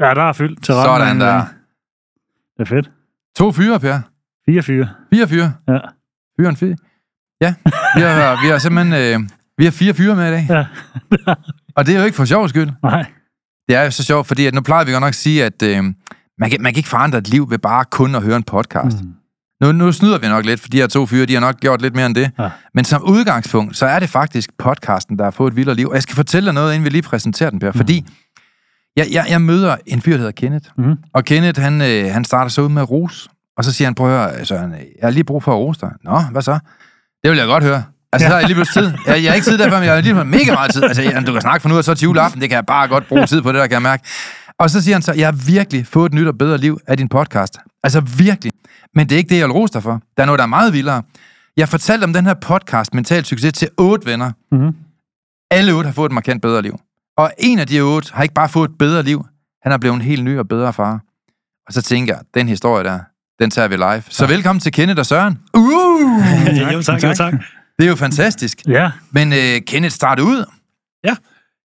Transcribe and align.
Ja, 0.00 0.14
der 0.14 0.22
er 0.22 0.32
fyldt 0.32 0.64
til 0.64 0.74
Sådan 0.74 1.16
men, 1.16 1.20
der. 1.20 1.44
Det 2.56 2.60
er 2.60 2.64
fedt. 2.64 2.90
To 3.36 3.52
fyre, 3.52 3.80
Per. 3.80 3.98
Fire 4.46 4.62
fyre. 4.62 4.88
Fire 5.12 5.28
fyre. 5.28 5.52
Ja. 5.68 5.78
Fyren 6.40 6.56
fire. 6.56 6.76
Ja, 7.40 7.54
vi 7.94 8.00
har, 8.00 8.42
vi 8.42 8.48
har 8.48 8.58
simpelthen 8.58 9.22
øh, 9.22 9.28
vi 9.58 9.64
har 9.64 9.70
fire 9.70 9.94
fyre 9.94 10.16
med 10.16 10.28
i 10.28 10.30
dag. 10.30 10.46
Ja. 10.50 10.64
Og 11.76 11.86
det 11.86 11.94
er 11.94 11.98
jo 11.98 12.04
ikke 12.04 12.16
for 12.16 12.24
sjov 12.24 12.48
skyld. 12.48 12.70
Nej. 12.82 13.06
Det 13.68 13.76
er 13.76 13.82
jo 13.82 13.90
så 13.90 14.04
sjovt, 14.04 14.26
fordi 14.26 14.46
at 14.46 14.54
nu 14.54 14.60
plejer 14.60 14.84
vi 14.84 14.92
godt 14.92 15.00
nok 15.00 15.08
at 15.08 15.14
sige, 15.14 15.44
at 15.44 15.62
øh, 15.62 15.84
man, 16.38 16.50
kan, 16.50 16.62
man 16.62 16.72
kan 16.72 16.76
ikke 16.76 16.88
forandre 16.88 17.18
et 17.18 17.28
liv 17.28 17.50
ved 17.50 17.58
bare 17.58 17.84
kun 17.84 18.14
at 18.14 18.22
høre 18.22 18.36
en 18.36 18.42
podcast. 18.42 19.02
Mm. 19.02 19.14
Nu, 19.62 19.72
nu 19.72 19.92
snyder 19.92 20.18
vi 20.18 20.28
nok 20.28 20.44
lidt, 20.44 20.60
for 20.60 20.68
de 20.68 20.76
her 20.76 20.86
to 20.86 21.06
fyre, 21.06 21.26
de 21.26 21.34
har 21.34 21.40
nok 21.40 21.60
gjort 21.60 21.82
lidt 21.82 21.94
mere 21.94 22.06
end 22.06 22.14
det. 22.14 22.30
Ja. 22.38 22.50
Men 22.74 22.84
som 22.84 23.02
udgangspunkt, 23.04 23.76
så 23.76 23.86
er 23.86 23.98
det 23.98 24.08
faktisk 24.08 24.50
podcasten, 24.58 25.18
der 25.18 25.24
har 25.24 25.30
fået 25.30 25.50
et 25.50 25.56
vildere 25.56 25.76
liv. 25.76 25.88
Og 25.88 25.94
jeg 25.94 26.02
skal 26.02 26.14
fortælle 26.14 26.46
dig 26.46 26.54
noget, 26.54 26.74
inden 26.74 26.84
vi 26.84 26.90
lige 26.90 27.02
præsenterer 27.02 27.50
den, 27.50 27.58
Per. 27.58 27.72
Fordi 27.72 28.06
jeg, 28.96 29.06
jeg, 29.12 29.26
jeg 29.28 29.40
møder 29.40 29.76
en 29.86 30.02
fyr, 30.02 30.12
der 30.12 30.18
hedder 30.18 30.32
Kenneth. 30.32 30.70
Mhm. 30.78 30.94
Og 31.12 31.24
Kenneth, 31.24 31.60
han, 31.60 31.82
øh, 31.82 32.12
han 32.12 32.24
starter 32.24 32.50
så 32.50 32.62
ud 32.62 32.68
med 32.68 32.82
at 32.82 32.90
rose. 32.90 33.28
Og 33.56 33.64
så 33.64 33.72
siger 33.72 33.86
han, 33.86 33.94
prøv 33.94 34.14
at 34.14 34.34
høre, 34.34 34.44
Søren, 34.44 34.72
jeg 34.72 34.80
har 35.02 35.10
lige 35.10 35.24
brug 35.24 35.42
for 35.42 35.52
at 35.52 35.58
rose 35.58 35.80
dig. 35.80 35.90
Nå, 36.04 36.20
hvad 36.20 36.42
så? 36.42 36.58
Det 37.22 37.30
vil 37.30 37.38
jeg 37.38 37.46
godt 37.46 37.64
høre. 37.64 37.82
Altså, 38.12 38.24
ja. 38.24 38.30
så 38.30 38.34
har 38.34 38.38
jeg 38.38 38.46
lige 38.48 38.54
pludselig 38.54 38.84
tid. 38.84 38.98
Jeg, 39.06 39.22
jeg 39.22 39.30
har 39.30 39.34
ikke 39.34 39.44
tid 39.44 39.58
derfor, 39.58 39.76
men 39.76 39.84
jeg 39.84 39.94
har 39.94 40.00
lige 40.00 40.24
mega 40.24 40.52
meget 40.52 40.72
tid. 40.72 40.82
Altså, 40.82 41.02
jeg, 41.02 41.26
du 41.26 41.32
kan 41.32 41.40
snakke 41.40 41.62
for 41.62 41.68
nu, 41.68 41.76
og 41.76 41.84
så 41.84 41.94
til 41.94 42.04
juleaften, 42.04 42.40
det 42.40 42.48
kan 42.48 42.56
jeg 42.56 42.66
bare 42.66 42.88
godt 42.88 43.08
bruge 43.08 43.26
tid 43.26 43.42
på, 43.42 43.52
det 43.52 43.58
der 43.58 43.66
kan 43.66 43.72
jeg 43.72 43.82
mærke. 43.82 44.04
Og 44.58 44.70
så 44.70 44.82
siger 44.82 44.94
han 44.94 45.02
så, 45.02 45.12
jeg 45.12 45.26
har 45.26 45.32
virkelig 45.46 45.86
fået 45.86 46.06
et 46.06 46.14
nyt 46.14 46.26
og 46.26 46.38
bedre 46.38 46.58
liv 46.58 46.78
af 46.86 46.96
din 46.96 47.08
podcast. 47.08 47.58
Altså 47.84 48.00
virkelig. 48.00 48.52
Men 48.94 49.08
det 49.08 49.14
er 49.14 49.18
ikke 49.18 49.28
det, 49.30 49.38
jeg 49.38 49.46
vil 49.48 49.52
rose 49.52 49.72
dig 49.72 49.82
for. 49.82 50.02
Der 50.16 50.22
er 50.22 50.26
noget, 50.26 50.38
der 50.38 50.42
er 50.42 50.48
meget 50.48 50.72
vildere. 50.72 51.02
Jeg 51.56 51.68
fortalte 51.68 52.04
om 52.04 52.12
den 52.12 52.26
her 52.26 52.34
podcast, 52.34 52.94
Mental 52.94 53.24
Succes, 53.24 53.52
til 53.52 53.68
otte 53.78 54.06
venner. 54.06 54.32
Mhm. 54.52 54.74
Alle 55.50 55.72
otte 55.72 55.86
har 55.86 55.94
fået 55.94 56.08
et 56.08 56.14
markant 56.14 56.42
bedre 56.42 56.62
liv. 56.62 56.80
Og 57.18 57.32
en 57.38 57.58
af 57.58 57.66
de 57.66 57.80
otte 57.80 58.14
har 58.14 58.22
ikke 58.22 58.34
bare 58.34 58.48
fået 58.48 58.70
et 58.70 58.78
bedre 58.78 59.02
liv, 59.02 59.26
han 59.62 59.72
er 59.72 59.78
blevet 59.78 59.94
en 59.94 60.00
helt 60.00 60.24
ny 60.24 60.38
og 60.38 60.48
bedre 60.48 60.72
far. 60.72 61.00
Og 61.66 61.72
så 61.72 61.82
tænker 61.82 62.14
jeg, 62.14 62.22
den 62.34 62.48
historie 62.48 62.84
der, 62.84 62.98
den 63.40 63.50
tager 63.50 63.68
vi 63.68 63.76
live. 63.76 64.02
Så 64.08 64.26
velkommen 64.26 64.60
til 64.60 64.72
Kenneth 64.72 64.98
og 64.98 65.06
Søren. 65.06 65.38
Uh! 65.54 66.72
jo 66.72 66.82
tak, 66.82 67.02
jo 67.02 67.14
tak. 67.14 67.32
Det 67.78 67.84
er 67.84 67.88
jo 67.88 67.96
fantastisk. 67.96 68.58
Ja. 68.68 68.90
Men 69.10 69.32
uh, 69.32 69.64
Kenneth, 69.66 69.94
start 69.94 70.20
ud. 70.20 70.44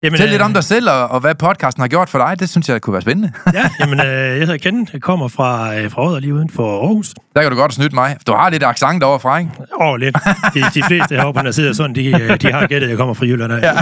Jamen, 0.05 0.21
lidt 0.21 0.41
øh, 0.41 0.45
om 0.45 0.55
dig 0.55 0.65
selv, 0.65 0.91
og, 0.91 1.09
og 1.11 1.21
hvad 1.21 1.35
podcasten 1.35 1.81
har 1.81 1.89
gjort 1.89 2.09
for 2.09 2.19
dig. 2.19 2.41
Det 2.41 2.49
synes 2.51 2.69
jeg 2.69 2.81
kunne 2.81 2.93
være 2.93 3.03
spændende. 3.03 3.33
Ja, 3.55 3.65
jamen, 3.81 4.01
øh, 4.01 4.07
jeg 4.07 4.39
hedder 4.39 4.57
Ken. 4.57 4.89
Jeg 4.93 5.01
kommer 5.03 5.29
fra, 5.29 5.77
øh, 5.77 5.91
fra 5.91 6.07
Odder 6.07 6.21
lige 6.21 6.35
uden 6.35 6.51
for 6.51 6.81
Aarhus. 6.81 7.11
Der 7.37 7.43
kan 7.43 7.51
du 7.51 7.57
godt 7.57 7.75
snyde 7.75 7.95
mig. 7.95 8.17
Du 8.27 8.33
har 8.33 8.51
lidt 8.51 8.63
accent 8.65 9.01
derovre 9.01 9.21
fra, 9.21 9.39
ikke? 9.39 9.51
Åh, 9.81 9.97
lidt. 9.97 10.17
De, 10.55 10.65
de 10.75 10.83
fleste 10.83 11.15
heroppe 11.17 11.41
her 11.41 11.51
side, 11.51 11.75
sådan, 11.75 11.95
de, 11.95 12.07
øh, 12.07 12.41
de 12.41 12.53
har 12.53 12.67
gættet, 12.67 12.83
at 12.83 12.91
jeg 12.91 12.99
kommer 12.99 13.15
fra 13.15 13.25
Jylland. 13.27 13.53
Ja. 13.53 13.73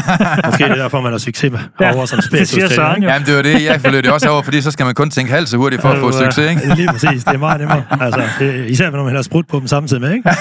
Måske 0.47 0.64
det 0.64 0.70
er 0.70 0.75
derfor, 0.75 1.00
man 1.00 1.12
har 1.12 1.19
succes 1.19 1.53
herovre 1.81 2.06
som 2.06 2.19
det 2.32 2.48
siger. 2.48 2.69
Søren. 2.69 3.02
Jamen, 3.02 3.26
det 3.26 3.37
var 3.37 3.42
det. 3.42 3.64
Jeg 3.64 3.81
forløb 3.81 4.04
det 4.04 4.12
også 4.12 4.28
over, 4.28 4.42
fordi 4.42 4.60
så 4.60 4.70
skal 4.70 4.87
man 4.87 4.94
kun 4.94 5.10
tænke 5.10 5.32
halvt 5.32 5.48
så 5.48 5.56
hurtigt 5.56 5.82
for 5.82 5.88
at 5.88 5.98
få 5.98 6.12
succes, 6.12 6.50
ikke? 6.50 6.75
Lige 6.75 6.88
præcis. 6.88 7.25
Det 7.25 7.34
er 7.34 7.38
meget 7.38 7.60
nemmere. 7.60 7.82
Altså, 8.00 8.22
det, 8.38 8.70
især 8.70 8.91
når 8.91 9.04
man 9.04 9.14
har 9.14 9.22
sprudt 9.22 9.48
på 9.48 9.58
dem 9.58 9.66
samtidig 9.66 10.00
med, 10.00 10.12
ikke? 10.12 10.28
Det, 10.28 10.38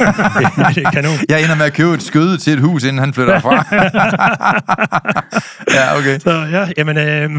det 0.75 0.85
er 0.85 0.91
kanon. 0.91 1.13
Jeg 1.29 1.43
ender 1.43 1.55
med 1.55 1.65
at 1.65 1.73
købe 1.73 1.93
et 1.93 2.03
skøde 2.03 2.37
til 2.37 2.53
et 2.53 2.59
hus, 2.59 2.83
inden 2.83 2.99
han 2.99 3.13
flytter 3.13 3.33
herfra. 3.33 3.65
ja, 5.77 5.97
okay. 5.97 6.19
Så 6.19 6.31
ja, 6.31 6.67
jamen, 6.77 6.97
øh, 6.97 7.29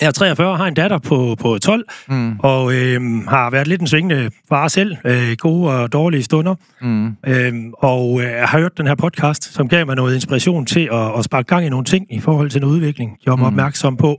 jeg 0.00 0.06
er 0.06 0.10
43 0.10 0.56
har 0.56 0.66
en 0.66 0.74
datter 0.74 0.98
på, 0.98 1.36
på 1.40 1.58
12, 1.58 1.84
Mm, 2.08 2.38
og 2.38 2.74
øh, 2.74 3.00
har 3.28 3.50
været 3.50 3.66
lidt 3.68 3.80
en 3.80 3.86
svingende 3.86 4.30
far 4.48 4.68
selv. 4.68 4.96
Øh, 5.04 5.36
gode 5.38 5.70
og 5.72 5.92
dårlige 5.92 6.22
stunder. 6.22 6.54
mm, 6.82 7.16
Øhm, 7.26 7.72
og 7.78 8.20
øh, 8.22 8.30
har 8.48 8.58
hørt 8.58 8.78
den 8.78 8.86
her 8.86 8.94
podcast, 8.94 9.44
som 9.54 9.68
gav 9.68 9.86
mig 9.86 9.96
noget 9.96 10.14
inspiration 10.14 10.66
til 10.66 10.88
at, 10.92 11.18
at 11.18 11.24
sparke 11.24 11.46
gang 11.46 11.66
i 11.66 11.68
nogle 11.68 11.84
ting 11.84 12.06
i 12.14 12.20
forhold 12.20 12.50
til 12.50 12.60
noget 12.60 12.74
udvikling. 12.74 13.10
Jeg 13.26 13.30
var 13.30 13.36
Mm. 13.36 13.40
mm. 13.40 13.46
opmærksom 13.46 13.96
på 13.96 14.16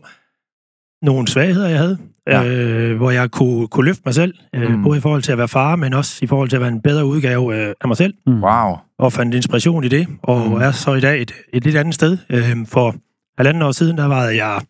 nogle 1.01 1.27
svagheder, 1.27 1.69
jeg 1.69 1.77
havde, 1.79 1.97
Ja. 2.27 2.43
øh, 2.45 2.97
hvor 2.97 3.11
jeg 3.11 3.31
kunne, 3.31 3.67
kunne 3.67 3.85
løfte 3.85 4.01
mig 4.05 4.13
selv, 4.13 4.33
øh, 4.55 4.69
Mm. 4.69 4.75
mm. 4.75 4.83
både 4.83 4.97
i 4.97 5.01
forhold 5.01 5.21
til 5.21 5.31
at 5.31 5.37
være 5.37 5.47
far, 5.47 5.75
men 5.75 5.93
også 5.93 6.19
i 6.21 6.27
forhold 6.27 6.49
til 6.49 6.55
at 6.55 6.61
være 6.61 6.69
en 6.71 6.81
bedre 6.81 7.05
udgave 7.05 7.55
øh, 7.55 7.73
af 7.81 7.87
mig 7.87 7.97
selv, 7.97 8.13
wow. 8.27 8.75
og 8.99 9.13
fandt 9.13 9.35
inspiration 9.35 9.83
i 9.83 9.87
det, 9.87 10.07
og 10.23 10.39
Mm. 10.47 10.53
mm. 10.55 10.61
er 10.61 10.71
så 10.71 10.93
i 10.93 10.99
dag 11.01 11.21
et, 11.21 11.31
et 11.53 11.63
lidt 11.63 11.75
andet 11.75 11.95
sted. 11.95 12.17
Øh, 12.29 12.57
for 12.67 12.95
halvanden 13.39 13.63
år 13.63 13.71
siden, 13.71 13.97
der 13.97 14.05
var 14.05 14.23
jeg, 14.23 14.61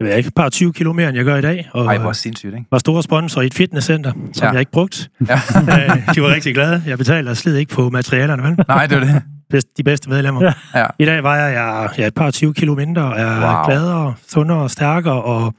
jeg 0.00 0.06
ved 0.08 0.14
ikke, 0.16 0.26
et 0.28 0.34
par 0.34 0.48
20 0.48 0.72
kilo 0.72 0.92
mere, 0.92 1.08
end 1.08 1.16
jeg 1.16 1.24
gør 1.24 1.36
i 1.36 1.40
dag, 1.40 1.68
og 1.72 1.84
Ej, 1.86 1.98
hvor 1.98 2.12
sindssygt, 2.12 2.54
ikke? 2.54 2.66
var 2.70 2.78
store 2.78 3.02
sponsor 3.02 3.40
i 3.42 3.46
et 3.46 3.54
fitnesscenter, 3.54 4.12
som 4.32 4.44
Ja. 4.46 4.50
jeg 4.50 4.60
ikke 4.60 4.72
brugt. 4.72 5.10
Ja. 5.28 5.34
Øh, 5.56 6.14
de 6.14 6.22
var 6.22 6.34
rigtig 6.34 6.54
glade. 6.54 6.82
Jeg 6.86 6.98
betaler 6.98 7.30
og 7.30 7.36
slid 7.36 7.56
ikke 7.56 7.72
på 7.74 7.90
materialerne, 7.90 8.42
vel? 8.42 8.56
Nej, 8.68 8.86
det 8.86 8.98
var 9.00 9.04
det. 9.52 9.66
de 9.78 9.82
bedste 9.84 10.10
medlemmer. 10.10 10.52
Ja. 10.74 10.86
I 10.98 11.04
dag 11.04 11.22
vejer 11.22 11.48
jeg 11.48 11.88
ja, 11.98 12.06
et 12.06 12.14
par 12.14 12.30
20 12.30 12.54
kilo 12.54 12.74
mindre, 12.74 13.02
og 13.02 13.20
er 13.20 13.54
Wow. 13.56 13.64
gladere, 13.66 14.14
sundere 14.28 14.58
og 14.58 14.70
stærkere, 14.70 15.22
og 15.22 15.54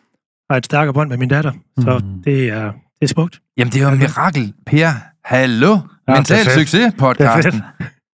har 0.50 0.58
et 0.58 0.66
stærkere 0.66 0.94
bånd 0.94 1.10
med 1.10 1.18
min 1.18 1.30
datter. 1.30 1.52
Så 1.80 2.00
Mm. 2.04 2.22
det, 2.24 2.50
er, 2.50 2.64
det 2.72 2.72
er 3.02 3.08
smukt. 3.08 3.40
Jamen, 3.58 3.72
det 3.74 3.80
er 3.82 3.86
jo 3.86 3.92
en 3.94 4.00
mirakel. 4.00 4.54
Per, 4.66 4.90
hallo. 5.26 5.78
Ja, 6.08 6.14
Mental 6.14 6.38
det 6.38 6.42
er 6.48 6.50
fedt. 6.50 6.70
succes 6.70 6.94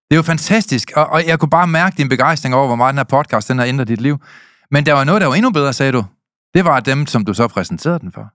Det 0.09 0.15
er 0.15 0.15
jo 0.15 0.21
fantastisk, 0.21 0.91
og, 0.95 1.05
og 1.09 1.27
jeg 1.27 1.39
kunne 1.39 1.49
bare 1.49 1.67
mærke 1.67 1.95
din 1.97 2.09
begejstring 2.09 2.55
over, 2.55 2.67
hvor 2.67 2.75
meget 2.75 2.91
den 2.93 2.97
her 2.97 3.03
podcast 3.03 3.49
den 3.49 3.57
har 3.57 3.65
ændret 3.65 3.87
dit 3.87 4.01
liv. 4.01 4.17
Men 4.71 4.85
der 4.85 4.93
var 4.93 5.03
noget, 5.03 5.21
der 5.21 5.27
var 5.27 5.35
endnu 5.35 5.51
bedre, 5.51 5.73
sagde 5.73 5.91
du. 5.91 6.05
Det 6.53 6.65
var 6.65 6.79
dem, 6.79 7.07
som 7.07 7.25
du 7.25 7.33
så 7.33 7.47
præsenterede 7.47 7.99
den 7.99 8.11
for. 8.11 8.33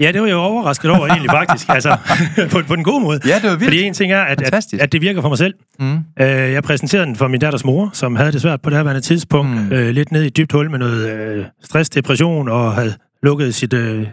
Ja, 0.00 0.12
det 0.12 0.20
var 0.20 0.26
jeg 0.26 0.34
jo 0.34 0.40
overrasket 0.40 0.90
over 0.90 1.06
egentlig 1.06 1.30
faktisk, 1.30 1.68
altså 1.68 1.96
på, 2.52 2.58
på 2.68 2.76
den 2.76 2.84
gode 2.84 3.00
måde. 3.00 3.20
Ja, 3.26 3.34
det 3.34 3.42
var 3.42 3.50
vildt. 3.50 3.64
Fordi 3.64 3.82
en 3.82 3.94
ting 3.94 4.12
er, 4.12 4.22
at, 4.22 4.40
at, 4.40 4.46
Fantastisk. 4.46 4.82
at 4.82 4.92
det 4.92 5.00
virker 5.00 5.20
for 5.20 5.28
mig 5.28 5.38
selv. 5.38 5.54
Mm. 5.78 5.94
Øh, 5.94 6.26
jeg 6.26 6.62
præsenterede 6.62 7.06
den 7.06 7.16
for 7.16 7.28
min 7.28 7.40
datters 7.40 7.64
mor, 7.64 7.90
som 7.92 8.16
havde 8.16 8.32
det 8.32 8.42
svært 8.42 8.62
på 8.62 8.70
det 8.70 8.78
her 8.78 9.00
tidspunkt. 9.00 9.50
Mm. 9.50 9.72
Øh, 9.72 9.90
lidt 9.90 10.12
ned 10.12 10.22
i 10.22 10.26
et 10.26 10.36
dybt 10.36 10.52
hul 10.52 10.70
med 10.70 10.78
noget 10.78 11.12
øh, 11.12 11.44
stress, 11.62 11.90
depression, 11.90 12.48
og 12.48 12.74
havde 12.74 12.94
lukket 13.22 13.54
sit, 13.54 13.72
øh, 13.72 14.06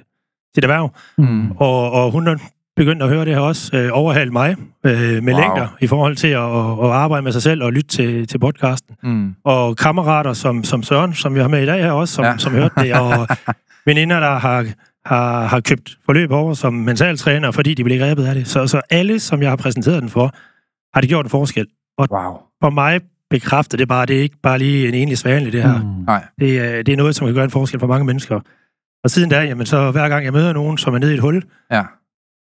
sit 0.55 0.63
erhverv. 0.63 0.95
Mm. 1.17 1.51
Og, 1.51 1.91
og 1.91 2.11
hun 2.11 2.39
begyndt 2.79 3.03
at 3.03 3.09
høre 3.09 3.25
det 3.25 3.33
her 3.33 3.41
også, 3.41 3.77
øh, 3.77 3.89
overhale 3.93 4.31
mig 4.31 4.55
øh, 4.85 5.23
med 5.23 5.33
Wow. 5.33 5.41
længder 5.41 5.67
i 5.81 5.87
forhold 5.87 6.15
til 6.15 6.27
at, 6.27 6.43
at, 6.85 6.91
arbejde 7.03 7.23
med 7.23 7.31
sig 7.31 7.41
selv 7.41 7.63
og 7.63 7.73
lytte 7.73 7.87
til, 7.89 8.27
til 8.27 8.39
podcasten. 8.39 8.95
Mm. 9.03 9.35
Og 9.43 9.77
kammerater 9.77 10.33
som, 10.33 10.63
som 10.63 10.83
Søren, 10.83 11.13
som 11.13 11.35
vi 11.35 11.39
har 11.39 11.47
med 11.47 11.63
i 11.63 11.65
dag 11.65 11.83
her 11.83 11.91
også, 11.91 12.13
som, 12.13 12.25
Ja. 12.25 12.37
som 12.37 12.53
hørte 12.53 12.73
det, 12.83 12.93
og 12.93 13.27
veninder, 13.85 14.19
der 14.19 14.39
har, 14.39 14.65
har, 15.05 15.45
har 15.45 15.59
købt 15.59 15.97
forløb 16.05 16.31
over 16.31 16.53
som 16.53 16.73
mentaltræner, 16.73 17.51
fordi 17.51 17.73
de 17.73 17.83
blev 17.83 17.99
grebet 17.99 18.25
af 18.25 18.35
det. 18.35 18.47
Så, 18.47 18.67
så 18.67 18.81
alle, 18.89 19.19
som 19.19 19.41
jeg 19.41 19.49
har 19.51 19.55
præsenteret 19.55 20.01
den 20.01 20.09
for, 20.09 20.31
har 20.93 21.01
det 21.01 21.09
gjort 21.09 21.25
en 21.25 21.29
forskel. 21.29 21.67
Wow. 21.99 22.37
For 22.63 22.69
mig 22.69 23.01
bekræfter 23.29 23.77
det 23.77 23.87
bare, 23.87 24.05
det 24.05 24.17
er 24.17 24.21
ikke 24.21 24.37
bare 24.43 24.57
lige 24.57 24.87
en 24.87 24.93
enlig 24.93 25.17
svane, 25.17 25.51
det 25.51 25.63
her. 25.63 25.77
Mm. 25.81 25.87
Mm. 25.87 26.03
Nej. 26.07 26.23
Det, 26.39 26.59
er, 26.59 26.83
det 26.83 26.91
er 26.93 26.97
noget, 26.97 27.15
som 27.15 27.27
kan 27.27 27.33
gøre 27.35 27.43
en 27.43 27.51
forskel 27.51 27.79
for 27.79 27.87
mange 27.87 28.05
mennesker. 28.05 28.39
Og 29.03 29.09
siden 29.09 29.29
da, 29.29 29.41
jamen, 29.41 29.65
så 29.65 29.91
hver 29.91 30.09
gang 30.09 30.25
jeg 30.25 30.33
møder 30.33 30.53
nogen, 30.53 30.77
som 30.77 30.93
er 30.93 30.97
nede 30.99 31.11
i 31.11 31.15
et 31.15 31.21
hul, 31.21 31.43
Ja. 31.71 31.83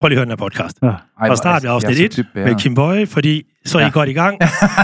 Prøv 0.01 0.09
lige 0.09 0.17
at 0.17 0.19
høre 0.19 0.25
den 0.25 0.31
her 0.31 0.37
podcast. 0.37 0.77
Ej, 0.83 0.91
hvor 1.19 1.29
Og 1.29 1.37
start 1.37 1.65
er- 1.65 1.71
afsnit 1.71 1.97
jeg 1.99 2.03
er 2.03 2.07
1 2.07 2.15
så 2.15 2.23
dybt 2.23 2.29
med. 2.35 2.55
Kim 2.61 2.75
Boy, 2.75 3.07
fordi 3.09 3.43
så 3.67 3.79
er 3.79 3.83
Ja. 3.83 3.89
I 3.89 3.91
godt 3.91 4.09
i 4.09 4.13
gang. 4.13 4.37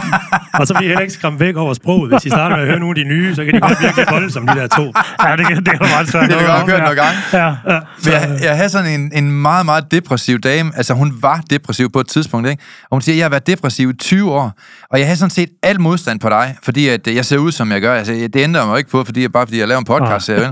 og 0.61 0.67
så 0.67 0.75
bliver 0.75 0.82
I 0.82 0.87
heller 0.87 1.00
ikke 1.00 1.14
skræmt 1.14 1.41
væk 1.41 1.56
over 1.56 1.75
sproget. 1.75 2.11
Hvis 2.12 2.25
I 2.26 2.29
starter 2.29 2.56
med 2.56 2.62
at 2.64 2.69
høre 2.70 2.79
nogle 2.81 3.00
af 3.00 3.05
de 3.05 3.11
nye, 3.11 3.35
så 3.35 3.44
kan 3.44 3.55
de 3.55 3.61
godt 3.61 3.81
virkelig 3.82 4.06
holde 4.09 4.31
som 4.31 4.47
de 4.47 4.55
der 4.55 4.67
to. 4.67 4.93
Ja, 5.26 5.37
det, 5.37 5.47
kan- 5.47 5.56
det 5.56 5.69
er 5.69 5.79
meget 5.79 6.09
svært. 6.09 6.31
Det 6.31 6.41
har 6.41 6.56
godt 6.59 6.67
kørt 6.70 6.81
nogle 6.82 7.03
gange. 7.03 7.19
Ja. 7.32 7.47
Ja, 7.75 7.81
Men 8.05 8.12
jeg, 8.12 8.38
jeg 8.43 8.56
havde 8.56 8.69
sådan 8.69 9.00
en, 9.00 9.12
en 9.14 9.32
meget, 9.43 9.64
meget 9.67 9.91
depressiv 9.91 10.38
dame. 10.41 10.73
Altså, 10.76 10.94
hun 10.94 11.12
var 11.20 11.41
depressiv 11.50 11.91
på 11.93 12.00
et 12.00 12.08
tidspunkt, 12.08 12.49
ikke? 12.49 12.62
Og 12.82 12.88
hun 12.97 13.03
siger, 13.03 13.17
jeg 13.17 13.25
har 13.25 13.31
været 13.31 13.47
depressiv 13.47 13.91
i 13.91 13.93
20 13.93 14.31
år, 14.32 14.53
og 14.91 14.99
jeg 14.99 15.08
har 15.08 15.15
sådan 15.15 15.31
set 15.31 15.49
alt 15.62 15.81
modstand 15.81 16.20
på 16.20 16.29
dig, 16.29 16.56
fordi 16.62 16.88
at 16.88 17.06
øh, 17.08 17.15
jeg 17.17 17.25
ser 17.25 17.38
ud, 17.38 17.53
som 17.53 17.73
jeg 17.73 17.81
gør. 17.81 17.94
Altså, 17.94 18.12
det 18.12 18.37
ændrer 18.37 18.67
mig 18.67 18.79
ikke 18.79 18.91
på, 18.91 19.05
fordi, 19.05 19.29
bare 19.29 19.47
fordi 19.47 19.58
jeg 19.58 19.69
laver 19.69 19.79
en 19.79 19.85
podcast, 19.85 20.31
Ah. 20.31 20.37
vel? 20.41 20.49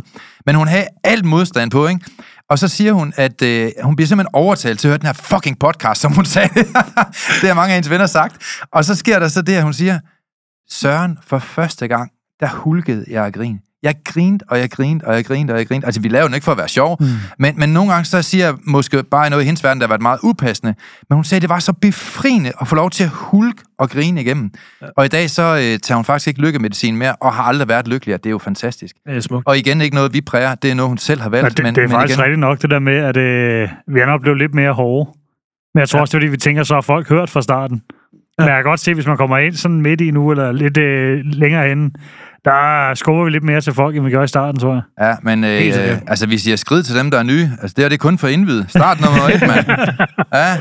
Men 0.47 0.55
hun 0.55 0.69
havde 0.69 0.87
alt 1.05 1.25
modstand 1.25 1.71
på, 1.71 1.87
ikke? 1.87 2.01
Og 2.51 2.59
så 2.59 2.69
siger 2.69 2.93
hun, 2.93 3.13
at 3.17 3.43
øh, 3.43 3.73
hun 3.83 3.97
bliver 3.97 4.07
simpelthen 4.07 4.35
overtalt 4.35 4.81
til 4.81 4.89
at 4.89 4.91
høre 4.91 4.99
den 4.99 5.07
her 5.07 5.13
fucking 5.13 5.59
podcast, 5.59 6.01
som 6.01 6.13
hun 6.13 6.25
sagde. 6.25 6.49
det 7.41 7.49
har 7.49 7.55
mange 7.55 7.73
af 7.73 7.77
hendes 7.77 7.91
venner 7.91 8.07
sagt. 8.07 8.63
Og 8.73 8.85
så 8.85 8.95
sker 8.95 9.19
der 9.19 9.29
så 9.29 9.43
det, 9.43 9.57
at 9.57 9.63
hun 9.63 9.73
siger, 9.73 10.01
Søren, 10.71 11.19
for 11.27 11.39
første 11.39 11.89
gang, 11.89 12.11
der 12.41 12.49
hulkede 12.49 13.05
jeg 13.09 13.25
af 13.25 13.33
grin. 13.33 13.61
Jeg 13.83 13.95
grinte, 14.05 14.45
og 14.49 14.59
jeg 14.59 14.71
grinte, 14.71 15.05
og 15.05 15.15
jeg 15.15 15.25
grinte, 15.25 15.53
og 15.53 15.59
jeg 15.59 15.67
grinte. 15.69 15.87
Altså, 15.87 16.01
vi 16.01 16.09
laver 16.09 16.27
den 16.27 16.35
ikke 16.35 16.45
for 16.45 16.53
at 16.53 16.59
være 16.59 16.69
sjov, 16.69 16.97
mm. 17.01 17.07
men, 17.39 17.55
men 17.59 17.69
nogle 17.69 17.93
gange 17.93 18.05
så 18.05 18.23
siger 18.23 18.45
jeg 18.45 18.55
måske 18.65 19.03
bare 19.03 19.31
noget 19.31 19.43
i 19.43 19.47
hendes 19.47 19.65
verden, 19.65 19.81
der 19.81 19.87
har 19.87 19.89
været 19.89 20.03
meget 20.03 20.19
upassende. 20.23 20.75
Men 21.09 21.15
hun 21.15 21.25
sagde, 21.25 21.39
at 21.39 21.43
det 21.43 21.49
var 21.49 21.59
så 21.59 21.73
befriende 21.73 22.53
at 22.61 22.69
få 22.69 22.75
lov 22.75 22.91
til 22.91 23.05
at 23.05 23.11
hulke 23.11 23.63
og 23.79 23.91
grine 23.91 24.21
igennem. 24.21 24.51
Ja. 24.83 24.87
Og 24.97 25.05
i 25.05 25.09
dag 25.09 25.31
så 25.31 25.43
øh, 25.43 25.79
tager 25.79 25.97
hun 25.97 26.05
faktisk 26.05 26.29
ikke 26.29 26.41
lykkemedicin 26.41 26.97
mere, 26.97 27.17
og 27.21 27.33
har 27.35 27.43
aldrig 27.43 27.69
været 27.69 27.89
lykkelig, 27.89 28.17
det 28.17 28.27
er 28.27 28.31
jo 28.31 28.39
fantastisk. 28.39 28.97
Det 29.07 29.17
er 29.17 29.21
smukt. 29.21 29.47
Og 29.47 29.59
igen, 29.59 29.81
ikke 29.81 29.95
noget, 29.95 30.13
vi 30.13 30.21
præger, 30.21 30.55
det 30.55 30.71
er 30.71 30.75
noget, 30.75 30.89
hun 30.89 30.99
selv 30.99 31.21
har 31.21 31.29
valgt. 31.31 31.45
Men 31.45 31.57
det, 31.57 31.65
men, 31.65 31.75
det 31.75 31.81
er 31.81 31.87
men 31.89 31.91
faktisk 31.91 32.19
igen, 32.19 32.25
rigtigt 32.25 32.41
nok, 32.41 32.63
det 32.63 32.71
der 32.71 32.79
med, 32.79 32.97
at 32.97 33.17
øh, 33.17 33.69
vi 33.95 34.01
er 34.01 34.19
blevet 34.19 34.39
lidt 34.39 34.55
mere 34.55 34.73
hårde. 34.73 35.11
Men 35.75 35.81
jeg 35.81 35.89
tror 35.89 35.99
Ja. 35.99 36.01
også, 36.01 36.11
det 36.19 36.25
er, 36.25 36.27
fordi 36.27 36.31
vi 36.31 36.37
tænker, 36.37 36.63
så 36.63 36.75
har 36.75 36.81
folk 36.81 37.09
hørt 37.09 37.31
fra 37.31 37.43
starten. 37.43 37.83
Men 38.39 38.49
jeg 38.49 38.57
kan 38.57 38.65
godt 38.65 38.81
se, 38.81 38.95
hvis 38.95 39.07
man 39.07 39.17
kommer 39.17 39.39
ind 39.39 39.55
sådan 39.55 39.81
midt 39.81 40.01
i 40.01 40.11
nu, 40.11 40.31
eller 40.31 40.53
lidt 40.53 40.79
øh, 40.79 41.21
længere 41.25 41.69
henne, 41.69 41.91
der 42.45 42.95
skubber 42.95 43.25
vi 43.25 43.31
lidt 43.31 43.45
mere 43.45 43.61
til 43.61 43.75
folk, 43.75 43.97
end 43.97 44.05
vi 44.05 44.11
gør 44.11 44.23
i 44.23 44.29
starten, 44.29 44.61
tror 44.61 44.73
jeg. 44.75 44.83
Ja, 45.01 45.15
men 45.23 45.45
øh, 45.45 45.67
øh, 45.67 45.99
altså, 46.07 46.27
vi 46.27 46.39
siger 46.39 46.57
skrid 46.57 46.83
til 46.83 46.95
dem, 46.97 47.11
der 47.11 47.19
er 47.19 47.23
nye. 47.23 47.51
Altså, 47.63 47.75
det 47.77 47.85
er 47.85 47.89
det 47.89 48.01
kun 48.01 48.19
for 48.19 48.29
indvid. 48.29 48.65
Start 48.69 49.01
nummer 49.01 49.29
et, 49.29 49.41
mand. 49.41 49.67
Ja, 50.35 50.57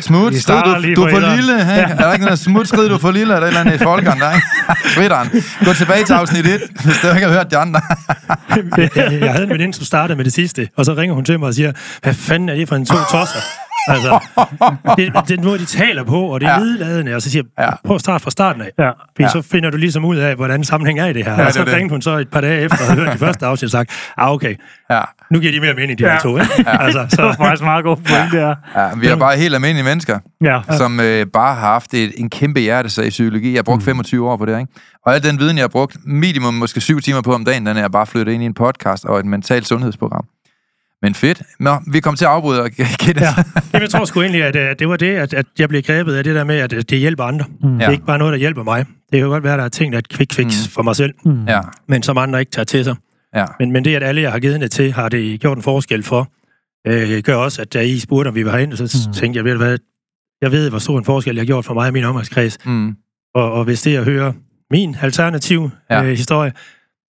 smut, 0.00 0.34
skrid, 0.34 0.62
du, 0.62 0.94
du 1.00 1.02
er 1.06 1.10
for 1.10 1.16
etteren. 1.16 1.36
lille. 1.36 1.52
Ikke? 1.60 1.72
Ja. 1.72 1.82
Er 1.88 1.96
der 1.96 2.12
ikke 2.12 2.24
noget 2.24 2.38
smut, 2.38 2.68
skrid, 2.68 2.88
du 2.88 2.94
er 2.94 2.98
for 2.98 3.10
lille, 3.10 3.34
eller 3.34 3.46
et 3.46 3.48
eller 3.48 3.60
andet 3.60 3.74
i 3.74 3.78
folkeren 3.78 4.20
der, 4.20 4.34
ikke? 4.34 4.46
Fritteren. 4.96 5.28
Gå 5.64 5.72
tilbage 5.72 6.04
til 6.04 6.12
afsnit 6.12 6.46
1, 6.46 6.60
hvis 6.84 6.98
du 7.02 7.08
ikke 7.08 7.26
har 7.26 7.32
hørt 7.32 7.50
de 7.50 7.56
andre. 7.56 7.80
jeg, 8.76 8.90
jeg 9.20 9.32
havde 9.32 9.44
en 9.44 9.50
veninde, 9.50 9.74
som 9.74 9.84
startede 9.84 10.16
med 10.16 10.24
det 10.24 10.32
sidste, 10.32 10.68
og 10.76 10.84
så 10.84 10.94
ringer 10.94 11.14
hun 11.14 11.24
til 11.24 11.38
mig 11.38 11.46
og 11.48 11.54
siger, 11.54 11.72
hvad 12.02 12.14
fanden 12.14 12.48
er 12.48 12.54
det 12.54 12.68
for 12.68 12.76
en 12.76 12.86
to 12.86 12.94
tosser? 13.10 13.40
Altså, 13.88 14.18
det, 14.96 14.96
det 14.96 15.16
er 15.16 15.20
den 15.20 15.44
måde, 15.44 15.58
de 15.58 15.64
taler 15.64 16.04
på, 16.04 16.20
og 16.22 16.40
det 16.40 16.46
er 16.46 16.50
Ja. 16.52 16.58
ja. 16.58 16.64
nedladende, 16.64 17.14
og 17.14 17.22
så 17.22 17.30
siger 17.30 17.42
jeg, 17.58 17.64
Ja. 17.64 17.70
prøv 17.86 17.94
at 17.94 18.00
starte 18.00 18.22
fra 18.24 18.30
starten 18.30 18.62
af. 18.62 18.70
Ja. 18.78 18.88
Fordi 18.90 19.22
Ja. 19.22 19.28
så 19.28 19.42
finder 19.42 19.70
du 19.70 19.76
ligesom 19.76 20.04
ud 20.04 20.16
af, 20.16 20.36
hvordan 20.36 20.64
sammenhæng 20.64 20.98
er 21.00 21.06
i 21.06 21.12
det 21.12 21.24
her. 21.24 21.32
Ja, 21.32 21.40
Ja, 21.40 21.46
og 21.46 21.52
så 21.52 21.60
er 21.60 21.64
det. 21.64 21.74
ringte 21.74 21.92
hun 21.92 22.02
så 22.02 22.10
et 22.16 22.28
par 22.30 22.40
dage 22.40 22.60
efter, 22.60 22.78
og 22.80 22.84
havde 22.84 23.00
hørt 23.04 23.12
de 23.14 23.18
første 23.18 23.46
afsnit, 23.46 23.66
og 23.66 23.70
sagt, 23.70 23.90
ah, 24.18 24.30
okay, 24.32 24.54
Ja. 24.90 25.00
nu 25.30 25.38
giver 25.40 25.52
de 25.52 25.60
mere 25.60 25.74
mening, 25.74 25.98
de 25.98 26.04
Ja. 26.04 26.12
her 26.12 26.20
to, 26.20 26.38
ikke? 26.38 26.50
Altså, 26.66 27.00
Det 27.10 27.18
var 27.24 27.32
så, 27.32 27.36
faktisk 27.38 27.62
meget 27.62 27.84
god 27.84 27.96
point, 27.96 28.32
det 28.32 28.40
er. 28.40 28.54
ja, 28.76 28.88
vi 29.00 29.06
er 29.06 29.16
bare 29.16 29.36
helt 29.36 29.54
almindelige 29.54 29.84
mennesker, 29.84 30.18
Ja. 30.44 30.60
som 30.76 31.00
øh, 31.00 31.26
bare 31.32 31.54
har 31.54 31.60
haft 31.60 31.94
et, 31.94 32.12
en 32.16 32.30
kæmpe 32.30 32.60
hjertesag 32.60 33.06
i 33.06 33.10
psykologi. 33.10 33.50
Jeg 33.52 33.58
har 33.58 33.62
brugt 33.62 33.82
25 33.82 34.28
år 34.30 34.36
på 34.36 34.46
det, 34.46 34.60
ikke? 34.60 34.72
Og 35.06 35.14
al 35.14 35.22
den 35.22 35.38
viden, 35.38 35.56
jeg 35.56 35.62
har 35.62 35.68
brugt 35.68 35.96
minimum 36.06 36.54
måske 36.54 36.80
syv 36.80 37.00
timer 37.00 37.20
på 37.22 37.34
om 37.34 37.44
dagen, 37.44 37.66
den 37.66 37.76
er 37.76 37.80
jeg 37.80 37.92
bare 37.92 38.06
flyttet 38.06 38.32
ind 38.32 38.42
i 38.42 38.46
en 38.46 38.54
podcast 38.54 39.04
og 39.04 39.18
et 39.18 39.24
mentalt 39.26 39.66
sundhedsprogram. 39.66 40.24
Men 41.02 41.14
fedt. 41.14 41.42
Nå, 41.60 41.76
vi 41.92 42.00
kommer 42.00 42.16
til 42.16 42.24
at 42.24 42.30
afbryde 42.30 42.62
og 42.62 42.70
Gitte. 42.70 43.20
Ja. 43.24 43.34
jamen, 43.72 43.82
jeg 43.82 43.90
tror 43.90 44.04
sgu 44.04 44.20
egentlig, 44.20 44.42
at, 44.44 44.56
øh, 44.56 44.74
det 44.78 44.88
var 44.88 44.96
det, 44.96 45.14
at, 45.16 45.34
at 45.34 45.46
jeg 45.58 45.68
blev 45.68 45.82
grebet 45.82 46.14
af 46.14 46.24
det 46.24 46.34
der 46.34 46.44
med, 46.44 46.56
at 46.56 46.72
øh, 46.72 46.82
det 46.90 46.98
hjælper 46.98 47.24
andre. 47.24 47.44
Mm. 47.62 47.68
Det 47.72 47.80
Ja. 47.80 47.86
er 47.86 47.90
ikke 47.90 48.06
bare 48.06 48.18
noget, 48.18 48.32
der 48.32 48.38
hjælper 48.38 48.62
mig. 48.62 48.86
Det 49.12 49.20
kan 49.20 49.28
godt 49.28 49.44
være, 49.44 49.52
at 49.52 49.58
der 49.58 49.64
er 49.64 49.68
ting, 49.68 49.92
der 49.92 49.96
er 49.96 50.00
et 50.00 50.08
quick 50.08 50.32
fix 50.34 50.44
Mm. 50.44 50.48
mm. 50.48 50.70
for 50.74 50.82
mig 50.82 50.96
selv, 50.96 51.14
Ja, 51.48 51.60
men 51.88 52.02
som 52.02 52.18
andre 52.18 52.40
ikke 52.40 52.52
tager 52.52 52.64
til 52.64 52.84
sig. 52.84 52.96
ja. 53.34 53.44
Men, 53.60 53.72
men 53.72 53.84
det, 53.84 53.96
at 53.96 54.02
alle, 54.02 54.20
jeg 54.22 54.32
har 54.32 54.38
givet 54.38 54.60
det 54.60 54.70
til, 54.70 54.92
har 54.92 55.08
det 55.08 55.40
gjort 55.40 55.56
en 55.56 55.62
forskel 55.62 56.02
for, 56.02 56.32
øh, 56.86 57.22
gør 57.22 57.34
også, 57.34 57.62
at 57.62 57.72
da 57.72 57.80
I 57.80 57.98
spurgte, 57.98 58.28
om 58.28 58.34
vi 58.34 58.44
var 58.44 58.50
herinde, 58.50 58.76
så 58.76 59.08
mm. 59.08 59.12
tænkte 59.12 59.36
jeg, 59.38 59.44
ved 59.44 59.52
du 59.52 59.58
hvad, 59.58 59.78
jeg 60.42 60.52
ved, 60.52 60.70
hvor 60.70 60.78
stor 60.78 60.98
en 60.98 61.04
forskel 61.04 61.34
jeg 61.34 61.40
har 61.40 61.46
gjort 61.46 61.64
for 61.64 61.74
mig 61.74 61.86
og 61.86 61.92
min 61.92 62.04
omgangskreds. 62.04 62.58
Mm. 62.66 62.96
Og, 63.34 63.52
og 63.52 63.64
hvis 63.64 63.82
det 63.82 63.96
at 63.96 64.04
høre 64.04 64.32
min 64.70 64.96
alternativ 65.02 65.70
Ja. 65.90 65.96
ja. 65.96 66.04
øh, 66.04 66.10
historie 66.10 66.52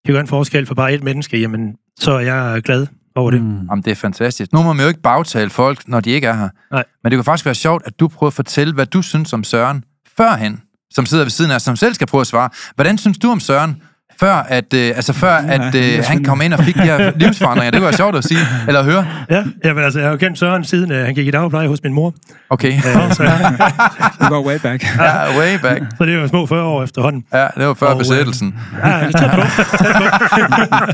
kan 0.04 0.12
gøre 0.14 0.20
en 0.20 0.26
forskel 0.26 0.66
for 0.66 0.74
bare 0.74 0.92
et 0.94 1.02
menneske, 1.02 1.40
jamen, 1.40 1.74
så 2.00 2.12
er 2.12 2.20
jeg 2.20 2.62
glad 2.62 2.86
over 3.16 3.30
det. 3.30 3.42
Mm. 3.42 3.66
Jamen, 3.70 3.82
det 3.84 3.90
er 3.90 3.94
fantastisk. 3.94 4.52
Nu 4.52 4.62
må 4.62 4.72
man 4.72 4.82
jo 4.82 4.88
ikke 4.88 5.02
bagtale 5.02 5.50
folk, 5.50 5.88
når 5.88 6.00
de 6.00 6.10
ikke 6.10 6.26
er 6.26 6.34
her. 6.34 6.48
Nej. 6.72 6.84
Men 7.02 7.10
det 7.12 7.16
kunne 7.16 7.24
faktisk 7.24 7.44
være 7.46 7.54
sjovt, 7.54 7.82
at 7.86 8.00
du 8.00 8.08
prøver 8.08 8.28
at 8.28 8.34
fortælle, 8.34 8.74
hvad 8.74 8.86
du 8.86 9.02
synes 9.02 9.32
om 9.32 9.44
Søren 9.44 9.84
førhen, 10.16 10.60
som 10.90 11.06
sidder 11.06 11.24
ved 11.24 11.30
siden 11.30 11.50
af 11.50 11.54
os, 11.56 11.62
som 11.62 11.76
selv 11.76 11.94
skal 11.94 12.06
prøve 12.06 12.20
at 12.20 12.26
svare. 12.26 12.48
Hvordan 12.74 12.98
synes 12.98 13.18
du 13.18 13.30
om 13.30 13.40
Søren, 13.40 13.82
før 14.20 14.34
at, 14.34 14.74
øh, 14.74 14.86
altså 14.96 15.12
før 15.12 15.32
at 15.34 15.74
øh, 15.74 16.04
han 16.06 16.24
kom 16.24 16.40
ind 16.42 16.52
og 16.54 16.64
fik 16.64 16.74
de 16.74 16.80
her 16.80 17.12
livsforandringer? 17.20 17.70
Det 17.70 17.78
kunne 17.80 17.84
være 17.86 17.96
sjovt 17.96 18.16
at 18.16 18.24
sige, 18.24 18.40
eller 18.66 18.80
at 18.80 18.86
høre. 18.86 19.06
Ja, 19.30 19.44
jamen, 19.64 19.84
altså, 19.84 19.98
jeg 19.98 20.06
har 20.08 20.12
jo 20.12 20.16
kendt 20.18 20.38
Søren 20.38 20.64
siden, 20.64 20.92
øh, 20.92 21.04
han 21.04 21.14
gik 21.14 21.26
i 21.26 21.30
dagpleje 21.30 21.68
hos 21.68 21.82
min 21.82 21.92
mor. 21.92 22.14
Okay. 22.50 22.72
Øh, 22.76 22.82
så, 23.12 23.22
Det 24.20 24.28
går 24.28 24.46
way 24.46 24.58
back. 24.58 24.84
Ja, 24.98 25.38
way 25.38 25.58
back. 25.62 25.82
så 25.98 26.04
det 26.04 26.14
er 26.14 26.20
jo 26.20 26.28
små 26.28 26.46
40 26.46 26.62
år 26.64 26.82
efterhånden. 26.82 27.24
Ja, 27.32 27.46
det 27.56 27.66
var 27.66 27.74
før 27.74 27.86
Og, 27.86 27.92
øh, 27.92 27.98
besættelsen. 27.98 28.58
Ja, 28.84 28.88
det 29.06 29.14
er 29.14 29.18
tæt 29.18 29.30
på. 29.30 29.40
Tæt 29.84 29.96
på. 29.96 30.86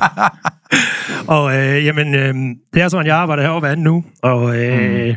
og 1.36 1.56
øh, 1.56 1.84
jamen, 1.84 2.14
øh, 2.14 2.34
det 2.74 2.82
er 2.82 2.88
sådan, 2.88 3.06
jeg 3.06 3.16
arbejder 3.16 3.42
herovre 3.42 3.60
hver 3.60 3.70
anden 3.70 3.84
nu, 3.84 4.04
og 4.22 4.56
øh, 4.58 5.08
mm. 5.08 5.14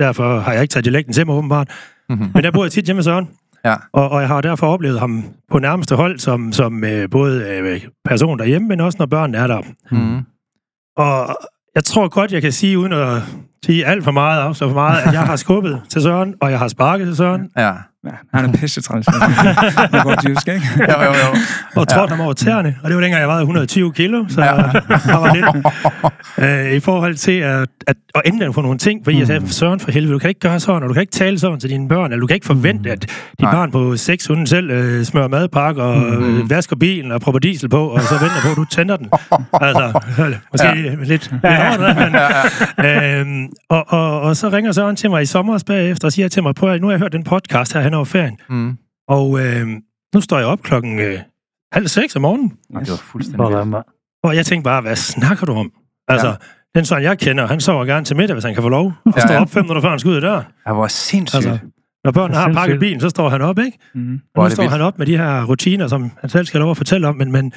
derfor 0.00 0.38
har 0.40 0.52
jeg 0.52 0.62
ikke 0.62 0.72
taget 0.72 0.84
dialekten 0.84 1.12
til 1.14 1.26
mig, 1.26 1.34
åbenbart. 1.34 1.70
Mhm. 2.10 2.30
Men 2.34 2.44
der 2.44 2.50
bor 2.50 2.64
jeg 2.64 2.72
tit 2.72 2.84
hjemme 2.84 2.96
med 2.98 3.04
Søren, 3.04 3.28
Ja. 3.64 3.74
og, 3.92 4.08
og 4.08 4.20
jeg 4.20 4.28
har 4.28 4.40
derfor 4.40 4.66
oplevet 4.66 5.00
ham 5.00 5.24
på 5.50 5.58
nærmeste 5.58 5.96
hold, 5.96 6.18
som, 6.18 6.52
som 6.52 6.84
øh, 6.84 7.10
både 7.10 7.44
øh, 7.50 7.80
person 8.04 8.38
derhjemme, 8.38 8.68
men 8.68 8.80
også 8.80 8.96
når 8.98 9.06
børnene 9.06 9.38
er 9.38 9.46
der. 9.46 9.60
Mm. 9.90 10.20
Og 10.96 11.36
jeg 11.74 11.84
tror 11.84 12.08
godt, 12.08 12.32
jeg 12.32 12.42
kan 12.42 12.52
sige, 12.52 12.78
uden 12.78 12.92
at 12.92 13.22
sige 13.64 13.86
alt 13.86 14.04
for 14.04 14.10
meget, 14.10 14.40
af, 14.40 14.56
så 14.56 14.68
for 14.68 14.74
meget, 14.74 15.02
at 15.06 15.12
jeg 15.12 15.22
har 15.22 15.36
skubbet 15.36 15.82
til 15.88 16.02
Søren, 16.02 16.34
og 16.40 16.50
jeg 16.50 16.58
har 16.58 16.68
sparket 16.68 17.06
til 17.06 17.16
Søren, 17.16 17.50
Ja. 17.56 17.72
Ja, 18.06 18.38
han 18.40 18.54
er 18.54 18.58
pisse 18.58 18.80
træls. 18.80 19.06
Er 19.92 20.02
godt 20.04 20.24
jysk, 20.28 20.48
ikke? 20.48 20.62
Jo, 20.78 21.02
jo, 21.04 21.10
jo. 21.10 21.36
og 21.76 21.88
trådte 21.88 22.10
ham 22.10 22.20
over 22.20 22.32
tæerne, 22.32 22.76
og 22.82 22.88
det 22.90 22.96
var 22.96 23.02
dengang, 23.02 23.20
jeg 23.20 23.28
vejede 23.28 23.42
120 23.42 23.92
kilo, 23.92 24.24
så 24.28 24.40
Ja. 24.42 24.54
ja. 24.54 24.62
der 24.62 25.18
var 25.18 25.34
lidt 25.34 26.68
øh, 26.68 26.72
i 26.76 26.80
forhold 26.80 27.14
til 27.14 27.32
at, 27.32 27.68
at, 27.86 27.96
at 28.14 28.22
ændre 28.24 28.52
på 28.52 28.60
nogle 28.60 28.78
ting, 28.78 29.00
fordi 29.04 29.18
jeg 29.18 29.26
sagde, 29.26 29.52
Søren 29.52 29.80
for 29.80 29.90
helvede, 29.90 30.12
du 30.12 30.18
kan 30.18 30.28
ikke 30.28 30.40
gøre 30.40 30.60
sådan, 30.60 30.82
og 30.82 30.88
du 30.88 30.92
kan 30.94 31.00
ikke 31.00 31.12
tale 31.12 31.38
sådan 31.38 31.60
til 31.60 31.70
dine 31.70 31.88
børn, 31.88 32.12
eller 32.12 32.20
du 32.20 32.26
kan 32.26 32.34
ikke 32.34 32.46
forvente, 32.46 32.90
at 32.90 33.00
dit 33.00 33.10
Nej. 33.42 33.52
barn 33.52 33.70
på 33.70 33.96
6 33.96 34.26
hunden 34.26 34.46
selv 34.46 34.70
øh, 34.70 35.04
smører 35.04 35.28
madpakke 35.28 35.82
og 35.82 36.02
øh, 36.22 36.50
vasker 36.50 36.76
bilen 36.76 37.12
og 37.12 37.20
propper 37.20 37.38
diesel 37.38 37.68
på, 37.68 37.86
og 37.88 38.00
så 38.02 38.14
venter 38.14 38.40
på, 38.42 38.50
at 38.50 38.56
du 38.56 38.64
tænder 38.64 38.96
den. 38.96 39.08
Altså, 39.52 40.00
måske 40.52 40.66
ja. 40.68 40.74
lidt, 40.74 41.08
lidt 41.08 41.32
overdrevet, 41.44 41.96
men, 42.78 42.86
øhm, 42.86 43.48
og, 43.70 43.84
og, 43.92 44.20
og 44.20 44.36
så 44.36 44.48
ringer 44.48 44.72
Søren 44.72 44.96
til 44.96 45.10
mig 45.10 45.22
i 45.22 45.26
sommer 45.26 45.62
bagefter 45.66 46.08
og 46.08 46.12
siger 46.12 46.28
til 46.28 46.42
mig, 46.42 46.54
prøv 46.54 46.70
at, 46.72 46.80
nu 46.80 46.86
har 46.86 46.92
jeg 46.92 47.00
hørt 47.00 47.12
den 47.12 47.24
podcast 47.24 47.72
her 47.72 47.80
over 47.96 48.04
ferien, 48.04 48.38
Mm. 48.48 48.78
og 49.08 49.40
øh, 49.40 49.66
nu 50.14 50.20
står 50.20 50.38
jeg 50.38 50.46
op 50.46 50.62
klokken 50.62 50.98
øh, 50.98 51.18
halv 51.72 51.88
seks 51.88 52.16
om 52.16 52.22
morgenen, 52.22 52.52
Nå, 52.70 52.80
det 52.80 52.90
var 52.90 52.96
fuldstændig 52.96 53.46
Sådan, 53.46 53.72
vildt. 53.72 53.86
og 54.24 54.36
jeg 54.36 54.46
tænkte 54.46 54.64
bare, 54.64 54.80
hvad 54.80 54.96
snakker 54.96 55.46
du 55.46 55.52
om? 55.52 55.72
Altså, 56.08 56.26
Ja. 56.26 56.32
ja. 56.32 56.78
den 56.78 56.84
Søren, 56.84 57.02
jeg 57.02 57.18
kender, 57.18 57.46
han 57.46 57.60
sover 57.60 57.84
gerne 57.84 58.04
til 58.04 58.16
middag, 58.16 58.34
hvis 58.34 58.44
han 58.44 58.54
kan 58.54 58.62
få 58.62 58.68
lov, 58.68 58.86
og 59.06 59.12
Ja, 59.16 59.20
står 59.20 59.34
ja. 59.34 59.40
op 59.40 59.50
fem 59.50 59.64
minutter 59.64 59.82
før 59.82 59.90
han 59.90 59.98
skal 59.98 60.10
ud 60.10 60.14
af 60.16 60.20
døren. 60.22 60.44
Det 60.44 60.76
var 60.76 60.88
sindssygt. 60.88 61.46
Altså, 61.46 61.58
når 62.04 62.12
børnene 62.12 62.36
har 62.38 62.52
pakket 62.52 62.80
bilen, 62.80 63.00
så 63.00 63.08
står 63.08 63.28
han 63.28 63.42
op, 63.42 63.58
ikke? 63.58 63.78
Mm. 63.94 64.20
Hvor 64.34 64.42
Og 64.42 64.48
nu 64.48 64.54
står 64.54 64.62
vildt. 64.62 64.72
han 64.72 64.80
op 64.80 64.98
med 64.98 65.06
de 65.06 65.16
her 65.18 65.44
rutiner, 65.44 65.86
som 65.88 66.10
han 66.20 66.30
selv 66.30 66.46
skal 66.46 66.60
lov 66.60 66.70
at 66.70 66.76
fortælle 66.76 67.08
om, 67.08 67.16
men, 67.16 67.32
men 67.32 67.52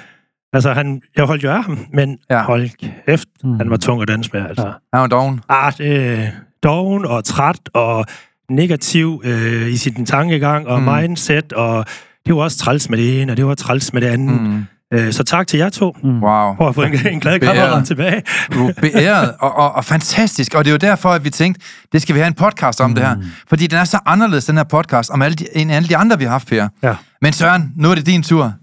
altså, 0.54 0.74
han, 0.74 1.02
jeg 1.18 1.26
holdt 1.26 1.44
jo 1.44 1.52
af 1.52 1.64
ham, 1.64 1.78
men 1.94 2.18
Ja. 2.30 2.36
ja. 2.38 2.44
hold 2.44 2.70
kæft, 3.06 3.28
Mm. 3.44 3.54
han 3.58 3.70
var 3.70 3.78
tung 3.78 4.02
at 4.02 4.08
danse 4.08 4.30
med, 4.34 4.42
altså. 4.46 4.68
Ja. 4.68 4.74
Han 4.94 5.02
var 5.02 5.08
doven. 5.08 5.42
Ah, 5.50 5.74
det 5.78 6.32
doven 6.64 7.06
og 7.06 7.24
træt 7.24 7.60
og 7.74 8.06
negativ 8.50 9.22
øh, 9.26 9.68
i 9.68 9.78
sin 9.78 10.06
tankegang 10.06 10.68
og 10.68 10.80
Mm. 10.82 10.86
mm. 10.88 10.94
mindset, 11.02 11.54
og 11.54 11.86
det 12.26 12.36
var 12.36 12.42
også 12.42 12.58
træls 12.58 12.90
med 12.90 12.98
det 12.98 13.22
ene, 13.22 13.32
og 13.34 13.38
det 13.38 13.46
var 13.46 13.56
træls 13.56 13.94
med 13.94 14.02
det 14.02 14.08
andet. 14.08 14.42
Mm. 14.42 14.48
Mm. 14.48 14.64
Øh, 14.94 15.14
så 15.14 15.24
tak 15.24 15.48
til 15.48 15.58
jer 15.60 15.70
to 15.70 15.86
Wow. 16.04 16.56
for 16.58 16.70
at 16.70 16.76
få 16.76 16.82
en, 16.84 17.08
en 17.08 17.20
glad 17.20 17.40
kammerat 17.40 17.88
tilbage. 17.88 18.22
Du 18.54 18.68
er 18.68 18.74
beæret 18.82 19.34
og, 19.40 19.56
og, 19.58 19.72
og 19.76 19.86
fantastisk. 19.86 20.54
Og 20.56 20.66
det 20.66 20.70
er 20.70 20.74
jo 20.74 20.78
derfor, 20.78 21.10
at 21.10 21.24
vi 21.26 21.30
tænkte, 21.30 21.62
det 21.92 22.02
skal 22.02 22.16
vi 22.16 22.20
have 22.20 22.28
en 22.28 22.34
podcast 22.34 22.82
om 22.82 22.90
mm. 22.90 22.96
det 22.96 23.06
her. 23.08 23.16
Fordi 23.50 23.68
den 23.68 23.80
er 23.80 23.84
så 23.84 24.00
anderledes, 24.06 24.46
den 24.46 24.58
her 24.58 24.64
podcast, 24.64 25.10
om 25.10 25.22
alle 25.22 25.36
de, 25.36 25.46
end 25.58 25.72
alle 25.72 25.90
de 25.90 25.98
andre, 25.98 26.18
vi 26.18 26.24
har 26.24 26.32
haft 26.32 26.50
her. 26.50 26.68
Ja. 26.84 26.96
Men 27.22 27.34
Søren, 27.34 27.72
nu 27.76 27.92
er 27.92 27.96
det 27.96 28.06
din 28.06 28.24
tur. 28.24 28.54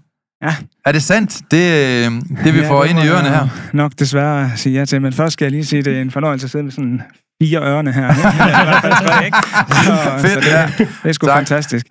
Ja. 0.43 0.55
Er 0.85 0.91
det 0.91 1.03
sandt, 1.03 1.41
det, 1.51 1.57
øh, 1.57 2.11
det 2.43 2.53
vi 2.53 2.59
Ja, 2.59 2.69
får 2.69 2.81
det 2.83 2.89
ind 2.89 2.99
i 2.99 3.07
ørerne 3.07 3.29
her? 3.29 3.47
Nok 3.73 3.91
desværre 3.99 4.51
sige 4.55 4.79
ja 4.79 4.85
til, 4.85 5.01
men 5.01 5.13
først 5.13 5.33
skal 5.33 5.45
jeg 5.45 5.51
lige 5.51 5.65
sige, 5.65 5.79
at 5.79 5.85
det 5.85 5.97
er 5.97 6.01
en 6.01 6.11
fornøjelse 6.11 6.45
at 6.45 6.51
sidde 6.51 6.63
med 6.63 6.71
sådan 6.71 7.01
fire 7.43 7.59
ørerne 7.61 7.91
her. 7.91 8.09
ikke? 9.25 9.37
Så, 9.85 9.93
Fedt, 10.21 10.31
så 10.33 10.39
det, 10.39 10.45
ja. 10.47 10.69
det 10.77 11.09
er 11.09 11.11
sgu 11.13 11.27
Tak. 11.27 11.37
fantastisk. 11.37 11.85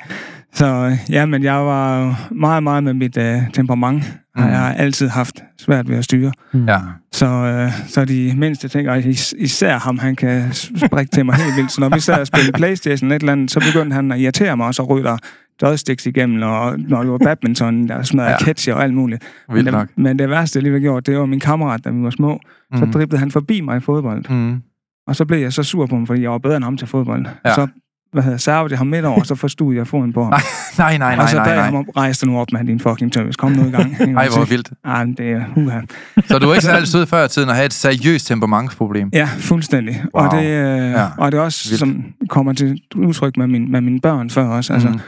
Så 0.55 0.97
ja, 1.11 1.27
men 1.27 1.43
jeg 1.43 1.55
var 1.67 2.19
meget, 2.31 2.63
meget 2.63 2.85
med 2.85 2.95
mit 2.95 3.17
uh, 3.17 3.25
temperament, 3.53 4.05
og 4.37 4.43
Mm. 4.43 4.49
jeg 4.49 4.59
har 4.59 4.73
altid 4.75 5.09
haft 5.09 5.43
svært 5.61 5.89
ved 5.89 5.97
at 5.97 6.05
styre. 6.05 6.33
Ja. 6.69 6.79
Så, 7.13 7.27
øh, 7.27 7.73
så 7.89 8.05
de 8.05 8.33
mindste 8.37 8.69
ting, 8.69 8.89
og 8.89 8.99
is- 8.99 9.35
især 9.39 9.79
ham, 9.79 9.99
han 9.99 10.17
kan 10.17 10.53
sprikke 10.53 11.11
til 11.13 11.27
mig 11.27 11.35
helt 11.35 11.57
vildt. 11.57 11.73
Så 11.73 11.81
når 11.81 11.89
vi 11.89 12.01
sad 12.01 12.21
og 12.21 12.27
spillede 12.27 12.53
Playstation 12.53 13.13
et 13.13 13.21
eller 13.21 13.33
andet, 13.33 13.51
så 13.51 13.61
begyndte 13.61 13.95
han 13.95 14.13
at 14.13 14.19
irritere 14.21 14.57
mig, 14.57 14.67
og 14.67 14.75
så 14.75 14.83
ryger 14.83 15.17
joysticks 15.63 16.07
igennem, 16.07 16.43
og 16.43 16.79
når 16.79 17.03
det 17.03 17.13
var 17.13 17.19
badminton, 17.19 17.89
der 17.89 18.03
smadrede 18.03 18.31
Ja. 18.41 18.45
ketchup 18.45 18.77
og 18.77 18.83
alt 18.83 18.95
muligt. 18.95 19.23
Men 19.49 19.67
det, 19.67 19.89
men 19.97 20.19
det 20.19 20.31
værste, 20.31 20.57
jeg 20.57 20.63
lige 20.63 20.73
har 20.73 20.81
gjort, 20.81 21.07
det 21.07 21.19
var 21.19 21.27
min 21.27 21.41
kammerat, 21.41 21.85
da 21.85 21.91
vi 21.91 22.03
var 22.03 22.11
små. 22.11 22.41
Så 22.77 22.85
Mm. 22.85 22.93
driblede 22.93 23.19
han 23.19 23.31
forbi 23.31 23.61
mig 23.61 23.77
i 23.77 23.81
fodbold. 23.81 24.25
Mm. 24.31 24.63
Og 25.07 25.17
så 25.17 25.25
blev 25.25 25.39
jeg 25.39 25.53
så 25.53 25.63
sur 25.63 25.87
på 25.87 25.95
ham, 25.97 26.07
fordi 26.07 26.23
jeg 26.23 26.31
var 26.31 26.39
bedre 26.39 26.57
end 26.57 26.65
ham 26.65 26.77
til 26.77 26.89
fodbold. 26.89 27.27
Ja. 27.45 27.55
Så 27.55 27.67
hvad 28.13 28.23
hedder, 28.25 28.39
server 28.39 28.69
det 28.69 28.79
ham 28.79 28.87
midt 28.87 29.05
over, 29.05 29.23
så 29.23 29.35
forstod 29.35 29.75
jeg 29.75 29.87
foden 29.87 30.13
på 30.13 30.23
ham. 30.25 30.33
Nej, 30.79 30.99
nej, 30.99 31.17
nej, 31.17 31.23
og 31.25 31.29
så 31.29 31.37
nej, 31.37 31.45
bad 31.45 31.53
jeg 31.53 31.61
nej. 31.61 31.65
ham 31.71 31.75
om, 31.75 31.85
rejse 31.97 32.21
dig 32.27 32.33
nu 32.33 32.39
op 32.39 32.47
med 32.53 32.65
din 32.65 32.81
fucking 32.81 33.13
tøvis. 33.13 33.37
Kom 33.37 33.53
nu 33.53 33.67
i 33.67 33.71
gang. 33.71 33.95
Ej, 34.19 34.29
hvor 34.29 34.45
vildt. 34.45 34.71
Ej, 34.85 35.05
men 35.05 35.15
det 35.15 35.31
er 35.31 35.45
uha. 35.57 35.81
Så 36.27 36.39
du 36.39 36.49
er 36.49 36.55
ikke 36.55 36.65
særlig 36.67 36.89
sød 36.89 37.07
før 37.07 37.25
i 37.25 37.29
tiden 37.29 37.49
at 37.49 37.55
have 37.55 37.67
et 37.67 37.73
seriøst 37.73 38.27
temperamentsproblem? 38.27 39.11
Ja, 39.13 39.29
fuldstændig. 39.39 40.03
Wow. 40.15 40.25
Og, 40.27 40.37
det, 40.37 40.45
øh, 40.45 40.91
Ja. 40.91 41.07
og 41.19 41.33
det 41.33 41.39
er 41.39 41.43
også, 41.43 41.69
Vildt. 41.69 41.79
som 41.79 42.05
kommer 42.29 42.53
til 42.53 42.81
udtryk 42.95 43.37
med, 43.37 43.47
min, 43.47 43.73
med 43.73 43.81
mine 43.81 44.01
børn 44.01 44.31
før 44.31 44.45
også. 44.47 44.73
Altså, 44.73 44.89
mm. 44.89 44.99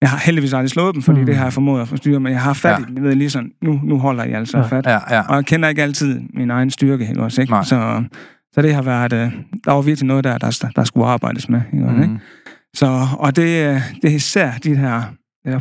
Jeg 0.00 0.10
har 0.10 0.18
heldigvis 0.18 0.52
aldrig 0.52 0.70
slået 0.70 0.94
dem, 0.94 1.02
fordi 1.02 1.20
Mm. 1.20 1.26
det 1.26 1.36
har 1.36 1.44
jeg 1.44 1.52
formået 1.52 1.82
at 1.82 1.88
forstyrre, 1.88 2.20
men 2.20 2.32
jeg 2.32 2.40
har 2.40 2.52
fat 2.52 2.78
i 2.78 2.82
Ja. 2.82 2.86
dem. 2.88 2.94
Jeg 2.96 3.02
ved 3.04 3.14
lige 3.14 3.30
sådan, 3.30 3.50
nu, 3.62 3.80
nu 3.84 3.98
holder 3.98 4.24
jeg 4.24 4.34
altså 4.38 4.58
ja. 4.58 4.64
fat. 4.64 4.86
Ja, 4.86 4.98
ja. 5.16 5.20
Og 5.28 5.36
jeg 5.36 5.44
kender 5.46 5.68
ikke 5.68 5.82
altid 5.82 6.20
min 6.34 6.50
egen 6.50 6.70
styrke, 6.70 7.08
ikke 7.08 7.22
også, 7.22 7.40
ikke? 7.40 7.52
Nej. 7.52 7.64
Så, 7.64 8.02
så 8.56 8.62
det 8.62 8.74
har 8.74 8.82
været, 8.82 9.12
øh, 9.12 9.32
der 9.64 9.72
var 9.72 9.80
virkelig 9.82 10.06
noget 10.06 10.24
der, 10.24 10.38
der, 10.38 10.68
der 10.76 10.84
skulle 10.84 11.06
arbejdes 11.06 11.48
med, 11.48 11.60
ikke? 11.72 11.86
Mm. 11.86 12.18
Så, 12.74 13.06
og 13.18 13.36
det, 13.36 13.42
øh, 13.68 13.80
det 14.02 14.10
er 14.10 14.14
især 14.14 14.52
de 14.64 14.76
her, 14.76 15.02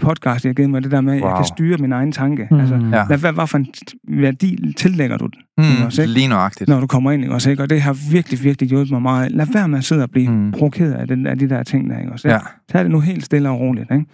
podcast, 0.01 0.45
jeg 0.45 0.49
har 0.49 0.53
givet 0.53 0.69
mig, 0.69 0.83
det 0.83 0.91
der 0.91 1.01
med, 1.01 1.13
at 1.15 1.21
Wow. 1.21 1.29
jeg 1.29 1.37
kan 1.37 1.45
styre 1.45 1.77
min 1.77 1.91
egen 1.91 2.11
tanke. 2.11 2.47
Mm. 2.51 2.59
Altså, 2.59 2.75
Ja. 2.75 3.05
hvad, 3.05 3.17
hvad, 3.17 3.33
hvad 3.33 3.47
for 3.47 3.57
en 3.57 3.67
værdi 4.07 4.73
tillægger 4.77 5.17
du 5.17 5.25
den, 5.25 5.65
ikke 5.65 5.79
Mm. 5.79 5.85
også, 5.85 6.01
ikke? 6.01 6.13
Lige 6.13 6.27
nøjagtigt. 6.27 6.69
når 6.69 6.79
du 6.79 6.87
kommer 6.87 7.11
ind, 7.11 7.23
ikke 7.23 7.33
også, 7.33 7.49
ikke? 7.49 7.63
Og 7.63 7.69
det 7.69 7.81
har 7.81 8.11
virkelig, 8.11 8.43
virkelig 8.43 8.69
hjulpet 8.69 8.91
mig 8.91 9.01
meget. 9.01 9.31
Lad 9.31 9.47
være 9.53 9.67
med 9.67 9.77
at 9.77 9.83
sidde 9.83 10.03
og 10.03 10.09
blive 10.11 10.29
Mm. 10.29 10.35
mm. 10.35 10.51
provokeret 10.51 10.93
af, 10.93 11.07
den, 11.07 11.27
af 11.27 11.39
de 11.39 11.49
der 11.49 11.63
ting 11.63 11.89
der, 11.89 11.99
ikke 11.99 12.11
også, 12.11 12.27
ikke? 12.27 12.33
Ja. 12.35 12.39
Tag 12.71 12.83
det 12.83 12.91
nu 12.91 12.99
helt 12.99 13.25
stille 13.25 13.49
og 13.49 13.59
roligt, 13.59 13.91
ikke? 13.91 14.05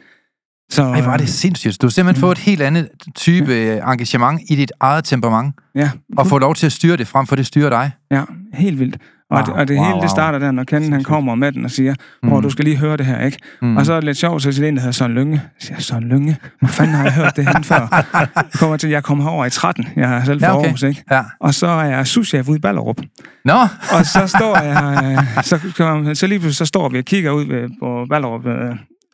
Så, 0.71 0.83
Ej, 0.83 1.01
hvor 1.01 1.11
er 1.11 1.17
det 1.17 1.29
sindssygt. 1.29 1.81
Du 1.81 1.87
har 1.87 1.91
simpelthen 1.91 2.19
fået 2.21 2.31
et 2.31 2.43
helt 2.43 2.61
andet 2.61 2.89
type 3.15 3.53
øh, 3.55 3.77
engagement 3.87 4.41
i 4.49 4.55
dit 4.55 4.71
eget 4.79 5.03
temperament, 5.03 5.55
Ja, 5.75 5.89
og 6.17 6.27
få 6.27 6.37
lov 6.37 6.55
til 6.55 6.65
at 6.65 6.71
styre 6.71 6.97
det, 6.97 7.07
frem 7.07 7.27
for 7.27 7.35
det 7.35 7.45
styrer 7.45 7.69
dig. 7.69 7.91
ja, 8.11 8.23
helt 8.53 8.79
vildt. 8.79 8.97
Og, 9.31 9.37
Wow, 9.37 9.45
det, 9.45 9.53
og 9.53 9.67
det 9.67 9.75
wow, 9.77 9.83
hele, 9.85 9.93
wow. 9.93 10.01
det 10.01 10.09
starter 10.09 10.39
der, 10.39 10.51
når 10.51 10.63
Kenden 10.63 10.93
han 10.93 11.03
kommer 11.03 11.35
med 11.35 11.51
den 11.51 11.65
og 11.65 11.71
siger, 11.71 11.95
hvor 12.23 12.37
Mm. 12.37 12.41
du 12.43 12.49
skal 12.49 12.65
lige 12.65 12.77
høre 12.77 12.97
det 12.97 13.05
her, 13.05 13.25
ikke? 13.25 13.37
Mm. 13.61 13.77
Og 13.77 13.85
så 13.85 13.91
er 13.93 13.97
det 13.97 14.03
lidt 14.03 14.17
sjovt, 14.17 14.41
så 14.43 14.51
det 14.51 14.67
en, 14.67 14.75
der 14.75 14.81
hedder 14.81 14.91
Søren 14.91 15.11
Lynge. 15.13 15.31
Jeg 15.33 15.41
siger, 15.59 15.79
Søren 15.79 16.03
Lynge? 16.09 16.37
Hvor 16.59 16.67
fanden 16.67 16.95
har 16.95 17.03
jeg 17.03 17.13
hørt 17.13 17.35
det 17.35 17.47
henne 17.47 17.63
før? 17.63 18.05
Jeg 18.35 18.45
kommer 18.59 18.77
til, 18.77 18.89
jeg 18.89 19.03
kommer 19.03 19.23
herover 19.23 19.45
i 19.45 19.49
13. 19.49 19.87
Jeg 19.95 20.13
er 20.17 20.23
selv 20.23 20.39
fra 20.39 20.45
Ja, 20.47 20.51
ja, 20.51 20.57
okay. 20.57 20.65
Aarhus, 20.67 20.83
ikke? 20.83 21.03
Ja. 21.11 21.21
Og 21.39 21.53
så 21.53 21.67
er 21.67 21.83
jeg 21.83 22.07
souschef 22.07 22.47
ude 22.47 22.57
i 22.57 22.59
Ballerup. 22.59 22.97
Nå, 23.45 23.53
Og 23.97 24.05
så 24.05 24.27
står 24.27 24.57
jeg, 24.63 25.17
øh, 25.37 25.43
så, 25.43 25.59
så, 26.13 26.27
lige 26.27 26.39
pludselig 26.39 26.55
så 26.55 26.65
står 26.65 26.89
vi 26.89 26.97
og 26.97 27.05
kigger 27.05 27.31
ud 27.31 27.69
på 27.79 28.05
Ballerup 28.09 28.45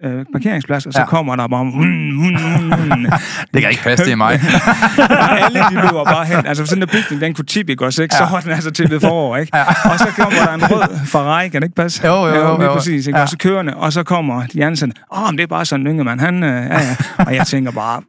øh, 0.04 0.20
øh, 0.20 0.26
parkeringsplads, 0.34 0.86
og 0.86 0.94
så 0.94 1.00
Ja. 1.00 1.06
kommer 1.06 1.36
der 1.36 1.48
bare... 1.48 1.64
Mm, 1.64 1.72
mm, 1.72 1.80
mm, 1.80 3.00
mm. 3.00 3.06
det 3.54 3.62
kan 3.62 3.70
ikke 3.72 3.84
passe, 3.84 4.06
det 4.06 4.12
er 4.12 4.16
mig. 4.16 4.40
og 5.22 5.40
alle 5.46 5.60
de 5.60 5.74
løber 5.76 6.04
bare 6.04 6.26
hen. 6.26 6.46
Altså 6.46 6.66
sådan 6.66 6.84
en 6.84 6.90
bygning, 6.90 7.22
den 7.22 7.34
kunne 7.34 7.46
tippe, 7.46 7.86
også, 7.86 8.04
ikke? 8.04 8.16
Så 8.16 8.24
Ja. 8.24 8.30
var 8.32 8.40
den 8.40 8.52
altså 8.52 8.72
tippet 8.72 9.02
forover, 9.02 9.38
ikke? 9.38 9.58
Ja. 9.58 9.64
Og 9.92 10.00
så 10.00 10.08
kommer 10.18 10.40
der 10.46 10.54
en 10.54 10.62
rød 10.72 11.06
Ferrari, 11.06 11.50
kan 11.50 11.62
det 11.62 11.66
ikke 11.68 11.76
passe? 11.76 12.08
Jo, 12.08 12.14
jo, 12.16 12.36
jo, 12.36 12.58
lige 12.58 12.66
jo. 12.66 12.74
præcis, 12.74 13.08
ikke? 13.08 13.18
Ja. 13.18 13.24
Og 13.24 13.30
så 13.30 13.38
kørende, 13.38 13.76
og 13.76 13.94
så 13.94 14.04
kommer 14.04 14.42
sådan, 14.76 14.94
åh, 15.18 15.24
men 15.30 15.38
det 15.38 15.44
er 15.44 15.48
bare 15.48 15.66
sådan 15.66 15.88
en 15.88 15.92
yngemand, 15.94 16.20
han, 16.20 16.44
øh, 16.44 16.50
ja, 16.66 16.80
ja. 16.80 16.96
Og 17.18 17.36
jeg 17.36 17.48
tænker 17.48 17.72
bare, 17.72 18.02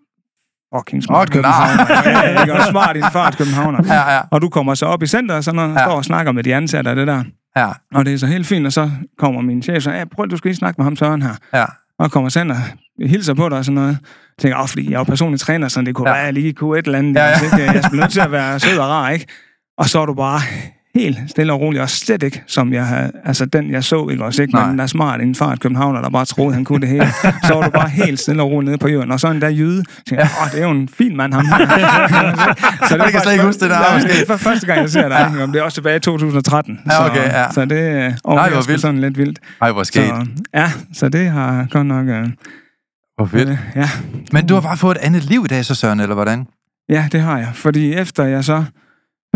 fucking 0.77 1.03
smart 1.03 1.31
Københavner. 1.31 1.87
Ja, 2.05 2.11
ja, 2.21 2.41
ikke? 2.41 2.53
Og 2.55 2.61
smart 2.71 2.97
i 2.97 2.99
en 2.99 3.05
fart 3.13 3.37
Københavner. 3.39 3.79
Ja, 3.87 4.15
ja, 4.15 4.21
Og 4.31 4.43
du 4.43 4.49
kommer 4.49 4.75
så 4.75 4.87
op 4.87 5.03
i 5.03 5.07
centret 5.07 5.37
og 5.37 5.45
sådan 5.45 5.57
noget, 5.57 5.75
Ja. 5.75 5.79
står 5.85 5.93
og 5.93 6.05
snakker 6.05 6.33
med 6.33 6.43
de 6.45 6.55
ansatte 6.55 6.89
og 6.89 6.97
det 6.97 7.07
der. 7.07 7.25
ja, 7.57 7.69
Og 7.95 8.05
det 8.07 8.15
er 8.15 8.19
så 8.19 8.27
helt 8.27 8.47
fint, 8.47 8.67
og 8.67 8.73
så 8.73 8.91
kommer 9.19 9.41
min 9.41 9.63
chef 9.63 9.77
og 9.77 9.83
siger, 9.83 10.05
prøv, 10.17 10.27
du 10.31 10.37
skal 10.37 10.49
lige 10.49 10.57
snakke 10.57 10.75
med 10.79 10.85
ham 10.85 10.97
Søren 10.97 11.23
her. 11.23 11.35
ja. 11.55 11.65
Og 11.99 12.11
kommer 12.11 12.29
sen 12.31 12.51
og 12.51 12.57
hilser 13.07 13.35
på 13.35 13.49
dig 13.49 13.59
og 13.59 13.65
sådan 13.65 13.75
noget. 13.75 13.89
Jeg 13.91 14.43
tænker, 14.43 14.59
åh, 14.63 14.69
fordi 14.69 14.85
jeg 14.91 14.95
er 14.95 14.99
jo 14.99 15.05
personlig 15.05 15.41
træner, 15.41 15.69
så 15.69 15.81
det 15.83 15.95
kunne 15.95 16.09
Ja. 16.09 16.15
være, 16.15 16.21
at 16.21 16.27
jeg 16.27 16.35
lige 16.35 16.53
kunne 16.53 16.79
et 16.79 16.87
eller 16.87 16.99
andet. 16.99 17.15
Ja, 17.21 17.25
Ja. 17.29 17.45
Ikke? 17.45 17.73
Jeg 17.73 17.85
skulle 17.85 18.01
nødt 18.01 18.13
til 18.13 18.21
at 18.21 18.33
være 18.33 18.61
sød 18.61 18.79
og 18.79 18.89
rar, 18.89 19.11
ikke? 19.11 19.27
Og 19.79 19.89
så 19.89 20.01
er 20.01 20.07
du 20.07 20.15
bare 20.15 20.41
helt 20.95 21.19
stille 21.31 21.53
og 21.53 21.61
rolig, 21.61 21.81
og 21.83 21.91
slet 21.91 22.23
ikke, 22.23 22.43
som 22.47 22.73
jeg 22.73 22.87
havde, 22.87 23.11
altså 23.25 23.45
den, 23.47 23.71
jeg 23.71 23.85
så, 23.85 24.09
ikke 24.09 24.25
også, 24.25 24.43
ikke? 24.43 24.55
Nej. 24.55 24.63
Men 24.65 24.71
den 24.73 24.81
er 24.81 24.87
smart, 24.87 25.21
en 25.21 25.35
fart 25.35 25.61
københavner, 25.61 26.01
der 26.01 26.11
bare 26.11 26.25
troede, 26.25 26.55
han 26.55 26.65
kunne 26.65 26.81
det 26.81 26.89
hele. 26.89 27.07
Så 27.47 27.55
var 27.55 27.63
du 27.63 27.71
bare 27.71 27.89
helt 27.89 28.21
stille 28.21 28.43
og 28.43 28.51
roligt 28.51 28.67
nede 28.69 28.79
på 28.79 28.89
jorden, 28.89 29.11
og 29.13 29.21
så 29.21 29.31
en 29.31 29.41
der 29.41 29.49
jyde. 29.49 29.77
Jeg 29.77 30.05
tænker, 30.07 30.25
åh, 30.45 30.51
det 30.53 30.61
er 30.61 30.65
jo 30.65 30.71
en 30.71 30.89
fin 30.89 31.17
mand, 31.17 31.33
ham 31.35 31.47
her. 31.47 31.57
så 32.89 32.97
Jeg 32.97 33.13
kan 33.13 33.21
slet 33.23 33.33
ikke 33.33 33.45
huske 33.45 33.61
det 33.61 33.71
der, 33.71 33.95
måske. 33.95 34.09
det 34.09 34.31
er 34.31 34.37
første 34.37 34.67
gang, 34.67 34.81
jeg 34.81 34.91
ser 34.91 35.09
dig, 35.09 35.33
ja. 35.39 35.47
det 35.47 35.57
er 35.57 35.63
også 35.63 35.75
tilbage 35.75 35.97
i 35.97 36.01
2013. 36.01 36.81
Ja, 36.91 37.07
okay, 37.07 37.17
så, 37.31 37.37
ja. 37.37 37.51
så 37.53 37.65
det, 37.65 37.73
øh, 37.73 38.35
Nej, 38.35 38.51
vildt. 38.51 38.81
sådan 38.81 39.01
lidt 39.01 39.19
vildt. 39.19 39.39
Ej, 39.63 39.73
hvor 39.73 39.83
skægt. 39.83 40.07
Så, 40.07 40.27
ja, 40.55 40.71
så 40.95 41.09
det 41.09 41.31
har 41.31 41.67
godt 41.71 41.87
nok... 41.87 42.09
Øh, 42.09 42.27
Hvor 43.17 43.27
fedt. 43.27 43.49
øh, 43.49 43.57
ja, 43.77 43.89
Men 44.33 44.47
du 44.47 44.55
har 44.55 44.61
bare 44.61 44.77
fået 44.77 44.97
et 44.97 45.03
andet 45.03 45.25
liv 45.25 45.43
i 45.45 45.49
dag, 45.49 45.65
så 45.65 45.75
Søren, 45.75 46.01
eller 46.01 46.15
hvordan? 46.15 46.47
Ja, 46.89 47.09
det 47.13 47.21
har 47.21 47.39
jeg. 47.39 47.49
Fordi 47.55 47.95
efter 47.95 48.25
jeg 48.25 48.45
så 48.45 48.65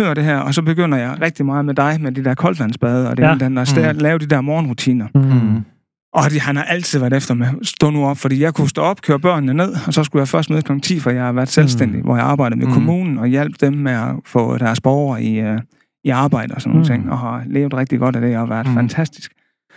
hører 0.03 0.15
det 0.15 0.25
her, 0.25 0.37
og 0.39 0.55
så 0.55 0.63
begynder 0.63 0.99
jeg 0.99 1.17
rigtig 1.23 1.47
meget 1.47 1.65
med 1.65 1.75
dig, 1.75 1.99
med 2.01 2.13
de 2.13 2.25
der 2.25 2.35
koldvandsbade, 2.35 3.11
og 3.11 3.17
det 3.17 3.23
Ja. 3.23 3.35
den, 3.41 3.59
og 3.59 3.67
Mm. 3.77 3.99
lave 3.99 4.19
de 4.19 4.27
der 4.27 4.41
morgenrutiner. 4.41 5.07
Mm. 5.15 5.65
Og 6.15 6.31
de, 6.31 6.41
han 6.41 6.57
har 6.57 6.65
altid 6.65 6.99
været 6.99 7.13
efter 7.13 7.35
med, 7.35 7.47
stå 7.63 7.91
nu 7.91 8.07
op, 8.07 8.19
fordi 8.19 8.43
jeg 8.43 8.55
kunne 8.55 8.69
stå 8.69 8.83
op, 8.83 9.01
køre 9.03 9.19
børnene 9.21 9.55
ned, 9.55 9.75
og 9.87 9.95
så 9.95 10.05
skulle 10.05 10.21
jeg 10.21 10.29
først 10.29 10.51
møde 10.51 10.63
kl. 10.63 10.79
10, 10.79 11.01
for 11.01 11.11
jeg 11.11 11.25
har 11.25 11.33
været 11.33 11.49
selvstændig, 11.49 11.99
mm. 11.99 12.05
hvor 12.05 12.17
jeg 12.17 12.25
arbejdede 12.25 12.59
med 12.59 12.67
Mm. 12.67 12.73
mm. 12.73 12.79
kommunen, 12.79 13.19
og 13.19 13.27
hjalp 13.27 13.61
dem 13.61 13.73
med 13.73 13.93
at 13.93 14.09
få 14.27 14.59
deres 14.59 14.81
borgere 14.81 15.23
i, 15.23 15.43
uh, 15.51 15.59
i 16.05 16.09
arbejde 16.09 16.55
og 16.55 16.61
sådan 16.63 16.71
nogle 16.71 16.81
Mm. 16.83 16.87
ting, 17.03 17.11
og 17.11 17.19
har 17.19 17.43
levet 17.47 17.75
rigtig 17.75 17.99
godt 17.99 18.17
af 18.17 18.23
det, 18.23 18.35
og 18.37 18.41
har 18.41 18.47
været 18.47 18.67
Mm. 18.67 18.75
fantastisk. 18.75 19.33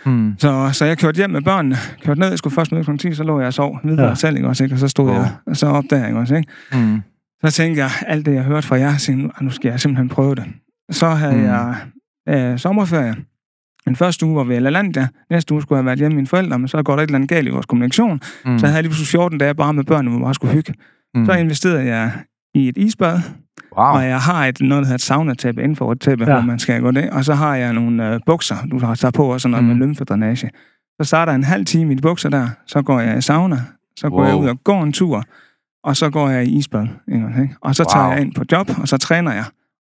Mm. 0.06 0.34
Så, 0.38 0.68
så 0.72 0.84
jeg 0.84 0.98
kørte 0.98 1.16
hjem 1.16 1.30
med 1.30 1.42
børnene, 1.42 1.76
kørte 2.04 2.20
ned, 2.20 2.28
jeg 2.28 2.38
skulle 2.38 2.54
først 2.54 2.72
møde 2.72 2.84
kl. 2.84 2.96
10, 2.96 3.14
så 3.14 3.24
lå 3.24 3.38
jeg 3.38 3.46
og 3.46 3.54
sov 3.54 3.78
videre 3.84 4.08
Ja. 4.08 4.14
selv, 4.14 4.36
ikke 4.36 4.48
også, 4.48 4.64
ikke? 4.64 4.74
og 4.74 4.78
så 4.78 4.88
stod 4.88 5.06
wow. 5.10 5.24
jeg 5.46 5.56
så 5.56 5.66
op 5.66 5.84
der, 5.90 6.06
ikke 6.06 6.18
også, 6.18 6.34
ikke? 6.34 6.48
Mm. 6.72 7.00
Så 7.46 7.52
tænkte 7.52 7.82
jeg, 7.82 7.90
alt 8.06 8.26
det, 8.26 8.34
jeg 8.34 8.42
hørte 8.42 8.66
fra 8.66 8.76
jer, 8.76 8.98
tænkte, 8.98 9.30
"Ah, 9.38 9.44
nu 9.44 9.50
skal 9.50 9.68
jeg 9.68 9.80
simpelthen 9.80 10.08
prøve 10.08 10.34
det. 10.34 10.44
Så 10.90 11.08
havde 11.08 11.36
Mm. 11.36 11.44
jeg 11.44 11.74
øh, 12.28 12.58
sommerferie. 12.58 13.16
Den 13.84 13.96
første 13.96 14.26
uge 14.26 14.36
var 14.36 14.44
ved 14.44 14.60
LaLandia. 14.60 15.08
Næste 15.30 15.54
uge 15.54 15.62
skulle 15.62 15.76
jeg 15.76 15.80
have 15.82 15.86
været 15.86 15.98
hjemme 15.98 16.14
med 16.14 16.16
mine 16.16 16.26
forældre, 16.26 16.58
men 16.58 16.68
så 16.68 16.82
går 16.82 16.96
der 16.96 17.02
et 17.02 17.06
eller 17.06 17.14
andet 17.18 17.28
galt 17.30 17.48
i 17.48 17.50
vores 17.50 17.66
kommunikation. 17.66 18.20
Mm. 18.44 18.58
Så 18.58 18.66
havde 18.66 18.74
jeg 18.76 18.82
lige 18.82 18.90
pludselig 18.90 19.08
14 19.08 19.38
dage 19.38 19.54
bare 19.54 19.72
med 19.74 19.84
børnene, 19.84 20.10
hvor 20.10 20.18
vi 20.18 20.22
bare 20.24 20.34
skulle 20.34 20.52
hygge. 20.54 20.74
Mm. 21.14 21.26
Så 21.26 21.32
investerede 21.32 21.84
jeg 21.84 22.12
i 22.54 22.68
et 22.68 22.76
isbad, 22.78 23.20
Wow. 23.78 23.86
og 23.86 24.04
jeg 24.04 24.20
har 24.20 24.46
et, 24.46 24.60
noget, 24.60 24.82
der 24.82 24.86
hedder 24.86 24.94
et 24.94 25.00
sauna-tæppe 25.00 25.62
inden 25.62 25.76
for 25.76 25.92
et 25.92 26.00
tæppe, 26.00 26.24
Ja. 26.24 26.32
hvor 26.32 26.40
man 26.40 26.58
skal 26.58 26.80
gå 26.80 26.90
det. 26.90 27.10
Og 27.10 27.24
så 27.24 27.34
har 27.34 27.54
jeg 27.56 27.72
nogle 27.72 28.14
øh, 28.14 28.20
bukser, 28.26 28.56
du 28.70 28.78
har 28.78 28.94
taget 28.94 29.14
på, 29.14 29.32
og 29.32 29.40
sådan 29.40 29.50
noget 29.50 29.64
Mm. 29.64 29.70
mm. 29.72 29.78
med 29.78 29.86
lymfedrænage. 29.86 30.50
Så 31.02 31.04
starter 31.08 31.32
jeg 31.32 31.36
en 31.36 31.44
halv 31.44 31.64
time 31.64 31.92
i 31.92 31.94
de 31.96 32.02
bukser 32.02 32.28
der, 32.28 32.48
så 32.66 32.82
går 32.82 33.00
jeg 33.00 33.18
i 33.18 33.20
sauna, 33.20 33.56
så 33.96 34.10
går 34.10 34.16
Wow. 34.16 34.26
jeg 34.26 34.36
ud 34.36 34.48
og 34.48 34.64
går 34.64 34.82
en 34.82 34.92
tur, 34.92 35.24
og 35.86 35.96
så 35.96 36.10
går 36.10 36.28
jeg 36.30 36.44
i 36.46 36.58
isbad. 36.58 36.86
Ikke? 37.12 37.54
Og 37.62 37.74
så 37.74 37.84
tager 37.92 38.04
Wow. 38.04 38.12
jeg 38.12 38.20
ind 38.20 38.34
på 38.34 38.44
job, 38.52 38.70
og 38.82 38.88
så 38.88 38.96
træner 38.98 39.32
jeg, 39.32 39.44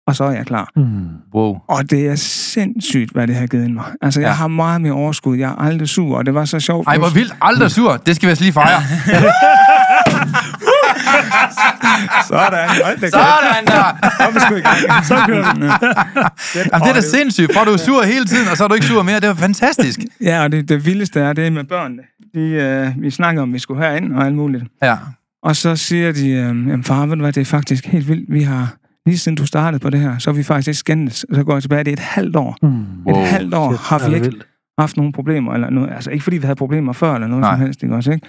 og 0.08 0.16
så 0.16 0.24
er 0.24 0.32
jeg 0.32 0.46
klar. 0.46 0.70
Mm. 0.76 1.08
Wow. 1.36 1.58
Og 1.68 1.90
det 1.90 2.08
er 2.08 2.16
sindssygt, 2.16 3.12
hvad 3.12 3.28
det 3.28 3.36
har 3.36 3.48
givet 3.48 3.72
mig. 3.72 3.84
Altså, 4.02 4.20
jeg 4.20 4.26
Ja. 4.28 4.30
ja. 4.30 4.36
har 4.36 4.48
meget 4.48 4.82
mere 4.82 4.92
overskud. 4.94 5.38
Jeg 5.38 5.50
er 5.52 5.56
aldrig 5.56 5.88
sur, 5.90 6.18
og 6.18 6.26
det 6.26 6.34
var 6.34 6.46
så 6.46 6.60
sjovt. 6.60 6.88
Ej, 6.88 6.98
hvor 6.98 7.10
vildt. 7.10 7.36
Aldrig 7.42 7.72
sur. 7.72 7.98
Det 7.98 8.16
skal 8.16 8.28
vi 8.28 8.30
altså 8.30 8.44
lige 8.44 8.54
fejre. 8.54 8.82
Sådan. 12.28 12.70
Hold 12.84 13.00
da. 13.02 13.10
Sådan 13.10 13.66
der. 13.66 14.10
Kom, 14.20 14.34
vi 14.36 14.40
sgu 14.40 14.56
i 14.56 14.60
gang. 14.62 15.06
Så 15.06 15.16
kører. 15.28 15.46
Jamen, 15.46 16.82
det 16.82 16.90
er 16.90 16.94
da 16.94 17.02
sindssygt. 17.02 17.54
For 17.54 17.64
du 17.66 17.72
er 17.72 17.78
sur 17.78 18.04
hele 18.04 18.26
tiden, 18.26 18.48
og 18.52 18.58
så 18.58 18.64
er 18.64 18.68
du 18.68 18.74
ikke 18.74 18.86
sur 18.86 19.04
mere. 19.04 19.20
Det 19.20 19.30
er 19.30 19.34
fantastisk. 19.34 20.00
Ja, 20.22 20.44
og 20.44 20.52
det, 20.52 20.70
det 20.70 20.86
vildeste 20.86 21.20
er, 21.20 21.34
det 21.34 21.48
er 21.48 21.52
med 21.52 21.64
børnene. 21.64 22.02
De, 22.34 22.40
øh, 22.40 23.02
vi 23.02 23.10
snakker 23.12 23.42
om, 23.42 23.54
vi 23.54 23.60
skulle 23.60 23.84
herind 23.86 24.14
og 24.16 24.26
alt 24.26 24.36
muligt. 24.36 24.64
Ja. 24.84 24.96
Og 25.44 25.56
så 25.56 25.76
siger 25.76 26.12
de, 26.12 26.30
øh, 26.30 26.38
jamen 26.38 26.84
far, 26.84 27.06
ved 27.06 27.16
du 27.16 27.22
hvad, 27.22 27.34
det 27.34 27.42
er 27.42 27.46
faktisk 27.46 27.86
helt 27.86 28.08
vildt. 28.08 28.34
Vi 28.34 28.42
har, 28.42 28.78
lige 29.06 29.18
siden 29.18 29.36
du 29.36 29.46
startede 29.46 29.80
på 29.80 29.90
det 29.90 30.00
her, 30.00 30.18
så 30.18 30.32
har 30.32 30.38
vi 30.38 30.44
faktisk 30.44 30.68
ikke 30.68 30.78
skændes. 30.78 31.26
Så 31.34 31.44
går 31.44 31.54
jeg 31.54 31.62
tilbage, 31.62 31.84
det 31.84 31.92
er 31.92 31.94
et 31.94 32.00
halvt 32.00 32.36
år. 32.36 32.58
Mm. 32.62 32.86
Wow. 33.06 33.22
Et 33.22 33.28
halvt 33.28 33.54
år 33.54 33.72
Shit, 33.72 33.80
har 33.80 34.10
vi 34.10 34.16
ikke 34.16 34.28
vildt. 34.28 34.48
haft 34.80 34.98
nogen 34.98 35.12
problemer. 35.12 35.54
Eller 35.54 35.70
noget. 35.70 35.92
Altså 35.92 36.12
ikke 36.12 36.24
fordi 36.24 36.38
vi 36.38 36.44
havde 36.44 36.56
problemer 36.56 36.94
før, 36.94 37.14
eller 37.14 37.28
noget 37.28 37.42
Nej. 37.42 37.54
Som 37.54 37.62
helst, 37.62 37.84
ikke 37.84 37.96
også, 37.96 38.12
ikke? 38.12 38.28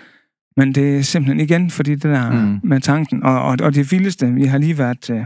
Men 0.57 0.73
det 0.75 0.99
er 0.99 1.03
simpelthen 1.03 1.41
igen, 1.41 1.71
fordi 1.71 1.91
det 1.91 2.03
der 2.03 2.31
mm. 2.31 2.61
med 2.63 2.81
tanken. 2.81 3.23
Og, 3.23 3.43
og, 3.43 3.57
og 3.63 3.75
det 3.75 3.93
vildeste, 3.93 4.33
vi 4.33 4.45
har 4.45 4.59
lige 4.59 4.79
været 4.79 5.01
til, 5.01 5.25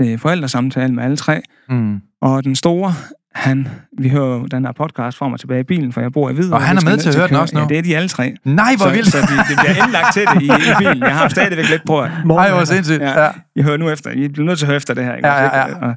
til 0.00 0.18
forældresamtale 0.18 0.94
med 0.94 1.04
alle 1.04 1.16
tre. 1.16 1.42
Mm. 1.68 2.00
Og 2.20 2.44
den 2.44 2.54
store, 2.54 2.92
han, 3.34 3.68
vi 3.98 4.08
hører 4.08 4.38
jo 4.38 4.46
den 4.46 4.64
her 4.64 4.72
podcast 4.72 5.18
frem 5.18 5.32
og 5.32 5.40
tilbage 5.40 5.60
i 5.60 5.64
bilen, 5.64 5.92
for 5.92 6.00
jeg 6.00 6.12
bor 6.12 6.30
i 6.30 6.32
Hvidovre. 6.32 6.56
Og 6.60 6.62
han 6.66 6.76
er 6.76 6.84
med 6.84 6.96
til 6.98 7.08
at 7.08 7.16
høre 7.16 7.28
den 7.28 7.36
også 7.36 7.54
nu? 7.54 7.60
Ja, 7.60 7.66
det 7.68 7.78
er 7.78 7.82
de 7.82 7.96
alle 7.96 8.08
tre. 8.08 8.34
Nej, 8.44 8.74
hvor 8.76 8.86
så, 8.86 8.92
vildt. 8.92 9.08
Så 9.12 9.18
de, 9.18 9.24
det 9.24 9.58
bliver 9.58 9.74
indlagt 9.84 10.12
til 10.12 10.22
det 10.34 10.42
i, 10.42 10.44
i 10.44 10.74
bilen. 10.78 11.02
Jeg 11.02 11.16
har 11.16 11.28
stadigvæk 11.28 11.68
lidt 11.70 11.82
på, 11.86 12.00
at 12.00 12.10
Ej, 12.30 12.50
hvor 12.50 12.64
sindssygt. 12.64 13.00
Ja. 13.00 13.22
Ja. 13.24 13.30
I 13.56 13.62
hører 13.62 13.76
nu 13.76 13.90
efter. 13.90 14.10
I 14.10 14.28
bliver 14.28 14.46
nødt 14.46 14.58
til 14.58 14.64
at 14.66 14.68
høre 14.68 14.76
efter 14.76 14.94
det 14.94 15.04
her. 15.04 15.14
Ikke? 15.16 15.28
Ja, 15.28 15.42
ja, 15.42 15.66
ja. 15.68 15.74
Og, 15.86 15.94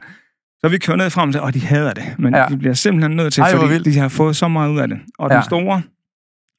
så 0.64 0.70
vi 0.70 0.78
kører 0.78 0.98
ned 0.98 1.10
frem 1.10 1.32
til, 1.32 1.42
og 1.42 1.54
de 1.54 1.60
hader 1.60 1.94
det. 1.94 2.04
Men 2.20 2.36
Ja. 2.36 2.46
de 2.50 2.58
bliver 2.58 2.74
simpelthen 2.74 3.16
nødt 3.16 3.34
til, 3.34 3.42
Ej, 3.42 3.52
fordi 3.56 3.68
vildt. 3.68 3.86
de 3.86 4.00
har 4.00 4.08
fået 4.08 4.36
så 4.36 4.48
meget 4.48 4.70
ud 4.72 4.80
af 4.80 4.88
det. 4.88 4.98
Og 5.20 5.30
Ja. 5.30 5.36
den 5.36 5.44
store, 5.44 5.82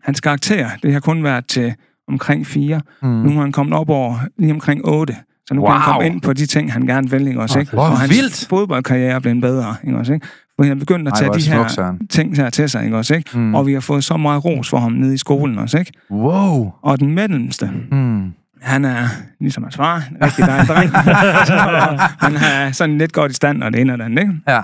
hans 0.04 0.20
karakter, 0.20 0.68
det 0.82 0.92
har 0.92 1.00
kun 1.00 1.24
været 1.24 1.46
til 1.46 1.74
omkring 2.08 2.46
fire. 2.46 2.80
Mm. 3.02 3.08
Nu 3.08 3.36
er 3.36 3.40
han 3.40 3.52
kommet 3.52 3.78
op 3.78 3.88
over 3.90 4.18
lige 4.38 4.52
omkring 4.52 4.84
otte. 4.84 5.16
Så 5.48 5.54
nu 5.54 5.60
wow. 5.60 5.70
kan 5.70 5.80
han 5.80 5.92
komme 5.92 6.06
ind 6.06 6.20
på 6.22 6.32
de 6.32 6.46
ting, 6.46 6.72
han 6.72 6.86
gerne 6.86 7.10
vil, 7.10 7.28
ikke 7.28 7.40
også? 7.40 7.58
Ikke? 7.58 7.72
Hvor 7.72 7.82
og 7.82 7.98
hans 7.98 8.10
vildt. 8.10 8.46
fodboldkarriere 8.48 9.12
er 9.14 9.18
blevet 9.18 9.40
bedre, 9.40 9.76
ikke 9.84 9.98
også? 9.98 10.12
Ikke? 10.12 10.26
For 10.62 10.66
han 10.68 10.76
er 10.76 10.80
begyndt 10.80 11.08
at 11.08 11.12
Ej, 11.12 11.18
tage 11.18 11.28
hvor 11.28 11.34
er 11.34 11.38
de 11.38 11.50
her 11.50 11.68
Søren. 11.68 12.06
ting 12.08 12.36
her 12.36 12.50
til 12.50 12.68
sig, 12.70 12.84
ikke 12.84 12.96
også? 12.96 13.14
Ikke? 13.14 13.38
Mm. 13.38 13.54
Og 13.54 13.66
vi 13.66 13.72
har 13.72 13.80
fået 13.80 14.04
så 14.04 14.16
meget 14.16 14.44
ros 14.44 14.68
for 14.70 14.78
ham 14.78 14.92
nede 14.92 15.14
i 15.14 15.18
skolen 15.18 15.58
også, 15.58 15.78
ikke? 15.78 15.92
Wow. 16.10 16.72
Og 16.82 17.00
den 17.00 17.14
mellemste, 17.14 17.70
Mm. 17.90 18.32
han 18.60 18.84
er, 18.84 19.04
ligesom 19.40 19.62
hans 19.62 19.76
far, 19.76 19.96
en 20.10 20.16
rigtig 20.22 20.46
dejlig 20.46 20.68
dreng. 20.68 20.90
han 22.24 22.36
er 22.36 22.72
sådan 22.72 22.98
lidt 22.98 23.12
godt 23.12 23.30
i 23.30 23.34
stand, 23.34 23.62
og 23.62 23.72
det 23.72 23.80
ene 23.80 23.92
og 23.92 23.98
det 23.98 24.04
andet, 24.04 24.20
ikke? 24.22 24.34
Ja. 24.48 24.60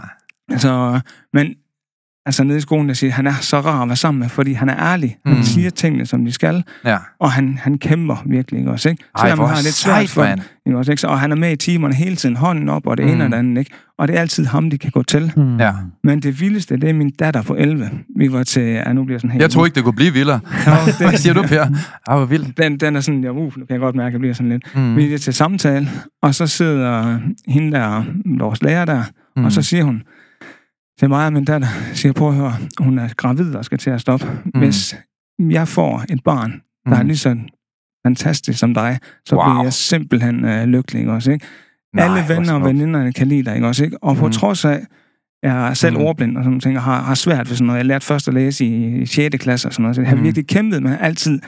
Så, 0.58 1.00
men 1.32 1.46
altså 2.28 2.44
nede 2.44 2.58
i 2.58 2.60
skolen, 2.60 2.88
der 2.88 2.94
siger, 2.94 3.12
han 3.12 3.26
er 3.26 3.34
så 3.40 3.60
rar 3.60 3.82
at 3.82 3.88
være 3.88 3.96
sammen 3.96 4.20
med, 4.20 4.28
fordi 4.28 4.52
han 4.52 4.68
er 4.68 4.76
ærlig. 4.92 5.16
Han 5.26 5.36
Mm. 5.36 5.42
siger 5.42 5.70
tingene, 5.70 6.06
som 6.06 6.24
de 6.24 6.32
skal, 6.32 6.64
Ja. 6.84 6.96
og 7.20 7.32
han, 7.32 7.58
han 7.62 7.78
kæmper 7.78 8.16
virkelig, 8.26 8.58
ikke 8.58 8.70
også, 8.70 8.88
ikke? 8.88 9.04
Ej, 9.18 9.20
Selvom 9.24 9.38
hvor 9.38 9.46
han 9.46 9.56
har 9.56 9.62
lidt 9.62 9.74
sejt, 9.74 10.08
svært 10.08 10.24
for, 10.24 10.30
mand. 10.30 10.40
ikke 10.66 10.78
også, 10.78 10.90
ikke? 10.92 11.00
Så, 11.00 11.06
og 11.06 11.20
han 11.20 11.32
er 11.32 11.36
med 11.36 11.52
i 11.52 11.56
timerne 11.56 11.94
hele 11.94 12.16
tiden, 12.16 12.36
hånden 12.36 12.68
op, 12.68 12.86
og 12.86 12.96
det 12.96 13.06
Mm. 13.06 13.12
ene 13.12 13.24
og 13.24 13.30
det 13.30 13.36
andet, 13.36 13.58
ikke? 13.58 13.70
Og 13.98 14.08
det 14.08 14.16
er 14.16 14.20
altid 14.20 14.44
ham, 14.46 14.70
de 14.70 14.78
kan 14.78 14.90
gå 14.90 15.02
til. 15.02 15.32
Mm. 15.36 15.56
Ja. 15.60 15.72
Men 16.04 16.20
det 16.20 16.40
vildeste, 16.40 16.76
det 16.76 16.90
er 16.90 16.94
min 16.94 17.10
datter 17.10 17.42
på 17.42 17.54
11. 17.56 17.90
Vi 18.16 18.32
var 18.32 18.42
til, 18.42 18.62
ja, 18.62 18.92
nu 18.92 19.04
bliver 19.04 19.14
jeg 19.14 19.20
sådan 19.20 19.30
helt... 19.30 19.42
Jeg 19.42 19.50
tror 19.50 19.64
ikke, 19.64 19.74
det 19.74 19.84
kunne 19.84 19.92
blive 19.96 20.12
vildere. 20.12 20.40
Hvad 20.98 21.16
siger 21.18 21.34
du, 21.34 21.42
Per? 21.42 21.60
Ej, 22.08 22.16
hvor 22.16 22.24
vildt. 22.24 22.58
Den, 22.58 22.76
den 22.80 22.96
er 22.96 23.00
sådan, 23.00 23.24
ja, 23.24 23.30
uh, 23.30 23.36
nu 23.36 23.50
kan 23.50 23.66
jeg 23.70 23.78
godt 23.80 23.96
mærke, 23.96 24.06
at 24.06 24.12
jeg 24.12 24.20
bliver 24.20 24.34
sådan 24.34 24.48
lidt. 24.52 24.76
Mm. 24.76 24.96
Vi 24.96 25.14
er 25.14 25.18
til 25.18 25.34
samtale, 25.34 25.88
og 26.22 26.34
så 26.34 26.46
sidder 26.46 27.18
hende 27.48 27.72
der, 27.72 28.04
vores 28.38 28.62
lærer 28.62 28.84
der, 28.84 29.02
mm. 29.36 29.44
og 29.44 29.52
så 29.52 29.62
siger 29.62 29.84
hun 29.84 30.02
til 30.98 31.08
mig 31.08 31.26
og 31.26 31.32
min 31.32 31.44
datter, 31.44 31.68
siger, 31.92 32.12
prøv 32.12 32.28
at 32.28 32.34
høre, 32.34 32.52
hun 32.78 32.98
er 32.98 33.08
gravid 33.16 33.54
og 33.54 33.64
skal 33.64 33.78
til 33.78 33.90
at 33.90 34.00
stoppe. 34.00 34.26
Mm. 34.44 34.60
Hvis 34.60 34.96
jeg 35.50 35.68
får 35.68 36.04
et 36.10 36.24
barn, 36.24 36.50
der 36.50 36.58
mm. 36.86 36.92
er 36.92 37.02
lige 37.02 37.16
så 37.16 37.36
fantastisk 38.06 38.58
som 38.58 38.74
dig, 38.74 38.98
så 39.26 39.36
Wow. 39.36 39.44
bliver 39.44 39.62
jeg 39.62 39.72
simpelthen 39.72 40.44
øh, 40.44 40.64
lykkelig, 40.64 41.00
ikke 41.00 41.12
også, 41.12 41.30
ikke? 41.32 41.46
Nej, 41.94 42.04
Alle 42.04 42.34
venner 42.34 42.54
og 42.54 42.64
veninderne 42.64 43.12
kan 43.12 43.26
lide 43.26 43.44
dig, 43.44 43.54
ikke 43.54 43.66
også, 43.66 43.84
ikke? 43.84 44.02
Og 44.04 44.16
på 44.16 44.26
Mm. 44.26 44.32
trods 44.32 44.64
af, 44.64 44.86
jeg 45.42 45.68
er 45.68 45.74
selv 45.74 45.96
Mm. 45.96 46.02
ordblind 46.02 46.36
og 46.38 46.44
sådan 46.44 46.60
ting, 46.60 46.76
og 46.76 46.82
har, 46.82 47.02
har 47.02 47.14
svært 47.14 47.48
ved 47.48 47.56
sådan 47.56 47.66
noget. 47.66 47.78
Jeg 47.78 47.86
lærte 47.86 48.06
først 48.06 48.28
at 48.28 48.34
læse 48.34 48.64
i 48.66 49.06
6. 49.06 49.36
klasse 49.38 49.68
og 49.68 49.72
sådan 49.72 49.82
noget, 49.82 49.96
så 49.96 50.02
jeg 50.02 50.08
har 50.08 50.16
Mm. 50.16 50.22
virkelig 50.22 50.46
kæmpet, 50.46 50.82
men 50.82 50.92
har 50.92 50.98
altid 50.98 51.40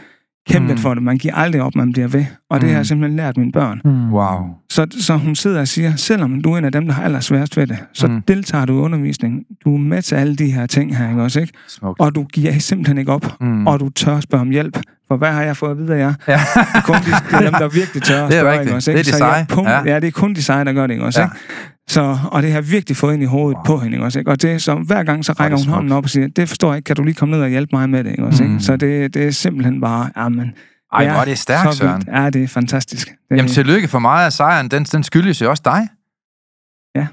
kæmpet 0.49 0.75
mm. 0.76 0.78
for 0.78 0.95
det. 0.95 1.02
Man 1.02 1.19
giver 1.19 1.35
aldrig 1.35 1.62
op, 1.62 1.75
man 1.75 1.92
bliver 1.92 2.09
ved. 2.09 2.25
Og 2.50 2.61
det 2.61 2.69
har 2.69 2.75
jeg 2.75 2.80
Mm. 2.80 2.85
simpelthen 2.85 3.16
lært 3.16 3.37
mine 3.37 3.52
børn. 3.52 3.80
Mm. 3.85 4.12
Wow. 4.12 4.38
Så, 4.71 4.87
så 5.00 5.16
hun 5.16 5.35
sidder 5.35 5.61
og 5.61 5.69
siger, 5.69 5.97
selvom 5.97 6.40
du 6.42 6.52
er 6.52 6.59
en 6.59 6.64
af 6.64 6.73
dem, 6.73 6.87
der 6.87 6.92
har 6.92 7.02
allersværest 7.02 7.57
ved 7.57 7.66
det, 7.66 7.78
så 7.92 8.07
Mm. 8.07 8.12
mm. 8.12 8.23
deltager 8.28 8.64
du 8.64 8.73
i 8.73 8.80
undervisningen. 8.80 9.45
Du 9.64 9.75
er 9.75 9.78
med 9.78 10.02
til 10.02 10.14
alle 10.14 10.37
de 10.37 10.50
her 10.52 10.66
ting 10.66 10.97
her, 10.97 11.09
ikke 11.11 11.23
også, 11.23 11.40
ikke? 11.40 11.52
Smukt. 11.69 12.00
Og 12.00 12.14
du 12.14 12.25
giver 12.25 12.59
simpelthen 12.59 12.99
ikke 12.99 13.12
op, 13.12 13.26
Mm. 13.40 13.47
mm. 13.47 13.66
og 13.66 13.80
du 13.80 13.88
tør 13.88 14.16
at 14.16 14.23
spørge 14.23 14.40
om 14.42 14.50
hjælp. 14.50 14.78
For 15.09 15.16
hvad 15.16 15.33
har 15.33 15.42
jeg 15.42 15.57
fået 15.57 15.71
at 15.71 15.78
vide 15.78 15.95
af 15.95 15.99
jer? 15.99 16.14
Ja. 16.28 16.33
Det 16.33 16.40
er 16.75 16.80
kun 16.85 16.95
de, 16.95 17.00
det 17.00 17.47
er 17.47 17.50
dem, 17.50 17.52
der 17.52 17.69
virkelig 17.80 18.02
tør 18.02 18.25
at 18.25 18.30
Det 18.30 18.37
er 18.38 18.42
spørge, 18.42 18.61
ikke 18.61 18.75
også, 18.75 18.90
Det 18.90 18.97
er 18.97 18.99
ikke? 18.99 19.11
de 19.11 19.16
Så 19.16 19.25
jeg 19.25 19.35
seje. 19.35 19.47
punkt, 19.49 19.71
Ja. 19.71 19.83
ja. 19.92 20.00
det 20.00 20.07
er 20.07 20.11
kun 20.11 20.35
de 20.35 20.42
seje, 20.42 20.64
der 20.64 20.73
gør 20.73 20.87
det, 20.87 20.95
ikke 20.95 21.04
også, 21.04 21.21
Ja. 21.21 21.26
ikke? 21.26 21.37
Så, 21.88 22.19
og 22.33 22.42
det 22.42 22.50
har 22.52 22.59
jeg 22.59 22.71
virkelig 22.71 22.97
fået 22.97 23.14
ind 23.14 23.23
i 23.23 23.26
hovedet 23.26 23.57
Wow. 23.57 23.64
på 23.64 23.78
hende, 23.78 23.95
ikke 23.97 24.04
også, 24.04 24.19
ikke? 24.19 24.30
Og 24.30 24.42
det, 24.42 24.62
så 24.62 24.75
hver 24.75 25.02
gang, 25.02 25.25
så 25.25 25.33
er 25.33 25.40
rækker 25.40 25.59
hun 25.59 25.66
hånden 25.69 25.92
op 25.92 26.04
og 26.04 26.11
siger, 26.11 26.28
det 26.28 26.49
forstår 26.49 26.69
jeg 26.71 26.76
ikke, 26.76 26.87
kan 26.87 26.97
du 26.97 27.02
lige 27.02 27.14
komme 27.14 27.35
ned 27.37 27.42
og 27.42 27.49
hjælpe 27.49 27.76
mig 27.76 27.90
med 27.90 28.04
det, 28.04 28.11
ikke 28.11 28.25
også, 28.25 28.45
Mm. 28.45 28.52
ikke? 28.52 28.64
Så 28.64 28.76
det, 28.76 29.14
det 29.14 29.26
er 29.26 29.30
simpelthen 29.30 29.80
bare, 29.80 30.11
jamen... 30.16 30.52
Ej, 30.92 31.09
hvor 31.11 31.20
er 31.20 31.25
det 31.25 31.38
stærkt, 31.38 31.75
Søren. 31.75 31.94
vildt. 31.97 32.09
Ja, 32.18 32.30
det 32.30 32.44
er 32.44 32.49
fantastisk. 32.49 33.09
Det, 33.09 33.37
Jamen, 33.37 33.49
tillykke 33.50 33.88
for 33.88 33.99
mig 33.99 34.25
af 34.25 34.32
sejren. 34.32 34.68
Den, 34.70 34.85
den 34.85 35.02
skyldes 35.04 35.40
jo 35.42 35.50
også 35.50 35.62
dig. 35.64 35.88
Ja. 36.97 37.06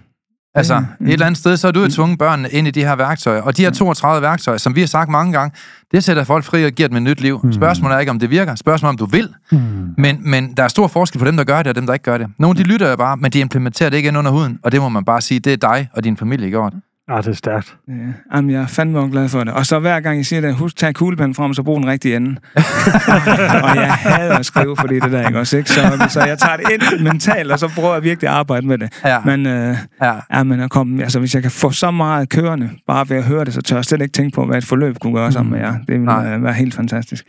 Altså, 0.55 0.79
Mm. 0.99 1.05
et 1.07 1.13
eller 1.13 1.25
andet 1.25 1.37
sted, 1.39 1.57
så 1.57 1.67
har 1.67 1.71
du 1.71 1.81
jo 1.81 1.89
tvunget 1.89 2.19
børnene 2.19 2.49
ind 2.49 2.67
i 2.67 2.71
de 2.71 2.83
her 2.83 2.95
værktøjer. 2.95 3.41
Og 3.41 3.57
de 3.57 3.61
her 3.63 3.69
32 3.71 4.21
værktøjer, 4.21 4.57
som 4.57 4.75
vi 4.75 4.79
har 4.79 4.87
sagt 4.87 5.09
mange 5.09 5.33
gange, 5.33 5.57
det 5.91 6.03
sætter 6.03 6.23
folk 6.23 6.43
fri 6.43 6.65
og 6.65 6.71
giver 6.71 6.87
dem 6.89 6.97
et 6.97 7.03
nyt 7.03 7.21
liv. 7.21 7.39
Mm. 7.43 7.53
Spørgsmålet 7.53 7.95
er 7.95 7.99
ikke, 7.99 8.09
om 8.09 8.19
det 8.19 8.29
virker. 8.29 8.55
Spørgsmålet 8.55 8.89
er, 8.89 8.93
om 8.93 8.97
du 8.97 9.05
vil. 9.17 9.33
Mm. 9.51 9.57
Men, 9.97 10.19
men 10.31 10.53
der 10.53 10.63
er 10.63 10.67
stor 10.67 10.87
forskel 10.87 11.19
på 11.19 11.25
dem, 11.25 11.37
der 11.37 11.43
gør 11.43 11.57
det, 11.57 11.67
og 11.67 11.75
dem, 11.75 11.85
der 11.85 11.93
ikke 11.93 12.03
gør 12.03 12.17
det. 12.17 12.27
Nogle, 12.39 12.57
de 12.59 12.63
lytter 12.63 12.89
jo 12.89 12.95
bare, 12.95 13.17
men 13.17 13.31
de 13.31 13.39
implementerer 13.39 13.89
det 13.89 13.97
ikke 13.97 14.07
ind 14.07 14.17
under 14.17 14.31
huden. 14.31 14.59
Og 14.63 14.71
det 14.71 14.81
må 14.81 14.89
man 14.89 15.05
bare 15.05 15.21
sige, 15.21 15.39
det 15.39 15.53
er 15.53 15.57
dig 15.57 15.89
og 15.93 16.03
din 16.03 16.17
familie 16.17 16.49
gjort. 16.49 16.73
Ah, 17.09 17.23
det 17.23 17.29
er 17.29 17.33
stærkt. 17.35 17.77
Ja, 17.87 17.93
jamen, 18.35 18.51
jeg 18.51 18.61
er 18.61 18.67
fandme 18.67 19.09
glad 19.11 19.29
for 19.29 19.43
det. 19.43 19.53
Og 19.53 19.65
så 19.65 19.79
hver 19.79 19.99
gang 19.99 20.17
jeg 20.17 20.25
siger 20.25 20.41
det, 20.41 20.55
husk 20.55 20.73
at 20.73 20.77
tage 20.77 20.93
kuglepennen 20.93 21.35
frem, 21.35 21.53
så 21.53 21.63
brug 21.63 21.77
den 21.77 21.87
rigtige 21.87 22.15
ende. 22.15 22.29
og 23.63 23.75
jeg 23.75 23.93
hader 23.93 24.37
at 24.37 24.45
skrive, 24.45 24.75
fordi 24.79 24.99
det 24.99 25.11
der, 25.11 25.27
ikke 25.27 25.39
også? 25.39 25.57
Ikke? 25.57 25.69
Så, 25.69 26.07
så 26.09 26.19
jeg 26.25 26.37
tager 26.37 26.57
det 26.57 26.65
ind 26.71 27.03
mentalt, 27.03 27.51
og 27.51 27.59
så 27.59 27.67
prøver 27.75 27.93
jeg 27.93 28.03
virkelig 28.03 28.29
at 28.29 28.35
arbejde 28.35 28.67
med 28.67 28.77
det. 28.77 29.01
Ja. 29.05 29.19
Men, 29.25 29.45
øh, 29.45 29.75
Ja. 30.01 30.13
ja, 30.33 30.43
men 30.43 30.59
at 30.59 30.69
komme, 30.69 31.03
altså, 31.03 31.19
hvis 31.19 31.33
jeg 31.35 31.41
kan 31.41 31.51
få 31.51 31.71
så 31.71 31.91
meget 31.91 32.29
kørende, 32.29 32.69
bare 32.87 33.09
ved 33.09 33.17
at 33.17 33.23
høre 33.23 33.45
det, 33.45 33.53
så 33.53 33.61
tør 33.61 33.75
jeg 33.75 33.85
slet 33.85 34.01
ikke 34.01 34.13
tænke 34.13 34.35
på, 34.35 34.45
hvad 34.45 34.57
et 34.57 34.65
forløb 34.65 34.97
kunne 34.99 35.13
gøre 35.13 35.31
sammen 35.31 35.51
med 35.51 35.59
jer. 35.59 35.71
Det 35.77 35.87
ville 35.87 36.05
Nej. 36.05 36.35
øh, 36.35 36.43
være 36.43 36.53
helt 36.53 36.73
fantastisk. 36.73 37.25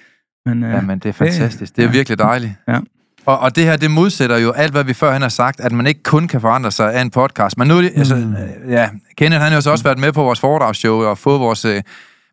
Men, 0.47 0.63
øh, 0.65 0.71
Jamen, 0.73 0.99
det 0.99 1.09
er 1.09 1.13
fantastisk. 1.13 1.77
Det 1.77 1.83
er 1.83 1.87
ja. 1.87 1.93
virkelig 1.93 2.19
dejligt. 2.19 2.53
Ja. 2.69 2.79
Og, 3.29 3.39
og 3.39 3.57
det 3.57 3.65
her, 3.65 3.77
det 3.77 3.91
modsætter 3.91 4.39
jo 4.39 4.51
alt, 4.53 4.73
hvad 4.73 4.85
vi 4.85 4.93
førhen 4.95 5.23
har 5.23 5.29
sagt, 5.29 5.61
at 5.61 5.73
man 5.73 5.87
ikke 5.87 6.03
kun 6.03 6.29
kan 6.29 6.41
forandre 6.41 6.71
sig 6.71 6.95
af 6.95 7.01
en 7.03 7.11
podcast. 7.11 7.59
Men 7.59 7.69
nu, 7.69 7.83
det- 7.83 7.93
altså, 7.97 8.17
Mm. 8.17 8.33
øh, 8.33 8.73
ja, 8.73 8.89
Kenneth, 9.19 9.43
han 9.43 9.51
har 9.53 9.57
jo 9.57 9.61
så 9.61 9.71
også 9.71 9.85
været 9.85 9.99
med 9.99 10.13
på 10.13 10.23
vores 10.23 10.41
foredragsshow 10.41 11.03
og 11.03 11.19
fået 11.19 11.41
vores... 11.41 11.65
Øh, 11.65 11.83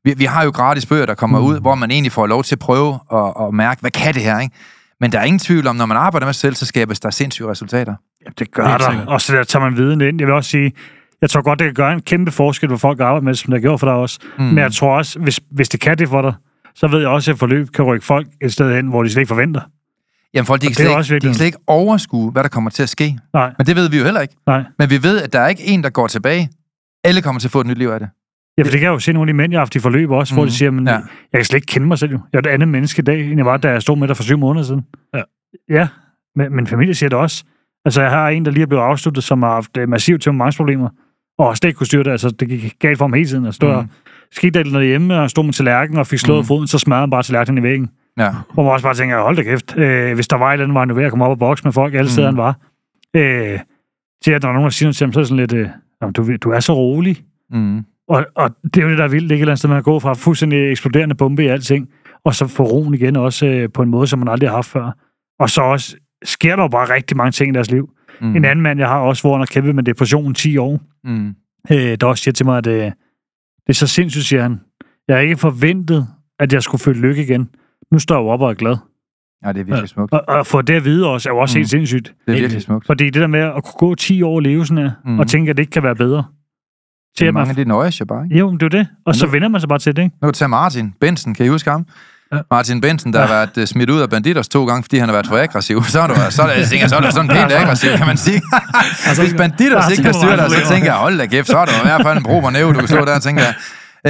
vi, 0.03 0.13
vi 0.17 0.25
har 0.25 0.43
jo 0.43 0.49
gratis 0.49 0.85
bøger, 0.85 1.05
der 1.05 1.13
kommer 1.13 1.39
Mm. 1.39 1.45
ud, 1.45 1.59
hvor 1.59 1.75
man 1.75 1.91
egentlig 1.91 2.11
får 2.11 2.27
lov 2.27 2.43
til 2.43 2.55
at 2.55 2.59
prøve 2.59 2.99
at, 3.13 3.33
at 3.47 3.53
mærke, 3.53 3.81
hvad 3.81 3.91
kan 3.91 4.13
det 4.13 4.21
her, 4.21 4.39
ikke? 4.39 4.55
Men 5.01 5.11
der 5.11 5.19
er 5.19 5.23
ingen 5.23 5.39
tvivl 5.39 5.67
om, 5.67 5.75
når 5.75 5.85
man 5.85 5.97
arbejder 5.97 6.27
med 6.27 6.33
sig 6.33 6.41
selv, 6.41 6.55
så 6.55 6.65
skabes 6.65 6.99
der 6.99 7.09
sindssyge 7.09 7.49
resultater. 7.49 7.93
Ja, 8.25 8.29
det 8.39 8.51
gør 8.53 8.67
Helt 8.67 8.81
der. 8.81 9.05
Og 9.07 9.21
så 9.21 9.35
der 9.35 9.43
tager 9.43 9.63
man 9.65 9.77
viden 9.77 10.01
ind. 10.01 10.19
Jeg 10.19 10.27
vil 10.27 10.35
også 10.35 10.49
sige, 10.49 10.71
jeg 11.21 11.29
tror 11.29 11.41
godt, 11.41 11.59
det 11.59 11.65
kan 11.67 11.73
gøre 11.73 11.93
en 11.93 12.01
kæmpe 12.01 12.31
forskel, 12.31 12.67
hvor 12.67 12.77
folk 12.77 12.99
arbejder 12.99 13.21
med 13.21 13.33
det, 13.33 13.39
som 13.39 13.51
det 13.51 13.61
har 13.61 13.67
gjort 13.67 13.79
for 13.79 13.87
dig 13.87 13.95
også. 13.95 14.19
Mm. 14.37 14.43
Men 14.43 14.57
jeg 14.57 14.71
tror 14.73 14.97
også, 14.97 15.19
hvis, 15.19 15.39
hvis 15.51 15.69
det 15.69 15.79
kan 15.79 15.97
det 15.97 16.09
for 16.09 16.21
dig, 16.21 16.33
så 16.75 16.87
ved 16.87 16.99
jeg 16.99 17.07
også, 17.09 17.31
at 17.31 17.39
forløb 17.39 17.67
kan 17.71 17.85
rykke 17.85 18.05
folk 18.05 18.27
et 18.41 18.53
sted 18.53 18.75
hen, 18.75 18.87
hvor 18.87 19.03
de 19.03 19.09
slet 19.09 19.21
ikke 19.21 19.27
forventer. 19.29 19.61
Jamen 20.35 20.45
folk, 20.45 20.61
de 20.61 20.67
kan, 20.67 20.87
er 20.87 21.01
slet 21.01 21.15
ikke, 21.15 21.23
de 21.23 21.27
kan 21.27 21.33
slet 21.35 21.45
ikke 21.45 21.57
overskue, 21.67 22.31
hvad 22.31 22.43
der 22.43 22.49
kommer 22.49 22.69
til 22.69 22.83
at 22.83 22.89
ske. 22.89 23.17
Nej, 23.33 23.53
Men 23.57 23.67
det 23.67 23.75
ved 23.75 23.89
vi 23.89 23.97
jo 23.97 24.03
heller 24.03 24.21
ikke. 24.21 24.35
nej. 24.47 24.63
Men 24.79 24.89
vi 24.89 25.03
ved, 25.03 25.21
at 25.21 25.33
der 25.33 25.39
er 25.39 25.47
ikke 25.47 25.63
en, 25.63 25.83
der 25.83 25.89
går 25.89 26.07
tilbage. 26.07 26.49
Alle 27.03 27.21
kommer 27.21 27.39
til 27.39 27.47
at 27.47 27.51
få 27.51 27.59
et 27.61 27.67
nyt 27.67 27.77
liv 27.77 27.87
af 27.87 27.99
det. 27.99 28.09
Ja, 28.57 28.63
for 28.63 28.71
det 28.71 28.79
kan 28.79 28.85
jeg 28.87 28.93
jo 28.93 28.99
se 28.99 29.13
nogle 29.13 29.29
af 29.29 29.33
de 29.33 29.37
mænd, 29.37 29.51
jeg 29.51 29.57
har 29.57 29.61
haft 29.61 29.75
i 29.75 29.79
forløb 29.79 30.11
også, 30.11 30.33
mm. 30.33 30.35
hvor 30.35 30.43
Mhm. 30.43 30.49
de 30.49 30.55
siger, 30.55 30.71
men 30.71 30.87
Ja. 30.87 30.93
jeg 30.93 31.03
kan 31.35 31.45
slet 31.45 31.57
ikke 31.57 31.65
kende 31.65 31.87
mig 31.87 31.97
selv 31.99 32.11
jo. 32.11 32.19
Jeg 32.33 32.37
er 32.37 32.49
et 32.49 32.53
andet 32.53 32.67
menneske 32.67 32.99
i 32.99 33.03
dag, 33.03 33.25
end 33.25 33.37
jeg 33.37 33.45
var, 33.45 33.57
da 33.57 33.69
jeg 33.69 33.81
stod 33.81 33.97
med 33.97 34.07
dig 34.07 34.15
for 34.17 34.23
syv 34.23 34.37
måneder 34.37 34.65
siden. 34.65 34.85
Ja. 35.15 35.21
Ja, 35.69 35.87
men 36.35 36.55
min 36.55 36.67
familie 36.67 36.93
siger 36.93 37.09
det 37.09 37.17
også. 37.19 37.43
Altså, 37.85 38.01
jeg 38.01 38.11
har 38.11 38.29
en, 38.29 38.45
der 38.45 38.51
lige 38.51 38.61
er 38.63 38.67
blevet 38.67 38.83
afsluttet, 38.83 39.23
som 39.23 39.43
har 39.43 39.49
haft 39.53 39.77
øh, 39.77 39.89
massivt 39.89 40.21
temperamentsproblemer, 40.21 40.89
og 41.39 41.57
slet 41.57 41.67
ikke 41.69 41.77
kunne 41.77 41.87
styre 41.87 42.03
det. 42.03 42.11
Altså, 42.11 42.29
det 42.29 42.49
gik 42.49 42.73
galt 42.79 42.97
for 42.97 43.05
ham 43.05 43.13
hele 43.13 43.27
tiden. 43.27 43.43
Mhm. 43.43 43.79
mm. 43.81 43.89
skete 44.31 44.63
der 44.63 44.71
noget 44.71 44.87
hjemme, 44.87 45.19
og 45.19 45.29
stod 45.29 45.43
med 45.43 45.53
tallerken 45.53 45.97
og 45.97 46.07
fik 46.07 46.19
slået 46.19 46.37
Mhm. 46.37 46.43
mm. 46.43 46.47
foden, 46.47 46.67
så 46.67 46.77
smadrede 46.79 47.01
han 47.01 47.09
bare 47.09 47.23
tallerkenen 47.23 47.63
i 47.63 47.67
væggen. 47.67 47.89
Ja. 48.19 48.31
Hvor 48.53 48.63
man 48.63 48.71
også 48.71 48.83
bare 48.85 48.93
tænker, 48.95 49.21
hold 49.21 49.35
da 49.35 49.43
kæft, 49.43 49.77
øh, 49.77 50.13
hvis 50.15 50.27
der 50.27 50.35
var 50.37 50.49
et 50.49 50.53
eller 50.53 50.63
andet, 50.63 50.73
var 50.73 50.79
han 50.81 50.89
jo 50.89 50.95
ved 50.95 51.03
at 51.03 51.09
komme 51.11 51.25
op 51.25 51.31
og 51.31 51.39
bokse 51.39 51.63
med 51.63 51.71
folk 51.73 51.93
alle 51.93 52.09
steder, 52.11 52.31
Mhm. 52.31 52.39
han 52.39 52.43
var. 52.45 52.57
Øh, 53.15 53.59
til 54.23 54.31
at 54.31 54.43
når 54.43 54.53
nogen 54.53 54.71
siger 54.71 54.87
noget 54.87 54.95
til 54.95 55.05
ham, 55.05 55.13
så 55.13 55.19
er 55.19 55.21
det 55.21 55.27
sådan 55.27 55.39
lidt, 55.39 55.53
øh, 55.53 55.69
"Jamen, 56.01 56.13
du, 56.13 56.35
du 56.43 56.49
er 56.49 56.59
så 56.59 56.73
rolig. 56.73 57.23
Mm. 57.51 57.83
Og, 58.07 58.25
og 58.35 58.49
det 58.63 58.77
er 58.77 58.83
jo 58.83 58.89
det, 58.89 58.97
der 58.97 59.03
er 59.03 59.07
vildt, 59.07 59.23
ikke 59.31 59.35
et 59.35 59.39
eller 59.41 59.51
andet 59.51 59.59
sted, 59.59 59.69
man 59.69 59.83
går 59.83 59.99
fra 59.99 60.13
fuldstændig 60.13 60.71
eksploderende 60.71 61.15
bombe 61.15 61.43
i 61.43 61.47
alting, 61.47 61.89
og 62.25 62.35
så 62.35 62.47
få 62.47 62.63
roen 62.63 62.93
igen 62.93 63.15
også 63.15 63.45
øh, 63.47 63.69
på 63.73 63.81
en 63.81 63.89
måde, 63.89 64.07
som 64.07 64.19
man 64.19 64.27
aldrig 64.27 64.49
har 64.49 64.55
haft 64.57 64.67
før. 64.67 64.91
Og 65.39 65.49
så 65.49 65.61
også 65.61 65.95
sker 66.23 66.55
der 66.55 66.63
jo 66.63 66.67
bare 66.67 66.93
rigtig 66.93 67.17
mange 67.17 67.31
ting 67.31 67.49
i 67.49 67.53
deres 67.53 67.71
liv. 67.71 67.89
Mm. 68.21 68.27
Mm. 68.27 68.35
En 68.35 68.45
anden 68.45 68.63
mand, 68.63 68.79
jeg 68.79 68.87
har 68.87 68.99
også, 68.99 69.23
hvor 69.23 69.31
han 69.33 69.39
har 69.41 69.45
kæmpet 69.45 69.75
med 69.75 69.83
depression 69.83 70.31
i 70.31 70.33
10 70.33 70.57
år, 70.57 70.79
Mm. 71.03 71.27
øh, 71.71 71.77
der 72.01 72.07
også 72.07 72.23
siger 72.23 72.33
til 72.33 72.45
mig, 72.45 72.57
at 72.57 72.67
øh, 72.67 72.73
det 72.83 72.93
er 73.69 73.73
så 73.73 73.87
sindssygt, 73.87 74.25
siger 74.25 74.41
han. 74.41 74.59
Jeg 75.07 75.15
har 75.15 75.21
ikke 75.21 75.37
forventet, 75.37 76.07
at 76.39 76.53
jeg 76.53 76.63
skulle 76.63 76.81
føle 76.81 76.99
lykke 76.99 77.21
igen. 77.23 77.49
Nu 77.91 77.99
står 77.99 78.15
jeg 78.23 78.29
op 78.31 78.41
og 78.41 78.49
er 78.49 78.53
glad. 78.53 78.77
Ja, 79.45 79.53
det 79.53 79.59
er 79.59 79.63
virkelig 79.63 79.89
smukt. 79.89 80.13
Og, 80.13 80.21
og 80.27 80.47
få 80.47 80.61
det 80.61 80.73
at 80.73 80.85
vide 80.85 81.07
også, 81.07 81.29
er 81.29 81.33
jo 81.33 81.39
også 81.39 81.57
Mm. 81.57 81.59
helt 81.59 81.69
sindssygt. 81.69 82.13
Det 82.27 82.35
er 82.35 82.39
virkelig 82.39 82.61
smukt. 82.61 82.85
Fordi 82.85 83.05
det 83.05 83.13
der 83.13 83.27
med 83.27 83.39
at 83.39 83.63
kunne 83.63 83.89
gå 83.89 83.95
10 83.95 84.21
år 84.21 84.35
og 84.35 84.41
leve 84.41 84.65
sådan 84.65 84.83
her, 84.83 84.91
Mm. 85.05 85.19
og 85.19 85.27
tænke, 85.27 85.49
at 85.49 85.57
det 85.57 85.63
ikke 85.63 85.71
kan 85.71 85.83
være 85.83 85.95
bedre. 85.95 86.23
Til 87.17 87.25
at 87.25 87.33
Mange 87.33 87.49
af 87.49 87.55
de 87.55 87.65
nøjes 87.65 87.99
jo 87.99 88.05
bare, 88.05 88.23
ikke? 88.25 88.37
jo, 88.37 88.49
men 88.49 88.59
det 88.59 88.65
er 88.65 88.69
det. 88.77 88.87
Og 89.05 89.15
så 89.15 89.25
nu- 89.25 89.31
vender 89.31 89.47
man 89.47 89.61
sig 89.61 89.69
bare 89.69 89.79
til 89.79 89.95
det, 89.95 90.03
ikke? 90.03 90.15
Nu 90.21 90.31
til 90.31 90.49
Martin 90.49 90.93
Bensen, 91.01 91.33
kan 91.33 91.45
I 91.45 91.49
huske 91.49 91.69
ham? 91.71 91.85
Ja. 92.33 92.39
Martin 92.51 92.81
Bensen, 92.81 93.13
der 93.13 93.19
har 93.19 93.27
været 93.27 93.57
uh, 93.57 93.63
smidt 93.65 93.89
ud 93.89 93.99
af 93.99 94.09
Banditos 94.09 94.47
to 94.49 94.65
gange, 94.65 94.83
fordi 94.83 94.97
han 94.97 95.07
har 95.09 95.13
været 95.13 95.27
for 95.27 95.37
aggressiv. 95.37 95.83
Så 95.83 95.99
er 96.01 96.07
du, 96.07 96.13
så 96.29 96.41
er 96.41 96.47
det, 96.47 96.57
jeg 96.59 96.67
tænker, 96.67 96.87
så 96.87 96.95
er 96.95 97.01
du 97.01 97.11
sådan 97.11 97.27
pænt 97.29 97.51
aggressiv, 97.51 97.89
kan 97.97 98.07
man 98.07 98.17
sige. 98.17 98.41
Hvis 99.21 99.33
Banditos 99.37 99.89
ikke 99.91 100.03
kan 100.03 100.13
styre 100.13 100.37
dig, 100.37 100.51
så 100.51 100.67
tænker 100.69 100.85
jeg, 100.87 100.95
hold 100.95 101.17
da 101.17 101.25
kæft, 101.25 101.47
så 101.47 101.57
er 101.57 101.65
du 101.65 101.71
i 101.71 101.85
hvert 101.85 102.01
fald 102.01 102.17
en 102.17 102.23
prober 102.23 102.49
næve, 102.49 102.73
du 102.73 102.79
kan 102.79 102.87
stå 102.87 103.05
der 103.05 103.15
og 103.15 103.21
tænke, 103.21 103.41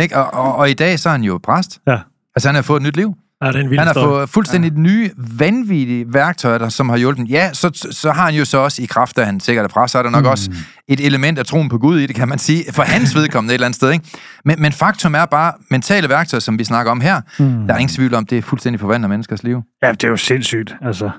ikke? 0.01 0.17
Og, 0.17 0.33
og, 0.33 0.55
og, 0.55 0.69
i 0.69 0.73
dag, 0.73 0.99
så 0.99 1.09
er 1.09 1.11
han 1.11 1.23
jo 1.23 1.39
præst. 1.43 1.79
Ja. 1.87 1.97
Altså, 2.35 2.47
han 2.47 2.55
har 2.55 2.61
fået 2.61 2.79
et 2.79 2.83
nyt 2.83 2.97
liv. 2.97 3.13
Ja, 3.43 3.47
det 3.47 3.55
er 3.55 3.59
en 3.59 3.69
vild 3.69 3.79
Han 3.79 3.87
har 3.87 3.93
fået 3.93 4.29
fuldstændig 4.29 4.73
nye, 4.73 5.09
vanvittige 5.17 6.13
værktøjer, 6.13 6.57
der, 6.57 6.69
som 6.69 6.89
har 6.89 6.97
hjulpet. 6.97 7.29
Ja, 7.29 7.53
så, 7.53 7.87
så 7.91 8.11
har 8.11 8.25
han 8.25 8.35
jo 8.35 8.45
så 8.45 8.57
også 8.57 8.81
i 8.81 8.85
kraft 8.85 9.17
af, 9.17 9.25
han 9.25 9.39
sikkert 9.39 9.65
er 9.65 9.69
præst, 9.69 9.91
så 9.91 9.97
er 9.97 10.03
der 10.03 10.09
nok 10.09 10.23
mm. 10.23 10.29
også 10.29 10.51
et 10.87 11.05
element 11.05 11.39
af 11.39 11.45
troen 11.45 11.69
på 11.69 11.77
Gud 11.77 11.99
i 11.99 12.05
det, 12.05 12.15
kan 12.15 12.27
man 12.27 12.39
sige, 12.39 12.63
for 12.71 12.83
hans 12.83 13.15
vedkommende 13.15 13.51
et 13.51 13.53
eller 13.53 13.65
andet 13.65 13.75
sted. 13.75 13.91
Ikke? 13.91 14.05
Men, 14.45 14.61
men 14.61 14.71
faktum 14.71 15.15
er 15.15 15.25
bare, 15.25 15.53
mentale 15.71 16.09
værktøjer, 16.09 16.39
som 16.39 16.59
vi 16.59 16.63
snakker 16.63 16.91
om 16.91 17.01
her, 17.01 17.21
mm. 17.39 17.67
der 17.67 17.73
er 17.73 17.77
ingen 17.77 17.95
tvivl 17.95 18.13
om, 18.13 18.25
det 18.25 18.37
er 18.37 18.41
fuldstændig 18.41 18.79
forvandler 18.79 19.07
menneskers 19.07 19.43
liv. 19.43 19.61
Ja, 19.83 19.91
det 19.91 20.03
er 20.03 20.07
jo 20.07 20.17
sindssygt. 20.17 20.75
Altså, 20.81 21.09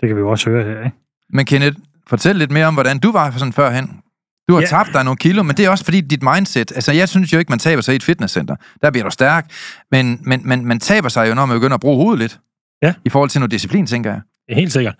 det 0.00 0.08
kan 0.08 0.16
vi 0.16 0.20
jo 0.20 0.30
også 0.30 0.50
høre 0.50 0.64
her, 0.64 0.84
ikke? 0.84 0.96
Men 1.32 1.46
Kenneth, 1.46 1.76
fortæl 2.08 2.36
lidt 2.36 2.50
mere 2.50 2.66
om, 2.66 2.74
hvordan 2.74 2.98
du 2.98 3.12
var 3.12 3.30
sådan 3.30 3.52
førhen. 3.52 4.00
Du 4.48 4.54
har 4.54 4.60
Ja. 4.60 4.66
tabt 4.66 4.90
dig 4.92 5.04
nogle 5.04 5.16
kilo, 5.16 5.42
men 5.42 5.56
det 5.56 5.64
er 5.64 5.70
også 5.70 5.84
fordi 5.84 6.00
dit 6.00 6.22
mindset... 6.22 6.72
Altså, 6.74 6.92
jeg 6.92 7.08
synes 7.08 7.32
jo 7.32 7.38
ikke, 7.38 7.52
man 7.52 7.58
taber 7.58 7.82
sig 7.82 7.92
i 7.92 7.96
et 7.96 8.02
fitnesscenter. 8.02 8.56
Der 8.82 8.90
bliver 8.90 9.04
du 9.04 9.10
stærk. 9.10 9.50
Men, 9.90 10.18
men, 10.22 10.48
men 10.48 10.66
man 10.66 10.80
taber 10.80 11.08
sig 11.08 11.28
jo, 11.28 11.34
når 11.34 11.46
man 11.46 11.56
begynder 11.56 11.74
at 11.74 11.80
bruge 11.80 11.96
hovedet 11.96 12.18
lidt. 12.18 12.38
Ja. 12.82 12.94
I 13.04 13.08
forhold 13.08 13.30
til 13.30 13.40
noget 13.40 13.50
disciplin, 13.50 13.86
tænker 13.86 14.10
jeg. 14.10 14.20
Helt 14.56 14.72
sikkert. 14.72 14.94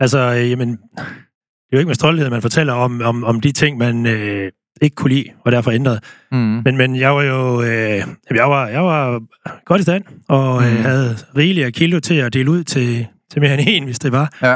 Altså, 0.00 0.18
øh, 0.18 0.50
jamen, 0.50 0.68
det 0.70 0.78
er 0.98 1.72
jo 1.72 1.78
ikke 1.78 1.86
med 1.88 1.94
stolthed, 1.94 2.30
man 2.30 2.42
fortæller 2.42 2.72
om, 2.72 3.00
om, 3.02 3.24
om 3.24 3.40
de 3.40 3.52
ting, 3.52 3.78
man 3.78 4.06
øh, 4.06 4.52
ikke 4.82 4.94
kunne 4.94 5.14
lide, 5.14 5.24
og 5.44 5.52
derfor 5.52 5.70
ændrede. 5.70 6.00
Mm. 6.32 6.38
Men, 6.64 6.76
men 6.76 6.96
jeg 6.96 7.14
var 7.14 7.22
jo 7.22 7.62
øh, 7.62 8.02
jeg 8.34 8.50
var, 8.50 8.66
jeg 8.68 8.84
var 8.84 9.20
godt 9.64 9.80
i 9.80 9.82
stand, 9.82 10.04
og 10.28 10.62
øh, 10.64 10.76
Mm. 10.76 10.82
havde 10.82 11.16
rigeligt 11.36 11.66
af 11.66 11.72
kilo 11.72 12.00
til 12.00 12.14
at 12.14 12.32
dele 12.34 12.50
ud 12.50 12.64
til, 12.64 13.06
til 13.32 13.42
mere 13.42 13.54
end 13.58 13.62
en, 13.66 13.84
hvis 13.84 13.98
det 13.98 14.12
var. 14.12 14.32
Ja. 14.42 14.54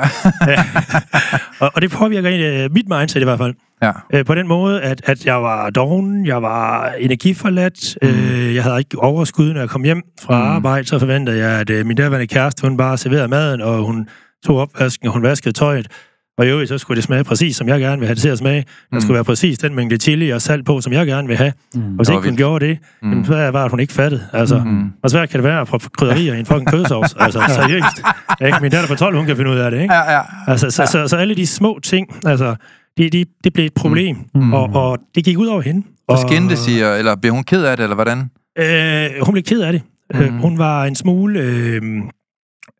og, 1.66 1.70
og 1.74 1.82
det 1.82 1.90
påvirker 1.90 2.28
egentlig 2.28 2.64
øh, 2.64 2.72
mit 2.72 2.88
mindset 2.88 3.20
i 3.20 3.24
hvert 3.24 3.38
fald. 3.38 3.54
Ja. 3.82 3.90
Øh, 4.14 4.24
på 4.24 4.34
den 4.34 4.48
måde, 4.48 4.82
at, 4.82 5.00
at 5.04 5.26
jeg 5.26 5.42
var 5.42 5.70
doven, 5.70 6.26
jeg 6.26 6.42
var 6.42 6.88
energiforladt, 6.98 7.96
Mm. 8.02 8.08
øh, 8.08 8.54
jeg 8.54 8.62
havde 8.62 8.78
ikke 8.78 8.98
overskud, 8.98 9.52
når 9.52 9.60
jeg 9.60 9.68
kom 9.68 9.84
hjem 9.84 10.02
fra 10.22 10.36
Mm. 10.44 10.48
arbejde, 10.56 10.86
så 10.86 10.98
forventede 10.98 11.38
jeg, 11.38 11.60
at 11.60 11.70
øh, 11.70 11.86
min 11.86 11.96
daværende 11.96 12.26
kæreste, 12.26 12.68
hun 12.68 12.76
bare 12.76 12.98
serverede 12.98 13.28
maden, 13.28 13.60
og 13.60 13.78
hun 13.84 14.08
tog 14.46 14.56
opvasken, 14.58 15.06
og 15.08 15.14
hun 15.14 15.22
vaskede 15.22 15.52
tøjet. 15.54 15.88
Og 16.38 16.46
i 16.46 16.48
øvrigt, 16.48 16.68
så 16.68 16.78
skulle 16.78 16.96
det 16.96 17.04
smage 17.04 17.24
præcis, 17.24 17.56
som 17.56 17.68
jeg 17.68 17.80
gerne 17.80 17.98
vil 17.98 18.06
have 18.06 18.14
det 18.14 18.22
til 18.22 18.28
at 18.28 18.38
smage. 18.38 18.60
Der 18.62 18.66
Mm. 18.92 19.00
skulle 19.00 19.14
være 19.14 19.24
præcis 19.24 19.58
den 19.58 19.74
mængde 19.74 19.96
chili 19.96 20.30
og 20.30 20.42
salt 20.42 20.66
på, 20.66 20.80
som 20.80 20.92
jeg 20.92 21.06
gerne 21.06 21.28
vil 21.28 21.36
have. 21.36 21.52
Mm. 21.74 21.80
Og 21.82 21.88
hvis 21.96 22.06
Det 22.08 22.12
ikke 22.14 22.18
hun 22.20 22.24
vildt. 22.24 22.36
gjorde 22.36 22.66
det, 22.66 22.78
Mm. 23.02 23.08
mm. 23.08 23.24
så 23.24 23.50
var, 23.50 23.64
at 23.64 23.70
hun 23.70 23.80
ikke 23.80 23.92
fattede. 23.92 24.22
Altså, 24.32 24.58
mm. 24.58 24.70
Mm. 24.70 24.90
Og 25.02 25.10
svært 25.10 25.28
kan 25.28 25.38
det 25.40 25.44
være 25.44 25.60
at 25.60 25.66
proppe 25.66 25.86
krydderier 25.98 26.34
i 26.34 26.38
en 26.40 26.46
fucking 26.46 26.70
kødsovs. 26.70 27.14
Altså, 27.18 27.40
seriøst. 27.60 28.02
Ikke? 28.46 28.58
Min 28.62 28.70
datter 28.70 28.88
på 28.88 28.94
12, 28.94 29.16
hun 29.16 29.26
kan 29.26 29.36
finde 29.36 29.50
ud 29.50 29.56
af 29.56 29.70
det, 29.70 29.82
ikke? 29.82 29.94
Ja, 29.94 30.12
ja. 30.12 30.20
Altså, 30.46 30.70
så, 30.70 30.86
så, 30.86 31.08
så 31.08 31.16
alle 31.16 31.34
de 31.34 31.46
små 31.46 31.78
ting, 31.82 32.06
altså, 32.26 32.54
de, 32.98 33.10
de, 33.10 33.24
det 33.44 33.52
blev 33.52 33.66
et 33.66 33.74
problem, 33.74 34.16
Mm. 34.34 34.40
mm. 34.40 34.52
og, 34.52 34.70
og 34.74 34.98
det 35.14 35.24
gik 35.24 35.38
ud 35.38 35.46
over 35.46 35.60
hende. 35.60 35.82
Så 35.86 36.04
Og, 36.08 36.18
skændtes 36.18 36.68
I, 36.68 36.80
eller 36.82 37.16
blev 37.16 37.32
hun 37.32 37.44
ked 37.44 37.64
af 37.64 37.76
det, 37.76 37.82
eller 37.82 37.94
hvordan? 37.94 38.18
Øh, 38.58 39.24
hun 39.24 39.32
blev 39.32 39.42
ked 39.42 39.60
af 39.60 39.72
det. 39.72 39.82
Mm. 40.14 40.20
Mm. 40.20 40.38
Hun 40.38 40.58
var 40.58 40.84
en 40.84 40.94
smule 40.94 41.40
øh, 41.40 41.82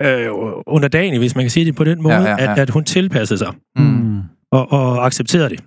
øh, 0.02 0.28
underdanig, 0.66 1.18
hvis 1.18 1.36
man 1.36 1.44
kan 1.44 1.50
sige 1.50 1.66
det 1.66 1.74
på 1.74 1.84
den 1.84 2.02
måde, 2.02 2.14
Ja, 2.14 2.20
ja, 2.22 2.42
ja. 2.42 2.52
At, 2.52 2.58
at 2.58 2.70
hun 2.70 2.84
tilpassede 2.84 3.38
sig 3.38 3.52
Mm. 3.76 4.20
og, 4.52 4.72
og 4.72 5.06
accepterede 5.06 5.48
det. 5.48 5.60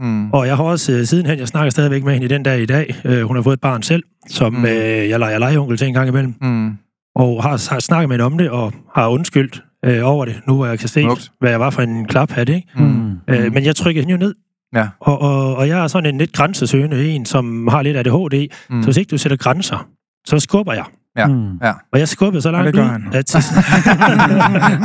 Mm. 0.00 0.30
Og 0.30 0.46
jeg 0.46 0.56
har 0.56 0.64
også 0.64 0.92
øh, 0.92 1.04
sidenhen, 1.04 1.38
jeg 1.38 1.48
snakker 1.48 1.70
stadigvæk 1.70 2.04
med 2.04 2.12
hende 2.12 2.24
i 2.24 2.28
den 2.28 2.42
dag 2.42 2.60
i 2.60 2.66
dag, 2.66 2.94
øh, 3.04 3.22
hun 3.22 3.36
har 3.36 3.42
fået 3.42 3.54
et 3.54 3.60
barn 3.60 3.82
selv, 3.82 4.02
som 4.28 4.52
Mm. 4.52 4.58
mm. 4.58 4.64
øh, 4.64 4.72
jeg 5.08 5.18
leger 5.18 5.38
legeonkel 5.38 5.76
til 5.78 5.88
en 5.88 5.94
gang 5.94 6.08
imellem, 6.08 6.34
Mm. 6.42 6.70
og 7.16 7.42
har, 7.42 7.70
har 7.72 7.78
snakket 7.78 8.08
med 8.08 8.14
hende 8.14 8.24
om 8.24 8.38
det, 8.38 8.50
og 8.50 8.72
har 8.94 9.08
undskyldt 9.08 9.62
øh, 9.84 10.00
over 10.04 10.24
det, 10.24 10.40
nu 10.46 10.54
hvor 10.56 10.66
jeg 10.66 10.78
kan 10.78 10.88
se, 10.88 11.02
Smukt. 11.02 11.30
hvad 11.40 11.50
jeg 11.50 11.60
var 11.60 11.70
for 11.70 11.82
en 11.82 12.04
klaphat, 12.04 12.48
ikke? 12.48 12.68
Mm. 12.76 13.10
Øh, 13.28 13.52
men 13.52 13.64
jeg 13.64 13.76
trykkede 13.76 14.02
hende 14.06 14.12
jo 14.12 14.26
ned. 14.26 14.34
Ja. 14.74 14.88
Og, 15.00 15.22
og, 15.22 15.56
og 15.56 15.68
jeg 15.68 15.82
er 15.82 15.86
sådan 15.86 16.14
en 16.14 16.18
lidt 16.18 16.32
grænsesøgende 16.32 17.08
en, 17.08 17.26
som 17.26 17.68
har 17.68 17.82
lidt 17.82 17.96
ADHD. 17.96 18.48
Mm. 18.70 18.76
Mm. 18.76 18.82
Så 18.82 18.86
hvis 18.86 18.96
ikke 18.96 19.10
du 19.10 19.18
sætter 19.18 19.36
grænser, 19.36 19.88
så 20.26 20.38
skubber 20.38 20.72
jeg. 20.72 20.84
Ja. 21.18 21.26
Mm. 21.26 21.58
Ja. 21.62 21.72
Og 21.92 21.98
jeg 21.98 22.08
skubbede 22.08 22.42
så 22.42 22.50
langt 22.50 22.66
det 22.66 22.74
gør 22.74 22.84
ud, 22.84 22.88
han. 22.88 23.06
at 23.12 23.34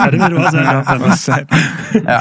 ja, 0.06 0.12
det 0.12 0.19
ved 0.19 0.30
du 0.30 0.38
også, 0.38 1.17
sat. 1.17 1.48
Ja, 2.04 2.19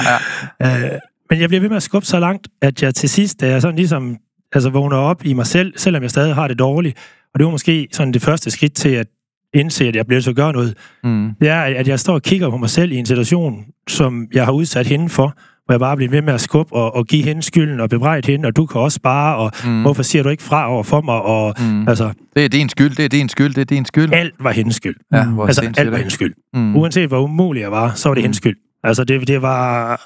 ja. 0.61 0.85
Øh, 0.92 0.98
men 1.31 1.40
jeg 1.40 1.48
bliver 1.48 1.61
ved 1.61 1.68
med 1.68 1.77
at 1.77 1.83
skubbe 1.83 2.07
så 2.07 2.20
langt, 2.20 2.48
at 2.62 2.83
jeg 2.83 2.94
til 2.94 3.09
sidst, 3.09 3.40
da 3.40 3.48
jeg 3.48 3.62
sådan 3.62 3.77
ligesom 3.77 4.16
altså 4.53 4.70
vågner 4.70 4.96
op 4.96 5.25
i 5.25 5.33
mig 5.33 5.46
selv, 5.46 5.72
selvom 5.77 6.03
jeg 6.03 6.11
stadig 6.11 6.35
har 6.35 6.48
det 6.48 6.59
dårligt, 6.59 6.98
og 7.35 7.38
det 7.40 7.44
var 7.44 7.51
måske 7.51 7.88
sådan 7.92 8.12
det 8.12 8.22
første 8.22 8.51
skridt 8.51 8.75
til 8.75 8.88
at 8.88 9.07
indse, 9.55 9.88
at 9.88 9.96
jeg 9.96 10.07
bliver 10.07 10.20
så 10.20 10.33
gøre 10.33 10.53
noget, 10.53 10.75
Mm. 11.05 11.31
det 11.40 11.48
er, 11.48 11.61
at 11.62 11.88
jeg 11.88 12.01
står 12.01 12.14
og 12.14 12.22
kigger 12.22 12.51
på 12.51 12.57
mig 12.57 12.70
selv 12.70 12.92
i 12.92 12.96
en 12.96 13.07
situation, 13.07 13.64
som 13.88 14.27
jeg 14.35 14.44
har 14.44 14.53
udsat 14.53 14.87
hende 14.87 15.09
for, 15.09 15.35
hvor 15.64 15.72
jeg 15.72 15.81
bare 15.81 15.96
bliver 15.96 16.11
ved 16.11 16.22
med 16.22 16.35
at 16.35 16.40
skubbe 16.40 16.72
og, 16.72 16.94
og 16.96 17.07
give 17.07 17.22
hende 17.25 17.42
skylden 17.42 17.81
og 17.81 17.90
bebrejde 17.90 18.33
hende, 18.33 18.46
og 18.46 18.57
du 18.57 18.66
kan 18.66 18.81
også 18.81 18.96
spare, 18.96 19.37
og 19.37 19.53
Mm. 19.64 19.70
mm. 19.70 19.83
hvorfor 19.83 20.03
siger 20.03 20.22
du 20.22 20.29
ikke 20.29 20.42
fra 20.42 20.70
over 20.72 20.83
for 20.83 21.01
mig, 21.01 21.14
og 21.22 21.55
Mm. 21.61 21.88
altså, 21.88 22.12
Det 22.37 22.44
er 22.44 22.48
din 22.48 22.68
skyld, 22.68 22.90
det 22.96 23.05
er 23.05 23.09
din 23.09 23.29
skyld, 23.29 23.55
det 23.55 23.61
er 23.61 23.64
din 23.64 23.85
skyld. 23.85 24.12
alt 24.12 24.35
var 24.40 24.51
hendes 24.53 24.77
skyld. 24.77 24.96
Ja, 25.12 25.25
hvor 25.27 25.46
Altså, 25.46 25.72
alt 25.79 25.90
var 25.90 25.96
hendes 25.96 26.12
skyld. 26.12 26.35
Mm. 26.55 26.77
Uanset 26.77 27.09
hvor 27.09 27.20
umulig 27.20 27.61
jeg 27.61 27.70
var, 27.72 27.92
så 27.94 28.09
var 28.09 28.14
det 28.14 28.20
Mm. 28.22 28.25
hendes 28.25 28.37
skyld. 28.37 28.57
Altså, 28.85 29.05
det, 29.05 29.29
det 29.29 29.42
var 29.42 30.01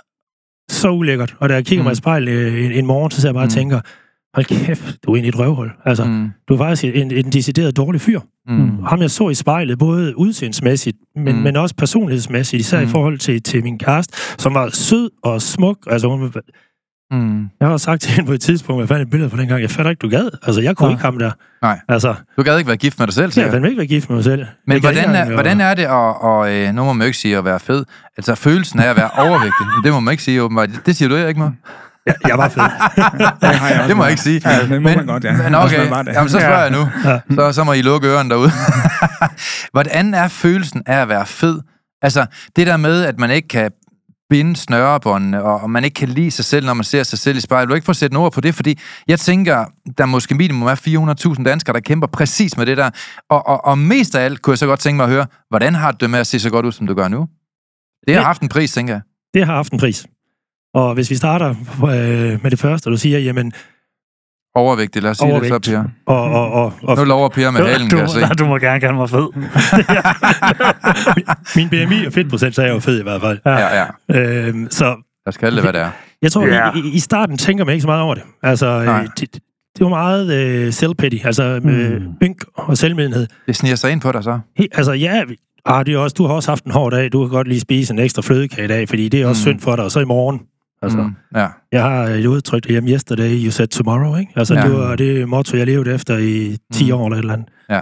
så 0.70 0.90
ulækkert. 0.90 1.36
Og 1.40 1.48
da 1.48 1.54
jeg 1.54 1.66
kigger 1.66 1.82
Mm. 1.82 1.86
mig 1.86 1.92
i 1.92 1.94
spejlet 1.96 2.32
øh, 2.32 2.64
en, 2.64 2.72
en 2.72 2.86
morgen, 2.86 3.10
så 3.10 3.20
sidder 3.20 3.28
jeg 3.28 3.34
bare 3.34 3.44
og 3.44 3.46
Mm. 3.46 3.50
tænker, 3.50 3.80
hold 4.36 4.66
kæft, 4.66 4.96
du 5.06 5.12
er 5.12 5.16
i 5.16 5.28
et 5.28 5.38
røvhul. 5.38 5.70
Altså, 5.84 6.04
Mm. 6.04 6.28
du 6.48 6.54
er 6.54 6.58
faktisk 6.58 6.94
en, 6.94 7.10
en 7.10 7.32
decideret 7.32 7.76
dårlig 7.76 8.00
fyr. 8.00 8.20
Mm. 8.48 8.70
Ham 8.84 9.00
jeg 9.02 9.10
så 9.10 9.28
i 9.28 9.34
spejlet, 9.34 9.78
både 9.78 10.18
udseendsmæssigt, 10.18 10.96
men, 11.16 11.24
Mm. 11.24 11.32
mm. 11.34 11.42
men 11.42 11.56
også 11.56 11.74
personlighedsmæssigt, 11.78 12.60
især 12.60 12.78
Mm. 12.80 12.84
i 12.84 12.88
forhold 12.88 13.18
til, 13.18 13.42
til 13.42 13.62
min 13.62 13.78
kæreste, 13.78 14.16
som 14.38 14.54
var 14.54 14.68
sød 14.72 15.10
og 15.22 15.42
smuk. 15.42 15.78
Altså, 15.90 16.08
hun, 16.08 16.32
Mm. 17.10 17.40
jeg 17.60 17.68
har 17.68 17.72
også 17.72 17.84
sagt 17.84 18.02
til 18.02 18.12
hende 18.12 18.26
på 18.26 18.32
et 18.32 18.40
tidspunkt, 18.40 18.80
jeg 18.80 18.88
fandt 18.88 19.02
et 19.02 19.10
billede 19.10 19.30
fra 19.30 19.36
dengang, 19.38 19.62
jeg 19.62 19.70
fatter 19.70 19.90
ikke, 19.90 20.00
du 20.00 20.08
gad. 20.08 20.28
Altså, 20.42 20.60
jeg 20.62 20.76
kunne 20.76 20.86
Ja. 20.88 20.92
ikke 20.94 21.02
ham 21.04 21.18
der. 21.18 21.30
Nej. 21.62 21.80
Altså, 21.88 22.14
Du 22.36 22.42
gad 22.42 22.58
ikke 22.58 22.68
være 22.68 22.76
gift 22.76 22.98
med 22.98 23.06
dig 23.06 23.14
selv, 23.14 23.24
jeg 23.24 23.32
sikkert. 23.32 23.52
fandt 23.52 23.66
ikke 23.66 23.78
være 23.78 23.86
gift 23.86 24.08
med 24.08 24.16
mig 24.16 24.24
selv. 24.24 24.44
Men 24.66 24.72
Jeg 24.72 24.80
hvordan 24.80 25.10
er, 25.14 25.32
hvordan 25.32 25.60
er 25.60 25.74
det 25.74 25.82
at, 25.82 25.90
og, 26.20 26.54
øh, 26.54 26.74
nu 26.74 26.84
må 26.84 26.92
man 26.92 27.00
jo 27.04 27.06
ikke 27.06 27.18
sige 27.18 27.36
at 27.38 27.44
være 27.44 27.60
fed, 27.60 27.84
altså 28.16 28.34
følelsen 28.34 28.80
af 28.80 28.88
at 28.90 28.96
være 28.96 29.10
overvægtig, 29.18 29.66
det 29.84 29.92
må 29.92 30.00
man 30.00 30.12
ikke 30.12 30.22
sige 30.22 30.42
åbenbart. 30.42 30.70
Det 30.86 30.96
siger 30.96 31.08
du 31.08 31.16
ikke, 31.16 31.40
mig? 31.40 31.52
Jeg, 32.06 32.14
jeg 32.28 32.38
var 32.38 32.48
fed. 32.48 32.62
Det, 33.40 33.58
har 33.58 33.68
jeg 33.68 33.78
også 33.78 33.88
Det 33.88 33.96
må 33.96 34.02
jeg 34.02 34.10
ikke 34.10 34.22
sige. 34.22 34.40
Ja, 34.44 34.62
det 34.62 34.82
må 34.82 34.88
man 34.88 35.06
godt, 35.06 35.24
ja. 35.24 35.32
Men 35.32 35.54
okay, 35.54 35.78
man 35.78 35.90
var 35.90 36.02
det. 36.02 36.12
jamen, 36.12 36.28
så 36.28 36.38
spørger 36.40 36.62
jeg 36.62 36.70
nu. 36.70 36.88
Ja. 37.04 37.20
Så, 37.34 37.52
så 37.52 37.64
må 37.64 37.72
I 37.72 37.82
lukke 37.82 38.08
ørerne 38.08 38.30
derude. 38.30 38.50
hvordan 39.74 40.14
er 40.14 40.28
følelsen 40.28 40.82
af 40.86 41.00
at 41.02 41.08
være 41.08 41.26
fed? 41.26 41.60
Altså, 42.02 42.26
det 42.56 42.66
der 42.66 42.76
med, 42.76 43.04
at 43.04 43.18
man 43.18 43.30
ikke 43.30 43.48
kan 43.48 43.70
binde 44.30 44.56
snørebåndene, 44.56 45.42
og, 45.42 45.60
og 45.60 45.70
man 45.70 45.84
ikke 45.84 45.94
kan 45.94 46.08
lide 46.08 46.30
sig 46.30 46.44
selv, 46.44 46.66
når 46.66 46.74
man 46.74 46.84
ser 46.84 47.02
sig 47.02 47.18
selv 47.18 47.36
i 47.36 47.40
spejlet. 47.40 47.68
Du 47.68 47.74
ikke 47.74 47.84
få 47.84 47.92
sætte 47.92 48.14
nogle 48.14 48.26
ord 48.26 48.32
på 48.32 48.40
det, 48.40 48.54
fordi 48.54 48.78
jeg 49.08 49.20
tænker, 49.20 49.64
der 49.98 50.04
er 50.04 50.08
måske 50.08 50.34
minimum 50.34 50.68
er 50.68 51.34
400.000 51.36 51.44
danskere, 51.44 51.74
der 51.74 51.80
kæmper 51.80 52.06
præcis 52.06 52.56
med 52.56 52.66
det 52.66 52.76
der. 52.76 52.90
Og, 53.30 53.46
og, 53.46 53.64
og 53.64 53.78
mest 53.78 54.14
af 54.14 54.24
alt 54.24 54.42
kunne 54.42 54.52
jeg 54.52 54.58
så 54.58 54.66
godt 54.66 54.80
tænke 54.80 54.96
mig 54.96 55.04
at 55.04 55.10
høre, 55.10 55.26
hvordan 55.48 55.74
har 55.74 55.92
du 55.92 55.96
det 56.00 56.10
med 56.10 56.18
at 56.18 56.26
se 56.26 56.40
så 56.40 56.50
godt 56.50 56.66
ud, 56.66 56.72
som 56.72 56.86
du 56.86 56.94
gør 56.94 57.08
nu? 57.08 57.26
Det 58.06 58.14
har 58.16 58.22
haft 58.22 58.42
en 58.42 58.48
pris, 58.48 58.72
tænker 58.72 58.94
jeg. 58.94 59.00
det 59.34 59.46
har 59.46 59.54
haft 59.54 59.72
en 59.72 59.78
pris. 59.78 60.06
Og 60.76 60.94
hvis 60.94 61.10
vi 61.10 61.14
starter 61.14 61.50
øh, 61.82 62.42
med 62.42 62.50
det 62.50 62.58
første, 62.58 62.90
du 62.90 62.96
siger, 62.96 63.18
jamen, 63.18 63.52
Overvægtig, 64.54 65.02
lad 65.02 65.10
os 65.10 65.16
sige 65.18 65.32
Overvægt. 65.32 65.54
det 65.54 65.64
så, 65.64 65.70
Per. 65.72 65.84
og, 66.06 66.22
og, 66.30 66.52
og, 66.52 66.72
og 66.82 66.96
Nu 66.96 67.04
lover 67.04 67.28
Per 67.28 67.50
med 67.50 67.60
halen, 67.60 67.88
du, 67.90 67.96
kan 67.96 67.98
jeg 67.98 68.10
se. 68.10 68.20
du, 68.20 68.34
du 68.38 68.46
må 68.46 68.58
gerne 68.58 68.80
kalde 68.80 68.94
mig 68.94 69.10
fed. 69.10 69.28
min 71.56 71.68
BMI 71.68 72.06
og 72.06 72.12
fedtprocent, 72.12 72.54
så 72.54 72.62
er 72.62 72.66
jeg 72.66 72.74
jo 72.74 72.80
fed 72.80 73.00
i 73.00 73.02
hvert 73.02 73.20
fald. 73.20 73.38
Ja, 73.46 73.82
ja. 73.82 73.86
Øhm, 74.20 74.66
så 74.70 74.84
Lad 74.84 74.96
os 75.26 75.36
kalde 75.36 75.56
det, 75.56 75.64
hvad 75.64 75.72
det 75.72 75.80
er. 75.80 75.90
jeg 76.22 76.32
tror, 76.32 76.46
Ja. 76.46 76.52
yeah. 76.52 76.76
i, 76.76 76.88
i 76.94 76.98
starten 76.98 77.38
tænker 77.38 77.64
man 77.64 77.72
ikke 77.72 77.82
så 77.82 77.88
meget 77.88 78.02
over 78.02 78.14
det. 78.14 78.22
Altså, 78.42 78.84
Nej. 78.84 79.02
øh, 79.02 79.08
det, 79.20 79.32
det 79.32 79.40
var 79.80 79.88
meget 79.88 80.32
øh, 80.32 80.68
self-pity, 80.68 81.26
altså 81.26 81.60
mm. 81.62 81.70
øh, 81.70 82.00
ynk 82.22 82.44
og 82.54 82.78
selvmedlenhed. 82.78 83.26
Det 83.46 83.56
sniger 83.56 83.76
sig 83.76 83.92
ind 83.92 84.00
på 84.00 84.12
dig 84.12 84.24
så. 84.24 84.38
He, 84.56 84.68
altså, 84.72 84.92
ja, 84.92 85.22
ah, 85.64 85.86
det 85.86 85.94
er 85.94 85.98
også, 85.98 86.14
du 86.18 86.26
har 86.26 86.34
også 86.34 86.50
haft 86.50 86.64
en 86.64 86.72
hård 86.72 86.92
dag, 86.92 87.12
du 87.12 87.20
kan 87.26 87.30
godt 87.30 87.48
lige 87.48 87.60
spise 87.60 87.92
en 87.94 87.98
ekstra 87.98 88.22
flødekage 88.22 88.64
i 88.64 88.68
dag, 88.68 88.88
fordi 88.88 89.08
det 89.08 89.22
er 89.22 89.26
også 89.26 89.40
mm. 89.40 89.52
synd 89.52 89.60
for 89.60 89.76
dig, 89.76 89.84
og 89.84 89.90
så 89.90 90.00
i 90.00 90.04
morgen. 90.04 90.40
Altså, 90.86 90.98
mm. 90.98 91.04
Mm, 91.04 91.14
ja. 91.36 91.46
Jeg 91.72 91.82
har 91.82 92.02
et 92.04 92.26
udtryk, 92.26 92.64
det 92.64 92.76
er 92.76 92.82
yesterday, 92.88 93.44
you 93.44 93.50
said 93.50 93.68
tomorrow, 93.68 94.16
ikke? 94.16 94.32
Altså, 94.36 94.54
Ja. 94.54 94.62
det 94.62 94.72
var 94.72 94.96
det 94.96 95.28
motto, 95.28 95.56
jeg 95.56 95.66
levede 95.66 95.94
efter 95.94 96.18
i 96.18 96.56
10 96.72 96.84
Mm. 96.92 96.96
år 96.98 97.04
eller 97.06 97.16
et 97.16 97.20
eller 97.20 97.32
andet. 97.32 97.48
Ja. 97.70 97.80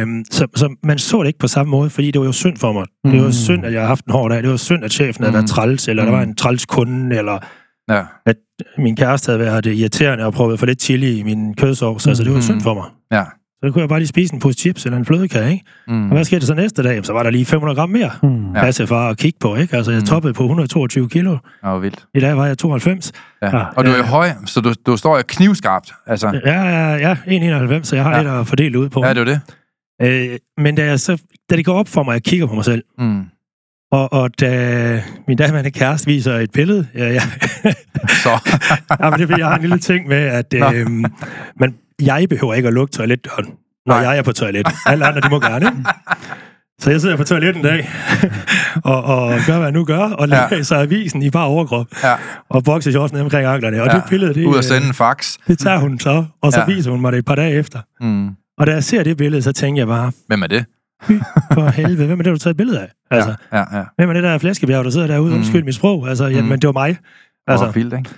Øhm, 0.00 0.24
så, 0.30 0.46
så 0.56 0.76
man 0.82 0.98
så 0.98 1.20
det 1.20 1.26
ikke 1.26 1.38
på 1.38 1.46
samme 1.48 1.70
måde, 1.70 1.90
fordi 1.90 2.10
det 2.10 2.20
var 2.20 2.26
jo 2.26 2.32
synd 2.32 2.56
for 2.56 2.72
mig. 2.72 2.86
Mm. 3.04 3.10
Det 3.10 3.20
var 3.20 3.26
Mm. 3.26 3.32
synd, 3.32 3.64
at 3.66 3.72
jeg 3.72 3.80
har 3.80 3.88
haft 3.88 4.04
en 4.04 4.12
hård 4.12 4.30
dag. 4.30 4.42
Det 4.42 4.50
var 4.50 4.56
synd, 4.56 4.84
at 4.84 4.92
chefen 4.92 5.24
havde 5.24 5.30
Mm. 5.30 5.34
været 5.34 5.48
træls, 5.48 5.88
eller 5.88 6.02
Mm. 6.02 6.10
der 6.10 6.16
var 6.16 6.22
en 6.22 6.34
træls 6.34 6.66
kunde, 6.66 7.16
eller 7.16 7.38
Ja. 7.90 8.02
at 8.26 8.36
min 8.78 8.96
kæreste 8.96 9.26
havde 9.32 9.38
været 9.40 9.66
irriterende 9.66 10.24
og 10.24 10.32
prøvet 10.32 10.58
for 10.58 10.66
lidt 10.66 10.82
chili 10.82 11.18
i 11.18 11.22
min 11.22 11.54
kødsovs. 11.54 12.06
Altså, 12.06 12.22
det 12.24 12.30
var 12.32 12.36
Mm. 12.38 12.42
synd 12.42 12.60
for 12.60 12.74
mig. 12.74 12.84
Ja. 13.12 13.24
Så 13.64 13.70
kunne 13.72 13.80
jeg 13.80 13.88
bare 13.88 13.98
lige 13.98 14.08
spise 14.08 14.34
en 14.34 14.40
pose 14.40 14.58
chips 14.58 14.84
eller 14.86 14.98
en 14.98 15.04
flødekage, 15.04 15.52
ikke? 15.52 15.64
Mm. 15.88 16.02
Og 16.10 16.12
hvad 16.14 16.24
skete 16.24 16.40
der 16.40 16.46
så 16.46 16.54
næste 16.54 16.82
dag? 16.82 17.06
Så 17.06 17.12
var 17.12 17.22
der 17.22 17.30
lige 17.30 17.44
500 17.44 17.76
gram 17.76 17.90
mere. 17.90 18.10
Mm. 18.22 18.52
Ja. 18.54 18.64
Ja. 18.64 18.84
far 18.84 19.08
at 19.08 19.16
kigge 19.18 19.38
på, 19.40 19.56
ikke? 19.56 19.76
Altså, 19.76 19.92
jeg 19.92 20.00
Mm. 20.00 20.06
toppede 20.06 20.34
på 20.34 20.42
122 20.42 21.08
kilo. 21.08 21.30
Det 21.32 21.40
var 21.62 21.78
vildt. 21.78 22.04
I 22.14 22.20
dag 22.20 22.36
var 22.36 22.46
jeg 22.46 22.58
92. 22.58 23.12
Ja. 23.42 23.56
Ja. 23.58 23.64
Og 23.76 23.84
du 23.86 23.90
er 23.90 23.94
jo 23.96 24.02
Ja. 24.02 24.08
høj, 24.08 24.28
så 24.46 24.60
du, 24.60 24.72
du 24.86 24.96
står 24.96 25.16
jo 25.16 25.22
knivskarpt. 25.28 25.92
Altså, 26.06 26.40
Ja, 26.46 26.62
ja, 26.62 26.94
ja, 26.96 27.16
1,91, 27.26 27.84
så 27.88 27.96
jeg 27.96 28.04
har 28.04 28.10
Ja. 28.10 28.16
ja. 28.16 28.22
lidt 28.22 28.32
at 28.40 28.46
fordele 28.46 28.78
ud 28.78 28.88
på. 28.88 29.04
ja, 29.04 29.14
det 29.14 29.18
er 29.20 29.24
det. 29.24 29.40
Øh, 30.02 30.38
men 30.58 30.74
da, 30.74 30.84
jeg 30.84 31.00
så, 31.00 31.22
da 31.50 31.56
det 31.56 31.64
går 31.64 31.74
op 31.74 31.88
for 31.88 32.02
mig, 32.02 32.12
jeg 32.12 32.22
kigger 32.22 32.46
på 32.46 32.54
mig 32.54 32.64
selv, 32.64 32.82
Mm. 32.98 33.22
og, 33.92 34.12
og 34.12 34.40
da 34.40 35.02
min 35.28 35.36
daværende 35.36 35.70
kæreste 35.70 36.06
viser 36.06 36.34
et 36.34 36.50
billede, 36.52 36.86
ja, 36.94 37.08
ja, 37.12 37.20
Så. 38.08 38.30
ja 39.00 39.10
men 39.10 39.12
det 39.18 39.22
er 39.22 39.26
fordi, 39.26 39.40
jeg 39.40 39.46
har 39.48 39.54
en 39.56 39.60
lille 39.60 39.78
ting 39.78 40.08
med, 40.08 40.16
at 40.16 40.54
øh, 40.74 40.86
men 41.60 41.74
jeg 42.02 42.26
behøver 42.28 42.54
ikke 42.54 42.68
at 42.68 42.74
lukke 42.74 42.92
toiletdøren, 42.92 43.46
når 43.86 43.94
Nej. 43.94 43.98
jeg 43.98 44.18
er 44.18 44.22
på 44.22 44.32
toilet. 44.32 44.68
Alle 44.86 45.06
andre, 45.06 45.20
de 45.20 45.28
må 45.30 45.40
gerne, 45.40 45.66
ikke? 45.66 45.76
Så 46.80 46.90
jeg 46.90 47.00
sidder 47.00 47.16
på 47.16 47.24
toilettet 47.24 47.56
en 47.56 47.64
dag, 47.64 47.90
og, 48.84 49.04
og 49.04 49.28
gør, 49.46 49.52
hvad 49.54 49.62
jeg 49.62 49.72
nu 49.72 49.84
gør, 49.84 49.98
og 49.98 50.28
Ja. 50.28 50.48
læser 50.50 50.76
avisen 50.76 51.22
i 51.22 51.30
bare 51.30 51.46
overkrop, 51.46 51.86
Ja. 52.02 52.14
og 52.48 52.64
boxershortsen 52.64 53.16
ned 53.16 53.22
omkring 53.24 53.46
anklerne. 53.46 53.82
Og 53.82 53.86
Ja. 53.88 53.94
det 53.94 54.02
billede, 54.08 54.34
det, 54.34 54.44
Ud 54.46 54.52
øh, 54.54 54.58
at 54.58 54.64
sende 54.64 54.86
en 54.86 54.94
fax. 54.94 55.36
det 55.46 55.58
tager 55.58 55.78
hun 55.78 55.98
så, 55.98 56.24
og 56.42 56.52
så 56.52 56.60
Ja. 56.60 56.66
viser 56.66 56.90
hun 56.90 57.00
mig 57.00 57.12
det 57.12 57.18
et 57.18 57.24
par 57.24 57.34
dage 57.34 57.52
efter. 57.54 57.78
Mm. 58.00 58.28
Og 58.58 58.66
da 58.66 58.72
jeg 58.72 58.84
ser 58.84 59.02
det 59.02 59.16
billede, 59.16 59.42
så 59.42 59.52
tænker 59.52 59.80
jeg 59.80 59.86
bare, 59.88 60.12
Hvem 60.26 60.42
er 60.42 60.46
det? 60.46 60.64
for 61.52 61.68
helvede, 61.70 62.06
hvem 62.06 62.18
er 62.18 62.22
det, 62.22 62.30
du 62.30 62.34
har 62.34 62.38
taget 62.38 62.54
et 62.54 62.56
billede 62.56 62.80
af? 62.80 62.88
Altså, 63.10 63.34
Ja, 63.52 63.58
ja. 63.58 63.78
ja. 63.78 63.84
hvem 63.96 64.08
er 64.08 64.12
det 64.12 64.22
der 64.22 64.38
flæskebjerg, 64.38 64.84
der 64.84 64.90
sidder 64.90 65.06
derude? 65.06 65.30
Mm. 65.30 65.36
Undskyld 65.36 65.64
mit 65.64 65.74
sprog. 65.74 66.08
Altså, 66.08 66.26
jamen, 66.26 66.50
Mm. 66.52 66.60
det 66.60 66.66
var 66.66 66.72
mig. 66.72 66.88
Altså. 66.88 67.64
Altså, 67.64 67.70
vildt, 67.80 67.94
ikke? 67.94 68.10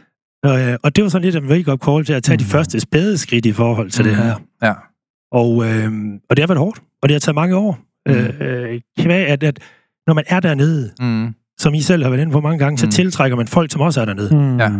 Og, 0.45 0.61
øh, 0.63 0.77
og 0.83 0.97
det 0.97 1.05
var 1.05 1.11
sådan 1.11 1.25
lidt 1.25 1.37
en 1.37 1.45
wake-up 1.51 1.85
call 1.85 2.05
til 2.05 2.13
at 2.13 2.23
tage 2.23 2.35
mm. 2.37 2.39
de 2.39 2.45
første 2.45 2.81
spæde 2.81 3.19
skridt 3.19 3.47
i 3.47 3.53
forhold 3.53 3.91
til 3.91 4.05
mm. 4.05 4.11
det 4.11 4.19
Mm. 4.19 4.25
her. 4.25 4.35
Ja. 4.63 4.73
Og, 5.33 5.65
øh, 5.67 5.93
og 6.31 6.37
det 6.37 6.43
har 6.43 6.47
været 6.47 6.59
hårdt, 6.59 6.79
og 7.03 7.09
det 7.09 7.15
har 7.15 7.21
taget 7.21 7.35
mange 7.35 7.57
år. 7.57 7.79
Mm. 8.07 8.13
Mm. 8.15 8.47
Øh, 8.47 8.81
kvæg, 9.01 9.27
at, 9.27 9.43
at 9.43 9.59
når 10.07 10.15
man 10.15 10.25
er 10.27 10.41
dernede, 10.41 10.91
Mm. 11.01 11.35
som 11.59 11.75
I 11.75 11.81
selv 11.81 12.03
har 12.03 12.11
været 12.11 12.21
inde 12.23 12.33
på 12.33 12.41
mange 12.41 12.59
gange, 12.59 12.79
så 12.79 12.87
Mm. 12.87 12.91
tiltrækker 12.91 13.37
man 13.37 13.47
folk, 13.49 13.73
som 13.73 13.81
også 13.81 14.01
er 14.01 14.05
dernede. 14.05 14.35
Mm. 14.37 14.59
Ja. 14.61 14.71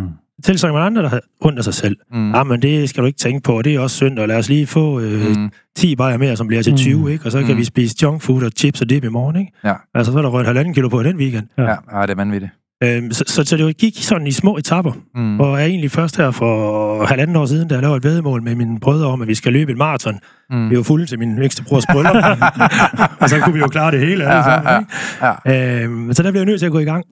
Tiltrækker 0.43 0.73
man 0.79 0.85
andre, 0.85 1.01
der 1.01 1.09
har 1.09 1.21
ondt 1.41 1.57
af 1.57 1.63
sig 1.63 1.73
selv. 1.73 1.97
Mm. 2.11 2.35
Ah, 2.35 2.47
men 2.47 2.61
det 2.61 2.89
skal 2.89 3.01
du 3.01 3.05
ikke 3.07 3.17
tænke 3.17 3.43
på, 3.43 3.57
og 3.57 3.63
det 3.63 3.75
er 3.75 3.79
også 3.79 3.95
synd, 3.95 4.19
og 4.19 4.27
lad 4.27 4.37
os 4.37 4.49
lige 4.49 4.67
få 4.67 4.99
øh, 4.99 5.35
Mm. 5.37 5.49
10 5.77 5.95
bajer 5.95 6.17
mere, 6.17 6.35
som 6.35 6.47
bliver 6.47 6.63
til 6.63 6.73
Mm. 6.73 6.77
20, 6.77 7.11
ikke? 7.13 7.25
og 7.25 7.31
så 7.31 7.41
kan 7.41 7.51
Mm. 7.51 7.57
vi 7.57 7.63
spise 7.63 7.95
junk 8.03 8.21
food 8.21 8.43
og 8.43 8.51
chips 8.57 8.81
og 8.81 8.89
dip 8.89 9.03
i 9.03 9.07
morgen. 9.07 9.35
Ikke? 9.35 9.51
Ja. 9.63 9.73
Altså, 9.93 10.11
så 10.11 10.17
er 10.17 10.21
der 10.21 10.29
røget 10.29 10.45
halvanden 10.47 10.73
kilo 10.73 10.89
på 10.89 11.01
i 11.01 11.03
den 11.03 11.15
weekend. 11.17 11.47
Ja, 11.57 11.63
ja, 11.63 12.01
det 12.01 12.09
er 12.09 12.15
vanvittigt. 12.15 12.51
Øhm, 12.83 13.11
så, 13.11 13.23
så, 13.27 13.43
så 13.45 13.57
det 13.57 13.77
gik 13.77 13.93
sådan 14.03 14.27
i 14.27 14.31
små 14.31 14.57
etapper. 14.57 14.91
Mm. 15.15 15.39
Og 15.39 15.59
jeg 15.59 15.67
egentlig 15.67 15.91
først 15.91 16.17
her 16.17 16.31
for 16.31 17.05
halvanden 17.05 17.35
år 17.35 17.45
siden, 17.45 17.67
da 17.67 17.75
jeg 17.75 17.81
lavede 17.81 17.97
et 17.97 18.03
vedmål 18.03 18.43
med 18.43 18.55
mine 18.55 18.79
brødre 18.79 19.07
om, 19.07 19.21
at 19.21 19.27
vi 19.27 19.35
skal 19.35 19.53
løbe 19.53 19.71
et 19.71 19.77
maraton. 19.77 20.19
Mm. 20.49 20.69
Vi 20.69 20.77
var 20.77 20.83
fulde 20.83 21.05
til 21.05 21.19
min 21.19 21.37
yngste 21.39 21.63
brors 21.63 21.85
bryllup. 21.91 22.15
og 23.21 23.29
så 23.29 23.39
kunne 23.39 23.53
vi 23.53 23.59
jo 23.59 23.67
klare 23.67 23.91
det 23.91 23.99
hele. 23.99 24.23
Sammen, 24.23 24.85
ja, 25.21 25.51
ikke? 25.51 25.83
Øhm, 25.83 26.13
så 26.13 26.23
der 26.23 26.31
blev 26.31 26.39
jeg 26.39 26.45
nødt 26.45 26.59
til 26.59 26.65
at 26.65 26.71
gå 26.71 26.79
i 26.79 26.83
gang. 26.85 27.03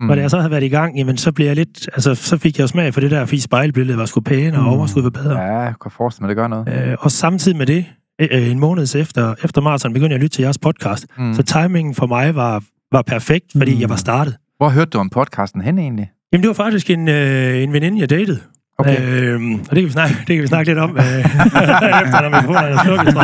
Mm. 0.00 0.10
Og 0.10 0.16
da 0.16 0.22
jeg 0.22 0.30
så 0.30 0.36
havde 0.36 0.50
været 0.50 0.62
i 0.62 0.68
gang, 0.68 0.96
jamen, 0.98 1.16
så, 1.16 1.32
blev 1.32 1.46
jeg 1.46 1.56
lidt, 1.56 1.88
altså, 1.94 2.14
så 2.14 2.38
fik 2.38 2.58
jeg 2.58 2.68
smag 2.68 2.94
for 2.94 3.00
det 3.00 3.10
der, 3.10 3.24
fordi 3.24 3.40
spejlbilledet 3.40 3.98
var 3.98 4.04
sgu 4.04 4.20
pæne, 4.20 4.56
og 4.58 4.62
Mm. 4.62 4.68
overskud 4.68 5.02
var 5.02 5.10
bedre. 5.10 5.38
Ja, 5.40 5.58
jeg 5.58 5.74
kan 5.82 5.90
forestille 5.90 6.22
mig, 6.24 6.28
det 6.28 6.36
gør 6.36 6.48
noget. 6.48 6.68
Øh, 6.90 6.96
og 7.00 7.10
samtidig 7.10 7.58
med 7.58 7.66
det, 7.66 7.84
øh, 8.20 8.50
en 8.50 8.58
måned 8.58 8.94
efter, 8.96 9.34
efter 9.44 9.60
maraton, 9.60 9.92
begyndte 9.92 10.12
jeg 10.12 10.18
at 10.18 10.22
lytte 10.22 10.36
til 10.36 10.42
jeres 10.42 10.58
podcast. 10.58 11.06
Mm. 11.18 11.34
Så 11.34 11.42
timingen 11.42 11.94
for 11.94 12.06
mig 12.06 12.34
var, 12.34 12.62
var 12.92 13.02
perfekt, 13.02 13.44
fordi 13.56 13.74
Mm. 13.74 13.80
jeg 13.80 13.88
var 13.88 13.96
startet. 13.96 14.36
Hvor 14.60 14.68
hørte 14.68 14.90
du 14.90 14.98
om 14.98 15.10
podcasten 15.10 15.60
hen 15.60 15.78
egentlig? 15.78 16.10
Jamen, 16.32 16.42
det 16.42 16.48
var 16.48 16.54
faktisk 16.54 16.90
en, 16.90 17.08
øh, 17.08 17.62
en 17.62 17.72
veninde, 17.72 18.00
jeg 18.00 18.10
datede. 18.10 18.40
Okay. 18.78 18.96
Øhm, 19.00 19.54
og 19.54 19.70
det 19.70 19.76
kan, 19.76 19.84
vi 19.84 19.90
snakke, 19.90 20.14
det 20.18 20.26
kan 20.26 20.42
vi 20.42 20.46
snakke 20.46 20.70
lidt 20.70 20.78
om, 20.78 20.90
øh, 20.96 21.04
efter 22.02 22.20
når 22.20 22.28
mikrofonen 22.28 22.72
er 22.72 22.84
slukket, 22.84 23.14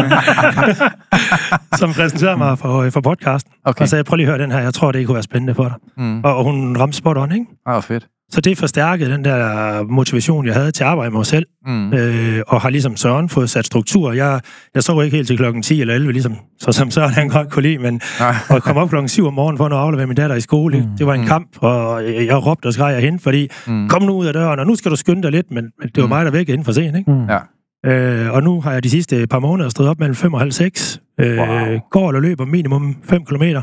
som 1.78 1.92
præsenterede 1.92 2.36
mig 2.36 2.58
for, 2.58 2.90
for 2.90 3.00
podcasten. 3.00 3.52
Okay. 3.64 3.82
Og 3.82 3.88
sagde, 3.88 4.04
prøv 4.04 4.16
lige 4.16 4.26
at 4.26 4.32
høre 4.32 4.42
den 4.42 4.52
her, 4.52 4.58
jeg 4.58 4.74
tror, 4.74 4.92
det 4.92 5.06
kunne 5.06 5.14
være 5.14 5.22
spændende 5.22 5.54
for 5.54 5.64
dig. 5.64 5.76
Mm. 5.96 6.20
Og, 6.24 6.36
og 6.36 6.44
hun 6.44 6.76
ramte 6.80 6.96
spot 6.96 7.16
on, 7.16 7.32
ikke? 7.32 7.46
Ah, 7.66 7.82
fedt. 7.82 8.06
Så 8.30 8.40
det 8.40 8.58
forstærkede 8.58 9.10
den 9.12 9.24
der 9.24 9.82
motivation, 9.82 10.46
jeg 10.46 10.54
havde 10.54 10.70
til 10.70 10.84
at 10.84 10.90
arbejde 10.90 11.10
med 11.10 11.18
mig 11.18 11.26
selv, 11.26 11.46
Mm. 11.66 11.92
øh, 11.92 12.40
og 12.46 12.60
har 12.60 12.70
ligesom 12.70 12.96
Søren 12.96 13.28
fået 13.28 13.50
sat 13.50 13.66
struktur. 13.66 14.12
Jeg, 14.12 14.40
jeg 14.74 14.82
sov 14.82 15.04
ikke 15.04 15.16
helt 15.16 15.26
til 15.28 15.36
klokken 15.36 15.62
10 15.62 15.80
eller 15.80 15.94
11, 15.94 16.12
ligesom, 16.12 16.36
så 16.60 16.72
som 16.72 16.90
Søren 16.90 17.10
han 17.12 17.28
godt 17.28 17.50
kunne 17.50 17.62
lide, 17.62 17.78
men 17.78 18.00
at 18.50 18.62
komme 18.62 18.80
op 18.80 18.88
klokken 18.88 19.08
7 19.08 19.26
om 19.26 19.34
morgenen 19.34 19.56
for 19.58 19.66
at 19.66 19.72
aflevere 19.72 20.06
min 20.06 20.16
datter 20.16 20.36
i 20.36 20.40
skole, 20.40 20.78
mm. 20.80 20.96
det 20.98 21.06
var 21.06 21.14
en 21.14 21.20
Mm. 21.20 21.26
kamp, 21.26 21.48
og 21.58 22.04
jeg, 22.04 22.26
jeg 22.26 22.46
råbte 22.46 22.66
og 22.66 22.72
skreg 22.72 22.94
af 22.94 23.02
hende, 23.02 23.18
fordi 23.18 23.48
Mm. 23.66 23.88
kom 23.88 24.02
nu 24.02 24.12
ud 24.12 24.26
af 24.26 24.32
døren, 24.32 24.58
og 24.58 24.66
nu 24.66 24.74
skal 24.74 24.90
du 24.90 24.96
skynde 24.96 25.22
dig 25.22 25.30
lidt, 25.30 25.50
men, 25.50 25.64
men 25.80 25.88
det 25.94 25.96
var 26.02 26.06
Mm. 26.06 26.08
mig, 26.08 26.24
der 26.24 26.30
vækkede 26.30 26.52
inden 26.52 26.64
for 26.64 26.72
sent, 26.72 26.96
ikke? 26.96 27.10
Mm. 27.10 27.26
Ja. 27.28 27.38
Øh, 27.86 28.32
og 28.32 28.42
nu 28.42 28.60
har 28.60 28.72
jeg 28.72 28.82
de 28.84 28.90
sidste 28.90 29.26
par 29.26 29.38
måneder 29.38 29.68
stået 29.68 29.88
op 29.88 29.98
mellem 29.98 30.14
5 30.14 30.34
og 30.34 30.40
halv 30.40 30.52
6, 30.52 31.00
øh, 31.20 31.38
Wow. 31.38 31.78
går 31.90 32.08
eller 32.08 32.20
løber 32.20 32.44
minimum 32.44 32.96
5 33.04 33.24
km, 33.24 33.42
Ja. 33.42 33.60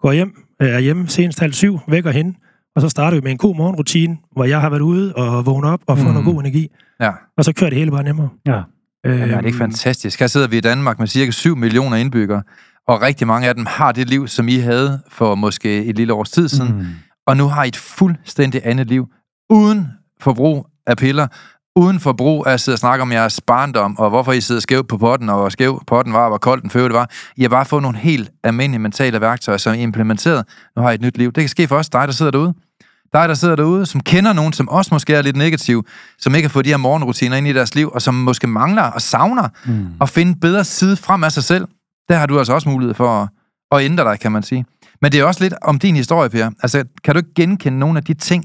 går 0.00 0.12
hjem, 0.12 0.32
er 0.60 0.78
hjemme 0.78 1.08
senest 1.08 1.40
halv 1.40 1.52
7, 1.52 1.78
vækker 1.88 2.10
hende, 2.10 2.34
og 2.76 2.82
så 2.82 2.88
starter 2.88 3.16
vi 3.16 3.20
med 3.20 3.30
en 3.30 3.38
god 3.38 3.56
morgenrutine, 3.56 4.16
hvor 4.32 4.44
jeg 4.44 4.60
har 4.60 4.70
været 4.70 4.80
ude 4.80 5.14
og 5.14 5.46
vågnet 5.46 5.70
op 5.70 5.80
og 5.86 5.98
fået 5.98 6.06
Mm. 6.08 6.12
noget 6.12 6.24
god 6.34 6.40
energi, 6.40 6.68
Ja. 7.00 7.10
og 7.38 7.44
så 7.44 7.52
kører 7.52 7.70
det 7.70 7.78
hele 7.78 7.90
bare 7.90 8.02
nemmere. 8.02 8.28
Ja. 8.46 8.60
Øh, 9.06 9.18
Jamen, 9.20 9.30
er 9.34 9.36
det 9.40 9.46
ikke 9.46 9.58
fantastisk? 9.58 10.20
Her 10.20 10.26
sidder 10.26 10.48
vi 10.48 10.56
i 10.56 10.60
Danmark 10.60 10.98
med 10.98 11.06
cirka 11.06 11.30
7 11.30 11.56
millioner 11.56 11.96
indbyggere, 11.96 12.42
og 12.88 13.02
rigtig 13.02 13.26
mange 13.26 13.48
af 13.48 13.54
dem 13.54 13.66
har 13.68 13.92
det 13.92 14.08
liv, 14.08 14.28
som 14.28 14.48
I 14.48 14.56
havde 14.56 15.00
for 15.08 15.34
måske 15.34 15.84
et 15.84 15.96
lille 15.96 16.12
års 16.12 16.30
tid 16.30 16.48
siden. 16.48 16.76
Mm. 16.78 16.86
Og 17.26 17.36
nu 17.36 17.48
har 17.48 17.64
I 17.64 17.68
et 17.68 17.76
fuldstændig 17.76 18.60
andet 18.64 18.86
liv, 18.88 19.06
uden 19.50 19.88
forbrug 20.20 20.66
af 20.86 20.96
piller, 20.96 21.26
uden 21.76 22.00
forbrug 22.00 22.46
af 22.46 22.52
at 22.52 22.60
sidde 22.60 22.74
og 22.76 22.78
snakke 22.78 23.02
om 23.02 23.12
jeres 23.12 23.40
barndom, 23.40 23.98
og 23.98 24.10
hvorfor 24.10 24.32
I 24.32 24.40
sidder 24.40 24.60
skævt 24.60 24.88
på 24.88 24.98
potten, 24.98 25.28
og 25.28 25.38
hvor 25.38 25.48
skæv 25.48 25.82
potten 25.86 26.12
var, 26.12 26.22
og 26.22 26.28
hvor 26.28 26.38
kold 26.38 26.62
den 26.62 26.70
det 26.70 26.92
var. 26.92 27.10
I 27.36 27.42
har 27.42 27.48
bare 27.48 27.64
fået 27.64 27.82
nogle 27.82 27.98
helt 27.98 28.30
almindelige 28.44 28.78
mentale 28.78 29.20
værktøjer, 29.20 29.58
som 29.58 29.74
I 29.74 29.78
er 29.78 29.82
implementeret. 29.82 30.44
Nu 30.76 30.82
har 30.82 30.90
I 30.90 30.94
et 30.94 31.00
nyt 31.00 31.18
liv. 31.18 31.32
Det 31.32 31.42
kan 31.42 31.48
ske 31.48 31.68
for 31.68 31.76
os, 31.76 31.88
dig 31.88 32.08
der 32.08 32.12
sidder 32.14 32.30
derude. 32.32 32.54
Dig, 33.12 33.28
der 33.28 33.34
sidder 33.34 33.56
derude, 33.56 33.86
som 33.86 34.00
kender 34.00 34.32
nogen, 34.32 34.52
som 34.52 34.68
også 34.68 34.94
måske 34.94 35.14
er 35.14 35.22
lidt 35.22 35.36
negativ, 35.36 35.86
som 36.18 36.34
ikke 36.34 36.48
har 36.48 36.50
fået 36.52 36.64
de 36.64 36.70
her 36.70 36.76
morgenrutiner 36.76 37.36
ind 37.36 37.48
i 37.48 37.52
deres 37.52 37.74
liv, 37.74 37.90
og 37.94 38.02
som 38.02 38.14
måske 38.14 38.46
mangler 38.46 38.82
og 38.82 39.02
savner 39.02 39.48
Mm. 39.66 39.86
at 40.00 40.08
finde 40.08 40.40
bedre 40.40 40.64
side 40.64 40.96
frem 40.96 41.24
af 41.24 41.32
sig 41.32 41.44
selv. 41.44 41.66
Der 42.08 42.16
har 42.16 42.26
du 42.26 42.38
altså 42.38 42.52
også 42.52 42.68
mulighed 42.68 42.94
for 42.94 43.08
at, 43.22 43.28
at 43.72 43.84
ændre 43.84 44.04
dig, 44.04 44.20
kan 44.20 44.32
man 44.32 44.42
sige. 44.42 44.64
Men 45.02 45.12
det 45.12 45.20
er 45.20 45.24
også 45.24 45.44
lidt 45.44 45.54
om 45.62 45.78
din 45.78 45.96
historie, 45.96 46.30
Per. 46.30 46.50
Altså, 46.62 46.84
kan 47.04 47.14
du 47.14 47.18
ikke 47.18 47.34
genkende 47.34 47.78
nogle 47.78 47.98
af 47.98 48.04
de 48.04 48.14
ting, 48.14 48.44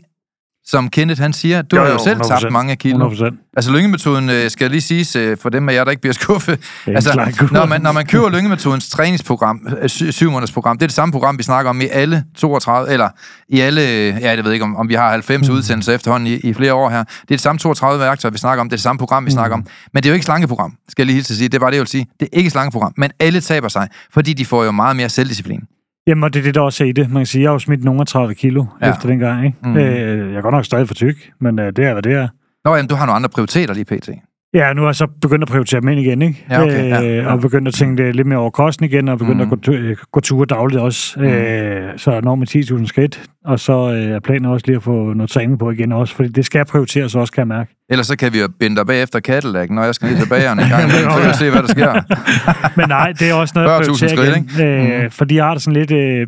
som 0.67 0.89
Kenneth 0.89 1.21
han 1.21 1.33
siger? 1.33 1.61
Du 1.61 1.75
Jo, 1.75 1.81
har 1.83 1.89
jo 1.91 1.97
selv 2.03 2.21
100%. 2.21 2.27
tabt 2.41 2.51
mange 2.51 2.75
kilo. 2.75 3.09
100%. 3.09 3.51
Altså, 3.57 3.71
lyngemetoden, 3.71 4.29
øh, 4.29 4.49
skal 4.51 4.71
lige 4.71 4.81
sige 4.81 5.19
øh, 5.19 5.37
for 5.37 5.49
dem 5.49 5.69
af 5.69 5.73
jer, 5.73 5.83
der 5.83 5.91
ikke 5.91 6.01
bliver 6.01 6.13
skuffet. 6.13 6.59
Altså, 6.87 7.31
når 7.51 7.65
man, 7.65 7.81
når 7.81 7.91
man 7.91 8.05
køber 8.05 8.29
lyngemetodens 8.29 8.89
træningsprogram, 8.89 9.67
øh, 9.81 9.89
sy- 9.89 10.09
syv 10.09 10.31
måneders 10.31 10.51
program, 10.51 10.77
det 10.77 10.83
er 10.83 10.87
det 10.87 10.95
samme 10.95 11.11
program, 11.11 11.37
vi 11.37 11.43
snakker 11.43 11.69
om 11.69 11.81
i 11.81 11.85
alle 11.91 12.23
32, 12.37 12.89
eller 12.93 13.09
i 13.49 13.59
alle, 13.59 13.81
ja, 14.21 14.35
jeg 14.35 14.43
ved 14.43 14.51
ikke, 14.53 14.63
om, 14.65 14.75
om 14.75 14.89
vi 14.89 14.93
har 14.93 15.09
90 15.11 15.47
Mm. 15.49 15.55
udsendelser 15.55 15.93
efterhånden 15.93 16.27
i, 16.27 16.33
i 16.33 16.53
flere 16.53 16.73
år 16.73 16.89
her. 16.89 17.03
Det 17.03 17.09
er 17.21 17.25
det 17.29 17.41
samme 17.41 17.59
32 17.59 17.99
værktøjer, 17.99 18.31
vi 18.31 18.37
snakker 18.37 18.61
om, 18.61 18.69
det 18.69 18.73
er 18.73 18.77
det 18.77 18.83
samme 18.83 18.99
program, 18.99 19.25
vi 19.25 19.31
snakker 19.31 19.57
om. 19.57 19.65
Men 19.93 20.03
det 20.03 20.09
er 20.09 20.11
jo 20.11 20.13
ikke 20.13 20.25
slankeprogram, 20.25 20.73
skal 20.89 21.01
jeg 21.03 21.05
lige 21.05 21.15
hilse 21.15 21.33
at 21.33 21.37
sige. 21.37 21.49
Det 21.49 21.59
bare 21.61 21.69
det, 21.71 21.75
jeg 21.75 21.81
vil 21.81 21.87
sige. 21.87 22.05
Det 22.19 22.29
er 22.33 22.37
ikke 22.37 22.49
slankeprogram, 22.49 22.93
men 22.97 23.11
alle 23.19 23.41
taber 23.41 23.67
sig, 23.67 23.87
fordi 24.13 24.33
de 24.33 24.45
får 24.45 24.63
jo 24.63 24.71
meget 24.71 24.95
mere 24.95 25.09
selvdisciplin. 25.09 25.59
Jamen, 26.07 26.23
og 26.23 26.33
det 26.33 26.39
er 26.39 26.43
det, 26.43 26.55
der 26.55 26.61
også 26.61 26.83
er 26.83 26.87
i 26.87 26.91
det. 26.91 27.09
Man 27.11 27.19
kan 27.19 27.25
sige, 27.25 27.41
jeg 27.41 27.49
har 27.49 27.53
jo 27.55 27.59
smidt 27.59 27.83
nogle 27.83 28.01
af 28.01 28.07
30 28.07 28.35
kilo 28.35 28.65
Ja. 28.81 28.89
efter 28.91 29.07
den 29.07 29.19
gang. 29.19 29.45
Ikke? 29.45 29.57
Mm. 29.63 29.77
Øh, 29.77 30.31
jeg 30.31 30.37
er 30.37 30.41
godt 30.41 30.53
nok 30.53 30.65
stadig 30.65 30.87
for 30.87 30.93
tyk, 30.95 31.31
men 31.41 31.59
øh, 31.59 31.65
det 31.75 31.85
er, 31.85 31.93
hvad 31.93 32.03
det 32.03 32.13
er. 32.13 32.27
Nå, 32.65 32.75
jamen, 32.75 32.89
du 32.89 32.95
har 32.95 33.05
nogle 33.05 33.15
andre 33.15 33.29
prioriteter 33.29 33.73
lige 33.73 33.85
pt. 33.85 34.09
Ja, 34.53 34.73
nu 34.73 34.81
er 34.81 34.87
jeg 34.87 34.95
så 34.95 35.07
begyndt 35.21 35.41
at 35.43 35.47
prioritere 35.49 35.81
dem 35.81 35.89
ind 35.89 35.99
igen, 35.99 36.21
ikke? 36.21 36.45
Ja, 36.49 36.63
okay, 36.63 36.89
ja, 36.89 37.01
ja. 37.01 37.31
Og 37.33 37.41
begyndt 37.41 37.67
at 37.67 37.73
tænke 37.73 38.03
det 38.03 38.15
lidt 38.15 38.27
mere 38.27 38.39
over 38.39 38.49
kosten 38.49 38.85
igen, 38.85 39.07
og 39.07 39.17
begyndt 39.17 39.37
Mhm. 39.37 39.47
mm. 39.47 39.53
at 39.53 39.65
gå, 39.65 39.71
tu- 39.71 39.77
øh, 39.77 39.97
gå 40.11 40.19
ture 40.19 40.45
dagligt 40.45 40.81
også. 40.81 41.19
Mhm. 41.19 41.27
Mm. 41.29 41.33
Øh, 41.33 41.97
så 41.97 42.11
jeg 42.11 42.21
når 42.21 42.35
med 42.35 42.47
10.000 42.47 42.87
skridt, 42.87 43.23
og 43.45 43.59
så 43.59 43.73
øh, 43.91 44.01
er 44.15 44.19
planen 44.19 44.45
også 44.45 44.63
lige 44.67 44.75
at 44.75 44.83
få 44.83 45.13
noget 45.13 45.29
træning 45.29 45.59
på 45.59 45.71
igen 45.71 45.91
også, 45.91 46.15
fordi 46.15 46.29
det 46.29 46.45
skal 46.45 46.65
prioriteres 46.65 47.15
også, 47.15 47.33
kan 47.33 47.39
jeg 47.41 47.47
mærke. 47.47 47.75
Ellers 47.89 48.07
så 48.07 48.17
kan 48.17 48.33
vi 48.33 48.39
jo 48.39 48.47
binde 48.59 48.75
dig 48.75 48.85
bagefter 48.87 49.19
Cadillac, 49.19 49.69
når 49.69 49.83
jeg 49.83 49.95
skal 49.95 50.09
ned 50.09 50.17
til 50.19 50.29
bageren 50.29 50.59
en 50.59 50.69
gang, 50.69 50.91
så 50.91 50.97
kan 51.21 51.29
vi 51.29 51.33
se, 51.33 51.49
hvad 51.51 51.61
der 51.61 51.67
sker. 51.67 51.93
Men 52.79 52.89
nej, 52.89 53.11
det 53.19 53.29
er 53.29 53.33
også 53.33 53.51
noget, 53.55 53.67
jeg 53.69 53.77
40.000 53.79 53.85
prioriterer 53.85 54.09
skridt, 54.09 54.59
igen. 54.59 54.95
Øh, 54.97 55.01
Mhm. 55.01 55.11
Fordi 55.11 55.35
jeg 55.35 55.45
har 55.45 55.53
det 55.53 55.61
sådan 55.63 55.79
lidt... 55.79 55.91
Øh, 55.91 56.27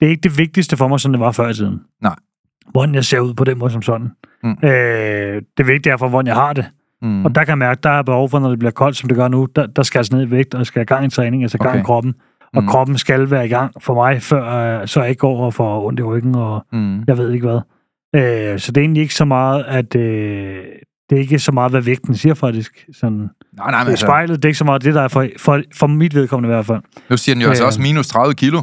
det 0.00 0.06
er 0.06 0.10
ikke 0.10 0.22
det 0.22 0.38
vigtigste 0.38 0.76
for 0.76 0.88
mig, 0.88 1.00
som 1.00 1.12
det 1.12 1.20
var 1.20 1.32
før 1.32 1.48
i 1.48 1.54
tiden. 1.54 1.78
Nej. 2.02 2.14
Hvordan 2.70 2.94
jeg 2.94 3.04
ser 3.04 3.20
ud 3.20 3.34
på 3.34 3.44
den 3.44 3.58
måde 3.58 3.72
som 3.72 3.82
sådan. 3.82 4.08
Mm. 4.42 4.68
Øh, 4.68 5.42
det 5.58 5.66
vigtige 5.66 5.92
er 5.92 5.96
for, 5.96 6.08
hvordan 6.08 6.26
jeg 6.26 6.34
har 6.34 6.52
det. 6.52 6.64
Mm. 7.02 7.24
Og 7.24 7.34
der 7.34 7.40
kan 7.44 7.48
jeg 7.48 7.58
mærke, 7.58 7.80
der 7.82 7.90
er 7.90 8.02
behov 8.02 8.28
for, 8.30 8.38
når 8.38 8.48
det 8.48 8.58
bliver 8.58 8.70
koldt, 8.72 8.96
som 8.96 9.08
det 9.08 9.16
gør 9.16 9.28
nu, 9.28 9.46
der, 9.56 9.66
der 9.66 9.82
skal 9.82 9.98
jeg 9.98 10.00
altså 10.00 10.16
ned 10.16 10.26
i 10.26 10.30
vægt, 10.30 10.54
og 10.54 10.58
jeg 10.58 10.66
skal 10.66 10.80
have 10.80 10.86
gang 10.86 11.06
i 11.06 11.10
træning, 11.10 11.50
skal 11.50 11.58
have 11.60 11.68
gang 11.68 11.74
Okay. 11.74 11.84
i 11.84 11.86
kroppen. 11.86 12.14
Og 12.54 12.62
Mm. 12.62 12.68
kroppen 12.68 12.98
skal 12.98 13.30
være 13.30 13.46
i 13.46 13.48
gang 13.48 13.72
for 13.82 13.94
mig, 13.94 14.22
før 14.22 14.80
øh, 14.80 14.86
så 14.88 15.00
jeg 15.00 15.08
ikke 15.10 15.20
går 15.20 15.44
og 15.44 15.54
får 15.54 15.86
ondt 15.86 16.00
i 16.00 16.02
ryggen, 16.02 16.34
og 16.34 16.66
Mm. 16.72 17.02
jeg 17.08 17.18
ved 17.18 17.32
ikke 17.32 17.46
hvad. 17.46 17.60
Øh, 18.16 18.58
så 18.58 18.72
det 18.72 18.76
er 18.80 18.82
egentlig 18.82 19.00
ikke 19.02 19.14
så 19.14 19.24
meget, 19.24 19.64
at... 19.68 19.96
Øh, 19.96 20.56
det 21.10 21.16
er 21.16 21.20
ikke 21.20 21.38
så 21.38 21.52
meget, 21.52 21.72
hvad 21.72 21.80
vægten 21.82 22.14
siger 22.14 22.34
faktisk. 22.34 22.84
Sådan, 23.00 23.16
Nej, 23.16 23.26
nej, 23.56 23.66
men 23.70 23.74
altså, 23.74 23.90
altså, 23.90 24.06
spejlet, 24.06 24.36
det 24.36 24.44
er 24.44 24.48
ikke 24.48 24.58
så 24.58 24.64
meget 24.64 24.84
det, 24.84 24.94
der 24.94 25.02
er 25.02 25.08
for, 25.08 25.26
for, 25.38 25.62
for 25.74 25.86
mit 25.86 26.14
vedkommende 26.14 26.52
i 26.52 26.54
hvert 26.54 26.66
fald. 26.66 26.80
nu 27.10 27.16
siger 27.16 27.34
den 27.34 27.42
jo 27.42 27.48
altså 27.48 27.64
Øh, 27.64 27.66
også 27.66 27.80
minus 27.80 28.06
30 28.08 28.34
kilo. 28.34 28.62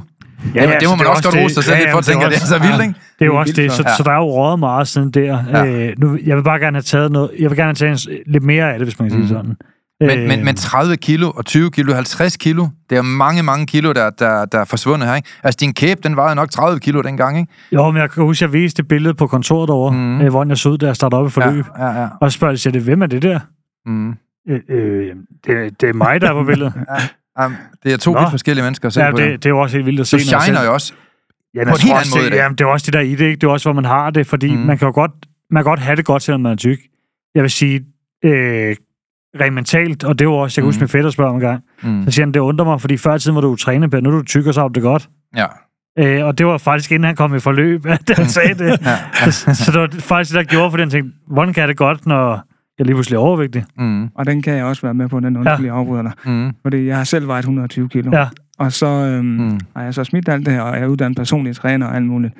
Ja, 0.56 0.62
det, 0.72 0.76
det 0.80 0.90
må 0.90 0.96
man 0.96 1.06
er 1.06 1.10
også 1.10 1.24
godt 1.24 1.36
rose 1.44 1.54
sig 1.56 1.64
selv 1.64 1.78
for 1.92 1.98
at 1.98 2.06
det 2.06 2.06
tænke, 2.12 2.26
at 2.26 2.32
det 2.32 2.38
er 2.38 2.42
også- 2.42 2.54
så 2.54 2.60
vildt, 2.60 2.82
ikke? 2.82 2.94
Det 3.20 3.22
er 3.22 3.26
jo 3.26 3.36
også 3.36 3.54
det, 3.54 3.72
så, 3.72 3.84
så 3.98 4.04
der 4.04 4.12
er 4.12 4.16
jo 4.16 4.24
rådet 4.24 4.60
meget 4.60 4.88
siden 4.88 5.12
der. 5.12 5.44
Ja. 5.50 5.66
Øh, 5.66 5.94
nu, 5.98 6.18
jeg 6.26 6.38
vil 6.38 6.44
bare 6.44 6.60
gerne 6.60 6.76
have 6.78 6.82
taget 6.82 7.12
noget, 7.12 7.32
jeg 7.40 7.50
vil 7.50 7.58
gerne 7.58 7.68
have 7.80 7.96
taget 7.96 8.08
en, 8.08 8.18
lidt 8.34 8.44
mere 8.44 8.74
af 8.74 8.80
det, 8.80 8.86
hvis 8.88 9.00
man 9.00 9.10
kan 9.10 9.12
sige 9.12 9.20
Mhm. 9.20 9.28
sådan. 9.28 9.56
Men, 10.00 10.20
Øh, 10.20 10.28
men, 10.28 10.46
men 10.46 10.56
30 10.56 10.98
kilo 10.98 11.32
og 11.32 11.46
20 11.46 11.72
kilo, 11.72 11.94
50 11.94 12.38
kilo, 12.38 12.68
det 12.90 12.98
er 12.98 13.02
mange, 13.02 13.44
mange 13.44 13.66
kilo, 13.66 13.92
der, 13.94 14.10
der, 14.10 14.46
der 14.46 14.60
er 14.60 14.66
forsvundet 14.66 15.08
her, 15.08 15.16
ikke? 15.16 15.30
Altså, 15.44 15.58
din 15.62 15.74
kæbe, 15.74 16.00
den 16.04 16.16
vejede 16.16 16.36
nok 16.36 16.52
30 16.52 16.80
kilo 16.80 17.02
dengang, 17.02 17.38
ikke? 17.40 17.52
Jo, 17.72 17.92
men 17.92 18.02
jeg 18.02 18.12
kan 18.12 18.24
huske, 18.24 18.44
jeg 18.44 18.54
viste 18.54 18.80
et 18.82 18.88
billede 18.88 19.14
på 19.14 19.28
kontoret 19.28 19.94
Mhm. 19.94 20.02
mm. 20.04 20.22
øh, 20.22 20.30
hvor 20.30 20.46
jeg 20.48 20.58
så 20.58 20.70
ud, 20.70 20.78
da 20.78 20.86
jeg 20.86 20.96
startede 20.96 21.20
op 21.22 21.28
i 21.28 21.30
forløb. 21.30 21.66
Ja, 21.78 21.86
ja, 21.86 22.02
ja. 22.02 22.08
Og 22.22 22.32
så 22.32 22.36
spørger 22.36 22.70
jeg, 22.74 22.82
hvem 22.82 23.02
er 23.02 23.06
det 23.06 23.22
der? 23.22 23.40
Mm. 23.86 24.10
Øh, 24.50 24.60
øh, 24.70 25.06
det, 25.46 25.82
det 25.82 25.90
er 25.90 25.94
mig, 25.94 26.22
der 26.22 26.30
er 26.30 26.34
på 26.34 26.44
billedet. 26.44 26.74
Um, 27.46 27.56
det 27.84 27.94
er 27.94 27.98
to 27.98 28.12
vidt 28.12 28.30
forskellige 28.30 28.64
mennesker 28.64 28.88
at 28.88 28.94
se 28.94 29.02
ja, 29.04 29.12
på. 29.12 29.18
det, 29.18 29.30
det 29.44 29.46
er 29.46 29.50
jo 29.50 29.60
også 29.60 29.78
helt 29.78 29.86
vildt 29.86 30.00
at 30.00 30.08
se. 30.08 30.18
Du 30.18 30.42
shiner 30.42 30.64
jo 30.64 30.74
også. 30.74 30.94
Jamen, 31.56 31.68
på 31.68 31.76
en 31.76 31.82
helt 31.82 31.94
anden 31.94 32.10
måde 32.20 32.30
det, 32.32 32.36
jamen, 32.38 32.56
det 32.58 32.64
er 32.64 32.68
også 32.70 32.86
det 32.86 32.94
der 32.94 33.00
i 33.00 33.16
det, 33.16 33.22
ikke? 33.26 33.36
Det 33.42 33.44
er 33.44 33.52
også, 33.52 33.66
hvor 33.70 33.74
man 33.82 33.86
har 33.86 34.10
det, 34.10 34.28
fordi 34.28 34.56
mm. 34.56 34.62
man 34.62 34.78
kan 34.78 34.86
jo 34.88 34.92
godt, 34.94 35.12
man 35.52 35.64
kan 35.64 35.70
godt 35.70 35.80
have 35.80 35.96
det 35.96 36.06
godt, 36.06 36.24
selvom 36.24 36.42
man 36.42 36.52
er 36.52 36.56
tyk. 36.56 36.78
Jeg 37.36 37.42
vil 37.44 37.52
sige, 37.52 37.86
øh, 38.26 38.76
rent 39.42 39.54
mentalt, 39.56 40.04
og 40.04 40.20
det 40.20 40.26
jo 40.26 40.34
også, 40.36 40.60
jeg 40.60 40.64
kan 40.64 40.68
huske, 40.68 40.78
Mhm. 40.80 40.84
min 40.84 40.90
fætter 40.90 41.10
spørger 41.10 41.30
om 41.30 41.36
en 41.36 41.42
gang, 41.42 41.62
Mm. 41.84 42.04
så 42.06 42.12
siger 42.12 42.26
han, 42.26 42.34
det 42.34 42.40
undrer 42.40 42.66
mig, 42.66 42.82
fordi 42.82 42.98
før 42.98 43.16
i 43.16 43.20
tiden 43.20 43.36
var 43.36 43.42
du 43.42 43.56
trænet, 43.56 43.92
Per, 43.92 44.00
nu 44.00 44.10
er 44.10 44.14
du 44.14 44.24
tyk, 44.24 44.46
og 44.48 44.54
så 44.54 44.62
har 44.62 44.68
du 44.68 44.74
det 44.74 44.84
godt. 44.84 45.10
Ja. 45.38 45.46
Øh, 46.00 46.26
og 46.26 46.38
det 46.38 46.46
var 46.46 46.58
faktisk 46.58 46.92
inden 46.92 47.04
han 47.04 47.16
kom 47.16 47.36
i 47.36 47.40
forløb, 47.40 47.86
at 47.86 48.12
han 48.16 48.30
sagde 48.30 48.54
det. 48.54 48.80
Ja. 49.22 49.32
så, 49.32 49.54
så 49.66 49.72
det 49.72 49.82
var 49.82 49.90
faktisk 50.00 50.32
det, 50.36 50.38
der 50.38 50.44
gjorde, 50.56 50.72
fordi 50.72 50.82
han 50.82 50.90
tænkte, 50.90 51.12
hvordan 51.28 51.54
kan 51.54 51.62
jeg 51.62 51.68
det 51.68 51.78
godt, 51.78 52.06
når 52.06 52.44
jeg 52.80 52.86
lige 52.86 52.96
pludselig 52.96 53.16
er 53.16 53.20
overvægtig? 53.22 53.66
Mm. 53.78 54.08
Og 54.16 54.26
den 54.26 54.42
kan 54.42 54.54
jeg 54.54 54.66
også 54.66 54.82
være 54.82 54.94
med 54.94 55.10
på, 55.10 55.20
den 55.20 55.38
undskyld, 55.38 55.66
jeg 55.66 55.76
afbryder 55.76 56.02
dig. 56.04 56.12
Mm. 56.26 56.52
Fordi 56.62 56.86
jeg 56.86 56.98
har 56.98 57.04
selv 57.04 57.28
vejet 57.28 57.42
120 57.44 57.90
kilo. 57.90 58.12
Ja. 58.18 58.28
Og 58.60 58.72
så 58.72 58.86
øhm, 58.88 59.26
Mm. 59.26 59.44
mm. 59.44 59.60
har 59.76 59.84
jeg 59.84 59.94
så 59.94 60.04
smidt 60.04 60.30
alt 60.30 60.46
det 60.46 60.54
her, 60.54 60.62
og 60.62 60.76
jeg 60.76 60.84
er 60.84 60.88
uddannet 60.88 61.18
personlig 61.18 61.56
træner 61.56 61.88
og 61.88 61.96
alt 61.96 62.06
muligt. 62.06 62.34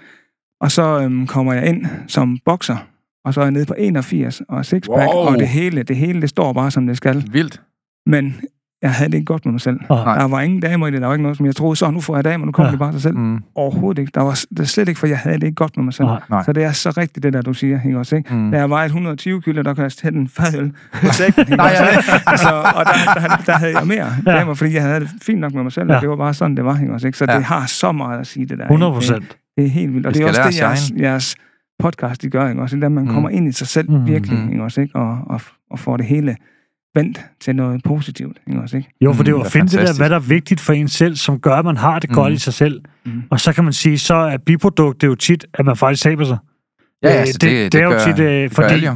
Og 0.62 0.72
så 0.72 1.02
øhm, 1.02 1.28
kommer 1.28 1.54
jeg 1.54 1.68
ind 1.70 1.86
som 2.08 2.38
bokser, 2.46 2.78
og 3.26 3.34
så 3.34 3.40
er 3.42 3.46
jeg 3.46 3.52
nede 3.52 3.66
på 3.66 3.74
81 3.78 4.42
og 4.50 4.66
sixpack, 4.66 5.14
Wow. 5.14 5.26
og 5.28 5.40
det 5.40 5.48
hele, 5.48 5.84
det 5.84 5.96
hele, 5.96 6.22
det 6.22 6.30
står 6.30 6.54
bare, 6.54 6.72
som 6.72 6.88
det 6.88 6.98
skal. 6.98 7.24
Vildt. 7.32 7.62
Men 8.06 8.36
jeg 8.84 8.92
havde 8.94 9.12
det 9.12 9.18
ikke 9.18 9.26
godt 9.26 9.46
med 9.46 9.52
mig 9.52 9.62
selv. 9.62 9.80
Nej. 9.90 10.18
Der 10.18 10.28
var 10.28 10.42
ingen 10.42 10.60
damer 10.60 10.88
i 10.88 10.92
det, 10.92 11.02
der 11.02 11.08
var 11.08 11.14
ikke 11.14 11.22
noget, 11.24 11.38
som 11.38 11.46
jeg 11.46 11.56
troede, 11.56 11.76
så 11.76 11.92
nu 11.92 12.00
får 12.02 12.16
jeg 12.16 12.24
damer, 12.24 12.46
nu 12.46 12.52
kommer 12.52 12.68
Ja. 12.68 12.72
ja. 12.72 12.76
de 12.76 12.80
bare 12.80 12.92
sig 12.92 13.02
selv. 13.02 13.18
Mm. 13.18 13.40
Overhovedet 13.56 14.00
ikke. 14.02 14.12
Der 14.16 14.22
var 14.22 14.44
det 14.58 14.70
slet 14.70 14.88
ikke, 14.90 15.00
for 15.00 15.08
jeg 15.08 15.18
havde 15.18 15.36
det 15.40 15.44
ikke 15.44 15.56
godt 15.56 15.78
med 15.78 15.84
mig 15.84 15.94
selv. 15.94 16.08
Nej. 16.08 16.20
Nej. 16.30 16.44
Så 16.44 16.54
det 16.54 16.64
er 16.64 16.72
så 16.72 16.90
rigtigt, 16.98 17.24
det 17.24 17.34
der, 17.34 17.42
du 17.42 17.54
siger, 17.54 17.80
ikke 17.86 18.00
også, 18.00 18.16
ikke? 18.16 18.36
Mm. 18.36 18.52
Da 18.52 18.58
jeg 18.58 18.70
vejede 18.70 18.86
120 18.86 19.42
kilo, 19.42 19.62
der 19.62 19.74
kunne 19.74 19.84
jeg 19.84 19.92
sætte 19.92 20.20
en 20.20 20.28
fadøl 20.28 20.72
på 20.94 21.06
sækken. 21.12 21.42
ikke 21.42 21.56
Nej, 21.66 21.72
ja. 21.80 21.88
altså, 22.28 22.50
og 22.76 22.86
der, 22.86 23.14
der, 23.28 23.38
der, 23.46 23.54
havde 23.54 23.78
jeg 23.78 23.88
mere 23.88 24.08
Ja. 24.28 24.32
damer, 24.38 24.54
fordi 24.54 24.74
jeg 24.74 24.84
havde 24.84 25.00
det 25.00 25.10
fint 25.22 25.40
nok 25.40 25.54
med 25.54 25.64
mig 25.64 25.72
selv, 25.72 25.90
Ja. 25.90 25.96
og 25.96 26.02
det 26.02 26.10
var 26.10 26.16
bare 26.16 26.34
sådan, 26.34 26.56
det 26.58 26.66
var, 26.66 26.80
ikke 26.80 26.94
også, 26.94 27.08
ikke? 27.08 27.18
Så 27.18 27.26
Ja. 27.30 27.36
det 27.38 27.44
har 27.44 27.66
så 27.66 27.92
meget 27.92 28.20
at 28.20 28.28
sige, 28.28 28.46
det 28.46 28.58
der. 28.58 28.64
100 28.66 28.90
ikke? 28.90 28.96
procent. 28.96 29.38
Det 29.58 29.66
er 29.66 29.70
helt 29.70 29.94
vildt. 29.94 30.06
Og 30.08 30.14
det 30.14 30.22
er 30.24 30.28
også 30.28 30.42
det, 30.46 30.60
jeres, 30.60 30.92
jeres 31.00 31.36
podcast, 31.80 32.22
de 32.22 32.30
gør, 32.30 32.50
ikke 32.50 32.62
også? 32.62 32.76
Det 32.76 32.84
er, 32.84 32.88
at 32.88 32.92
man 32.92 33.04
Mm. 33.04 33.10
kommer 33.14 33.30
ind 33.30 33.48
i 33.48 33.52
sig 33.52 33.68
selv 33.68 33.92
Mm. 33.92 34.08
virkelig, 34.08 34.40
Mm. 34.40 34.50
ikke 34.52 34.64
også? 34.64 34.82
Ikke? 34.82 34.96
Og, 34.96 35.18
og, 35.28 35.42
og 35.72 35.80
får 35.80 35.98
det 35.98 36.06
hele 36.06 36.36
vendt 36.96 37.22
til 37.42 37.56
noget 37.56 37.84
positivt, 37.84 38.38
ikke 38.48 38.62
også? 38.62 38.78
Ikke? 38.78 38.90
Jo, 39.02 39.14
for 39.14 39.24
det 39.24 39.30
er 39.30 39.32
jo 39.32 39.38
Mm, 39.38 39.42
at 39.42 39.46
er 39.48 39.50
finde 39.52 39.68
det 39.78 39.88
der, 39.88 39.98
hvad 39.98 40.10
der 40.10 40.16
er 40.16 40.20
vigtigt 40.20 40.62
for 40.62 40.74
en 40.74 40.88
selv, 40.88 41.16
som 41.16 41.40
gør, 41.40 41.56
at 41.56 41.66
man 41.66 41.78
har 41.78 42.00
det 42.00 42.10
godt 42.10 42.32
Mm. 42.32 42.36
i 42.36 42.38
sig 42.38 42.54
selv. 42.54 42.82
Mm. 43.06 43.12
Og 43.32 43.40
så 43.40 43.54
kan 43.54 43.64
man 43.64 43.74
sige, 43.74 43.98
så 43.98 44.16
er 44.16 44.38
biproduktet 44.38 45.08
jo 45.08 45.16
tit, 45.16 45.46
at 45.54 45.66
man 45.66 45.76
faktisk 45.76 46.04
taber 46.04 46.24
sig. 46.24 46.38
Ja, 47.04 47.14
Øh, 47.14 47.20
altså, 47.20 47.34
det- 47.34 47.42
det, 47.42 47.50
det, 47.64 47.72
det 47.74 47.82
er 47.82 47.86
jo 47.86 48.00
tit, 48.06 48.20
øh, 48.20 48.44
det 48.44 48.52
fordi-. 48.54 48.88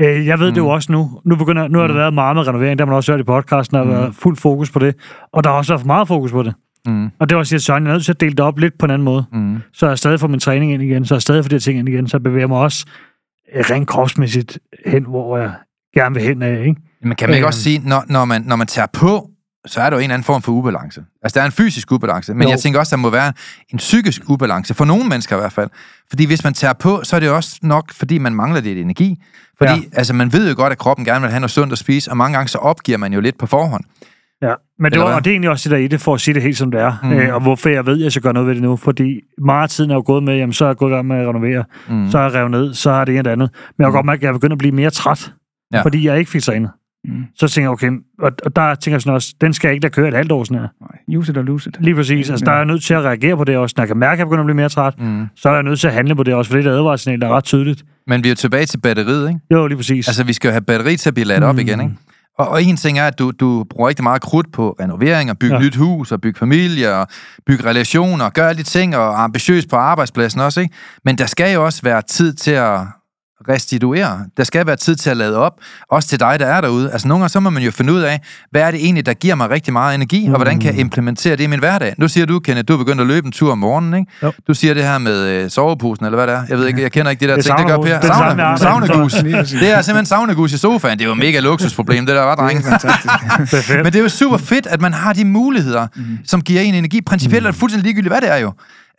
Øh, 0.00 0.26
jeg 0.26 0.38
ved 0.38 0.46
det 0.46 0.56
jo 0.56 0.62
Mm. 0.62 0.68
også 0.68 0.92
nu. 0.92 1.20
Nu, 1.24 1.36
begynder, 1.36 1.68
nu 1.68 1.78
har 1.78 1.86
det 1.86 1.94
Mm. 1.96 1.98
været 2.00 2.14
meget 2.14 2.36
med 2.36 2.46
renovering, 2.48 2.78
der 2.78 2.84
har 2.84 2.90
man 2.90 2.96
også 2.96 3.12
hørt 3.12 3.20
i 3.20 3.24
podcasten, 3.24 3.74
der 3.76 3.84
har 3.84 3.90
Mm. 3.90 3.96
været 3.96 4.14
fuld 4.14 4.36
fokus 4.36 4.70
på 4.70 4.78
det. 4.78 4.94
Og 5.32 5.44
der 5.44 5.50
har 5.50 5.56
også 5.56 5.72
været 5.72 5.80
for 5.80 5.86
meget 5.86 6.08
fokus 6.08 6.32
på 6.32 6.42
det. 6.42 6.54
Mm, 6.86 7.04
Og 7.20 7.28
det 7.28 7.34
var 7.36 7.38
også, 7.40 7.54
at 7.54 7.62
Søren, 7.62 7.84
jeg 7.84 7.90
er 7.90 7.94
nødt 7.94 8.04
til 8.04 8.12
at 8.12 8.20
dele 8.20 8.30
det 8.30 8.40
op 8.40 8.58
lidt 8.58 8.78
på 8.78 8.84
en 8.86 8.90
anden 8.90 9.04
måde. 9.04 9.24
mm. 9.32 9.56
Så 9.72 9.88
jeg 9.88 9.98
stadig 9.98 10.20
får 10.20 10.28
min 10.28 10.40
træning 10.40 10.72
ind 10.72 10.82
igen, 10.82 11.04
så 11.04 11.14
jeg 11.14 11.22
stadig 11.22 11.44
får 11.44 11.48
de 11.48 11.54
her 11.54 11.60
ting 11.60 11.78
ind 11.78 11.88
igen, 11.88 12.08
så 12.08 12.16
jeg 12.16 12.22
bevæger 12.22 12.46
mig 12.46 12.58
også 12.58 12.86
øh, 13.54 13.64
rent 13.70 13.88
kropsmæssigt 13.88 14.58
hen, 14.86 15.04
hvor 15.04 15.38
jeg 15.38 15.52
gerne 15.94 16.14
vil 16.14 16.24
hen 16.24 16.42
af, 16.42 16.60
ikke? 16.66 16.80
Men 17.02 17.14
kan 17.16 17.28
man 17.28 17.34
ikke 17.34 17.44
Øhm. 17.44 17.46
også 17.46 17.62
sige, 17.62 17.78
når, 17.84 18.04
når, 18.08 18.24
man, 18.24 18.42
når 18.42 18.56
man 18.56 18.66
tager 18.66 18.86
på, 18.92 19.30
så 19.66 19.80
er 19.80 19.90
der 19.90 19.96
jo 19.96 19.98
en 19.98 20.02
eller 20.04 20.14
anden 20.14 20.24
form 20.24 20.42
for 20.42 20.52
ubalance. 20.52 21.04
Altså, 21.22 21.34
der 21.38 21.42
er 21.42 21.46
en 21.46 21.52
fysisk 21.52 21.92
ubalance, 21.92 22.34
men 22.34 22.42
Jo. 22.42 22.48
jeg 22.48 22.58
tænker 22.58 22.78
også, 22.80 22.96
der 22.96 23.02
må 23.02 23.10
være 23.10 23.32
en 23.68 23.78
psykisk 23.78 24.22
ubalance, 24.28 24.74
for 24.74 24.84
nogle 24.84 25.04
mennesker 25.08 25.36
i 25.36 25.38
hvert 25.38 25.52
fald. 25.52 25.68
Fordi 26.08 26.26
hvis 26.26 26.44
man 26.44 26.54
tager 26.54 26.72
på, 26.74 27.00
så 27.02 27.16
er 27.16 27.20
det 27.20 27.26
jo 27.26 27.36
også 27.36 27.58
nok, 27.62 27.92
fordi 27.92 28.18
man 28.18 28.34
mangler 28.34 28.60
lidt 28.60 28.78
energi. 28.78 29.22
Fordi 29.58 29.72
Ja. 29.72 29.78
altså, 29.92 30.14
man 30.14 30.32
ved 30.32 30.48
jo 30.50 30.56
godt, 30.56 30.72
at 30.72 30.78
kroppen 30.78 31.04
gerne 31.06 31.20
vil 31.20 31.30
have 31.30 31.40
noget 31.40 31.50
sundt 31.50 31.72
at 31.72 31.78
spise, 31.78 32.10
og 32.10 32.16
mange 32.16 32.36
gange 32.36 32.48
så 32.48 32.58
opgiver 32.58 32.98
man 32.98 33.12
jo 33.12 33.20
lidt 33.20 33.38
på 33.38 33.46
forhånd. 33.46 33.84
Ja, 34.42 34.54
men 34.78 34.92
det, 34.92 35.00
var, 35.00 35.14
og 35.14 35.24
det 35.24 35.30
er 35.30 35.34
egentlig 35.34 35.50
også 35.50 35.68
det 35.68 35.76
der 35.78 35.84
i 35.84 35.88
det, 35.88 36.00
for 36.00 36.14
at 36.14 36.20
sige 36.20 36.34
det 36.34 36.42
helt 36.42 36.56
som 36.56 36.70
det 36.70 36.80
er. 36.80 36.92
Mm. 37.02 37.12
Øh, 37.12 37.34
og 37.34 37.40
hvorfor 37.40 37.68
jeg 37.68 37.86
ved, 37.86 37.94
at 37.98 38.00
jeg 38.04 38.12
skal 38.12 38.22
gøre 38.22 38.32
noget 38.32 38.46
ved 38.46 38.54
det 38.54 38.62
nu. 38.62 38.76
Fordi 38.76 39.20
meget 39.44 39.62
af 39.62 39.68
tiden 39.68 39.90
er 39.90 39.94
jo 39.94 40.02
gået 40.06 40.22
med, 40.22 40.34
jamen 40.36 40.52
så 40.52 40.64
er 40.64 40.68
jeg 40.68 40.76
gået 40.76 40.90
i 40.90 40.94
gang 40.94 41.06
med 41.06 41.16
at 41.16 41.28
renovere. 41.28 41.64
Mm. 41.88 42.10
Så 42.10 42.18
er 42.18 42.22
jeg 42.22 42.34
revet 42.34 42.50
ned, 42.50 42.74
så 42.74 42.90
er 42.90 43.04
det 43.04 43.12
ene 43.12 43.20
og 43.20 43.24
det 43.24 43.30
andet. 43.30 43.50
Men 43.78 43.84
jeg 43.84 43.86
kan 43.86 43.90
Mm. 43.90 43.94
godt 43.94 44.06
mærke, 44.06 44.18
at 44.20 44.22
jeg 44.24 44.32
begynder 44.34 44.54
at 44.54 44.58
blive 44.58 44.72
mere 44.72 44.90
træt. 44.90 45.32
Ja. 45.72 45.76
Ja. 45.78 45.82
Fordi 45.82 46.06
jeg 46.06 46.18
ikke 46.18 46.30
fik 46.30 46.42
trænet. 46.42 46.70
Mm. 47.08 47.24
Så 47.36 47.48
tænker 47.48 47.64
jeg, 47.66 47.70
okay, 47.72 47.90
og, 48.22 48.30
og 48.44 48.56
der 48.56 48.74
tænker 48.74 48.94
jeg 48.94 49.02
sådan 49.02 49.14
også, 49.14 49.34
den 49.40 49.52
skal 49.52 49.68
jeg 49.68 49.74
ikke 49.74 49.84
lade 49.84 49.92
køre 49.94 50.08
et 50.08 50.14
halvt 50.14 50.32
år 50.32 50.44
sådan 50.44 50.58
her. 50.60 50.68
Nej, 50.80 51.18
use 51.18 51.32
it 51.32 51.38
or 51.38 51.42
lose 51.42 51.68
it. 51.70 51.76
Lige 51.80 51.94
præcis. 51.94 52.30
Altså, 52.30 52.44
der 52.44 52.52
er 52.52 52.56
jeg 52.56 52.64
nødt 52.66 52.84
til 52.84 52.94
at 52.94 53.02
reagere 53.04 53.36
på 53.36 53.44
det 53.44 53.56
også. 53.56 53.74
Når 53.76 53.82
jeg 53.82 53.88
kan 53.88 53.96
mærke, 53.96 54.12
at 54.12 54.18
jeg 54.18 54.26
begynder 54.26 54.42
at 54.42 54.46
blive 54.46 54.56
mere 54.56 54.68
træt, 54.68 54.94
Mm. 54.98 55.26
så 55.36 55.48
er 55.48 55.54
jeg 55.54 55.62
nødt 55.62 55.80
til 55.80 55.86
at 55.86 55.92
handle 55.94 56.16
på 56.16 56.22
det 56.22 56.34
også, 56.34 56.50
for 56.50 56.56
det 56.58 56.66
er 56.66 56.70
et 56.70 56.74
advarssignal, 56.76 57.20
der 57.20 57.26
er 57.28 57.32
ret 57.36 57.44
tydeligt. 57.44 57.82
Men 58.06 58.24
vi 58.24 58.30
er 58.30 58.34
tilbage 58.34 58.66
til 58.66 58.78
batteriet, 58.78 59.28
ikke? 59.28 59.40
Jo, 59.50 59.66
lige 59.66 59.76
præcis. 59.76 60.08
Altså, 60.08 60.24
vi 60.24 60.32
skal 60.32 60.48
jo 60.48 60.52
have 60.52 60.60
batteri 60.62 60.96
til 60.96 61.10
at 61.10 61.14
blive 61.14 61.26
ladt 61.26 61.44
op 61.44 61.54
Mm. 61.54 61.58
igen, 61.60 61.80
ikke? 61.80 61.94
Og, 62.38 62.48
og 62.48 62.62
en 62.62 62.76
ting 62.76 62.98
er, 62.98 63.06
at 63.06 63.18
du, 63.18 63.30
du 63.30 63.64
bruger 63.70 63.88
rigtig 63.88 64.02
meget 64.02 64.22
krudt 64.22 64.52
på 64.52 64.76
renovering, 64.80 65.30
og 65.30 65.38
bygge 65.38 65.54
Ja. 65.54 65.60
ja. 65.60 65.66
nyt 65.66 65.76
hus, 65.76 66.12
og 66.12 66.20
bygge 66.20 66.38
familie, 66.38 66.94
og 66.94 67.06
bygge 67.46 67.64
relationer, 67.64 68.24
og 68.24 68.32
gøre 68.32 68.48
alle 68.48 68.58
de 68.58 68.62
ting, 68.68 68.96
og 68.96 69.02
er 69.12 69.16
ambitiøs 69.16 69.66
på 69.66 69.76
arbejdspladsen 69.76 70.40
også, 70.40 70.60
ikke? 70.60 70.74
Men 71.04 71.18
der 71.18 71.26
skal 71.26 71.54
jo 71.54 71.64
også 71.64 71.80
være 71.82 72.02
tid 72.02 72.32
til 72.34 72.50
at 72.50 72.80
restituere. 73.48 74.20
Der 74.36 74.44
skal 74.44 74.66
være 74.66 74.76
tid 74.76 74.96
til 74.96 75.10
at 75.10 75.16
lade 75.16 75.36
op, 75.36 75.52
også 75.90 76.08
til 76.08 76.20
dig, 76.20 76.40
der 76.40 76.46
er 76.46 76.60
derude. 76.60 76.92
Altså 76.92 77.08
nogle 77.08 77.22
gange, 77.22 77.28
så 77.28 77.40
må 77.40 77.50
man 77.50 77.62
jo 77.62 77.70
finde 77.70 77.92
ud 77.92 78.00
af, 78.00 78.20
hvad 78.50 78.62
er 78.62 78.70
det 78.70 78.80
egentlig, 78.84 79.06
der 79.06 79.14
giver 79.14 79.34
mig 79.34 79.50
rigtig 79.50 79.72
meget 79.72 79.94
energi, 79.94 80.26
og 80.26 80.36
hvordan 80.36 80.60
kan 80.60 80.72
jeg 80.72 80.80
implementere 80.80 81.36
det 81.36 81.44
i 81.44 81.46
min 81.46 81.58
hverdag? 81.58 81.94
Nu 81.98 82.08
siger 82.08 82.26
du, 82.26 82.38
Kenneth, 82.38 82.68
du 82.68 82.72
er 82.72 82.78
begyndt 82.78 83.00
at 83.00 83.06
løbe 83.06 83.26
en 83.26 83.32
tur 83.32 83.52
om 83.52 83.58
morgenen, 83.58 83.94
ikke? 83.94 84.12
Jo. 84.22 84.32
Du 84.48 84.54
siger 84.54 84.74
det 84.74 84.82
her 84.82 84.98
med 84.98 85.28
øh, 85.28 85.50
soveposen, 85.50 86.04
eller 86.06 86.16
hvad 86.16 86.26
det 86.26 86.34
er. 86.34 86.42
Jeg 86.48 86.58
ved 86.58 86.66
ikke, 86.66 86.82
jeg 86.82 86.92
kender 86.92 87.10
ikke 87.10 87.20
de 87.20 87.30
der 87.30 87.36
Det 87.36 87.44
ting, 87.44 87.58
det 87.58 87.66
gør. 87.66 87.76
Per. 87.76 88.00
Det 88.00 88.10
er 88.10 88.14
Sauna, 88.14 88.56
saunagus. 88.56 89.12
Det 89.12 89.70
er 89.70 89.82
simpelthen 89.82 90.06
saunagus 90.06 90.52
i 90.52 90.58
sofaen. 90.58 90.98
Det 90.98 91.04
er 91.04 91.08
jo 91.08 91.14
mega 91.14 91.40
luksusproblem, 91.40 92.06
det 92.06 92.14
der 92.14 92.22
var, 92.22 92.34
drenge. 92.34 92.62
Det 92.62 92.82
det. 93.68 93.76
Men 93.76 93.84
det 93.84 93.96
er 93.96 94.02
jo 94.02 94.08
super 94.08 94.36
fedt, 94.36 94.66
at 94.66 94.80
man 94.80 94.92
har 94.92 95.12
de 95.12 95.24
muligheder, 95.24 95.86
mm. 95.96 96.18
som 96.24 96.40
giver 96.42 96.60
en 96.60 96.74
energi. 96.74 97.00
Principielt 97.00 97.46
er 97.46 97.50
det 97.50 97.60
fuldstændig 97.60 97.84
ligegyldigt, 97.84 98.12
hvad 98.12 98.20
det 98.20 98.32
er 98.32 98.36
jo. 98.36 98.52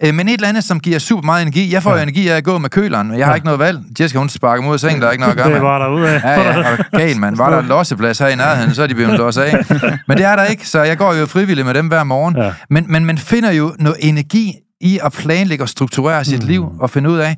Øh, 0.03 0.13
Men 0.13 0.27
et 0.27 0.33
eller 0.33 0.47
andet, 0.47 0.63
som 0.63 0.79
giver 0.79 0.99
super 0.99 1.23
meget 1.25 1.41
energi. 1.41 1.73
Jeg 1.73 1.83
får 1.83 1.91
jo 1.95 2.01
energi 2.01 2.27
af 2.27 2.35
at 2.37 2.43
gå 2.43 2.57
med 2.57 2.69
køleren, 2.69 3.07
men 3.07 3.19
jeg 3.19 3.27
har 3.27 3.35
ikke 3.35 3.45
noget 3.45 3.59
valg. 3.59 3.79
Jessica, 3.99 4.19
hun 4.19 4.29
sparker 4.29 4.63
mod 4.63 4.77
sengen, 4.77 5.01
der 5.01 5.07
er 5.07 5.11
ikke 5.11 5.21
noget 5.21 5.37
at 5.39 5.43
gøre 5.45 5.53
det 5.53 5.61
var 5.61 5.79
der 5.79 5.87
ud 5.87 6.01
af. 6.01 6.21
Ja, 6.23 6.41
ja, 6.41 6.71
og 6.71 6.77
gal, 6.91 7.19
mand. 7.19 7.35
Var 7.37 7.49
der 7.49 7.59
en 7.59 7.65
losseplads 7.65 8.19
her 8.19 8.27
i 8.27 8.35
nærheden, 8.35 8.73
så 8.73 8.83
er 8.83 8.87
de 8.87 8.95
blevet 8.95 9.17
losset 9.17 9.41
af. 9.41 9.65
Men 10.07 10.17
det 10.17 10.25
er 10.25 10.35
der 10.35 10.43
ikke, 10.43 10.67
så 10.69 10.81
jeg 10.83 10.97
går 10.97 11.13
jo 11.13 11.25
frivilligt 11.25 11.65
med 11.65 11.73
dem 11.73 11.87
hver 11.87 12.03
morgen. 12.03 12.37
Ja. 12.37 12.53
Men, 12.69 12.85
men 12.89 13.05
man 13.05 13.17
finder 13.17 13.51
jo 13.51 13.75
noget 13.79 13.97
energi 13.99 14.53
i 14.81 14.99
at 15.03 15.11
planlægge 15.11 15.63
og 15.63 15.69
strukturere 15.69 16.25
sit 16.25 16.41
Mm. 16.43 16.47
liv, 16.47 16.65
og 16.79 16.89
finde 16.89 17.09
ud 17.09 17.17
af, 17.17 17.35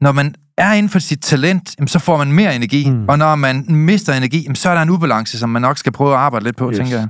når 0.00 0.12
man 0.12 0.34
er 0.58 0.72
inden 0.72 0.90
for 0.90 0.98
sit 0.98 1.20
talent, 1.20 1.74
så 1.90 1.98
får 1.98 2.16
man 2.16 2.32
mere 2.32 2.56
energi. 2.56 2.90
Mm. 2.90 3.04
Og 3.08 3.18
når 3.18 3.34
man 3.34 3.64
mister 3.68 4.12
energi, 4.14 4.48
så 4.54 4.70
er 4.70 4.74
der 4.74 4.82
en 4.82 4.90
ubalance, 4.90 5.38
som 5.38 5.48
man 5.50 5.62
nok 5.62 5.78
skal 5.78 5.92
prøve 5.92 6.12
at 6.12 6.18
arbejde 6.18 6.44
lidt 6.44 6.56
på, 6.56 6.70
yes. 6.70 6.76
tænker 6.78 6.96
jeg. 6.98 7.08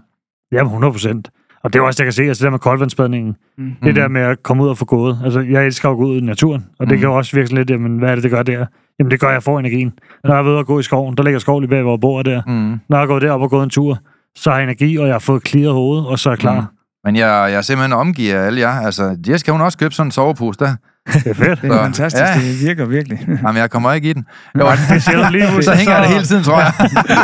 Jamen, 0.52 0.66
100 0.66 0.92
procent. 0.92 1.28
Og 1.64 1.72
det 1.72 1.78
er 1.78 1.82
også, 1.82 1.96
det, 1.96 2.00
jeg 2.00 2.06
kan 2.06 2.12
se, 2.12 2.22
altså 2.22 2.40
det 2.40 2.44
der 2.44 2.50
med 2.50 2.58
koldvandsbadningen. 2.58 3.36
Mm. 3.58 3.72
Det 3.82 3.96
der 3.96 4.08
med 4.08 4.20
at 4.20 4.42
komme 4.42 4.62
ud 4.64 4.68
og 4.68 4.78
få 4.78 4.84
gået. 4.84 5.18
Altså, 5.24 5.40
jeg 5.40 5.66
elsker 5.66 5.90
at 5.90 5.96
gå 5.96 6.04
ud 6.04 6.16
i 6.16 6.20
naturen, 6.20 6.66
og 6.78 6.86
det 6.86 6.94
Mm. 6.94 7.00
kan 7.00 7.08
også 7.08 7.36
virke 7.36 7.54
lidt, 7.54 7.70
jamen, 7.70 7.98
hvad 7.98 8.10
er 8.10 8.14
det, 8.14 8.22
det 8.22 8.30
gør 8.30 8.42
der? 8.42 8.66
Jamen, 8.98 9.10
det 9.10 9.20
gør, 9.20 9.30
jeg 9.30 9.42
får 9.42 9.58
energien. 9.58 9.92
Når 10.24 10.30
jeg 10.34 10.38
er 10.38 10.42
ved 10.50 10.58
at 10.58 10.66
gå 10.66 10.78
i 10.78 10.82
skoven, 10.82 11.16
der 11.16 11.22
ligger 11.22 11.38
skov 11.40 11.60
lige 11.60 11.70
bag, 11.70 11.82
hvor 11.82 11.92
jeg 11.92 12.00
bor 12.00 12.22
der. 12.22 12.42
Mm. 12.46 12.80
Når 12.88 12.98
jeg 12.98 13.06
gået 13.08 13.22
derop 13.22 13.40
og 13.40 13.50
gået 13.50 13.64
en 13.64 13.70
tur, 13.70 13.98
så 14.36 14.50
har 14.50 14.56
jeg 14.56 14.64
energi, 14.64 14.96
og 14.96 15.06
jeg 15.06 15.14
har 15.14 15.18
fået 15.18 15.48
clearet 15.48 15.72
hovedet, 15.72 16.06
og 16.06 16.18
så 16.18 16.28
er 16.28 16.32
jeg 16.32 16.38
klar. 16.38 16.60
Mm. 16.60 16.66
Men 17.04 17.16
jeg, 17.16 17.48
jeg 17.52 17.64
simpelthen 17.64 17.92
omgivet 17.92 18.32
af 18.34 18.46
alle 18.46 18.60
jer. 18.60 18.68
Altså, 18.86 19.16
Jessica, 19.28 19.50
hun 19.50 19.60
har 19.60 19.64
også 19.64 19.78
købt 19.78 19.94
sådan 19.94 20.06
en 20.06 20.10
sovepose 20.10 20.58
der. 20.58 20.74
Det 21.06 21.26
er 21.26 21.34
fedt. 21.34 21.62
Det 21.62 21.70
er 21.70 21.74
Så- 21.76 21.82
fantastisk. 21.82 22.22
ja. 22.24 22.34
Det 22.34 22.60
virker 22.66 22.84
virkelig. 22.84 23.18
Jamen, 23.28 23.56
jeg 23.56 23.70
kommer 23.70 23.92
ikke 23.92 24.10
i 24.10 24.12
den. 24.12 24.24
Jo, 24.60 24.66
Det 24.70 25.06
du 25.26 25.32
lige 25.32 25.48
ud. 25.56 25.62
så 25.68 25.74
hænger 25.74 25.92
jeg 25.94 26.02
det 26.02 26.10
hele 26.10 26.24
tiden, 26.24 26.44
tror 26.44 26.60
jeg. 26.60 26.72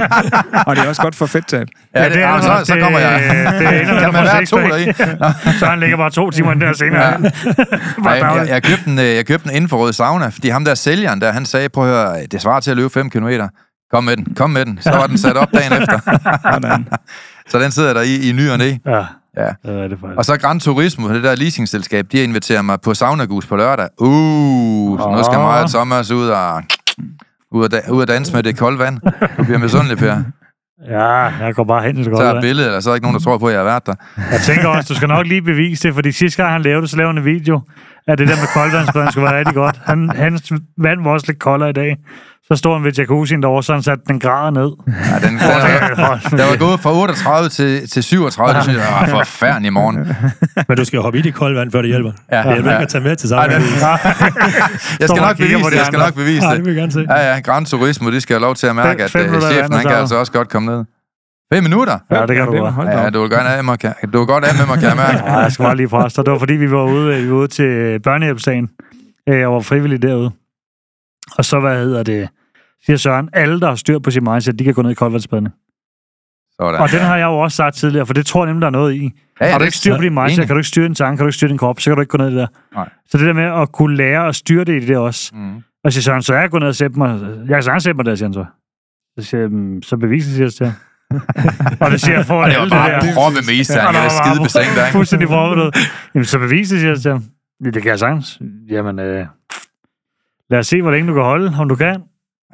Og 0.67 0.77
det 0.77 0.85
er 0.85 0.89
også 0.89 1.03
godt 1.03 1.15
for 1.15 1.27
fedttab. 1.27 1.67
Ja, 1.95 2.05
det, 2.05 2.13
det 2.13 2.23
er 2.23 2.29
ja, 2.29 2.35
det 2.35 2.45
så, 2.45 2.51
også. 2.51 2.65
så 2.65 2.75
Det- 2.75 2.83
kommer 2.83 2.99
jeg. 2.99 3.21
det 3.61 3.81
ender 3.81 4.01
kan 4.01 4.13
man 4.13 4.25
være 4.25 4.47
to 4.47 4.57
deri? 4.59 4.93
Så 5.59 5.67
han 5.67 5.81
ligger 5.81 5.97
bare 5.97 6.11
to 6.11 6.31
timer 6.31 6.55
der 6.55 6.73
senere. 6.73 7.03
Ja. 7.03 7.11
Ja. 7.11 7.17
Nej, 7.99 8.13
jeg, 8.13 8.47
jeg, 8.49 8.63
købte 8.63 8.91
en, 8.91 8.99
øh, 8.99 9.05
jeg 9.05 9.27
købte 9.27 9.49
en 9.51 9.57
infrarød 9.63 9.93
sauna, 9.93 10.29
fordi 10.29 10.49
ham 10.49 10.65
der 10.65 10.75
sælgeren 10.75 11.21
der, 11.21 11.33
han 11.33 11.47
sagde, 11.47 11.69
prøv 11.69 11.85
at 11.85 11.91
høre, 11.91 12.27
det 12.27 12.43
svarer 12.43 12.61
til 12.61 12.71
at 12.71 12.77
løbe 12.77 12.91
5 12.91 13.11
km. 13.11 13.29
Kom 13.93 14.05
med 14.05 14.17
den, 14.17 14.27
kom 14.37 14.51
med 14.51 14.65
den. 14.65 14.79
Så 14.83 14.91
var 14.91 15.07
den 15.07 15.19
sat 15.19 15.37
op 15.37 15.49
dagen 15.55 15.73
efter. 15.83 15.99
Så 17.49 17.59
den 17.59 17.71
sidder 17.71 17.95
der 17.95 18.03
i, 18.03 18.29
i 18.29 18.33
ny 18.33 18.51
og 18.51 18.59
næ. 18.59 18.75
ja, 18.87 19.03
Ja. 19.39 19.71
det 19.71 19.83
er 19.85 19.89
det 19.89 19.99
faktisk. 20.01 20.19
Og 20.19 20.25
så 20.25 20.37
Gran 20.39 20.61
Turismo, 20.61 21.09
det 21.09 21.23
der 21.23 21.35
leasingselskab, 21.37 22.07
de 22.13 22.17
har 22.17 22.25
inviteret 22.25 22.65
mig 22.65 22.81
på 22.81 22.95
saunagus 22.95 23.47
på 23.47 23.57
lørdag. 23.57 23.89
Uh, 23.99 24.99
så 25.01 25.11
nu 25.17 25.23
skal 25.25 25.39
mig 25.39 25.63
og 25.63 25.71
Thomas 25.71 26.11
ud 26.11 26.29
og, 26.29 26.63
ud 27.53 27.65
og, 27.65 27.71
da, 27.73 27.81
ud 27.91 28.01
og 28.01 28.09
danse 28.09 28.35
med 28.35 28.43
det 28.43 28.59
kolde 28.59 28.79
vand. 28.79 28.99
Du 29.39 29.45
bliver 29.45 29.59
misundelig, 29.59 29.99
Per. 29.99 30.23
Ja, 30.89 31.05
jeg 31.45 31.55
går 31.55 31.65
bare 31.65 31.83
hen 31.83 31.97
til 31.97 32.05
det 32.05 32.17
Så 32.17 32.23
er 32.23 32.33
vand. 32.33 32.43
billedet, 32.43 32.67
eller 32.67 32.81
så 32.81 32.91
er 32.91 32.95
ikke 32.95 33.05
nogen, 33.05 33.15
der 33.19 33.25
tror 33.25 33.39
på, 33.39 33.47
at 33.47 33.53
jeg 33.53 33.61
har 33.61 33.65
været 33.65 33.87
der. 33.87 33.95
Jeg 34.17 34.41
tænker 34.41 34.69
også, 34.69 34.89
du 34.89 34.95
skal 34.95 35.09
nok 35.09 35.27
lige 35.27 35.43
bevise 35.43 35.89
det, 35.89 35.95
fordi 35.95 36.13
sidste 36.13 36.43
gang 36.43 36.53
han 36.53 36.63
lavede 36.63 36.83
det, 36.83 36.91
så 36.91 36.97
lavede 36.97 37.13
han 37.13 37.19
en 37.19 37.25
video 37.25 37.61
af 38.07 38.17
det 38.17 38.29
der 38.29 38.37
med 38.37 38.49
koldvandsbaden 38.55 39.11
skulle 39.13 39.25
være 39.25 39.39
rigtig 39.39 39.55
godt. 39.55 39.81
Han, 39.85 40.11
hans 40.17 40.53
vand 40.79 41.03
var 41.05 41.11
også 41.11 41.27
lidt 41.29 41.39
koldere 41.39 41.71
i 41.71 41.73
dag. 41.73 41.97
Så 42.53 42.57
stod 42.57 42.75
han 42.75 42.85
ved 42.85 42.93
jacuzzien 42.93 43.43
derovre, 43.43 43.63
så 43.63 43.73
han 43.73 43.83
satte 43.83 44.05
den 44.09 44.21
grader 44.21 44.51
ned. 44.51 44.71
Ja, 44.87 45.27
den, 45.27 45.33
den, 45.39 46.39
der 46.39 46.51
var 46.51 46.57
gået 46.59 46.81
fra 46.81 46.93
38 46.93 47.49
til, 47.49 47.89
til 47.89 48.03
37, 48.03 48.55
det 48.55 48.63
synes 48.63 48.79
jeg 48.79 48.87
var 49.01 49.07
forfærdeligt 49.25 49.71
i 49.71 49.73
morgen. 49.73 49.97
Men 50.69 50.77
du 50.77 50.85
skal 50.85 50.97
jo 50.97 51.03
hoppe 51.03 51.19
i 51.19 51.23
det 51.23 51.35
kolde 51.35 51.57
vand, 51.59 51.73
før 51.73 51.83
det 51.83 51.89
hjælper. 51.91 52.13
Ja, 52.33 52.37
Det 52.43 52.53
hjælper 52.53 52.71
ikke 52.71 52.83
at 52.83 52.89
tage 52.89 53.05
med 53.05 53.17
til 53.17 53.29
sammen. 53.29 53.51
det- 53.61 53.63
Jeg 53.81 55.07
Står 55.07 55.07
skal 55.07 55.23
nok 55.23 55.37
bevise 55.37 55.55
det, 55.65 55.73
de 55.73 55.77
jeg 55.79 55.87
skal 55.87 55.99
nok 55.99 56.15
bevise 56.15 56.41
Nej, 56.41 56.51
det. 56.51 56.57
det 56.59 56.65
vil 56.67 56.75
jeg 56.75 56.81
gerne 56.81 56.93
se. 56.93 57.07
Ja, 57.11 57.33
ja, 57.35 57.41
Gran 57.41 57.65
Turismo, 57.65 58.11
de 58.11 58.21
skal 58.21 58.35
have 58.35 58.43
lov 58.43 58.55
til 58.55 58.67
at 58.67 58.77
mærke, 58.77 59.05
at 59.05 59.15
uh, 59.15 59.21
minutter 59.21 59.51
chefen, 59.51 59.73
han 59.73 59.83
kan 59.83 59.91
så- 59.91 59.97
altså 59.97 60.17
også 60.17 60.33
godt 60.33 60.49
komme 60.49 60.67
ned. 60.77 60.85
Fem 61.55 61.63
minutter? 61.63 61.99
Ja, 62.11 62.27
det 62.27 62.37
kan 62.37 62.47
du 62.47 62.61
var 62.63 62.75
godt. 62.77 62.89
Ja, 62.89 63.11
du 63.11 63.21
vil 63.21 63.31
gerne 63.31 63.49
af 63.49 63.65
mig, 63.65 63.79
kan, 63.79 63.93
du 64.13 64.19
vil 64.19 64.27
godt 64.27 64.45
af 64.45 64.55
med 64.59 64.67
mig, 64.67 64.79
kan 64.79 64.89
jeg 64.89 64.97
mærke. 64.97 65.19
Ja, 65.27 65.39
jeg 65.39 65.53
skal 65.53 65.65
bare 65.65 65.77
lige 65.77 65.89
dig. 65.89 66.17
Det 66.27 66.33
var 66.33 66.39
fordi, 66.39 66.53
vi 66.55 66.71
var 66.71 66.83
ude, 66.85 67.17
vi 67.23 67.31
var 67.31 67.37
ude 67.37 67.49
til 67.49 68.01
børnehjælpsdagen. 68.05 68.69
Øh, 69.29 69.39
Jeg 69.41 69.51
var 69.53 69.61
frivillig 69.61 70.03
derude. 70.03 70.31
Og 71.39 71.45
så, 71.45 71.61
hvad 71.61 71.85
hedder 71.85 72.03
det, 72.03 72.29
siger 72.87 72.97
Søren, 72.97 73.29
alle, 73.33 73.61
der 73.61 73.69
har 73.69 73.75
styr 73.75 73.99
på 73.99 74.11
sin 74.11 74.25
mindset, 74.25 74.59
de 74.59 74.65
kan 74.65 74.75
gå 74.75 74.83
ned 74.83 74.91
i 74.91 74.95
koldvandsbadene. 74.95 75.51
Sådan. 76.61 76.81
Og 76.81 76.91
den 76.91 77.01
har 77.01 77.17
jeg 77.17 77.25
jo 77.27 77.39
også 77.39 77.57
sagt 77.57 77.75
tidligere, 77.77 78.07
for 78.07 78.15
det 78.15 78.27
tror 78.27 78.45
jeg 78.45 78.47
nemlig, 78.47 78.61
der 78.61 78.67
er 78.67 78.71
noget 78.73 78.95
i. 78.95 79.11
Ja, 79.41 79.47
ja, 79.47 79.53
har 79.53 79.59
du 79.59 79.65
ikke 79.65 79.77
styr 79.77 79.97
på 79.97 80.03
din 80.03 80.15
mindset, 80.15 80.47
kan 80.47 80.55
du 80.57 80.59
ikke 80.59 80.69
styre 80.69 80.85
din 80.87 80.95
tanke, 80.95 81.17
kan 81.17 81.25
du 81.25 81.29
ikke 81.29 81.37
styre 81.37 81.49
din 81.51 81.59
krop, 81.59 81.81
så 81.81 81.91
kan 81.91 81.95
du 81.97 82.01
ikke 82.01 82.11
gå 82.11 82.19
ned 82.19 82.27
i 82.29 82.31
det 82.31 82.39
der. 82.39 82.47
Nej. 82.75 82.89
Så 83.11 83.19
det 83.19 83.27
der 83.27 83.33
med 83.33 83.45
at 83.63 83.73
kunne 83.73 83.97
lære 83.97 84.29
at 84.29 84.35
styre 84.37 84.65
det 84.65 84.83
i 84.83 84.87
det 84.87 84.97
også. 84.97 85.31
Mm. 85.35 85.55
Og 85.85 85.93
siger 85.93 86.03
Søren, 86.03 86.23
så 86.23 86.35
jeg 86.35 86.51
går 86.51 86.59
ned 86.59 86.69
og 86.69 86.75
sætter 86.75 86.99
mig. 86.99 87.21
Jeg 87.49 87.55
kan 87.55 87.63
sagtens 87.63 87.83
sætte 87.85 87.97
mig 87.97 88.05
der, 88.05 88.15
siger 88.15 88.29
han 88.29 88.35
så. 88.35 88.45
Så 89.19 89.25
siger 89.31 89.41
jeg, 89.41 89.51
"Mm, 89.51 89.83
så 89.83 89.97
beviser 89.97 90.31
siger 90.31 90.45
jeg 90.45 90.53
til 90.53 90.73
og 91.81 91.91
det 91.91 92.01
siger 92.01 92.17
jeg 92.17 92.27
for 92.27 92.45
det 92.45 92.59
var 92.59 92.69
bare 92.69 92.91
der. 92.91 93.15
proppe 93.15 93.39
med 93.47 93.55
især, 93.55 93.93
der 93.93 93.99
er 93.99 94.09
skide 94.09 94.43
besænkt 94.45 94.71
ikke? 94.71 94.93
Fuldstændig 94.93 95.29
proppet 95.29 95.63
ud. 95.65 95.71
Jamen, 96.15 96.25
så 96.25 96.39
beviser 96.39 96.79
siger 96.79 96.91
jeg 96.91 97.01
til 97.01 97.11
ham. 97.11 97.25
Det 97.65 97.83
kan 97.83 97.91
jeg 97.91 97.99
sagtens. 97.99 98.41
Jamen, 98.71 98.99
øh, 98.99 99.27
lad 100.51 100.59
os 100.59 100.67
se, 100.67 100.83
hvor 100.83 100.91
længe 100.91 101.09
du 101.09 101.15
kan 101.15 101.23
holde, 101.23 101.53
om 101.61 101.69
du 101.69 101.75
kan. 101.75 102.03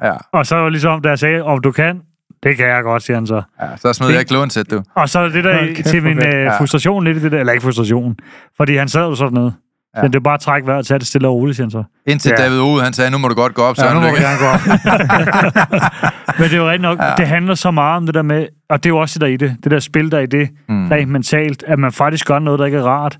Ja, 0.03 0.11
Og 0.33 0.45
så 0.45 0.55
var 0.55 0.63
det 0.63 0.71
ligesom, 0.71 1.01
da 1.01 1.09
jeg 1.09 1.19
sagde, 1.19 1.41
om 1.43 1.61
du 1.61 1.71
kan, 1.71 2.01
det 2.43 2.57
kan 2.57 2.67
jeg 2.67 2.83
godt, 2.83 3.03
siger 3.03 3.17
han 3.17 3.27
så. 3.27 3.41
ja, 3.61 3.77
så 3.77 3.93
smed 3.93 4.09
jeg 4.09 4.27
klon 4.27 4.49
til, 4.49 4.65
du. 4.71 4.81
Og 4.95 5.09
så 5.09 5.19
er 5.19 5.29
det 5.29 5.43
der 5.43 5.65
kæft, 5.75 5.87
til 5.87 6.03
min 6.03 6.17
øh, 6.17 6.23
Ja. 6.33 6.59
frustration 6.59 7.03
lidt 7.03 7.17
i 7.17 7.21
det 7.21 7.31
der, 7.31 7.39
eller 7.39 7.53
ikke 7.53 7.63
frustration, 7.63 8.15
fordi 8.57 8.75
han 8.75 8.87
sad 8.87 9.01
jo 9.01 9.15
sådan 9.15 9.33
nede. 9.33 9.53
Ja. 9.95 10.01
Ja. 10.01 10.07
Det 10.07 10.15
er 10.15 10.19
bare 10.19 10.33
at 10.33 10.39
trække 10.39 10.67
vejret 10.67 10.85
tage 10.85 10.99
det 10.99 11.07
stille 11.07 11.27
og 11.27 11.33
roligt, 11.35 11.55
siger 11.55 11.65
han 11.65 11.71
så. 11.71 11.83
Indtil 12.07 12.33
Ja. 12.37 12.43
David 12.43 12.59
Ode, 12.59 12.83
han 12.83 12.93
sagde, 12.93 13.11
nu 13.11 13.17
må 13.17 13.27
du 13.27 13.33
godt 13.35 13.53
gå 13.53 13.61
op, 13.61 13.75
så 13.75 13.85
Ja, 13.85 13.93
nu 13.93 13.99
må 13.99 14.05
vi 14.05 14.11
Lykke. 14.11 14.23
gerne 14.23 14.39
gå 14.39 14.45
op. 14.45 14.59
Men 16.39 16.43
det 16.49 16.53
er 16.53 16.57
jo 16.57 16.69
rigtig 16.69 16.81
nok, 16.81 16.99
ja. 16.99 17.13
det 17.17 17.27
handler 17.27 17.55
så 17.55 17.71
meget 17.71 17.97
om 17.97 18.05
det 18.05 18.15
der 18.15 18.21
med, 18.21 18.47
og 18.69 18.83
det 18.83 18.89
er 18.89 18.93
jo 18.93 18.97
også 18.97 19.13
det 19.19 19.21
der 19.21 19.27
i 19.27 19.37
det, 19.37 19.55
det 19.63 19.71
der 19.71 19.79
spil 19.79 20.11
der 20.11 20.19
i 20.19 20.25
det, 20.25 20.49
mm. 20.69 20.87
rent 20.91 21.11
mentalt, 21.11 21.63
at 21.67 21.79
man 21.79 21.91
faktisk 21.91 22.27
gør 22.27 22.39
noget, 22.39 22.59
der 22.59 22.65
ikke 22.65 22.77
er 22.77 22.83
rart, 22.83 23.17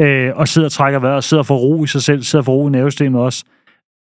øh, 0.00 0.30
og 0.34 0.48
sidder 0.48 0.68
og 0.68 0.72
trækker 0.72 0.98
vejret, 0.98 1.16
og 1.16 1.24
sidder 1.24 1.42
og 1.42 1.46
får 1.46 1.56
ro 1.56 1.84
i 1.84 1.86
sig 1.86 2.02
selv, 2.02 2.22
sidder 2.22 2.40
og 2.42 2.44
får 2.44 2.52
ro 2.52 2.68
i 2.68 2.70
nervesystemet 2.70 3.20
også, 3.20 3.44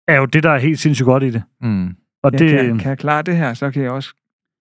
er 0.09 0.16
jo 0.16 0.24
det, 0.24 0.42
der 0.42 0.50
er 0.50 0.59
helt 0.59 0.78
sindssygt 0.78 1.05
godt 1.07 1.22
i 1.22 1.30
det. 1.30 1.42
Mm. 1.61 1.88
Og 2.22 2.32
Ja, 2.32 2.38
det, 2.38 2.50
kan, 2.50 2.59
jeg, 2.70 2.78
kan 2.80 2.88
jeg 2.88 2.98
klare 2.98 3.22
det 3.22 3.36
her, 3.36 3.55
så 3.55 3.70
kan 3.70 3.82
jeg 3.82 3.90
også 3.90 4.14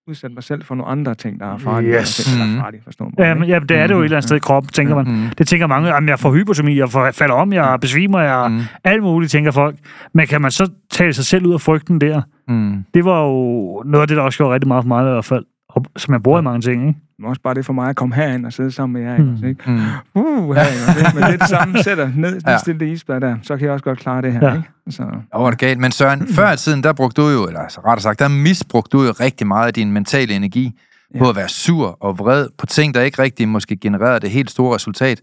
udsætte 0.07 0.33
mig 0.33 0.43
selv 0.43 0.63
for 0.63 0.75
nogle 0.75 0.91
andre 0.91 1.15
ting, 1.15 1.39
der 1.39 1.53
er 1.53 1.57
farlige. 1.57 1.93
Yes. 1.99 2.37
Farlige, 2.59 2.81
forstår 2.83 3.05
mig. 3.05 3.13
ja, 3.25 3.33
men, 3.33 3.49
ja, 3.49 3.59
det 3.59 3.77
er 3.77 3.87
det 3.87 3.93
jo 3.93 3.99
et 3.99 4.03
eller 4.03 4.17
andet 4.17 4.27
sted 4.27 4.37
i 4.37 4.39
kroppen, 4.39 4.69
tænker 4.71 4.95
man. 4.95 5.05
Mm. 5.07 5.29
Det 5.37 5.47
tænker 5.47 5.67
mange, 5.67 5.93
at 5.95 6.03
jeg 6.07 6.19
får 6.19 6.33
hypotomi, 6.33 6.77
jeg 6.77 6.89
får, 6.89 7.11
falder 7.11 7.35
om, 7.35 7.53
jeg 7.53 7.77
besvimer, 7.81 8.19
jeg 8.19 8.51
Mm. 8.51 8.59
alt 8.83 9.03
muligt, 9.03 9.31
tænker 9.31 9.51
folk. 9.51 9.75
Men 10.13 10.27
kan 10.27 10.41
man 10.41 10.51
så 10.51 10.71
tale 10.91 11.13
sig 11.13 11.25
selv 11.25 11.45
ud 11.45 11.53
af 11.53 11.61
frygten 11.61 12.01
der? 12.01 12.21
Mm. 12.47 12.83
Det 12.93 13.05
var 13.05 13.23
jo 13.23 13.83
noget 13.85 14.01
af 14.01 14.07
det, 14.07 14.17
der 14.17 14.23
også 14.23 14.37
gjorde 14.39 14.53
rigtig 14.53 14.67
meget 14.67 14.83
for 14.83 14.87
mig 14.87 15.01
i 15.01 15.11
hvert 15.11 15.25
fald. 15.25 15.45
Og, 15.75 15.85
som 15.97 16.21
bruger 16.21 16.39
i 16.39 16.41
mange 16.41 16.61
ting, 16.61 16.87
ikke? 16.87 16.99
Men 17.19 17.29
også 17.29 17.41
bare 17.41 17.53
det 17.53 17.65
for 17.65 17.73
mig 17.73 17.89
at 17.89 17.95
komme 17.95 18.15
herind 18.15 18.45
og 18.45 18.53
sidde 18.53 18.71
sammen 18.71 19.01
med 19.03 19.11
jer. 19.11 19.17
Mm. 19.17 19.23
Mm. 19.41 19.47
Ikke? 19.47 19.71
Mm. 19.71 19.79
Uh, 20.13 20.55
her, 20.55 20.63
ikke? 20.63 21.15
Men 21.15 21.23
det 21.23 21.33
er 21.33 21.37
det 21.37 21.49
samme, 21.49 21.77
sætter 21.83 22.11
ned, 22.15 22.41
Ja. 22.47 22.57
stille 22.57 22.79
det 22.79 22.87
isbad 22.87 23.21
der, 23.21 23.35
så 23.41 23.57
kan 23.57 23.65
jeg 23.65 23.73
også 23.73 23.83
godt 23.83 23.99
klare 23.99 24.21
det 24.21 24.33
her. 24.33 24.47
Ja. 24.49 24.55
Ikke? 24.55 24.69
Så, 24.89 25.03
Åh, 25.03 25.41
oh, 25.41 25.51
det 25.51 25.59
galt. 25.59 25.79
Men 25.79 25.91
Søren, 25.91 26.27
før 26.27 26.51
i 26.51 26.57
tiden, 26.57 26.83
der 26.83 26.93
brugte 26.93 27.21
du 27.21 27.27
jo, 27.29 27.47
eller 27.47 27.59
altså, 27.59 27.79
rettere 27.79 28.01
sagt, 28.01 28.19
der 28.19 28.27
misbrugte 28.27 28.97
du 28.97 29.03
jo 29.03 29.11
rigtig 29.11 29.47
meget 29.47 29.67
af 29.67 29.73
din 29.73 29.91
mentale 29.91 30.33
energi 30.33 30.79
ja. 31.13 31.19
på 31.19 31.29
at 31.29 31.35
være 31.35 31.49
sur 31.49 31.97
og 32.01 32.19
vred 32.19 32.47
på 32.57 32.65
ting, 32.65 32.93
der 32.93 33.01
ikke 33.01 33.21
rigtig 33.21 33.47
måske 33.47 33.75
genererede 33.75 34.19
det 34.19 34.29
helt 34.29 34.51
store 34.51 34.75
resultat. 34.75 35.21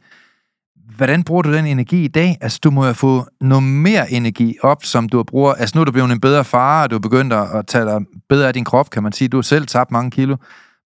Hvordan 0.96 1.22
bruger 1.22 1.42
du 1.42 1.52
den 1.52 1.66
energi 1.66 2.04
i 2.04 2.08
dag? 2.08 2.36
Altså, 2.40 2.60
du 2.64 2.70
må 2.70 2.86
jo 2.86 2.92
få 2.92 3.26
noget 3.40 3.62
mere 3.62 4.12
energi 4.12 4.56
op, 4.62 4.84
som 4.84 5.08
du 5.08 5.22
bruger. 5.22 5.52
Altså, 5.52 5.78
nu 5.78 5.80
er 5.80 5.84
du 5.84 5.92
blevet 5.92 6.12
en 6.12 6.20
bedre 6.20 6.44
far, 6.44 6.82
og 6.82 6.90
du 6.90 6.94
er 6.96 7.00
begyndt 7.00 7.32
at 7.32 7.66
tage 7.66 7.84
dig 7.84 8.00
bedre 8.28 8.48
af 8.48 8.54
din 8.54 8.64
krop, 8.64 8.90
kan 8.90 9.02
man 9.02 9.12
sige. 9.12 9.28
Du 9.28 9.36
har 9.36 9.42
selv 9.42 9.66
tabt 9.66 9.90
mange 9.90 10.10
kilo. 10.10 10.36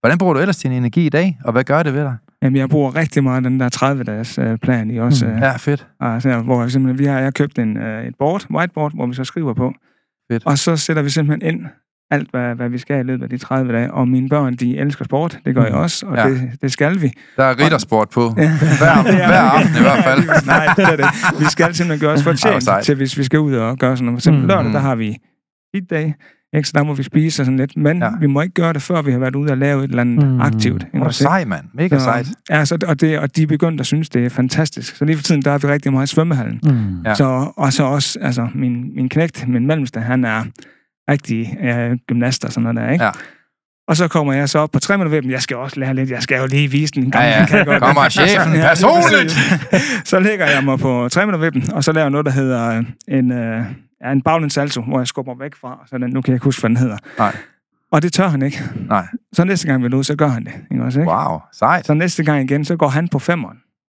Hvordan 0.00 0.18
bruger 0.18 0.34
du 0.34 0.40
ellers 0.40 0.56
din 0.56 0.72
energi 0.72 1.06
i 1.06 1.08
dag, 1.08 1.38
og 1.44 1.52
hvad 1.52 1.64
gør 1.64 1.82
det 1.82 1.94
ved 1.94 2.00
dig? 2.02 2.16
jamen, 2.42 2.56
jeg 2.56 2.68
bruger 2.68 2.96
rigtig 2.96 3.22
meget 3.24 3.44
den 3.44 3.60
der 3.60 3.68
30-dages 3.76 4.38
øh, 4.38 4.58
plan 4.58 4.90
i 4.90 4.98
også. 4.98 5.26
Mm. 5.26 5.32
Øh, 5.32 5.38
Ja, 5.40 5.56
fedt. 5.56 5.86
altså, 6.00 6.38
hvor 6.38 6.60
jeg 6.62 6.70
simpelthen, 6.70 6.98
vi 6.98 7.04
har, 7.04 7.14
jeg 7.14 7.24
har 7.24 7.30
købt 7.30 7.58
en, 7.58 7.76
øh, 7.76 8.04
et 8.04 8.14
board, 8.18 8.46
whiteboard, 8.50 8.94
hvor 8.94 9.06
vi 9.06 9.14
så 9.14 9.24
skriver 9.24 9.54
på. 9.54 9.72
Fedt. 10.32 10.46
Og 10.46 10.58
så 10.58 10.76
sætter 10.76 11.02
vi 11.02 11.10
simpelthen 11.10 11.54
ind 11.54 11.66
alt, 12.14 12.30
hvad, 12.30 12.54
hvad 12.54 12.68
vi 12.68 12.78
skal 12.78 13.00
i 13.00 13.02
løbet 13.02 13.22
af 13.22 13.30
de 13.30 13.38
30 13.38 13.72
dage. 13.72 13.92
Og 13.92 14.08
mine 14.08 14.28
børn, 14.28 14.54
de 14.54 14.78
elsker 14.78 15.04
sport. 15.04 15.38
Det 15.44 15.54
gør 15.54 15.64
jeg 15.64 15.72
også, 15.74 16.06
og 16.06 16.12
Mm. 16.12 16.18
Ja. 16.18 16.28
det, 16.30 16.50
det 16.62 16.72
skal 16.72 17.00
vi. 17.02 17.12
Der 17.36 17.44
er 17.44 17.58
riddersport 17.64 18.08
på. 18.08 18.30
Hver, 18.30 19.02
hver 19.02 19.40
aften 19.40 19.76
i 19.76 19.80
hvert 19.80 20.04
fald. 20.04 20.20
Nej, 20.46 20.66
det 20.76 20.84
er 20.84 20.96
det. 20.96 21.06
Vi 21.40 21.44
skal 21.44 21.74
simpelthen 21.74 22.00
gøre 22.06 22.12
os 22.16 22.22
fortjent 22.22 22.68
til, 22.84 22.94
hvis 22.94 23.18
vi 23.18 23.24
skal 23.24 23.38
ud 23.40 23.54
og 23.54 23.78
gøre 23.78 23.96
sådan 23.96 24.04
noget. 24.06 24.16
For 24.16 24.20
eksempel 24.20 24.42
Mm. 24.42 24.48
lørdag, 24.48 24.72
der 24.72 24.78
har 24.78 24.94
vi 24.94 25.16
et 25.74 25.90
dag, 25.90 26.14
ikke? 26.56 26.68
så 26.68 26.72
der 26.74 26.82
må 26.82 26.94
vi 26.94 27.02
spise 27.02 27.42
og 27.42 27.46
sådan 27.46 27.56
lidt. 27.58 27.76
Men 27.76 28.02
Ja. 28.02 28.08
vi 28.20 28.26
må 28.26 28.40
ikke 28.40 28.54
gøre 28.54 28.72
det, 28.72 28.82
før 28.82 29.02
vi 29.02 29.12
har 29.12 29.18
været 29.18 29.34
ude 29.36 29.50
og 29.50 29.58
lave 29.58 29.84
et 29.84 29.88
eller 29.88 30.00
andet 30.00 30.24
Mm. 30.28 30.32
mm. 30.34 30.40
aktivt. 30.40 30.82
ikke 30.82 30.96
Hvor 30.98 31.06
er 31.06 31.10
sej, 31.10 31.44
mand. 31.44 31.64
Mega 31.74 31.98
sejt. 31.98 32.26
Ja, 32.50 32.64
så, 32.64 32.78
og, 32.88 33.00
det, 33.00 33.18
og 33.18 33.36
de 33.36 33.42
er 33.42 33.46
begyndt 33.46 33.80
at 33.80 33.86
synes, 33.86 34.08
det 34.08 34.24
er 34.24 34.30
fantastisk. 34.30 34.96
Så 34.96 35.04
lige 35.04 35.16
for 35.16 35.22
tiden, 35.22 35.42
der 35.42 35.50
er 35.50 35.58
vi 35.58 35.66
rigtig 35.68 35.92
meget 35.92 36.10
i 36.12 36.14
svømmehallen. 36.14 36.60
Mm. 36.62 36.70
Ja. 37.04 37.08
Ja. 37.08 37.14
Så, 37.14 37.52
og 37.56 37.72
så 37.72 37.84
også, 37.84 38.18
altså, 38.22 38.48
min, 38.54 38.94
min 38.96 39.08
knægt, 39.08 39.48
min 39.48 39.66
mellemste, 39.66 40.00
han 40.00 40.24
er 40.24 40.42
rigtig 41.10 41.58
øh, 41.62 41.96
gymnast 42.08 42.44
og 42.44 42.52
sådan 42.52 42.62
noget 42.62 42.76
der, 42.76 42.92
ikke? 42.92 43.04
Ja. 43.04 43.10
Og 43.88 43.96
så 43.96 44.08
kommer 44.08 44.32
jeg 44.32 44.48
så 44.48 44.58
op 44.58 44.70
på 44.70 44.80
tre 44.80 44.98
minutter 44.98 45.20
ved. 45.20 45.30
Jeg 45.30 45.42
skal 45.42 45.56
også 45.56 45.80
lære 45.80 45.94
lidt. 45.94 46.10
Jeg 46.10 46.22
skal 46.22 46.40
jo 46.40 46.46
lige 46.46 46.70
vise 46.70 46.92
den. 46.94 47.12
Ja, 47.14 47.22
ja. 47.22 47.46
Kan 47.46 47.58
jeg 47.58 47.66
godt. 47.66 47.82
Kommer 47.82 48.08
chefen 48.18 48.52
Ja, 48.54 48.68
personligt. 48.68 49.32
så 50.04 50.20
lægger 50.20 50.46
jeg 50.46 50.64
mig 50.64 50.78
på 50.78 51.08
tre 51.08 51.26
minutter 51.26 51.50
ved 51.50 51.72
og 51.72 51.84
så 51.84 51.92
laver 51.92 52.04
jeg 52.04 52.10
noget, 52.10 52.26
der 52.26 52.32
hedder 52.32 52.68
øh, 52.78 52.84
en, 53.08 53.32
øh, 53.32 53.64
en 54.12 54.22
baglæns 54.22 54.52
salto, 54.52 54.82
hvor 54.82 55.00
jeg 55.00 55.06
skubber 55.06 55.34
væk 55.38 55.54
fra. 55.60 55.78
Så 55.86 55.98
den, 55.98 56.10
nu 56.10 56.20
kan 56.22 56.32
jeg 56.32 56.36
ikke 56.36 56.44
huske, 56.44 56.60
hvad 56.62 56.68
den 56.68 56.76
hedder. 56.76 56.96
Nej. 57.18 57.36
Og 57.92 58.02
det 58.02 58.12
tør 58.12 58.28
han 58.28 58.42
ikke. 58.42 58.62
Nej. 58.88 59.06
Så 59.32 59.44
næste 59.44 59.66
gang 59.66 59.82
vi 59.82 59.88
er 59.88 59.94
ude, 59.94 60.04
så 60.04 60.16
gør 60.16 60.28
han 60.28 60.44
det. 60.44 60.52
Ikke 60.72 60.84
også, 60.84 61.00
ikke? 61.00 61.12
Wow, 61.12 61.38
sejt. 61.52 61.86
Så 61.86 61.94
næste 61.94 62.24
gang 62.24 62.50
igen, 62.50 62.64
så 62.64 62.76
går 62.76 62.88
han 62.88 63.08
på 63.08 63.18
femmeren. 63.18 63.56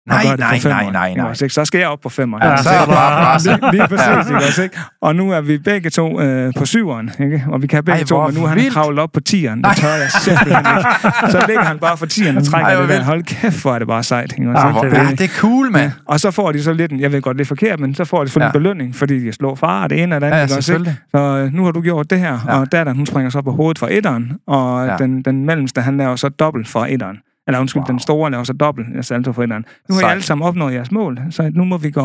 Nej, 0.08 0.22
det 0.32 0.40
nej, 0.40 0.60
nej, 0.64 0.92
nej, 0.92 1.14
nej. 1.14 1.26
også, 1.30 1.46
ikke? 1.46 1.54
Så 1.54 1.66
skal 1.66 1.80
jeg 1.80 1.88
op 1.88 2.00
på 2.04 2.10
femmeren. 2.10 2.44
Ja, 2.44 2.50
Ja, 2.52 2.58
så 2.64 2.70
er 2.70 2.86
der 2.86 2.94
bare. 2.94 3.40
Lige, 3.40 3.72
lige 3.72 3.88
præcis, 3.88 4.30
ikke 4.30 4.38
også, 4.48 4.64
ikke? 4.64 4.78
Og 5.02 5.16
nu 5.16 5.32
er 5.32 5.42
vi 5.42 5.58
begge 5.58 5.90
to 5.90 6.22
øh, 6.22 6.54
på 6.58 6.66
syveren, 6.66 7.12
ikke? 7.20 7.46
Og 7.52 7.62
vi 7.62 7.68
kan 7.68 7.84
begge 7.84 8.00
Ej, 8.00 8.06
to, 8.06 8.26
men 8.28 8.36
nu 8.36 8.44
er 8.44 8.48
han 8.48 8.60
kravlet 8.72 9.00
op 9.00 9.10
på 9.14 9.20
tieren. 9.20 9.64
Det 9.64 9.78
tør 9.78 9.88
jeg 9.88 10.12
simpelthen 10.12 10.58
ikke. 10.78 10.90
Så 11.32 11.44
ligger 11.48 11.64
han 11.64 11.80
bare 11.80 11.98
for 11.98 12.06
tieren 12.06 12.38
og 12.38 12.44
trækker 12.44 12.70
Ej, 12.72 12.82
det 12.82 12.90
der. 12.90 13.04
Hold 13.04 13.24
kæft, 13.24 13.62
hvor 13.62 13.76
er 13.76 13.80
det 13.80 13.88
bare 13.88 14.04
sejt, 14.04 14.34
ikke 14.38 14.50
også, 14.52 14.62
Ah, 14.68 14.76
ikke? 14.76 14.96
Det 14.96 14.98
er 15.00 15.04
ja, 15.04 15.10
det 15.12 15.22
er 15.22 15.28
cool, 15.40 15.72
mand. 15.72 15.92
Og 16.08 16.20
så 16.20 16.32
får 16.32 16.52
de 16.52 16.64
så 16.64 16.74
lidt, 16.74 16.92
en- 16.92 17.00
jeg 17.00 17.12
ved 17.12 17.22
godt, 17.22 17.38
det 17.38 17.44
er 17.44 17.48
forkert, 17.48 17.80
men 17.80 17.96
så 17.96 18.06
får 18.06 18.24
de 18.24 18.30
sådan 18.30 18.42
Ja. 18.42 18.48
en 18.48 18.52
belønning, 18.54 18.96
fordi 18.96 19.26
de 19.26 19.34
slår 19.34 19.56
far 19.56 19.88
det 19.88 20.04
ene 20.04 20.16
og 20.16 20.22
det 20.22 20.28
andet. 20.28 20.38
Ja, 20.38 20.46
ja, 20.54 20.58
også, 20.58 20.74
ikke? 20.74 20.96
Så 21.12 21.18
øh, 21.22 21.54
nu 21.54 21.64
har 21.66 21.72
du 21.72 21.82
gjort 21.82 22.10
det 22.10 22.20
her, 22.20 22.40
Ja. 22.48 22.54
ja. 22.54 22.60
og 22.60 22.72
datteren, 22.72 22.98
hun 22.98 23.06
springer 23.06 23.30
så 23.30 23.42
på 23.42 23.52
hovedet 23.52 23.80
fra 23.80 23.88
etteren, 23.92 24.32
og 24.48 24.86
Ja. 24.86 24.92
ja. 24.92 24.98
den, 24.98 25.22
den 25.22 25.46
mellemste, 25.46 25.82
han 25.82 25.98
laver 25.98 26.16
så 26.16 26.30
dobbelt 26.30 26.68
fra 26.68 26.92
etteren. 26.92 27.18
Eller 27.48 27.60
undskyld, 27.60 27.82
Wow. 27.82 27.88
den 27.88 28.00
store 28.00 28.32
laver 28.32 28.44
så 28.44 28.54
dobbelt 28.54 28.88
af 28.98 29.06
salto 29.06 29.32
fra 29.34 29.44
etteren. 29.44 29.66
Nu 29.90 29.96
har 29.96 30.02
I 30.02 30.06
alle 30.12 30.24
sammen 30.24 30.48
opnået 30.48 30.74
jeres 30.74 30.92
mål, 30.92 31.20
så 31.30 31.52
nu 31.54 31.64
må 31.64 31.78
vi 31.78 31.92
gå 31.92 32.02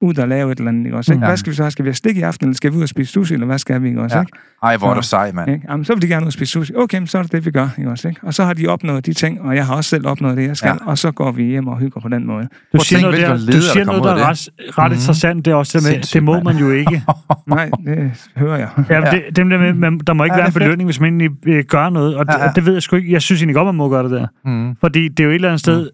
ud 0.00 0.18
og 0.18 0.28
lave 0.28 0.52
et 0.52 0.58
eller 0.58 0.68
andet, 0.68 0.84
ikke 0.86 0.96
også? 0.96 1.12
Ikke? 1.12 1.24
Ja. 1.24 1.28
Hvad 1.28 1.36
skal 1.36 1.50
vi 1.50 1.56
så 1.56 1.62
have? 1.62 1.70
Skal 1.70 1.84
vi 1.84 1.88
have 1.88 1.94
stik 1.94 2.16
i 2.16 2.20
aften, 2.20 2.46
eller 2.46 2.56
skal 2.56 2.72
vi 2.72 2.76
ud 2.76 2.82
og 2.82 2.88
spise 2.88 3.12
sushi, 3.12 3.34
eller 3.34 3.46
hvad 3.46 3.58
skal 3.58 3.82
vi, 3.82 3.88
ikke 3.88 4.00
også? 4.00 4.16
Ja. 4.16 4.22
Ikke? 4.22 4.32
Ej, 4.62 4.76
hvor 4.76 4.90
er 4.90 4.94
du 4.94 5.02
sej, 5.02 5.32
mand. 5.32 5.50
Ikke? 5.50 5.66
Jamen, 5.70 5.84
så 5.84 5.92
vil 5.94 6.02
de 6.02 6.08
gerne 6.08 6.22
ud 6.22 6.26
og 6.26 6.32
spise 6.32 6.52
sushi. 6.52 6.72
Okay, 6.76 6.98
men 6.98 7.06
så 7.06 7.18
er 7.18 7.22
det 7.22 7.32
det, 7.32 7.46
vi 7.46 7.50
gør, 7.50 7.68
ikke 7.78 7.90
også? 7.90 8.08
Ikke? 8.08 8.20
Og 8.22 8.34
så 8.34 8.44
har 8.44 8.52
de 8.52 8.66
opnået 8.66 9.06
de 9.06 9.12
ting, 9.12 9.40
og 9.42 9.56
jeg 9.56 9.66
har 9.66 9.74
også 9.74 9.90
selv 9.90 10.06
opnået 10.06 10.36
det, 10.36 10.46
jeg 10.48 10.56
skal, 10.56 10.68
Ja. 10.68 10.72
ja. 10.84 10.90
og 10.90 10.98
så 10.98 11.10
går 11.12 11.32
vi 11.32 11.44
hjem 11.44 11.66
og 11.68 11.78
hygger 11.78 12.00
på 12.00 12.08
den 12.08 12.26
måde. 12.26 12.48
Du 12.72 12.84
siger 12.84 13.00
noget, 13.02 13.18
der, 13.20 13.34
hvilke 13.36 13.52
du 13.52 13.60
siger 13.62 13.84
noget, 13.84 14.02
kommer 14.02 14.16
der 14.18 14.24
er 14.24 14.28
ret, 14.30 14.48
ret 14.78 14.92
interessant. 14.92 15.44
Det 15.44 15.50
er 15.50 15.54
også 15.54 15.78
det 15.78 15.84
med, 15.86 15.92
Sindssygt, 15.92 16.14
det 16.14 16.22
må 16.22 16.40
man 16.42 16.56
jo 16.56 16.70
ikke. 16.70 17.02
Nej, 17.46 17.70
det 17.86 18.28
hører 18.36 18.56
jeg. 18.56 18.68
Ja, 18.90 19.00
det, 19.10 19.36
dem 19.36 19.50
der 19.50 19.58
med, 19.58 19.72
man, 19.72 19.98
der 20.06 20.12
må 20.12 20.24
ikke 20.24 20.34
Ja, 20.34 20.38
være 20.40 20.46
en 20.48 20.52
det 20.54 20.60
belønning, 20.62 20.86
hvis 20.86 21.00
man 21.00 21.20
egentlig 21.20 21.48
øh, 21.48 21.64
gør 21.68 21.90
noget. 21.90 22.16
Og 22.16 22.24
Ja, 22.28 22.32
det, 22.32 22.40
ja. 22.44 22.50
det 22.54 22.66
ved 22.66 22.72
jeg 22.72 22.82
sgu 22.82 22.96
ikke. 22.96 23.12
Jeg 23.12 23.22
synes 23.22 23.40
egentlig 23.42 23.54
godt, 23.54 23.66
man 23.66 23.74
må 23.74 23.88
gøre 23.88 24.02
det 24.02 24.10
der. 24.10 24.26
Mm. 24.44 24.76
Fordi 24.80 25.08
det 25.08 25.20
er 25.20 25.24
jo 25.24 25.30
et 25.30 25.34
eller 25.34 25.48
andet 25.48 25.60
sted, 25.60 25.90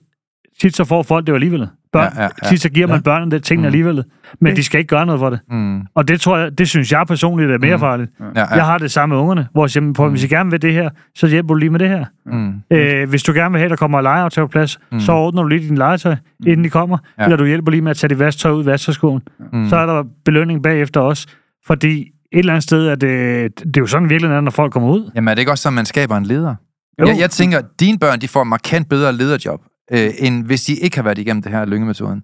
tit 0.61 0.77
så 0.77 0.85
får 0.85 1.03
folk 1.03 1.27
det 1.27 1.31
jo 1.31 1.35
alligevel. 1.35 1.69
Børn, 1.93 2.13
Ja, 2.17 2.23
ja, 2.23 2.29
ja. 2.45 2.49
Tit 2.49 2.63
så 2.63 2.69
giver 2.69 2.87
man 2.87 3.03
børnene 3.03 3.31
det 3.31 3.43
tingene 3.45 3.63
Mm. 3.63 3.67
alligevel. 3.67 4.05
Men 4.41 4.57
de 4.57 4.65
skal 4.65 4.79
ikke 4.79 4.89
gøre 4.89 5.07
noget 5.07 5.19
for 5.19 5.31
det. 5.31 5.41
Mm. 5.51 5.81
Og 5.95 6.09
det 6.09 6.21
tror 6.21 6.39
jeg, 6.39 6.59
det 6.59 6.69
synes 6.69 6.93
jeg 6.93 7.05
personligt 7.09 7.51
er 7.51 7.59
mere 7.59 7.77
Mm. 7.77 7.81
farligt. 7.81 8.11
Ja, 8.21 8.41
ja. 8.41 8.55
Jeg 8.55 8.65
har 8.65 8.79
det 8.79 8.91
samme 8.91 9.15
med 9.15 9.23
ungerne, 9.23 9.47
hvor 9.53 9.65
jeg 9.65 9.71
siger, 9.71 9.93
prøv, 9.93 10.11
hvis 10.11 10.25
I 10.25 10.29
gerne 10.29 10.51
vil 10.51 10.63
det 10.63 10.73
her, 10.73 10.91
så 11.15 11.27
hjælper 11.27 11.55
du 11.55 11.59
lige 11.59 11.71
med 11.71 11.79
det 11.79 11.89
her. 11.89 12.05
Mm. 12.27 12.53
Øh, 12.71 13.09
hvis 13.09 13.23
du 13.23 13.33
gerne 13.33 13.51
vil 13.53 13.59
have, 13.59 13.65
at 13.65 13.71
der 13.71 13.77
kommer 13.77 14.01
legeaftale 14.01 14.45
på 14.47 14.51
plads, 14.51 14.79
Mm. 14.79 14.85
mm. 14.97 15.01
så 15.01 15.13
ordner 15.13 15.43
du 15.43 15.49
lige 15.49 15.69
din 15.69 15.79
legetøj, 15.79 16.17
inden 16.47 16.65
de 16.65 16.71
kommer. 16.71 16.99
Ja. 17.19 17.23
Ja. 17.23 17.27
Eller 17.27 17.37
du 17.37 17.45
hjælper 17.45 17.71
lige 17.71 17.83
med 17.83 17.91
at 17.91 17.97
tage 17.97 18.09
dit 18.09 18.19
vasktøj 18.19 18.53
ud 18.53 18.63
i 18.63 18.67
vasketøjskoen. 18.67 19.23
Mm. 19.53 19.59
Mm. 19.59 19.69
Så 19.69 19.77
er 19.77 19.87
der 19.87 20.05
belønning 20.25 20.63
bagefter 20.63 21.01
også. 21.01 21.27
Fordi 21.67 22.01
et 22.01 22.39
eller 22.39 22.53
andet 22.53 22.63
sted, 22.63 22.89
at 22.89 23.01
det, 23.01 23.59
det 23.59 23.77
er 23.77 23.81
jo 23.81 23.87
sådan 23.87 24.11
virkelig, 24.11 24.43
når 24.43 24.51
folk 24.51 24.73
kommer 24.73 24.89
ud. 24.89 25.11
Jamen 25.15 25.29
er 25.29 25.35
det 25.35 25.41
ikke 25.43 25.51
også 25.53 25.63
sådan, 25.63 25.75
man 25.75 25.87
skaber 25.87 26.17
en 26.17 26.25
leder? 26.27 26.55
Jo. 27.01 27.07
Jeg, 27.07 27.17
jeg 27.21 27.31
tænker, 27.31 27.59
at 27.59 27.65
dine 27.81 27.99
børn 27.99 28.19
de 28.21 28.29
får 28.29 28.45
markant 28.45 28.89
bedre 28.89 29.13
lederjob, 29.13 29.61
øh, 29.93 30.11
end 30.19 30.45
hvis 30.45 30.63
de 30.65 30.75
ikke 30.75 30.97
har 30.97 31.03
været 31.03 31.19
igennem 31.19 31.43
det 31.43 31.53
her 31.53 31.65
lyngemetoden. 31.65 32.23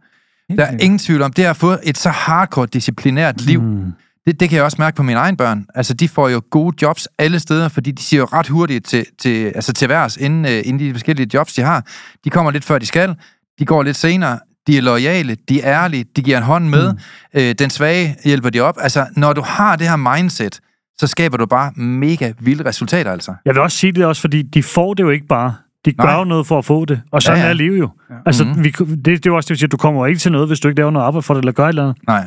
Der 0.56 0.64
er 0.64 0.76
ingen 0.80 0.98
tvivl 0.98 1.22
om, 1.22 1.32
det 1.32 1.44
har 1.44 1.52
fået 1.52 1.80
et 1.82 1.98
så 1.98 2.10
hardcore 2.10 2.66
disciplinært 2.66 3.40
liv. 3.40 3.62
Mm. 3.62 3.92
Det, 4.26 4.40
det 4.40 4.48
kan 4.48 4.56
jeg 4.56 4.64
også 4.64 4.76
mærke 4.78 4.96
på 4.96 5.02
mine 5.02 5.18
egne 5.18 5.36
børn. 5.36 5.66
Altså, 5.74 5.94
de 5.94 6.08
får 6.08 6.28
jo 6.28 6.42
gode 6.50 6.76
jobs 6.82 7.08
alle 7.18 7.40
steder, 7.40 7.68
fordi 7.68 7.90
de 7.90 8.02
siger 8.02 8.20
jo 8.20 8.26
ret 8.32 8.48
hurtigt 8.48 8.86
til, 8.86 9.06
til, 9.18 9.44
altså 9.44 9.72
til 9.72 9.88
værs, 9.88 10.16
inden, 10.16 10.44
øh, 10.44 10.62
inden 10.64 10.78
de 10.78 10.92
forskellige 10.92 11.30
jobs, 11.34 11.54
de 11.54 11.62
har. 11.62 11.86
De 12.24 12.30
kommer 12.30 12.50
lidt 12.50 12.64
før 12.64 12.78
de 12.78 12.86
skal, 12.86 13.14
de 13.58 13.64
går 13.64 13.82
lidt 13.82 13.96
senere, 13.96 14.38
de 14.66 14.78
er 14.78 14.82
lojale, 14.82 15.36
de 15.48 15.60
er 15.60 15.82
ærlige, 15.82 16.04
de 16.16 16.22
giver 16.22 16.36
en 16.38 16.42
hånd 16.42 16.68
med, 16.68 16.92
mm. 16.92 16.98
øh, 17.40 17.54
den 17.58 17.70
svage 17.70 18.16
hjælper 18.24 18.50
de 18.50 18.60
op. 18.60 18.76
Altså, 18.80 19.06
når 19.16 19.32
du 19.32 19.42
har 19.42 19.76
det 19.76 19.88
her 19.88 19.96
mindset, 19.96 20.60
så 20.98 21.06
skaber 21.06 21.36
du 21.36 21.46
bare 21.46 21.72
mega 21.76 22.32
vilde 22.40 22.64
resultater, 22.64 23.12
altså. 23.12 23.34
Jeg 23.44 23.54
vil 23.54 23.62
også 23.62 23.78
sige 23.78 23.92
det 23.92 24.04
også, 24.04 24.20
fordi 24.20 24.42
de 24.42 24.62
får 24.62 24.94
det 24.94 25.02
jo 25.02 25.10
ikke 25.10 25.26
bare. 25.26 25.54
De 25.84 25.92
gør 25.92 26.04
Nej. 26.04 26.18
jo 26.18 26.24
noget 26.24 26.46
for 26.46 26.58
at 26.58 26.64
få 26.64 26.84
det. 26.84 27.00
Og 27.12 27.22
sådan 27.22 27.38
Ja, 27.38 27.44
ja, 27.44 27.50
er 27.50 27.54
livet 27.54 27.78
jo. 27.78 27.88
Ja. 28.10 28.14
Altså, 28.26 28.44
Mhm. 28.44 28.52
mm. 28.56 28.64
vi, 28.64 28.68
det, 28.78 28.96
det 29.06 29.12
er 29.12 29.20
jo 29.26 29.36
også 29.36 29.46
det, 29.46 29.50
vil 29.50 29.58
sige, 29.58 29.66
at 29.66 29.72
du 29.72 29.76
kommer 29.76 30.00
jo 30.00 30.04
ikke 30.04 30.18
til 30.18 30.32
noget, 30.32 30.48
hvis 30.48 30.60
du 30.60 30.68
ikke 30.68 30.78
laver 30.80 30.90
noget 30.90 31.06
arbejde 31.06 31.22
for 31.22 31.34
det, 31.34 31.40
eller 31.40 31.52
gør 31.52 31.64
et 31.64 31.68
eller 31.68 31.82
andet. 31.82 31.96
Nej. 32.06 32.24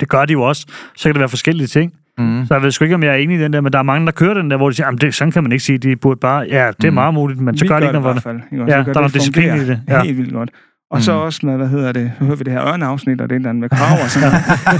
Det 0.00 0.08
gør 0.08 0.24
de 0.24 0.32
jo 0.32 0.42
også. 0.42 0.66
Så 0.96 1.02
kan 1.08 1.14
det 1.14 1.20
være 1.20 1.28
forskellige 1.28 1.66
ting. 1.66 1.92
Mm. 2.18 2.44
Så 2.46 2.54
jeg 2.54 2.62
ved 2.62 2.70
sgu 2.70 2.84
ikke, 2.84 2.94
om 2.94 3.02
jeg 3.02 3.10
er 3.12 3.16
enig 3.16 3.38
i 3.38 3.42
den 3.42 3.52
der, 3.52 3.60
men 3.60 3.72
der 3.72 3.78
er 3.78 3.82
mange, 3.82 4.06
der 4.06 4.12
kører 4.12 4.34
den 4.34 4.50
der, 4.50 4.56
hvor 4.56 4.70
de 4.70 4.76
siger, 4.76 4.86
jamen 4.86 4.98
det, 4.98 5.14
sådan 5.14 5.32
kan 5.32 5.42
man 5.42 5.52
ikke 5.52 5.64
sige, 5.64 5.78
de 5.78 5.96
burde 5.96 6.20
bare, 6.20 6.46
ja, 6.50 6.70
det 6.76 6.84
er 6.84 6.90
Mm. 6.90 6.94
meget 6.94 7.14
muligt, 7.14 7.40
men 7.40 7.56
så 7.58 7.64
Vi 7.64 7.68
gør 7.68 7.80
de 7.80 7.84
ikke 7.86 7.92
det 7.92 7.98
i 8.00 8.02
noget 8.02 8.22
for 8.22 8.32
det. 8.32 8.42
ikke? 8.52 8.64
Ja, 8.64 8.76
der 8.82 8.90
er 8.90 8.94
noget 8.94 9.14
disciplin 9.14 9.54
i 9.54 9.64
det, 9.66 9.80
ja. 9.88 10.02
Helt 10.02 10.18
vildt 10.18 10.32
godt. 10.32 10.50
Og 10.90 11.02
så 11.02 11.12
Mm. 11.12 11.18
også 11.18 11.46
med, 11.46 11.56
hvad 11.56 11.68
hedder 11.68 11.92
det, 11.92 12.12
hører 12.20 12.36
vi 12.36 12.44
det 12.44 12.52
her 12.52 12.68
ørneafsnit, 12.68 13.20
og 13.20 13.30
det 13.30 13.36
er 13.36 13.40
der 13.42 13.52
med 13.52 13.68
krav 13.68 13.98
og 14.04 14.10
sådan 14.10 14.30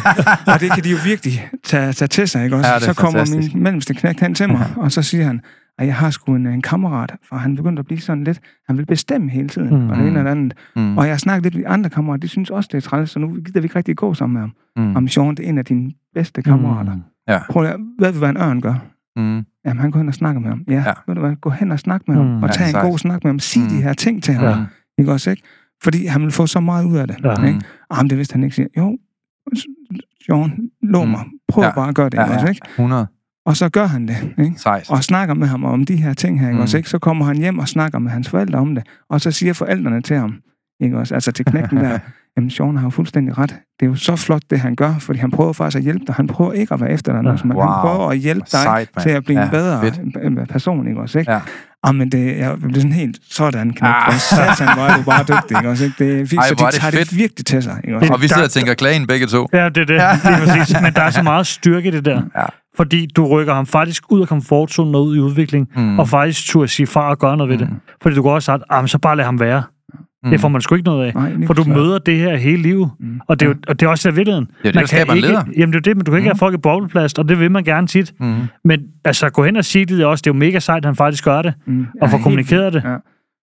og 0.54 0.60
det 0.60 0.72
kan 0.72 0.84
de 0.84 0.90
jo 0.90 0.96
virkelig 1.04 1.48
tage, 1.64 1.92
tage 1.92 2.08
til 2.08 2.28
sig, 2.28 2.44
ikke 2.44 2.56
også? 2.56 2.70
Ja, 2.72 2.78
så 2.80 2.94
kommer 2.94 3.24
min 3.36 3.62
mellemste 3.62 3.94
knægt 3.94 4.20
hen 4.20 4.34
til 4.34 4.48
mig, 4.48 4.66
og 4.76 4.92
så 4.92 5.02
siger 5.02 5.24
han, 5.24 5.40
at 5.80 5.86
jeg 5.86 5.94
har 5.96 6.10
sgu 6.10 6.34
en, 6.34 6.46
en 6.46 6.62
kammerat, 6.62 7.14
for 7.28 7.36
han 7.36 7.56
begyndte 7.56 7.80
at 7.80 7.86
blive 7.86 8.00
sådan 8.00 8.24
lidt, 8.24 8.40
han 8.68 8.78
vil 8.78 8.86
bestemme 8.86 9.30
hele 9.30 9.48
tiden, 9.48 9.68
Mm. 9.82 9.90
og 9.90 9.96
det 9.96 10.06
ene 10.08 10.18
og 10.18 10.24
det 10.24 10.30
andet. 10.30 10.54
Mm. 10.76 10.98
Og 10.98 11.04
jeg 11.04 11.12
har 11.12 11.18
snakket 11.18 11.42
lidt 11.42 11.54
med 11.54 11.64
andre 11.72 11.90
kammerater, 11.90 12.20
de 12.20 12.28
synes 12.28 12.50
også, 12.50 12.68
det 12.72 12.76
er 12.84 12.88
træls, 12.88 13.10
så 13.10 13.18
nu 13.18 13.34
gider 13.34 13.60
vi 13.60 13.64
ikke 13.64 13.76
rigtig 13.76 13.96
gå 13.96 14.14
sammen 14.14 14.32
med 14.34 14.40
ham. 14.40 14.52
Mm. 14.90 14.96
Og 14.96 15.02
Mission, 15.02 15.34
det 15.34 15.44
er 15.44 15.48
en 15.48 15.58
af 15.58 15.64
dine 15.64 15.92
bedste 16.14 16.42
kammerater. 16.42 16.94
Mm. 16.94 17.00
Ja. 17.28 17.38
Prøv 17.50 17.64
at, 17.64 17.76
ved 17.98 18.12
du, 18.12 18.18
hvad 18.18 18.28
en 18.30 18.36
ørn 18.36 18.60
gør? 18.60 18.74
Mm. 19.16 19.44
Jamen, 19.64 19.80
han 19.80 19.90
går 19.90 19.98
hen 19.98 20.08
og 20.08 20.14
snakker 20.14 20.40
med 20.40 20.48
ham. 20.48 20.64
Ja, 20.68 20.72
Ja. 20.74 20.82
ja. 20.86 20.92
ved 21.06 21.14
du 21.14 21.20
hvad, 21.20 21.36
gå 21.36 21.50
hen 21.50 21.72
og 21.72 21.78
snak 21.78 22.02
med 22.08 22.16
ham, 22.16 22.26
Mm. 22.26 22.42
og 22.42 22.48
Ja, 22.48 22.52
tag 22.52 22.64
en 22.66 22.70
sejt. 22.70 22.84
god 22.84 22.98
snak 22.98 23.24
med 23.24 23.30
ham. 23.30 23.38
Sig 23.38 23.62
Mm. 23.62 23.68
de 23.68 23.82
her 23.82 23.92
ting 23.92 24.22
til 24.22 24.34
ham. 24.34 24.44
Ja. 24.58 24.64
Ikke 24.98 25.12
også, 25.12 25.30
ikke? 25.30 25.42
Fordi 25.82 26.06
han 26.06 26.22
vil 26.22 26.30
få 26.30 26.46
så 26.46 26.60
meget 26.60 26.84
ud 26.84 26.96
af 26.96 27.06
det. 27.08 27.16
Ja. 27.24 27.42
Ikke? 27.46 27.60
Jamen, 27.96 28.10
det 28.10 28.18
vidste 28.18 28.32
han 28.32 28.44
ikke. 28.44 28.56
Siger, 28.56 28.68
jo, 28.76 28.98
Sean, 30.26 30.70
lov 30.82 31.06
mig. 31.06 31.20
Prøv 31.48 31.62
Ja. 31.62 31.68
ja. 31.68 31.74
bare 31.74 31.88
at 31.88 31.94
gøre 31.94 32.08
det. 32.10 32.14
Ja, 32.18 32.22
Ikke 32.24 32.34
også, 32.34 32.46
ja. 32.46 32.50
ikke? 32.50 32.66
100. 32.76 33.06
Og 33.46 33.56
så 33.56 33.68
gør 33.68 33.86
han 33.86 34.08
det. 34.08 34.16
Ikke? 34.38 34.52
Sejt. 34.56 34.90
Og 34.90 35.04
snakker 35.04 35.34
med 35.34 35.46
ham 35.48 35.64
om 35.64 35.86
de 35.86 35.96
her 35.96 36.14
ting 36.14 36.40
her. 36.40 36.46
Ikke 36.48 36.56
Mm. 36.56 36.62
også, 36.62 36.76
ikke? 36.76 36.88
Så 36.90 36.98
kommer 36.98 37.24
han 37.24 37.36
hjem 37.36 37.58
og 37.58 37.68
snakker 37.68 37.98
med 37.98 38.10
hans 38.10 38.28
forældre 38.28 38.58
om 38.58 38.74
det. 38.74 38.84
Og 39.10 39.20
så 39.20 39.30
siger 39.30 39.52
forældrene 39.52 40.00
til 40.02 40.16
ham, 40.16 40.34
ikke 40.80 40.98
også? 40.98 41.14
altså 41.14 41.32
til 41.32 41.44
knægten 41.44 41.76
der, 41.78 41.98
jamen 42.36 42.50
Sean 42.50 42.76
har 42.76 42.84
jo 42.86 42.90
fuldstændig 42.90 43.38
ret. 43.38 43.50
Det 43.80 43.86
er 43.86 43.90
jo 43.90 43.94
så 43.96 44.16
flot, 44.16 44.42
det 44.50 44.60
han 44.60 44.74
gør, 44.76 44.94
fordi 44.98 45.18
han 45.18 45.30
prøver 45.30 45.52
faktisk 45.52 45.76
at 45.76 45.82
hjælpe 45.82 46.04
dig. 46.06 46.14
Han 46.14 46.26
prøver 46.26 46.52
ikke 46.52 46.74
at 46.74 46.80
være 46.80 46.90
efter 46.90 47.12
dig, 47.12 47.24
ja. 47.24 47.36
men 47.44 47.56
Wow. 47.56 47.66
han 47.66 47.80
prøver 47.80 48.10
at 48.10 48.18
hjælpe 48.18 48.40
dig 48.52 48.60
Sejt, 48.60 48.88
mand. 48.96 49.02
til 49.02 49.10
at 49.10 49.24
blive 49.24 49.38
Ja, 49.38 49.44
en 49.44 49.50
bedre 49.50 49.80
fedt. 49.82 50.48
person, 50.48 50.88
ikke 50.88 51.00
også? 51.00 51.18
Ikke? 51.18 51.32
Ja. 51.32 51.40
Ah, 51.82 51.94
men 51.94 52.12
det, 52.12 52.38
jeg 52.38 52.56
bliver 52.58 52.74
sådan 52.74 52.92
helt 52.92 53.18
sådan, 53.30 53.70
knæk. 53.70 53.92
Ah. 54.06 54.12
Satan, 54.14 54.74
hvor 54.76 54.84
er 54.86 54.96
du 54.96 55.02
bare 55.02 55.22
dygtig, 55.22 55.56
ikke 55.56 55.68
også? 55.70 55.84
Ikke? 55.84 56.04
Det 56.04 56.32
er 56.32 56.38
Ej, 56.38 56.46
så 56.48 56.54
er 56.54 56.56
de 56.58 56.72
det 56.72 56.80
tager 56.80 56.90
fedt. 56.90 57.10
det 57.10 57.18
virkelig 57.18 57.46
til 57.46 57.62
sig, 57.62 57.80
ikke 57.84 57.96
også? 57.96 58.12
Og 58.12 58.22
vi 58.22 58.28
sidder 58.28 58.42
og 58.44 58.50
tænker 58.50 58.74
klagen 58.74 59.06
begge 59.06 59.26
to. 59.26 59.48
Ja, 59.52 59.68
det 59.68 59.76
er 59.76 59.84
det. 59.84 60.24
Lige 60.24 60.58
præcis. 60.58 60.76
Men 60.82 60.92
der 60.94 61.02
er 61.02 61.10
så 61.10 61.22
meget 61.32 61.46
styrke 61.46 61.88
i 61.88 61.90
det 61.90 62.04
der. 62.04 62.22
Ja. 62.36 62.44
Fordi 62.76 63.06
du 63.16 63.26
rykker 63.26 63.54
ham 63.54 63.66
faktisk 63.66 64.12
ud 64.12 64.20
af 64.20 64.28
komfortzonen 64.28 64.94
og 64.94 65.04
ud 65.06 65.16
i 65.16 65.20
udvikling, 65.20 65.68
mm. 65.76 65.98
og 65.98 66.08
faktisk 66.08 66.46
turde 66.46 66.68
sige 66.68 66.86
fra 66.86 67.10
og 67.10 67.18
gøre 67.18 67.36
noget 67.36 67.50
ved 67.50 67.58
det. 67.58 67.68
Fordi 68.02 68.16
du 68.16 68.22
kan 68.22 68.30
også 68.30 68.44
sige, 68.44 68.78
at 68.78 68.90
så 68.90 68.98
bare 68.98 69.16
lad 69.16 69.24
ham 69.24 69.40
være. 69.40 69.62
Mm. 70.24 70.30
Det 70.30 70.40
får 70.40 70.48
man 70.48 70.60
sgu 70.60 70.74
ikke 70.74 70.84
noget 70.84 71.06
af. 71.06 71.14
Nej, 71.14 71.46
For 71.46 71.54
du 71.54 71.62
præcis. 71.62 71.76
møder 71.76 71.98
det 71.98 72.16
her 72.18 72.36
hele 72.36 72.62
livet. 72.62 72.90
Mm. 73.00 73.20
Og, 73.28 73.40
det 73.40 73.46
er 73.46 73.50
jo, 73.50 73.56
og 73.68 73.80
det 73.80 73.86
er 73.86 73.90
også 73.90 74.08
der 74.08 74.12
er 74.12 74.16
virkeligheden. 74.16 74.46
Det 74.46 74.68
er 74.68 74.72
det, 74.72 74.74
Man 74.74 74.86
kan 74.86 75.16
ikke, 75.16 75.28
leder. 75.28 75.42
Jamen 75.56 75.72
det 75.72 75.78
er 75.78 75.82
det, 75.82 75.96
men 75.96 76.04
du 76.04 76.10
kan 76.10 76.18
ikke 76.18 76.24
mm. 76.24 76.28
have 76.28 76.38
folk 76.38 76.54
i 76.54 76.58
bobleplast, 76.58 77.18
og 77.18 77.28
det 77.28 77.40
vil 77.40 77.50
man 77.50 77.64
gerne 77.64 77.86
tit. 77.86 78.12
Mm. 78.20 78.34
Men 78.64 78.80
altså, 79.04 79.30
gå 79.30 79.44
hen 79.44 79.56
og 79.56 79.64
sige 79.64 79.84
det 79.84 80.04
også. 80.04 80.22
Det 80.22 80.30
er 80.30 80.34
jo 80.34 80.38
mega 80.38 80.58
sejt, 80.58 80.76
at 80.78 80.84
han 80.84 80.96
faktisk 80.96 81.24
gør 81.24 81.42
det. 81.42 81.54
Mm. 81.66 81.86
Og 82.02 82.10
få 82.10 82.16
helt 82.16 82.22
kommunikeret 82.22 82.72
det. 82.72 82.82
Ja. 82.84 82.96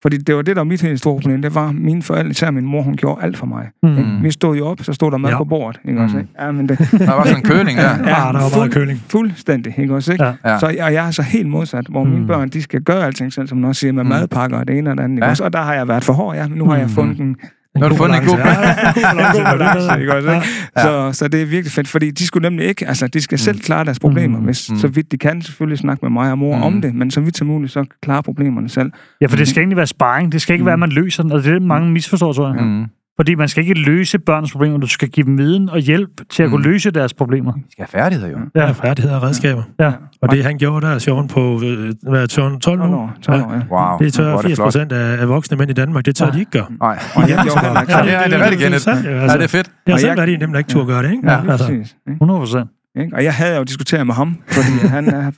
Fordi 0.01 0.17
det 0.17 0.35
var 0.35 0.41
det, 0.41 0.55
der 0.55 0.59
var 0.59 0.63
mit 0.65 0.81
helt 0.81 0.99
store 0.99 1.21
problem. 1.21 1.41
Det 1.41 1.55
var, 1.55 1.71
mine 1.71 2.01
forældre, 2.03 2.29
især 2.31 2.51
min 2.51 2.65
mor, 2.65 2.81
hun 2.81 2.95
gjorde 2.95 3.23
alt 3.23 3.37
for 3.37 3.45
mig. 3.45 3.69
Mm. 3.83 3.89
Ikke? 3.97 4.09
Vi 4.21 4.31
stod 4.31 4.57
jo 4.57 4.67
op, 4.67 4.77
så 4.81 4.93
stod 4.93 5.11
der 5.11 5.17
mad 5.17 5.29
Ja. 5.31 5.37
på 5.37 5.43
bordet. 5.45 5.79
Ikke 5.87 6.01
også, 6.01 6.17
ikke? 6.17 6.29
Ja, 6.39 6.51
men 6.51 6.69
det, 6.69 6.77
Der 6.79 7.13
var 7.15 7.23
sådan 7.23 7.37
en 7.37 7.43
køling 7.43 7.77
der. 7.77 7.89
Ja, 7.97 8.05
der 8.05 8.31
var 8.31 8.39
fuld- 8.49 8.55
meget 8.59 8.73
køling. 8.73 9.01
Fuldstændig, 9.09 9.73
ikke 9.77 9.95
også? 9.95 10.11
Ikke? 10.11 10.23
Ja. 10.25 10.33
Ja. 10.45 10.59
Så 10.59 10.67
jeg, 10.67 10.93
jeg 10.93 11.07
er 11.07 11.11
så 11.11 11.21
helt 11.21 11.47
modsat, 11.49 11.85
hvor 11.89 12.03
mm. 12.03 12.09
mine 12.09 12.27
børn, 12.27 12.49
de 12.49 12.61
skal 12.61 12.81
gøre 12.81 13.05
alting 13.05 13.33
selv, 13.33 13.47
som 13.47 13.57
man 13.57 13.67
også 13.69 13.79
siger, 13.79 13.91
med 13.91 14.03
mm. 14.03 14.09
madpakker 14.09 14.57
og 14.57 14.67
det 14.67 14.77
ene 14.77 14.89
og 14.91 14.97
det 14.97 15.03
andet. 15.03 15.15
Ikke 15.17 15.25
Ja. 15.25 15.29
også? 15.31 15.43
Og 15.43 15.53
der 15.53 15.61
har 15.61 15.73
jeg 15.73 15.87
været 15.87 16.03
for 16.03 16.13
hård, 16.13 16.35
ja, 16.35 16.47
nu 16.47 16.65
har 16.69 16.77
jeg 16.77 16.89
fundet 16.89 17.19
en, 17.19 17.35
Nu 17.75 17.81
har 17.81 17.89
du 17.89 17.95
fundet 17.95 18.21
en 18.21 18.25
god 18.27 18.37
balance, 18.37 19.99
ikke 19.99 20.15
også? 20.15 20.31
Ikke? 20.33 20.45
Ja. 20.77 20.81
Så, 20.83 21.11
så 21.19 21.27
det 21.27 21.41
er 21.41 21.45
virkelig 21.45 21.71
fedt, 21.71 21.87
fordi 21.87 22.11
de 22.11 22.25
skulle 22.27 22.49
nemlig 22.49 22.65
ikke, 22.67 22.87
altså 22.87 23.07
de 23.07 23.21
skal 23.21 23.39
selv 23.39 23.59
klare 23.59 23.85
deres 23.85 23.99
problemer, 23.99 24.39
hvis 24.39 24.69
Mm. 24.69 24.77
så 24.77 24.87
vidt 24.87 25.11
de 25.11 25.17
kan 25.17 25.41
selvfølgelig 25.41 25.77
snakke 25.79 26.05
med 26.05 26.09
mig 26.11 26.31
og 26.31 26.37
mor 26.37 26.55
Mm. 26.57 26.63
om 26.63 26.81
det, 26.81 26.95
men 26.95 27.11
så 27.11 27.21
vidt 27.21 27.37
som 27.37 27.47
muligt, 27.47 27.71
så 27.73 27.85
klare 28.01 28.23
problemerne 28.23 28.69
selv. 28.69 28.91
Ja, 29.21 29.25
for 29.27 29.37
det 29.37 29.47
skal 29.47 29.59
egentlig 29.61 29.77
være 29.77 29.87
sparring. 29.87 30.31
Det 30.31 30.41
skal 30.41 30.53
ikke 30.53 30.65
være, 30.65 30.73
at 30.73 30.79
man 30.79 30.89
løser 30.89 31.23
den. 31.23 31.31
Og 31.31 31.43
det 31.43 31.47
er 31.49 31.53
det, 31.53 31.61
mange 31.61 31.91
misforstår, 31.91 32.33
tror 32.33 32.53
jeg. 32.55 32.63
Mm. 32.65 32.85
Fordi 33.17 33.35
man 33.35 33.47
skal 33.47 33.63
ikke 33.63 33.73
løse 33.73 34.19
børns 34.19 34.51
problemer. 34.51 34.77
Du 34.77 34.87
skal 34.87 35.09
give 35.09 35.25
dem 35.25 35.37
viden 35.37 35.69
og 35.69 35.79
hjælp 35.79 36.09
til 36.29 36.43
at 36.43 36.49
kunne 36.49 36.65
Mm. 36.65 36.71
løse 36.71 36.91
deres 36.91 37.13
problemer. 37.13 37.53
Vi 37.53 37.61
skal 37.71 37.85
have 37.91 38.01
færdigheder 38.03 38.31
jo. 38.31 38.37
Ja, 38.55 38.71
færdigheder 38.71 39.15
og 39.15 39.23
redskaber. 39.23 39.63
Ja. 39.79 39.91
Og 40.21 40.31
det, 40.31 40.43
han 40.43 40.57
gjorde 40.57 40.85
der, 40.87 40.97
Sean, 40.97 41.27
på 41.27 41.61
øh, 41.65 41.93
hvad, 42.09 42.21
er 42.21 42.25
12 42.25 42.51
12 42.51 42.59
12 42.59 42.79
nu? 42.89 42.95
år, 42.97 43.13
12 43.21 43.41
år, 43.43 43.53
ja. 43.53 43.61
Wow. 43.89 43.97
Det 43.99 44.13
tør 44.13 44.29
hvor 44.29 44.37
er 44.37 44.41
80 44.41 44.55
flot. 44.57 44.65
procent 44.65 44.91
af, 44.91 45.21
af 45.21 45.29
voksne 45.29 45.57
mænd 45.57 45.69
i 45.69 45.73
Danmark, 45.73 46.05
det 46.05 46.15
tør 46.15 46.31
de 46.31 46.39
ikke 46.39 46.51
gøre. 46.51 46.65
Nej. 46.81 46.99
Og 47.15 47.21
jeg 47.21 47.27
gjorde 47.27 47.81
ikke 47.81 47.91
Ja, 47.93 48.03
det 48.03 48.13
er, 48.13 48.23
det 48.27 48.33
er 48.33 48.43
rigtig 48.43 48.59
kendt. 48.59 48.81
sandt, 48.81 49.05
jo, 49.05 49.09
Ja, 49.11 49.21
altså. 49.21 49.37
det 49.37 49.43
er 49.43 49.47
fedt. 49.47 49.65
Det 49.85 49.93
har 49.93 49.97
selv 49.99 50.07
jeg- 50.09 50.17
været 50.17 50.29
en 50.29 50.33
af 50.33 50.39
dem, 50.39 50.51
der 50.51 50.57
ikke 50.57 50.69
turde 50.69 50.87
gøre 50.87 51.03
det, 51.03 51.11
ikke? 51.11 51.27
Ja, 51.31 51.33
Ja, 51.33 51.51
altså. 51.51 51.67
præcis. 51.67 51.95
Ikke? 52.07 52.11
100 52.17 52.39
procent. 52.39 52.69
Ikke? 52.99 53.15
Og 53.15 53.23
jeg 53.23 53.33
havde 53.33 53.57
jo 53.57 53.63
diskuteret 53.63 54.07
med 54.07 54.15
ham, 54.15 54.37
fordi 54.47 54.87
han 54.87 55.07
er... 55.09 55.31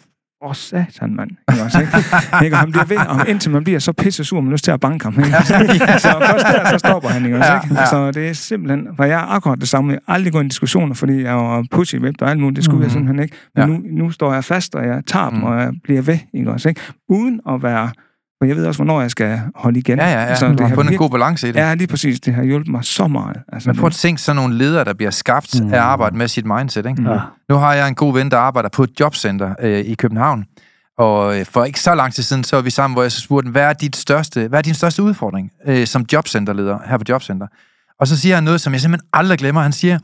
Åh, 0.44 0.50
oh, 0.50 0.56
satan, 0.56 1.16
mand. 1.16 1.30
Ikke 1.52 1.64
også, 1.64 1.80
ikke? 1.80 1.98
ikke? 2.46 2.56
Og 2.56 2.60
han 2.60 2.72
bliver 2.72 2.86
ved, 2.86 2.98
og 2.98 3.30
indtil 3.30 3.52
man 3.52 3.64
bliver 3.64 3.80
så 3.80 3.94
pisse 3.94 4.24
sur, 4.24 4.42
man 4.42 4.52
lyst 4.52 4.64
til 4.64 4.72
at 4.72 4.80
banke 4.80 5.04
ham. 5.06 5.14
Ikke? 5.20 5.32
Så 6.00 6.24
først 6.30 6.46
der, 6.46 6.70
så 6.72 6.78
stopper 6.78 7.10
han, 7.10 7.26
ikke 7.26 7.38
også, 7.38 7.52
Ja, 7.52 7.62
ikke? 7.64 7.76
ja. 7.80 7.86
Så 7.86 8.12
det 8.12 8.30
er 8.30 8.34
simpelthen... 8.34 8.88
For 8.96 9.04
jeg 9.04 9.20
er 9.20 9.26
akkurat 9.36 9.60
det 9.60 9.68
samme. 9.70 9.92
Jeg 9.94 10.00
har 10.08 10.14
aldrig 10.16 10.34
gået 10.34 10.46
i 10.46 10.48
diskussioner, 10.48 10.94
fordi 10.94 11.22
jeg 11.24 11.36
var 11.36 11.66
pushy 11.72 11.96
whip 11.96 12.16
og 12.22 12.30
alt 12.30 12.40
muligt. 12.40 12.56
Det 12.56 12.64
skulle 12.66 12.84
jeg 12.84 12.92
simpelthen 12.92 13.20
ikke. 13.24 13.36
Men 13.56 13.62
Ja. 13.62 13.78
nu, 13.78 13.82
nu 14.06 14.12
står 14.12 14.34
jeg 14.34 14.44
fast, 14.44 14.76
og 14.76 14.88
jeg 14.88 15.02
tager 15.08 15.30
dem, 15.30 15.38
Mm. 15.38 15.44
og 15.44 15.60
jeg 15.60 15.72
bliver 15.84 16.02
ved, 16.02 16.18
ikke 16.34 16.52
også, 16.52 16.70
ikke? 16.70 16.82
Uden 17.10 17.40
at 17.50 17.64
være... 17.64 17.90
For 18.40 18.46
jeg 18.46 18.56
ved 18.56 18.66
også, 18.66 18.78
hvornår 18.78 19.02
jeg 19.02 19.12
skal 19.12 19.42
holde 19.56 19.80
igen. 19.80 20.00
Ja, 20.00 20.12
ja, 20.12 20.22
ja. 20.22 20.36
Så 20.36 20.48
Du 20.48 20.52
det 20.52 20.68
har 20.68 20.76
fundet 20.76 20.92
en 20.92 20.98
god 20.98 21.10
balance 21.10 21.50
i 21.50 21.52
det. 21.52 21.60
Ja, 21.60 21.74
lige 21.74 21.88
præcis. 21.88 22.20
Det 22.20 22.34
har 22.34 22.44
hjulpet 22.44 22.72
mig 22.72 22.86
så 22.86 23.08
meget. 23.08 23.38
Altså, 23.54 23.70
Men 23.70 23.78
prøv 23.78 23.88
at 23.88 23.94
tænke 23.94 24.22
sådan 24.22 24.36
nogle 24.36 24.58
ledere, 24.58 24.84
der 24.86 24.94
bliver 24.94 25.12
skabt 25.12 25.62
af 25.62 25.68
at 25.68 25.74
arbejde 25.74 26.18
med 26.18 26.28
sit 26.28 26.46
mindset. 26.46 26.86
Ikke? 26.86 27.02
Mm. 27.02 27.08
Ja. 27.08 27.20
Nu 27.50 27.56
har 27.56 27.74
jeg 27.74 27.88
en 27.88 27.96
god 27.96 28.14
ven, 28.14 28.32
der 28.32 28.38
arbejder 28.38 28.70
på 28.70 28.84
et 28.84 29.00
jobcenter 29.00 29.56
øh, 29.62 29.80
i 29.80 29.96
København. 29.96 30.46
Og 30.98 31.40
øh, 31.40 31.46
for 31.46 31.66
ikke 31.66 31.80
så 31.80 31.96
lang 31.96 32.14
tid 32.14 32.24
siden, 32.24 32.44
så 32.44 32.56
var 32.56 32.64
vi 32.64 32.70
sammen, 32.70 32.96
hvor 32.96 33.02
jeg 33.04 33.12
så 33.12 33.22
spurgte, 33.22 33.52
hvad 33.52 33.64
er, 33.64 33.74
dit 33.74 33.96
største, 33.96 34.48
hvad 34.48 34.60
er 34.60 34.64
din 34.64 34.74
største 34.74 35.04
udfordring 35.04 35.52
øh, 35.68 35.88
som 35.88 36.06
jobcenterleder 36.14 36.78
her 36.86 36.98
på 36.98 37.04
Jobcenter? 37.10 37.48
Og 38.00 38.08
så 38.08 38.18
siger 38.18 38.36
han 38.36 38.44
noget, 38.44 38.62
som 38.62 38.74
jeg 38.74 38.82
simpelthen 38.82 39.08
aldrig 39.14 39.38
glemmer. 39.38 39.62
Han 39.62 39.72
siger, 39.72 40.00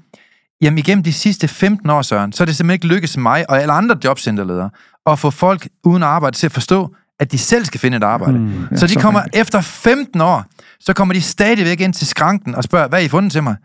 jamen 0.62 0.78
igennem 0.78 1.04
de 1.04 1.14
sidste 1.14 1.48
15 1.48 1.90
år, 1.90 2.02
Søren, 2.02 2.32
så 2.32 2.44
er 2.44 2.46
det 2.46 2.56
simpelthen 2.56 2.74
ikke 2.74 2.88
lykkedes 2.88 3.18
mig 3.18 3.50
og 3.50 3.62
alle 3.62 3.74
andre 3.74 3.98
jobcenterledere 4.04 4.70
at 5.06 5.20
få 5.20 5.30
folk 5.30 5.68
uden 5.84 6.04
arbejde 6.04 6.36
til 6.36 6.46
at 6.46 6.52
forstå, 6.52 6.96
at 7.20 7.32
de 7.32 7.38
selv 7.38 7.66
skal 7.66 7.80
finde 7.80 7.98
et 7.98 8.04
arbejde. 8.04 8.40
Mm, 8.40 8.68
ja, 8.72 8.78
så 8.78 8.88
de 8.88 8.94
så 8.94 9.00
kommer 9.00 9.24
rigtigt. 9.24 9.42
efter 9.42 9.62
15 9.62 10.22
år, 10.22 10.46
så 10.80 10.94
kommer 10.94 11.14
de 11.14 11.22
stadigvæk 11.22 11.82
ind 11.82 11.94
til 11.94 12.08
skranken 12.08 12.56
og 12.56 12.64
spørger, 12.64 12.88
hvad 12.88 13.00
har 13.00 13.06
I 13.06 13.10
fundet 13.10 13.32
til 13.32 13.44
mig? 13.44 13.56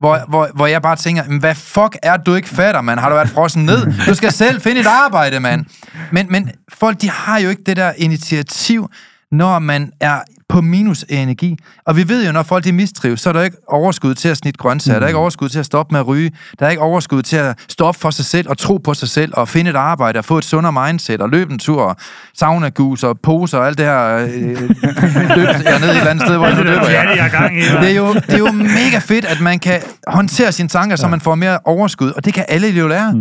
Hvor, 0.00 0.20
hvor, 0.28 0.48
hvor 0.54 0.66
jeg 0.66 0.82
bare 0.82 0.96
tænker, 0.96 1.24
"Men 1.28 1.40
hvad 1.40 1.54
fuck 1.54 1.96
er 2.02 2.16
du 2.16 2.34
ikke 2.34 2.48
fatter, 2.48 2.80
mand? 2.80 3.00
Har 3.00 3.08
du 3.08 3.14
været 3.14 3.28
frossen 3.28 3.64
ned? 3.64 3.92
Du 4.06 4.14
skal 4.14 4.32
selv 4.32 4.60
finde 4.60 4.80
et 4.80 4.86
arbejde, 4.86 5.40
mand. 5.40 5.64
Men, 6.12 6.26
men 6.30 6.50
folk, 6.72 7.00
de 7.00 7.10
har 7.10 7.38
jo 7.38 7.48
ikke 7.48 7.62
det 7.66 7.76
der 7.76 7.92
initiativ, 7.96 8.90
når 9.32 9.58
man 9.58 9.92
er 10.00 10.20
på 10.48 10.60
minus 10.60 11.04
energi. 11.08 11.56
Og 11.86 11.96
vi 11.96 12.08
ved 12.08 12.26
jo, 12.26 12.32
når 12.32 12.42
folk 12.42 12.64
de 12.64 12.72
mistrives, 12.72 13.20
så 13.20 13.28
er 13.28 13.32
der 13.32 13.42
ikke 13.42 13.56
overskud 13.68 14.14
til 14.14 14.28
at 14.28 14.36
snitte 14.36 14.58
grøntsager, 14.58 14.98
der 14.98 15.04
er 15.06 15.08
ikke 15.08 15.18
overskud 15.18 15.48
til 15.48 15.58
at 15.58 15.66
stoppe 15.66 15.92
med 15.92 16.00
at 16.00 16.06
ryge, 16.06 16.32
der 16.58 16.66
er 16.66 16.70
ikke 16.70 16.82
overskud 16.82 17.22
til 17.22 17.36
at 17.36 17.58
stå 17.68 17.84
op 17.84 17.96
for 17.96 18.10
sig 18.10 18.24
selv 18.24 18.48
og 18.50 18.58
tro 18.58 18.76
på 18.76 18.94
sig 18.94 19.08
selv 19.08 19.32
og 19.36 19.48
finde 19.48 19.70
et 19.70 19.76
arbejde 19.76 20.18
og 20.18 20.24
få 20.24 20.38
et 20.38 20.44
sundere 20.44 20.86
mindset 20.88 21.20
og 21.22 21.28
løbe 21.28 21.52
en 21.52 21.58
tur 21.58 21.82
og 21.82 21.96
sauna 22.34 22.70
og 23.02 23.18
poser 23.22 23.58
og 23.58 23.66
alt 23.66 23.78
det 23.78 23.86
her. 23.86 24.16
Øh, 24.16 24.28
løbe 25.36 25.50
jeg 25.64 25.80
ned 25.80 25.88
et 25.88 25.96
eller 25.96 26.10
andet 26.10 26.26
sted, 26.26 26.36
hvor 26.36 26.46
jeg 26.46 26.56
nu 26.56 26.62
løber. 26.62 26.90
Ja, 26.90 27.08
Jeg. 27.08 27.30
det 27.52 27.70
er? 27.70 27.80
Det 27.80 27.90
er, 27.90 27.94
jo, 27.94 28.14
det 28.14 28.34
er 28.34 28.38
jo 28.38 28.52
mega 28.52 28.98
fedt, 28.98 29.24
at 29.24 29.40
man 29.40 29.58
kan 29.58 29.80
håndtere 30.06 30.52
sine 30.52 30.68
tanker, 30.68 30.96
så 30.96 31.08
man 31.08 31.20
får 31.20 31.34
mere 31.34 31.58
overskud, 31.64 32.10
og 32.10 32.24
det 32.24 32.34
kan 32.34 32.44
alle 32.48 32.68
jo 32.68 32.88
lære. 32.88 33.14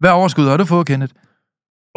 Hvad 0.00 0.10
overskud 0.10 0.48
har 0.48 0.56
du 0.56 0.64
fået, 0.64 0.86
Kenneth? 0.86 1.12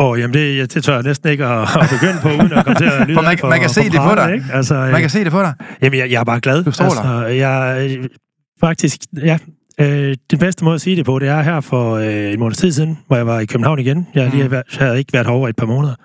Åh, 0.02 0.10
oh, 0.10 0.20
jamen 0.20 0.34
det, 0.34 0.58
ja, 0.58 0.62
det 0.66 0.84
tør 0.84 0.94
jeg 0.94 1.04
næsten 1.04 1.30
ikke 1.30 1.46
at, 1.46 1.62
at 1.84 1.90
begynde 1.92 2.20
på, 2.22 2.28
uden 2.30 2.54
at 2.54 2.66
komme 2.66 2.78
til 2.80 2.86
at 2.86 3.08
lyde 3.08 3.16
For 3.16 3.22
man- 3.22 3.38
for, 3.38 3.50
man 3.50 3.60
kan 3.60 3.70
se 3.70 3.84
det 3.84 4.00
på 4.10 4.16
dig. 4.16 4.34
Ikke? 4.34 4.46
Altså, 4.54 4.74
Man 4.74 5.02
kan 5.02 5.10
se 5.10 5.24
det 5.24 5.32
på 5.32 5.42
dig. 5.42 5.54
Jamen, 5.82 6.00
jeg, 6.00 6.12
jeg 6.12 6.20
er 6.20 6.24
bare 6.24 6.40
glad. 6.40 6.64
Du. 6.64 6.70
Altså, 6.70 7.26
jeg, 7.26 7.88
øh, 8.00 8.10
faktisk, 8.60 9.02
ja, 9.24 9.38
øh, 9.82 10.16
den 10.32 10.40
bedste 10.40 10.64
måde 10.64 10.76
at 10.76 10.82
sige 10.82 10.96
det 10.96 11.06
på, 11.06 11.20
det 11.20 11.28
er 11.28 11.42
her 11.42 11.60
for 11.62 11.96
øh, 11.96 12.34
en 12.34 12.40
måned 12.40 12.56
tid 12.56 12.72
siden, 12.72 12.98
hvor 13.08 13.16
jeg 13.16 13.28
var 13.28 13.40
i 13.40 13.46
København 13.46 13.80
igen. 13.80 14.08
Jeg, 14.16 14.24
mm. 14.26 14.30
lige, 14.32 14.38
havde 14.42 14.52
været- 14.52 14.64
jeg 14.80 14.86
havde 14.88 15.00
ikke 15.00 15.14
været 15.14 15.26
herovre 15.28 15.50
i 15.50 15.50
et 15.50 15.56
par 15.56 15.66
måneder. 15.66 15.96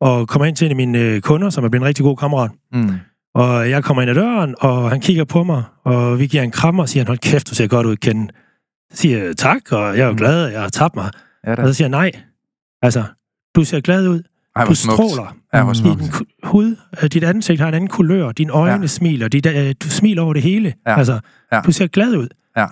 Og 0.00 0.28
kommer 0.28 0.46
ind 0.46 0.56
til 0.56 0.64
en 0.64 0.70
af 0.70 0.76
mine 0.76 0.98
øh, 0.98 1.20
kunder, 1.20 1.50
som 1.50 1.64
er 1.64 1.68
blevet 1.68 1.82
en 1.82 1.86
rigtig 1.88 2.02
god 2.02 2.16
kammerat. 2.16 2.50
Mm. 2.72 2.90
Og 3.34 3.70
jeg 3.70 3.84
kommer 3.84 4.02
ind 4.02 4.10
ad 4.10 4.14
døren, 4.14 4.54
og 4.60 4.90
han 4.90 5.00
kigger 5.00 5.24
på 5.24 5.44
mig, 5.44 5.62
og 5.84 6.18
vi 6.18 6.26
giver 6.26 6.42
en 6.42 6.50
kram, 6.50 6.78
og 6.78 6.88
siger, 6.88 7.00
han, 7.02 7.06
hold 7.06 7.18
kæft, 7.18 7.50
du 7.50 7.54
ser 7.54 7.66
godt 7.66 7.86
ud, 7.86 7.96
Ken. 7.96 8.30
Så 8.92 8.96
siger 9.00 9.24
jeg, 9.24 9.36
tak, 9.36 9.72
og 9.72 9.96
jeg 9.96 10.02
er 10.02 10.06
jo 10.06 10.10
Mm. 10.10 10.16
glad, 10.18 10.46
at 10.46 10.52
jeg 10.52 10.60
har 10.60 10.68
tabt 10.68 10.96
mig. 10.96 11.10
Ja, 11.46 11.54
da. 11.54 11.62
Og 11.62 11.68
så 11.68 11.74
siger 11.74 11.84
jeg, 11.86 11.90
nej. 11.90 12.10
Altså, 12.82 13.02
du 13.56 13.64
ser 13.64 13.80
glad 13.80 14.08
ud. 14.08 14.22
Ej, 14.56 14.64
Du 14.64 14.74
smukt. 14.74 14.94
stråler. 14.96 15.36
Ja, 15.54 15.62
hvor 15.64 15.72
smukt. 15.72 16.00
Din 16.00 16.10
hud, 16.42 16.76
øh, 17.02 17.08
dit 17.08 17.24
ansigt 17.24 17.60
har 17.60 17.68
en 17.68 17.74
anden 17.74 17.88
kulør, 17.88 18.32
dine 18.32 18.52
øjne 18.52 18.74
Ja. 18.74 18.80
ja. 18.80 18.86
smiler, 18.86 19.28
dit, 19.28 19.46
øh, 19.46 19.74
du 19.84 19.90
smiler 19.90 20.22
over 20.22 20.32
det 20.34 20.42
hele. 20.42 20.74
Ja. 20.86 20.98
Altså, 20.98 21.20
Ja. 21.52 21.60
du 21.60 21.72
ser 21.72 21.86
glad 21.86 22.16
ud. 22.16 22.28
Ja. 22.56 22.66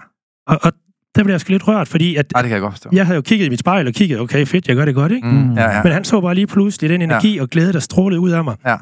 Og, 0.47 0.59
og 0.63 0.73
der 1.15 1.23
blev 1.25 1.33
jeg 1.33 1.41
sgu 1.41 1.51
lidt 1.53 1.69
rørt, 1.69 1.89
fordi 1.89 2.17
at 2.17 2.27
Ej, 2.35 2.43
det 2.43 2.49
kan 2.49 2.55
jeg 2.55 2.61
godt 2.61 2.73
forstå. 2.75 2.91
jeg 2.93 3.07
havde 3.07 3.17
jo 3.17 3.23
kigget 3.23 3.47
i 3.47 3.49
mit 3.49 3.59
spejl 3.61 3.87
og 3.87 3.93
kigget, 3.93 4.21
okay, 4.21 4.47
fedt, 4.47 4.69
jeg 4.69 4.77
gør 4.77 4.85
det 4.85 4.95
godt, 4.95 5.13
ikke? 5.13 5.27
Mm. 5.29 5.53
Ja, 5.55 5.71
ja. 5.77 5.83
Men 5.83 5.93
han 5.93 6.05
så 6.05 6.21
bare 6.21 6.35
lige 6.35 6.47
pludselig 6.47 6.91
den 6.91 7.03
energi 7.03 7.35
ja. 7.37 7.43
og 7.43 7.49
glæde, 7.49 7.73
der 7.73 7.79
strålede 7.81 8.21
ud 8.21 8.31
af 8.31 8.45
mig. 8.45 8.57
Ja. 8.67 8.77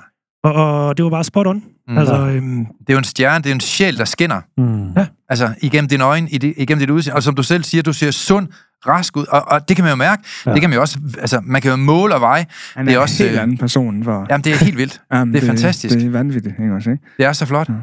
Og, 0.44 0.52
og 0.86 0.96
det 0.96 1.04
var 1.04 1.10
bare 1.10 1.24
spot 1.24 1.46
on. 1.46 1.62
Mm. 1.88 1.98
Altså, 1.98 2.14
øhm, 2.26 2.58
Det 2.66 2.88
er 2.88 2.92
jo 2.92 2.98
en 2.98 3.04
stjerne, 3.04 3.42
det 3.44 3.50
er 3.50 3.54
en 3.54 3.60
sjæl, 3.60 3.98
der 3.98 4.04
skinner. 4.04 4.40
Mm. 4.58 4.90
Altså, 5.28 5.54
igennem 5.62 5.88
dine 5.88 6.04
øjne, 6.04 6.30
igennem 6.30 6.78
dit 6.78 6.90
udseende. 6.90 7.16
Og 7.16 7.22
som 7.22 7.34
du 7.34 7.42
selv 7.42 7.64
siger, 7.64 7.82
du 7.82 7.92
ser 7.92 8.10
sund, 8.10 8.48
rask 8.88 9.16
ud. 9.16 9.24
Og, 9.28 9.42
og 9.48 9.68
det 9.68 9.76
kan 9.76 9.84
man 9.84 9.90
jo 9.92 9.96
mærke. 9.96 10.22
Ja. 10.46 10.52
Det 10.52 10.60
kan 10.60 10.70
man 10.70 10.74
jo 10.76 10.80
også... 10.80 10.98
Altså, 11.18 11.40
man 11.44 11.62
kan 11.62 11.70
jo 11.70 11.76
måle 11.76 12.14
og 12.14 12.20
veje. 12.20 12.46
Han 12.76 12.86
Det 12.86 12.92
er, 12.92 12.96
er 12.96 13.00
en 13.00 13.02
også, 13.02 13.22
helt 13.22 13.36
øh, 13.36 13.42
anden 13.42 13.58
person. 13.58 14.04
For, 14.04 14.26
Jamen, 14.30 14.44
det 14.44 14.52
er 14.52 14.64
helt 14.64 14.76
vildt. 14.78 15.00
Jamen, 15.12 15.34
det 15.34 15.42
er 15.42 15.46
fantastisk. 15.46 15.94
Det 15.94 16.06
er 16.06 16.10
vanvittigt, 16.10 16.54
ikke 16.62 16.74
også, 16.74 16.90
ikke? 16.90 17.02
Det 17.16 17.26
er 17.26 17.32
så 17.32 17.46
flot. 17.46 17.68
Ja. 17.68 17.74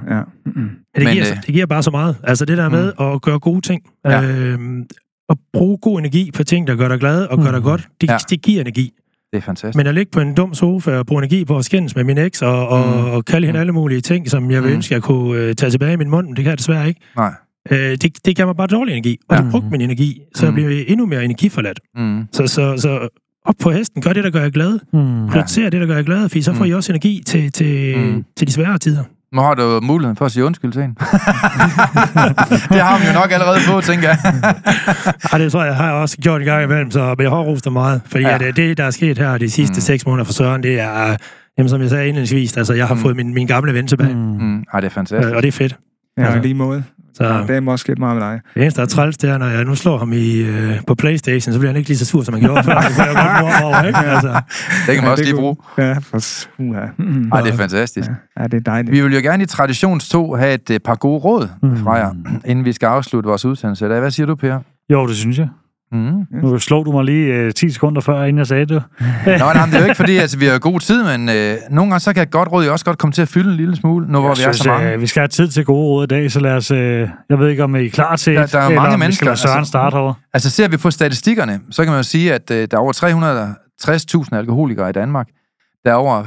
Mm-mm. 0.45 0.63
ja, 0.63 0.99
det, 0.99 1.03
Men, 1.03 1.07
giver, 1.13 1.25
øh, 1.25 1.31
øh, 1.31 1.37
det 1.45 1.53
giver 1.53 1.65
bare 1.65 1.83
så 1.83 1.91
meget. 1.91 2.15
Altså 2.23 2.45
det 2.45 2.57
der 2.57 2.69
med 2.69 2.91
at 2.99 3.21
gøre 3.21 3.39
gode 3.39 3.61
ting. 3.61 3.81
Ja. 4.05 4.21
Øhm, 4.23 4.83
at 5.29 5.37
bruge 5.53 5.77
god 5.81 5.99
energi 5.99 6.31
på 6.35 6.43
ting, 6.43 6.67
der 6.67 6.75
gør 6.75 6.87
dig 6.87 6.99
glad 6.99 7.25
og 7.25 7.43
gør 7.43 7.51
dig 7.51 7.61
godt, 7.63 7.87
det, 8.01 8.09
Ja. 8.09 8.17
det 8.29 8.41
giver 8.41 8.61
energi. 8.61 8.91
Det 9.31 9.37
er 9.39 9.43
fantastisk. 9.43 9.77
Men 9.77 9.87
at 9.87 9.93
ligge 9.93 10.11
på 10.11 10.19
en 10.19 10.33
dum 10.35 10.53
sofa 10.53 10.91
og 10.97 11.05
bruge 11.05 11.19
energi 11.19 11.45
på 11.45 11.57
at 11.57 11.65
skændes 11.65 11.95
med 11.95 12.03
min 12.03 12.17
eks 12.17 12.41
og, 12.41 12.67
og, 12.67 12.87
Mm. 13.03 13.11
og 13.11 13.25
kalde 13.25 13.47
hende 13.47 13.59
alle 13.59 13.71
mulige 13.71 14.01
ting, 14.01 14.29
som 14.29 14.51
jeg 14.51 14.63
vil 14.63 14.69
Mm. 14.69 14.75
ønske, 14.75 14.93
jeg 14.93 15.01
kunne 15.01 15.39
øh, 15.41 15.55
tage 15.55 15.69
tilbage 15.69 15.93
i 15.93 15.95
min 15.95 16.09
mund, 16.09 16.27
det 16.27 16.37
kan 16.43 16.49
jeg 16.49 16.57
desværre 16.57 16.87
ikke. 16.87 16.99
Nej. 17.17 17.33
Øh, 17.71 17.77
det, 17.77 18.25
det 18.25 18.35
gav 18.35 18.45
mig 18.47 18.55
bare 18.55 18.67
dårlig 18.67 18.91
energi, 18.93 19.17
og 19.29 19.35
Ja. 19.37 19.41
det 19.41 19.51
brugte 19.51 19.69
min 19.69 19.81
energi, 19.81 20.21
så 20.35 20.45
jeg 20.45 20.51
Mm. 20.51 20.55
blev 20.55 20.83
endnu 20.87 21.05
mere 21.05 21.23
energiforladt. 21.25 21.79
Mm. 21.95 22.23
Så, 22.33 22.47
så, 22.47 22.77
så 22.77 23.07
op 23.45 23.55
på 23.61 23.71
hesten, 23.71 24.01
gør 24.01 24.13
det, 24.13 24.23
der 24.23 24.29
gør 24.29 24.41
jer 24.41 24.49
glad. 24.49 24.79
Mm. 24.93 25.27
Prioriter 25.29 25.69
det, 25.69 25.81
der 25.81 25.87
gør 25.87 25.95
jer 25.95 26.03
glad, 26.03 26.29
for 26.29 26.41
så 26.41 26.53
får 26.53 26.63
Mm. 26.63 26.69
I 26.69 26.73
også 26.73 26.91
energi 26.91 27.23
til, 27.25 27.51
til, 27.51 27.97
Mm. 27.97 28.23
til 28.37 28.47
de 28.47 28.51
svære 28.53 28.77
tider. 28.77 29.03
Nu 29.33 29.41
har 29.41 29.53
du 29.53 29.79
muligheden 29.83 30.15
for 30.17 30.25
at 30.25 30.31
sige 30.31 30.45
undskyld 30.45 30.71
til 30.71 30.81
hende. 30.81 30.95
det 32.73 32.81
har 32.81 32.99
vi 32.99 33.07
jo 33.07 33.13
nok 33.13 33.31
allerede 33.31 33.57
på, 33.69 33.81
tænker 33.81 34.07
jeg. 34.09 34.17
Ej, 35.31 35.37
det 35.37 35.51
tror 35.51 35.63
jeg, 35.63 35.75
har 35.75 35.85
jeg 35.85 35.93
også 35.93 36.17
gjort 36.17 36.41
en 36.41 36.45
gang 36.47 36.63
imellem, 36.63 36.91
så, 36.91 37.15
men 37.17 37.23
jeg 37.23 37.29
har 37.31 37.37
rost 37.37 37.63
dig 37.65 37.73
meget. 37.73 38.01
Fordi 38.05 38.23
Ja. 38.23 38.31
ja. 38.31 38.37
det, 38.37 38.55
det, 38.55 38.77
der 38.77 38.83
er 38.83 38.91
sket 38.91 39.17
her 39.17 39.37
de 39.37 39.49
sidste 39.49 39.73
Mm. 39.75 39.81
seks 39.81 40.05
måneder 40.05 40.23
for 40.25 40.33
Søren, 40.33 40.63
det 40.63 40.79
er, 40.79 41.15
jamen, 41.57 41.69
som 41.69 41.81
jeg 41.81 41.89
sagde 41.89 42.07
indledningsvis, 42.07 42.57
altså 42.57 42.73
jeg 42.73 42.87
har 42.87 42.95
Mm. 42.95 43.01
fået 43.01 43.15
min, 43.15 43.33
min 43.33 43.47
gamle 43.47 43.73
ven 43.73 43.87
tilbage. 43.87 44.13
Mm. 44.15 44.19
Mm. 44.21 44.63
Ej, 44.73 44.79
det 44.79 44.87
er 44.87 44.91
fantastisk. 44.91 45.29
Øh, 45.29 45.35
og 45.35 45.41
det 45.41 45.47
er 45.47 45.51
fedt. 45.51 45.75
Ja, 46.17 46.23
altså. 46.25 46.41
lige 46.41 46.53
måde. 46.53 46.83
Så 47.13 47.23
Ja, 47.23 47.41
det 47.41 47.49
er 47.55 47.59
måske 47.59 47.95
meget 47.95 48.17
med 48.17 48.25
dig. 48.27 48.39
det 48.53 48.61
eneste, 48.61 48.77
der 48.77 48.83
er 48.85 48.89
træls, 48.89 49.17
det 49.17 49.29
er, 49.29 49.37
når 49.37 49.47
jeg 49.47 49.63
nu 49.65 49.75
slår 49.75 49.97
ham 49.97 50.13
i, 50.13 50.37
øh, 50.41 50.79
på 50.87 50.95
Playstation, 50.95 51.53
så 51.53 51.59
bliver 51.59 51.69
han 51.71 51.77
ikke 51.77 51.89
lige 51.89 51.97
så 51.97 52.05
sur, 52.05 52.23
som 52.23 52.33
han 52.33 52.43
gjorde 52.43 52.63
før. 52.63 52.75
Det 52.87 52.95
kan 52.95 53.05
jeg 53.05 53.15
godt 53.15 53.41
mor 53.61 53.67
over, 53.67 53.83
ikke? 53.83 53.99
Altså, 53.99 54.41
Det 54.87 54.95
kan 54.95 54.95
man 54.95 55.03
Ja, 55.03 55.09
også 55.11 55.23
lige 55.23 55.35
bruge. 55.35 55.55
Ja, 55.77 55.97
for 55.97 56.19
uha. 56.59 56.85
Mm. 56.97 57.29
Ej, 57.31 57.41
det 57.41 57.53
er 57.53 57.57
fantastisk. 57.57 58.09
Ja, 58.39 58.43
det 58.43 58.53
er 58.53 58.59
dejligt. 58.59 58.91
Vi 58.91 59.01
vil 59.01 59.13
jo 59.13 59.19
gerne 59.21 59.43
i 59.43 59.45
traditions 59.45 60.09
2 60.09 60.35
have 60.35 60.53
et 60.53 60.69
øh, 60.69 60.79
par 60.79 60.95
gode 60.95 61.19
råd 61.19 61.47
fra 61.83 61.93
jer, 61.93 62.11
inden 62.45 62.65
vi 62.65 62.71
skal 62.73 62.87
afslutte 62.87 63.27
vores 63.29 63.45
udsendelse. 63.45 63.87
Hvad 63.87 64.11
siger 64.11 64.25
du, 64.27 64.35
Per? 64.35 64.59
Jo, 64.89 65.07
det 65.07 65.15
synes 65.15 65.39
jeg. 65.39 65.47
Mm. 65.93 66.25
Nu 66.41 66.59
slog 66.59 66.85
du 66.85 66.91
mig 66.91 67.03
lige 67.03 67.33
øh, 67.33 67.53
10 67.53 67.69
sekunder 67.69 68.01
før, 68.01 68.23
inden 68.23 68.37
jeg 68.37 68.47
sagde 68.47 68.65
det. 68.65 68.73
Nå, 69.25 69.31
nej, 69.37 69.53
men 69.65 69.71
det 69.71 69.75
er 69.75 69.79
jo 69.79 69.83
ikke 69.85 69.95
fordi, 69.95 70.17
altså, 70.17 70.37
vi 70.37 70.45
har 70.45 70.59
god 70.59 70.79
tid, 70.79 71.03
men 71.17 71.29
øh, 71.29 71.55
nogle 71.69 71.91
gange 71.91 71.99
så 71.99 72.13
kan 72.13 72.23
et 72.23 72.31
godt 72.31 72.51
råd 72.51 72.65
jo 72.65 72.71
også 72.71 72.85
godt 72.85 72.97
komme 72.97 73.11
til 73.13 73.21
at 73.21 73.27
fylde 73.27 73.49
en 73.51 73.57
lille 73.57 73.75
smule, 73.75 74.05
nu 74.11 74.19
hvor 74.19 74.29
Jeg 74.29 74.37
vi 74.37 74.41
er 74.41 74.45
synes, 74.45 74.57
så 74.57 74.69
mange. 74.69 74.91
øh, 74.93 75.01
vi 75.01 75.07
skal 75.07 75.19
have 75.19 75.27
tid 75.27 75.47
til 75.47 75.65
gode 75.65 75.85
råd 75.87 76.03
i 76.03 76.07
dag, 76.07 76.31
så 76.31 76.39
lad 76.39 76.51
os... 76.51 76.71
Øh, 76.71 77.09
jeg 77.29 77.39
ved 77.39 77.49
ikke, 77.49 77.63
om 77.63 77.75
I 77.75 77.85
er 77.85 77.89
klar 77.89 78.15
til 78.15 78.35
Der- 78.35 78.43
et, 78.43 78.51
der 78.51 78.59
er 78.59 78.65
eller 78.65 78.75
mange 78.81 78.93
om 78.93 78.99
vi 78.99 79.03
mennesker, 79.03 79.15
skal 79.25 79.27
lade 79.27 79.37
Søren 79.39 79.57
altså- 79.57 79.69
starte 79.69 79.93
herovre. 79.95 80.13
Altså 80.33 80.49
ser 80.49 80.67
vi 80.67 80.77
på 80.77 80.91
statistikkerne, 80.91 81.59
så 81.71 81.83
kan 81.83 81.91
man 81.91 81.99
jo 81.99 82.03
sige, 82.03 82.33
at 82.33 82.51
øh, 82.51 82.67
der 82.71 82.77
er 82.77 82.81
over 82.81 82.93
360.000 84.31 84.37
alkoholikere 84.37 84.89
i 84.89 84.93
Danmark. 84.93 85.27
Der 85.85 85.91
er 85.91 85.95
over 85.95 86.23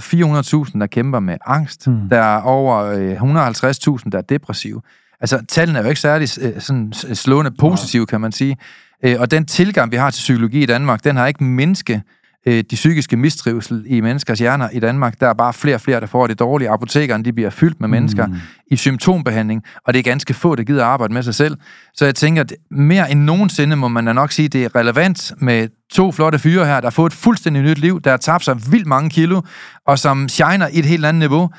400.000, 0.70 0.78
der 0.80 0.86
kæmper 0.86 1.20
med 1.20 1.36
angst. 1.46 1.86
Hmm. 1.86 2.08
Der 2.10 2.18
er 2.20 2.40
over 2.42 2.76
øh, 2.84 3.12
150.000, 3.12 4.10
der 4.12 4.18
er 4.18 4.22
depressive. 4.28 4.80
Altså, 5.20 5.44
tallene 5.48 5.78
er 5.78 5.82
jo 5.82 5.88
ikke 5.88 6.00
særlig 6.00 6.28
øh, 6.40 6.60
sådan 6.60 6.92
slående 6.92 7.50
positive, 7.58 8.06
kan 8.06 8.20
man 8.20 8.32
sige. 8.32 8.56
Øh, 9.04 9.16
og 9.20 9.30
den 9.30 9.46
tilgang, 9.46 9.92
vi 9.92 9.96
har 9.96 10.10
til 10.10 10.20
psykologi 10.20 10.62
i 10.62 10.66
Danmark, 10.66 11.04
den 11.04 11.16
har 11.16 11.26
ikke 11.26 12.02
øh, 12.46 12.64
de 12.70 12.74
psykiske 12.74 13.16
mistrivsel 13.16 13.84
i 13.86 14.00
menneskers 14.00 14.38
hjerner 14.38 14.68
i 14.72 14.80
Danmark. 14.80 15.20
Der 15.20 15.28
er 15.28 15.34
bare 15.34 15.52
flere 15.52 15.74
og 15.74 15.80
flere, 15.80 16.00
der 16.00 16.06
får 16.06 16.26
det 16.26 16.38
dårlige. 16.38 16.70
Apotekerne, 16.70 17.24
de 17.24 17.32
bliver 17.32 17.50
fyldt 17.50 17.80
med 17.80 17.88
mennesker 17.88 18.26
i 18.70 18.76
symptombehandling, 18.76 19.62
og 19.86 19.94
det 19.94 19.98
er 19.98 20.02
ganske 20.02 20.34
få, 20.34 20.54
der 20.54 20.62
gider 20.62 20.84
arbejde 20.84 21.14
med 21.14 21.22
sig 21.22 21.34
selv. 21.34 21.56
Så 21.94 22.04
jeg 22.04 22.14
tænker, 22.14 22.42
at 22.42 22.54
mere 22.70 23.10
end 23.10 23.20
nogensinde 23.20 23.76
må 23.76 23.88
man 23.88 24.06
da 24.06 24.12
nok 24.12 24.32
sige, 24.32 24.46
at 24.46 24.52
det 24.52 24.64
er 24.64 24.76
relevant 24.76 25.32
med 25.38 25.68
to 25.92 26.12
flotte 26.12 26.38
fyre 26.38 26.66
her, 26.66 26.80
der 26.80 26.86
har 26.86 26.90
fået 26.90 27.12
et 27.12 27.18
fuldstændig 27.18 27.62
nyt 27.62 27.78
liv, 27.78 28.00
der 28.00 28.10
har 28.10 28.16
tabt 28.16 28.44
sig 28.44 28.72
vildt 28.72 28.86
mange 28.86 29.10
kilo, 29.10 29.42
og 29.86 29.98
som 29.98 30.28
shiner 30.28 30.68
i 30.68 30.78
et 30.78 30.84
helt 30.84 31.04
andet 31.04 31.18
niveau. 31.18 31.50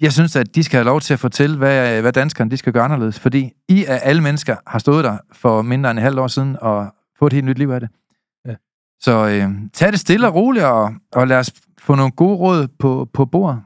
Jeg 0.00 0.12
synes, 0.12 0.36
at 0.36 0.54
de 0.54 0.62
skal 0.62 0.76
have 0.78 0.84
lov 0.84 1.00
til 1.00 1.12
at 1.12 1.20
fortælle, 1.20 1.56
hvad, 1.56 2.00
hvad 2.00 2.12
danskerne 2.12 2.50
de 2.50 2.56
skal 2.56 2.72
gøre 2.72 2.84
anderledes, 2.84 3.20
fordi 3.20 3.52
I 3.68 3.84
af 3.84 4.00
alle 4.02 4.22
mennesker 4.22 4.56
har 4.66 4.78
stået 4.78 5.04
der 5.04 5.18
for 5.32 5.62
mindre 5.62 5.90
end 5.90 5.98
et 5.98 6.02
halvt 6.02 6.18
år 6.18 6.26
siden 6.26 6.56
og 6.60 6.94
fået 7.18 7.30
et 7.30 7.34
helt 7.34 7.46
nyt 7.46 7.58
liv 7.58 7.70
af 7.70 7.80
det. 7.80 7.88
Ja. 8.46 8.54
Så 9.00 9.28
øh, 9.28 9.50
tag 9.72 9.92
det 9.92 10.00
stille 10.00 10.26
og 10.28 10.34
roligt, 10.34 10.64
og, 10.64 10.94
og 11.12 11.28
lad 11.28 11.38
os 11.38 11.52
få 11.80 11.94
nogle 11.94 12.12
gode 12.12 12.36
råd 12.36 12.68
på, 12.78 13.08
på 13.14 13.24
bordet. 13.24 13.62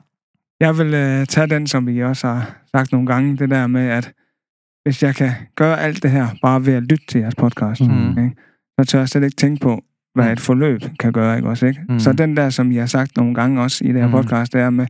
Jeg 0.61 0.79
vil 0.79 0.95
øh, 0.95 1.27
tage 1.27 1.47
den, 1.47 1.67
som 1.67 1.87
vi 1.87 2.03
også 2.05 2.27
har 2.27 2.57
sagt 2.77 2.93
nogle 2.93 3.07
gange, 3.07 3.37
det 3.37 3.51
der 3.51 3.67
med, 3.67 3.89
at 3.89 4.13
hvis 4.83 5.03
jeg 5.03 5.15
kan 5.15 5.31
gøre 5.57 5.81
alt 5.81 6.03
det 6.03 6.11
her, 6.11 6.27
bare 6.43 6.67
ved 6.67 6.73
at 6.75 6.83
lytte 6.83 7.07
til 7.09 7.21
jeres 7.21 7.35
podcast, 7.35 7.81
Mhm. 7.81 8.11
ikke? 8.19 8.37
så 8.81 8.85
tør 8.87 8.99
jeg 8.99 9.09
slet 9.09 9.25
ikke 9.25 9.37
tænke 9.37 9.61
på, 9.61 9.81
hvad 10.15 10.25
Mm. 10.27 10.31
et 10.33 10.41
forløb 10.41 10.81
kan 11.01 11.13
gøre, 11.13 11.37
ikke 11.37 11.49
også, 11.49 11.67
ikke? 11.67 11.81
Mm. 11.89 11.99
Så 11.99 12.13
den 12.13 12.37
der, 12.37 12.51
som 12.51 12.71
I 12.71 12.77
har 12.77 12.87
sagt 12.87 13.17
nogle 13.17 13.35
gange 13.35 13.63
også 13.63 13.85
i 13.85 13.89
det 13.89 13.97
her 14.01 14.07
Mm. 14.07 14.13
podcast, 14.13 14.53
det 14.53 14.61
er 14.61 14.71
med, 14.71 14.87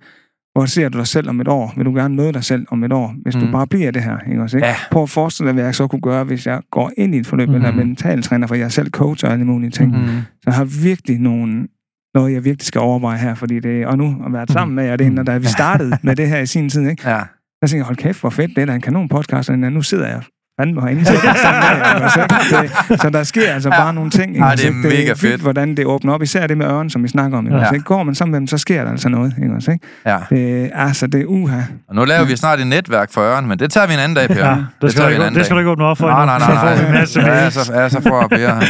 hvor 0.54 0.66
ser 0.66 0.88
du 0.88 0.98
dig 0.98 1.06
selv 1.06 1.28
om 1.28 1.40
et 1.40 1.48
år? 1.48 1.72
Vil 1.76 1.84
du 1.86 1.94
gerne 1.94 2.16
møde 2.16 2.32
dig 2.32 2.44
selv 2.44 2.66
om 2.70 2.84
et 2.84 2.92
år, 2.92 3.14
hvis 3.22 3.34
Mm. 3.36 3.40
du 3.40 3.52
bare 3.52 3.66
bliver 3.66 3.90
det 3.90 4.02
her, 4.02 4.18
ikke 4.30 4.42
også, 4.42 4.56
ikke? 4.56 4.66
Ja. 4.66 4.74
Prøv 4.90 5.02
at 5.02 5.10
forestille 5.10 5.46
dig, 5.48 5.54
hvad 5.54 5.64
jeg 5.64 5.74
så 5.74 5.86
kunne 5.86 6.00
gøre, 6.00 6.24
hvis 6.24 6.46
jeg 6.46 6.60
går 6.70 6.90
ind 6.98 7.14
i 7.14 7.18
et 7.18 7.26
forløb, 7.26 7.48
Mm. 7.48 7.54
eller 7.54 7.68
er 7.68 7.72
mentaltræner, 7.74 8.46
for 8.46 8.54
jeg 8.54 8.64
er 8.64 8.68
selv 8.68 8.90
coach 8.90 9.24
og 9.24 9.32
alle 9.32 9.44
mulige 9.44 9.70
ting. 9.70 9.90
Mm. 9.92 10.06
Så 10.06 10.42
jeg 10.46 10.54
har 10.54 10.64
virkelig 10.84 11.18
nogle, 11.18 11.68
noget, 12.14 12.32
jeg 12.32 12.44
virkelig 12.44 12.66
skal 12.66 12.80
overveje 12.80 13.18
her, 13.18 13.34
fordi 13.34 13.60
det, 13.60 13.86
og 13.86 13.98
nu 13.98 14.16
at 14.26 14.32
være 14.32 14.46
sammen 14.48 14.74
med 14.74 14.84
jer, 14.84 14.96
det 14.96 15.06
er, 15.06 15.10
når 15.10 15.22
da 15.22 15.38
vi 15.38 15.46
startede 15.46 15.96
med 16.02 16.16
det 16.16 16.28
her 16.28 16.38
i 16.38 16.46
sin 16.46 16.68
tid, 16.68 16.88
ikke? 16.88 17.10
Ja. 17.10 17.16
Der 17.60 17.66
tænkte 17.66 17.76
jeg, 17.76 17.84
hold 17.84 17.96
kæft, 17.96 18.20
hvor 18.20 18.30
fedt, 18.30 18.50
det 18.56 18.62
er 18.62 18.66
da 18.66 18.74
en 18.74 18.80
kanon 18.80 19.08
podcast, 19.08 19.50
og 19.50 19.58
nu 19.58 19.82
sidder 19.82 20.06
jeg 20.08 20.22
fandme 20.60 20.80
herinde. 20.80 21.04
Så, 21.04 21.12
sammen 21.42 21.62
jer, 21.62 22.22
ikke 22.22 22.68
det, 22.90 23.00
så 23.00 23.10
der 23.10 23.22
sker 23.22 23.52
altså 23.52 23.70
bare 23.70 23.94
nogle 23.94 24.10
ting. 24.10 24.28
ikke 24.34 24.44
Ej, 24.44 24.52
også, 24.52 24.64
det 24.66 24.70
er 24.70 24.74
mega 24.74 24.96
vildt, 24.96 25.18
fedt. 25.20 25.40
hvordan 25.40 25.74
det 25.76 25.86
åbner 25.86 26.12
op, 26.12 26.22
især 26.22 26.46
det 26.46 26.58
med 26.58 26.66
øren, 26.66 26.90
som 26.90 27.02
vi 27.02 27.08
snakker 27.08 27.38
om. 27.38 27.46
Ikke? 27.46 27.58
Ja. 27.58 27.70
ikke? 27.70 27.84
Går 27.84 28.02
man 28.02 28.14
sammen 28.14 28.30
med 28.32 28.40
dem, 28.40 28.46
så 28.46 28.58
sker 28.58 28.84
der 28.84 28.90
altså 28.90 29.08
noget. 29.08 29.34
Ikke? 29.42 29.54
Også, 29.54 29.70
ikke? 29.70 29.86
ja. 30.06 30.18
Det, 30.30 30.70
altså, 30.74 31.06
det 31.06 31.20
er 31.20 31.24
uha. 31.26 31.60
Og 31.88 31.94
nu 31.94 32.04
laver 32.04 32.24
vi 32.24 32.36
snart 32.36 32.60
et 32.60 32.66
netværk 32.66 33.12
for 33.12 33.20
øren, 33.20 33.46
men 33.46 33.58
det 33.58 33.70
tager 33.72 33.86
vi 33.86 33.92
en 33.94 33.98
anden 34.00 34.16
dag, 34.16 34.28
Per. 34.28 34.46
Ja, 34.48 34.56
det, 34.82 34.90
skal 34.90 34.90
tager 34.90 35.02
du 35.02 35.06
vi 35.06 35.06
en 35.06 35.12
ikke, 35.12 35.24
anden 35.26 35.38
det 35.38 35.44
skal 35.44 35.54
du 35.54 35.58
ikke 35.58 35.70
åbne 35.70 35.84
op 35.84 35.98
for 35.98 36.06
Nej, 36.08 36.26
nej, 36.26 36.38
Så 36.40 36.46
nej, 36.46 36.76
får 36.76 36.82
vi 36.84 36.90
nej. 36.90 37.00
masse 37.00 37.20
Ja, 37.20 37.50
så, 37.50 37.72
ja, 37.74 37.88
så 37.88 38.00
får 38.00 38.26
Per 38.28 38.60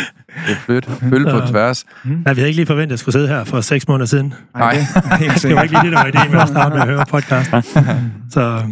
det 0.49 0.57
flyt, 0.57 0.88
følge 1.11 1.30
på 1.30 1.41
tværs. 1.47 1.84
ja, 2.05 2.11
vi 2.11 2.22
havde 2.24 2.47
ikke 2.49 2.57
lige 2.57 2.66
forventet, 2.66 2.86
at 2.88 2.91
jeg 2.91 2.99
skulle 2.99 3.12
sidde 3.12 3.28
her 3.28 3.45
for 3.45 3.61
seks 3.61 3.88
måneder 3.88 4.07
siden. 4.07 4.34
Nej. 4.59 4.72
det 4.72 4.80
er 5.11 5.16
helt 5.16 5.20
Det 5.20 5.28
var 5.32 5.38
sikkert. 5.38 5.62
ikke 5.64 5.74
lige 5.74 5.84
det, 5.84 5.93
der 5.93 5.99
var 5.99 6.07
ideen 6.07 6.32
med 6.32 6.41
at 6.41 6.49
starte 6.49 6.74
med 6.74 6.82
at 6.82 6.88
høre 6.88 7.05
podcast. 7.11 7.51
Så 8.34 8.62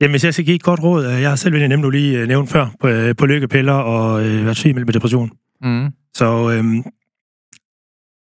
jamen, 0.00 0.12
hvis 0.12 0.24
jeg 0.24 0.32
skal 0.34 0.44
give 0.44 0.54
et 0.54 0.62
godt 0.62 0.82
råd, 0.82 1.06
øh, 1.06 1.20
jeg 1.20 1.28
har 1.28 1.36
selv 1.36 1.54
været 1.54 1.68
nemt 1.68 1.82
nu 1.82 1.90
lige 1.90 2.18
øh, 2.18 2.28
nævnt 2.28 2.50
før, 2.50 2.66
på, 2.80 2.88
øh, 2.88 3.16
på 3.16 3.26
lykkepiller 3.26 3.72
og 3.72 4.24
øh, 4.26 4.44
været 4.44 4.56
syg 4.56 4.74
med 4.74 4.84
depression. 4.84 5.30
Mm. 5.62 5.90
Så 6.14 6.50
øhm, 6.50 6.84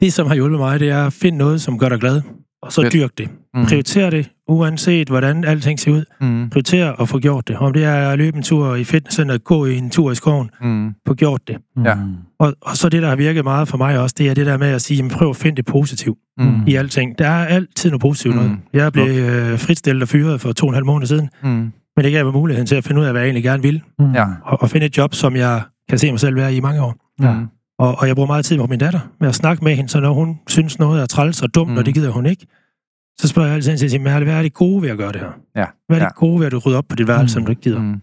det, 0.02 0.14
som 0.14 0.28
har 0.28 0.36
hjulpet 0.36 0.60
mig, 0.60 0.80
det 0.80 0.90
er 0.90 1.06
at 1.06 1.14
finde 1.14 1.38
noget, 1.38 1.62
som 1.62 1.80
gør 1.80 1.90
dig 1.90 2.00
glad, 2.00 2.22
og 2.62 2.74
så 2.74 2.90
dyrk 2.94 3.18
det. 3.18 3.30
Mm. 3.54 3.66
Prioriter 3.66 4.10
det, 4.10 4.30
uanset 4.48 5.08
hvordan 5.08 5.44
alting 5.44 5.80
ser 5.80 5.92
ud. 5.92 6.04
Mm. 6.22 6.50
Prioriter 6.50 7.02
at 7.02 7.10
få 7.10 7.20
gjort 7.20 7.48
det. 7.48 7.58
Om 7.58 7.74
det 7.74 7.84
er 7.84 8.10
at 8.10 8.18
løbe 8.18 8.38
en 8.38 8.44
tur 8.44 8.76
i 8.76 8.84
fitnesscenter, 8.84 9.38
gå 9.38 9.66
i 9.66 9.78
en 9.78 9.90
tur 9.90 10.12
i 10.12 10.16
skoven, 10.16 10.50
Mm. 10.62 10.94
få 11.08 11.14
gjort 11.14 11.42
det. 11.48 11.58
Ja. 11.86 11.96
Og, 12.40 12.54
og 12.62 12.78
så 12.78 12.90
det, 12.90 13.02
der 13.02 13.10
har 13.10 13.16
virket 13.16 13.44
meget 13.44 13.68
for 13.68 13.78
mig 13.78 14.00
også, 14.00 14.16
det 14.18 14.30
er 14.30 14.34
det 14.34 14.46
der 14.46 14.58
med 14.58 14.68
at 14.68 14.82
sige, 14.82 14.98
jamen, 14.98 15.12
prøv 15.12 15.30
at 15.30 15.36
finde 15.36 15.56
det 15.58 15.66
positivt 15.66 16.18
Mm. 16.38 16.68
i 16.68 16.76
alting. 16.76 17.18
Der 17.18 17.28
er 17.28 17.46
altid 17.46 17.90
noget 17.90 18.02
positivt 18.02 18.36
Mm. 18.36 18.42
noget. 18.42 18.58
Jeg 18.74 18.94
blev 18.94 19.06
øh, 19.08 19.60
fritstillet 19.60 20.02
og 20.04 20.08
fyret 20.10 20.42
for 20.42 20.52
to 20.52 20.66
og 20.66 20.70
en 20.70 20.74
halv 20.74 20.86
måned 20.86 21.08
siden, 21.08 21.30
Mm. 21.44 21.50
men 21.96 22.04
det 22.04 22.12
gav 22.12 22.26
mig 22.26 22.34
muligheden 22.34 22.68
til 22.68 22.76
at 22.76 22.84
finde 22.84 23.02
ud 23.02 23.06
af, 23.06 23.12
hvad 23.12 23.22
jeg 23.22 23.28
egentlig 23.28 23.44
gerne 23.44 23.64
vil, 23.64 23.82
Ja. 24.16 24.26
og, 24.46 24.62
og 24.62 24.70
finde 24.70 24.86
et 24.86 24.98
job, 24.98 25.14
som 25.14 25.36
jeg 25.36 25.62
kan 25.90 25.98
se 26.00 26.12
mig 26.12 26.20
selv 26.20 26.36
være 26.36 26.54
i 26.56 26.60
mange 26.60 26.82
år. 26.82 26.96
Ja. 27.22 27.34
Mm. 27.34 27.46
Og, 27.80 27.96
og 28.00 28.08
jeg 28.08 28.16
bruger 28.16 28.28
meget 28.28 28.46
tid 28.46 28.58
på 28.58 28.68
min 28.68 28.80
datter, 28.80 29.00
med 29.20 29.30
at 29.30 29.36
snakke 29.36 29.64
med 29.64 29.76
hende, 29.76 29.90
så 29.90 30.00
når 30.00 30.14
hun 30.14 30.36
synes 30.48 30.80
noget 30.80 31.02
er 31.02 31.06
træls 31.06 31.42
og 31.42 31.56
dumt, 31.56 31.68
mm. 31.68 31.72
Mm. 31.74 31.78
og 31.78 31.86
det 31.86 31.94
gider 31.94 32.12
hun 32.12 32.26
ikke, 32.26 32.46
så 33.20 33.28
spørger 33.28 33.48
jeg 33.48 33.56
altid 33.56 33.72
hende 33.72 33.90
til, 33.90 34.00
hvad 34.02 34.34
er 34.34 34.42
det 34.42 34.54
gode 34.54 34.82
ved 34.82 34.90
at 34.90 34.98
gøre 34.98 35.12
det 35.12 35.20
her? 35.22 35.32
Ja. 35.56 35.66
Hvad 35.88 35.98
er 35.98 36.00
det 36.00 36.06
Ja. 36.06 36.20
gode 36.20 36.40
ved 36.40 36.46
at 36.46 36.52
du 36.52 36.58
rydder 36.60 36.78
op 36.78 36.86
på 36.90 36.96
dit 36.96 37.08
værelse, 37.08 37.24
Mm. 37.24 37.28
som 37.42 37.46
du 37.46 37.50
ikke 37.50 37.62
gider? 37.62 37.82
Mm. 37.82 38.02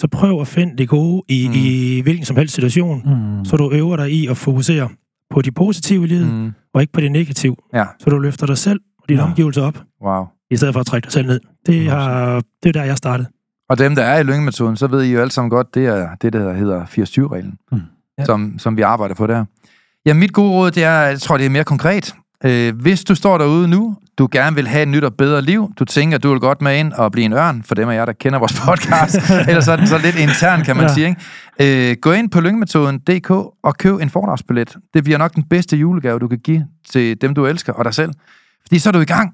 Så 0.00 0.08
prøv 0.08 0.40
at 0.40 0.46
finde 0.48 0.76
det 0.78 0.88
gode 0.88 1.22
i, 1.28 1.48
Mm. 1.48 1.54
i 1.56 2.00
hvilken 2.00 2.24
som 2.24 2.36
helst 2.36 2.54
situation, 2.54 3.02
Mm. 3.38 3.44
så 3.44 3.56
du 3.56 3.70
øver 3.72 3.96
dig 3.96 4.10
i 4.12 4.26
at 4.26 4.36
fokusere 4.36 4.88
på 5.30 5.42
de 5.42 5.52
positive 5.52 6.04
i 6.04 6.06
livet, 6.06 6.32
mm. 6.32 6.50
Og 6.74 6.80
ikke 6.80 6.92
på 6.92 7.00
det 7.00 7.12
negative. 7.12 7.56
Ja. 7.74 7.84
Så 7.98 8.10
du 8.10 8.18
løfter 8.18 8.46
dig 8.46 8.58
selv 8.58 8.80
og 8.98 9.04
dine 9.08 9.20
Ja. 9.20 9.26
omgivelser 9.26 9.62
op, 9.62 9.82
Wow. 10.04 10.24
i 10.50 10.56
stedet 10.56 10.74
for 10.74 10.80
at 10.80 10.86
trække 10.86 11.04
dig 11.06 11.12
selv 11.12 11.26
ned. 11.26 11.40
Det, 11.66 11.90
har, 11.90 12.42
det 12.62 12.68
er 12.68 12.72
der, 12.72 12.84
jeg 12.84 12.96
startede. 12.96 13.28
Og 13.68 13.78
dem, 13.78 13.94
der 13.94 14.02
er 14.02 14.18
i 14.20 14.22
lyngemetoden, 14.22 14.76
så 14.76 14.86
ved 14.86 15.02
I 15.02 15.12
jo 15.12 15.20
alle 15.20 15.30
sammen 15.30 15.50
godt, 15.50 15.74
det 15.74 15.86
er 15.86 16.14
det, 16.22 16.32
der 16.32 16.52
hedder 16.52 16.84
80-20-reglen, 16.86 17.58
Mm. 17.72 17.78
mm. 17.78 17.82
Ja. 18.18 18.24
som, 18.24 18.54
som 18.58 18.76
vi 18.76 18.82
arbejder 18.82 19.14
på 19.14 19.26
der. 19.26 19.44
Ja, 20.06 20.14
mit 20.14 20.32
gode 20.32 20.50
råd, 20.50 20.70
det 20.70 20.84
er, 20.84 21.00
jeg 21.00 21.20
tror, 21.20 21.36
det 21.36 21.46
er 21.46 21.50
mere 21.50 21.64
konkret. 21.64 22.14
Øh, 22.44 22.76
hvis 22.76 23.04
du 23.04 23.14
står 23.14 23.38
derude 23.38 23.68
nu, 23.68 23.96
du 24.18 24.28
gerne 24.32 24.56
vil 24.56 24.68
have 24.68 24.82
et 24.82 24.88
nyt 24.88 25.04
og 25.04 25.14
bedre 25.14 25.42
liv, 25.42 25.70
du 25.78 25.84
tænker, 25.84 26.18
du 26.18 26.30
vil 26.30 26.40
godt 26.40 26.62
med 26.62 26.78
ind 26.78 26.92
og 26.92 27.12
blive 27.12 27.24
en 27.24 27.32
ørn, 27.32 27.62
for 27.62 27.74
dem 27.74 27.88
af 27.88 27.94
jer, 27.94 28.04
der 28.04 28.12
kender 28.12 28.38
vores 28.38 28.60
podcast, 28.66 29.16
ellers 29.48 29.68
er 29.68 29.76
den 29.76 29.86
så 29.86 29.98
lidt 29.98 30.16
intern, 30.18 30.64
kan 30.64 30.76
man 30.76 30.86
Ja. 30.86 30.94
sige. 30.94 31.16
Ikke? 31.58 31.90
Øh, 31.90 31.96
gå 32.02 32.12
ind 32.12 32.30
på 32.30 32.40
lyngemetoden.dk 32.40 33.30
og 33.62 33.76
køb 33.78 33.94
en 34.00 34.10
foredragsbillet. 34.10 34.76
Det 34.94 35.04
bliver 35.04 35.18
nok 35.18 35.34
den 35.34 35.42
bedste 35.50 35.76
julegave, 35.76 36.18
du 36.18 36.28
kan 36.28 36.38
give 36.38 36.66
til 36.90 37.20
dem, 37.20 37.34
du 37.34 37.46
elsker 37.46 37.72
og 37.72 37.84
dig 37.84 37.94
selv. 37.94 38.10
Fordi 38.66 38.78
så 38.78 38.88
er 38.88 38.92
du 38.92 39.00
i 39.00 39.04
gang. 39.04 39.32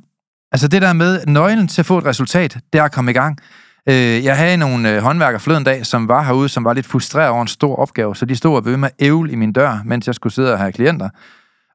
Altså 0.53 0.69
det 0.69 0.83
der 0.83 0.93
med 0.93 1.21
nøglen 1.27 1.69
til 1.69 1.83
at 1.83 1.87
få 1.87 1.99
et 1.99 2.05
resultat, 2.05 2.57
det 2.73 2.79
er 2.79 2.83
at 2.85 2.93
komme 2.93 3.11
i 3.11 3.15
gang. 3.15 3.39
Øh, 3.89 4.25
jeg 4.25 4.37
havde 4.37 4.57
nogle 4.57 4.91
øh, 4.97 5.03
håndværkere 5.03 5.41
forleden 5.41 5.65
dag, 5.65 5.87
som 5.87 6.09
var 6.09 6.23
herude, 6.23 6.49
som 6.49 6.65
var 6.65 6.73
lidt 6.73 6.87
frustreret 6.87 7.29
over 7.31 7.43
en 7.43 7.49
stor 7.49 7.77
opgave, 7.77 8.17
så 8.17 8.27
de 8.27 8.37
stod 8.37 8.57
og 8.57 8.65
ved 8.65 8.77
med 8.77 8.89
at 8.99 9.07
ævle 9.07 9.33
i 9.33 9.35
min 9.35 9.53
dør, 9.53 9.79
mens 9.85 10.07
jeg 10.07 10.15
skulle 10.15 10.33
sidde 10.33 10.53
og 10.53 10.59
have 10.59 10.73
klienter. 10.73 11.09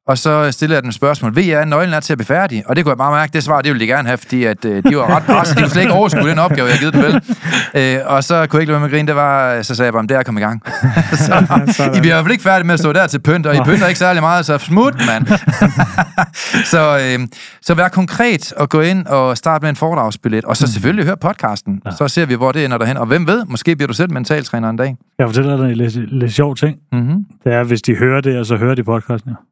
Og 0.08 0.18
så 0.18 0.52
stillede 0.52 0.76
jeg 0.76 0.84
dem 0.84 0.90
et 0.90 0.96
spørgsmål. 0.96 1.36
Ved 1.36 1.44
jeg, 1.44 1.62
at 1.62 1.68
nøglen 1.68 1.94
er 1.94 2.00
til 2.00 2.14
at 2.14 2.18
blive 2.18 2.26
færdig? 2.26 2.64
Og 2.66 2.76
det 2.76 2.84
kunne 2.84 2.90
jeg 2.90 2.98
bare 2.98 3.12
mærke, 3.12 3.34
det 3.34 3.44
svar, 3.44 3.62
det 3.62 3.72
ville 3.74 3.86
de 3.86 3.88
gerne 3.88 4.08
have, 4.08 4.18
fordi 4.18 4.44
at, 4.44 4.66
øh, 4.66 4.84
de 4.90 4.98
var 4.98 5.16
ret 5.16 5.24
presset. 5.24 5.58
De 5.58 5.62
kunne 5.62 5.72
slet 5.72 5.82
ikke 5.82 5.94
overskue 5.94 6.30
den 6.30 6.40
opgave, 6.40 6.68
jeg 6.68 6.78
havde 6.78 6.92
givet 6.92 6.94
dem 6.94 7.04
vel. 7.04 7.22
Øh, 7.76 8.00
og 8.06 8.24
så 8.24 8.48
kunne 8.48 8.58
jeg 8.58 8.62
ikke 8.62 8.72
lade 8.72 8.72
være 8.72 8.80
med 8.80 8.86
at 8.88 8.92
grine. 8.92 9.08
Det 9.08 9.16
var, 9.16 9.62
så 9.62 9.76
sagde 9.76 9.86
jeg 9.86 9.94
bare, 9.94 10.04
det 10.04 10.12
er 10.12 10.20
at 10.20 10.26
komme 10.26 10.40
i 10.40 10.44
gang. 10.44 10.62
så, 11.26 11.92
I 11.96 12.00
bliver 12.00 12.14
i 12.14 12.16
hvert 12.16 12.24
fald 12.24 12.32
ikke 12.32 12.44
færdige 12.44 12.68
med 12.68 12.74
at 12.74 12.80
stå 12.80 12.94
der 12.94 13.08
til 13.08 13.20
pynt, 13.20 13.46
og 13.46 13.56
I 13.56 13.60
pynter 13.66 13.88
ikke 13.88 14.00
særlig 14.00 14.22
meget, 14.22 14.46
så 14.46 14.58
smut, 14.58 14.96
mand. 15.08 15.28
så, 16.74 17.00
øh, 17.04 17.28
så 17.62 17.74
vær 17.74 17.88
konkret 17.88 18.54
og 18.54 18.70
gå 18.70 18.82
ind 18.82 19.06
og 19.06 19.38
starte 19.38 19.64
med 19.64 19.70
en 19.70 19.76
foredragsbillet. 19.76 20.46
Og 20.46 20.58
så 20.58 20.72
selvfølgelig 20.72 21.06
hør 21.06 21.16
podcasten. 21.16 21.82
Så 21.98 22.08
ser 22.08 22.26
vi, 22.26 22.36
hvor 22.36 22.52
det 22.52 22.66
ender 22.66 22.78
derhen. 22.78 22.98
Og 22.98 23.06
hvem 23.06 23.28
ved, 23.28 23.46
måske 23.46 23.76
bliver 23.76 23.88
du 23.88 23.94
selv 23.94 24.12
mentaltræner 24.12 24.70
en 24.70 24.78
dag. 24.78 24.96
Jeg 25.20 25.28
fortæller 25.28 25.58
dig 25.58 25.70
en 25.70 25.78
lidt, 25.78 26.14
lidt 26.14 26.34
sjov 26.34 26.56
ting. 26.56 26.78
Mm-hmm. 26.92 27.26
Det 27.44 27.54
er, 27.54 27.64
hvis 27.64 27.82
de 27.82 27.96
hører 27.96 28.22
det, 28.22 28.40
og 28.40 28.46
så 28.46 28.56
hører 28.56 28.76
de 28.76 28.84
podcasten. 28.84 29.32
Ja. 29.32 29.51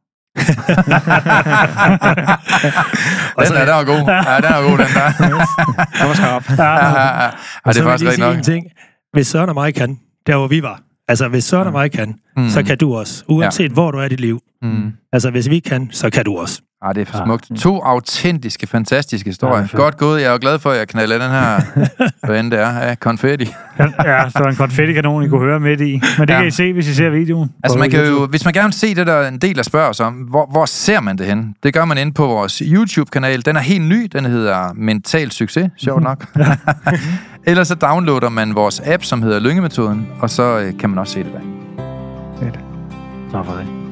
Den 3.40 3.54
der, 3.56 3.66
den 3.66 3.74
var 3.76 3.84
god. 3.84 3.96
Ja, 4.10 4.36
den 4.38 4.54
er 4.54 4.70
god, 4.70 4.78
den 4.78 4.88
der. 4.94 5.12
Det 6.00 6.08
var 6.08 6.14
skarp. 6.14 6.50
Ja, 6.58 6.64
ja, 6.64 6.88
ja. 6.90 7.08
Ej, 7.08 7.32
Og 7.66 7.74
det 7.74 7.80
er 7.80 7.84
så 7.84 7.90
faktisk 7.90 8.10
rigtig 8.10 8.26
nok. 8.26 8.36
en 8.38 8.44
ting. 8.44 8.66
Hvis 9.14 9.28
Søren 9.28 9.50
og 9.50 9.56
mig 9.56 9.76
kan, 9.76 9.98
der 10.28 10.38
hvor 10.38 10.48
vi 10.48 10.64
var, 10.64 10.80
altså 11.08 11.28
hvis 11.28 11.44
Søren 11.44 11.68
og 11.68 11.74
mig 11.74 11.92
kan, 11.92 12.16
Mm. 12.38 12.50
så 12.50 12.64
kan 12.64 12.78
du 12.78 12.96
også. 12.98 13.24
Uanset 13.28 13.70
ja. 13.70 13.74
hvor 13.74 13.92
du 13.92 13.98
er 13.98 14.04
i 14.04 14.10
dit 14.10 14.20
liv. 14.20 14.40
Mm. 14.62 14.91
Altså, 15.14 15.32
hvis 15.32 15.49
vi 15.49 15.60
kan, 15.60 15.89
så 15.91 16.10
kan 16.10 16.26
du 16.26 16.38
også. 16.38 16.62
Ah, 16.82 16.95
det 16.95 17.01
er 17.01 17.05
for 17.05 17.18
Ah. 17.20 17.26
smukt. 17.28 17.51
To 17.62 17.80
autentiske, 17.82 18.68
fantastiske 18.68 19.30
historier. 19.30 19.55
Ja, 19.57 19.62
fedt. 19.62 19.74
Godt 19.74 19.97
gået. 19.97 20.22
Jeg 20.22 20.28
er 20.28 20.32
jo 20.32 20.38
glad 20.41 20.60
for, 20.60 20.70
at 20.70 20.78
jeg 20.78 20.88
knaldede 20.88 21.20
den 21.20 21.30
her, 21.32 21.62
hvad 22.28 22.39
end 22.39 22.51
det 22.51 22.60
er, 22.60 22.68
af 22.68 22.99
konfetti. 22.99 23.47
Ja, 24.05 24.30
så 24.30 24.43
en 24.49 24.55
konfettikanon, 24.55 25.24
I 25.24 25.28
kunne 25.28 25.39
høre 25.45 25.60
midt 25.60 25.82
i. 25.82 25.91
Men 26.18 26.28
det 26.28 26.34
Ja. 26.34 26.38
kan 26.39 26.47
I 26.47 26.51
se, 26.51 26.74
hvis 26.74 26.88
I 26.88 26.93
ser 26.95 27.10
videoen. 27.10 27.49
Altså, 27.64 27.80
man 27.80 27.89
kan 27.91 28.05
jo, 28.07 28.26
hvis 28.26 28.45
man 28.45 28.53
gerne 28.53 28.66
vil 28.68 28.74
se 28.74 28.95
det, 28.95 29.07
der 29.07 29.14
er 29.14 29.28
en 29.28 29.38
del, 29.38 29.55
der 29.55 29.64
spørger 29.64 29.89
os 29.89 29.99
om, 29.99 30.14
hvor, 30.14 30.47
hvor 30.51 30.66
ser 30.66 30.99
man 30.99 31.18
det 31.18 31.26
hen? 31.26 31.55
Det 31.64 31.74
gør 31.74 31.86
man 31.86 31.97
inde 31.97 32.12
på 32.14 32.28
vores 32.28 32.57
YouTube-kanal. 32.66 33.45
Den 33.45 33.55
er 33.55 33.60
helt 33.62 33.86
ny. 33.86 34.07
Den 34.14 34.26
hedder 34.26 34.74
Mental 34.76 35.32
Succes, 35.32 35.70
sjovt 35.78 36.03
nok. 36.03 36.26
Ellers 37.47 37.68
så 37.68 37.76
downloader 37.76 38.30
man 38.30 38.55
vores 38.55 38.82
app, 38.86 39.03
som 39.03 39.22
hedder 39.22 39.39
Lyngemetoden, 39.39 40.07
og 40.20 40.30
så 40.30 40.60
øh, 40.60 40.78
kan 40.80 40.89
man 40.89 40.99
også 40.99 41.14
se 41.14 41.24
det 41.24 41.32
der. 41.34 42.49
Tak 43.32 43.45
for 43.45 43.53
det. 43.53 43.79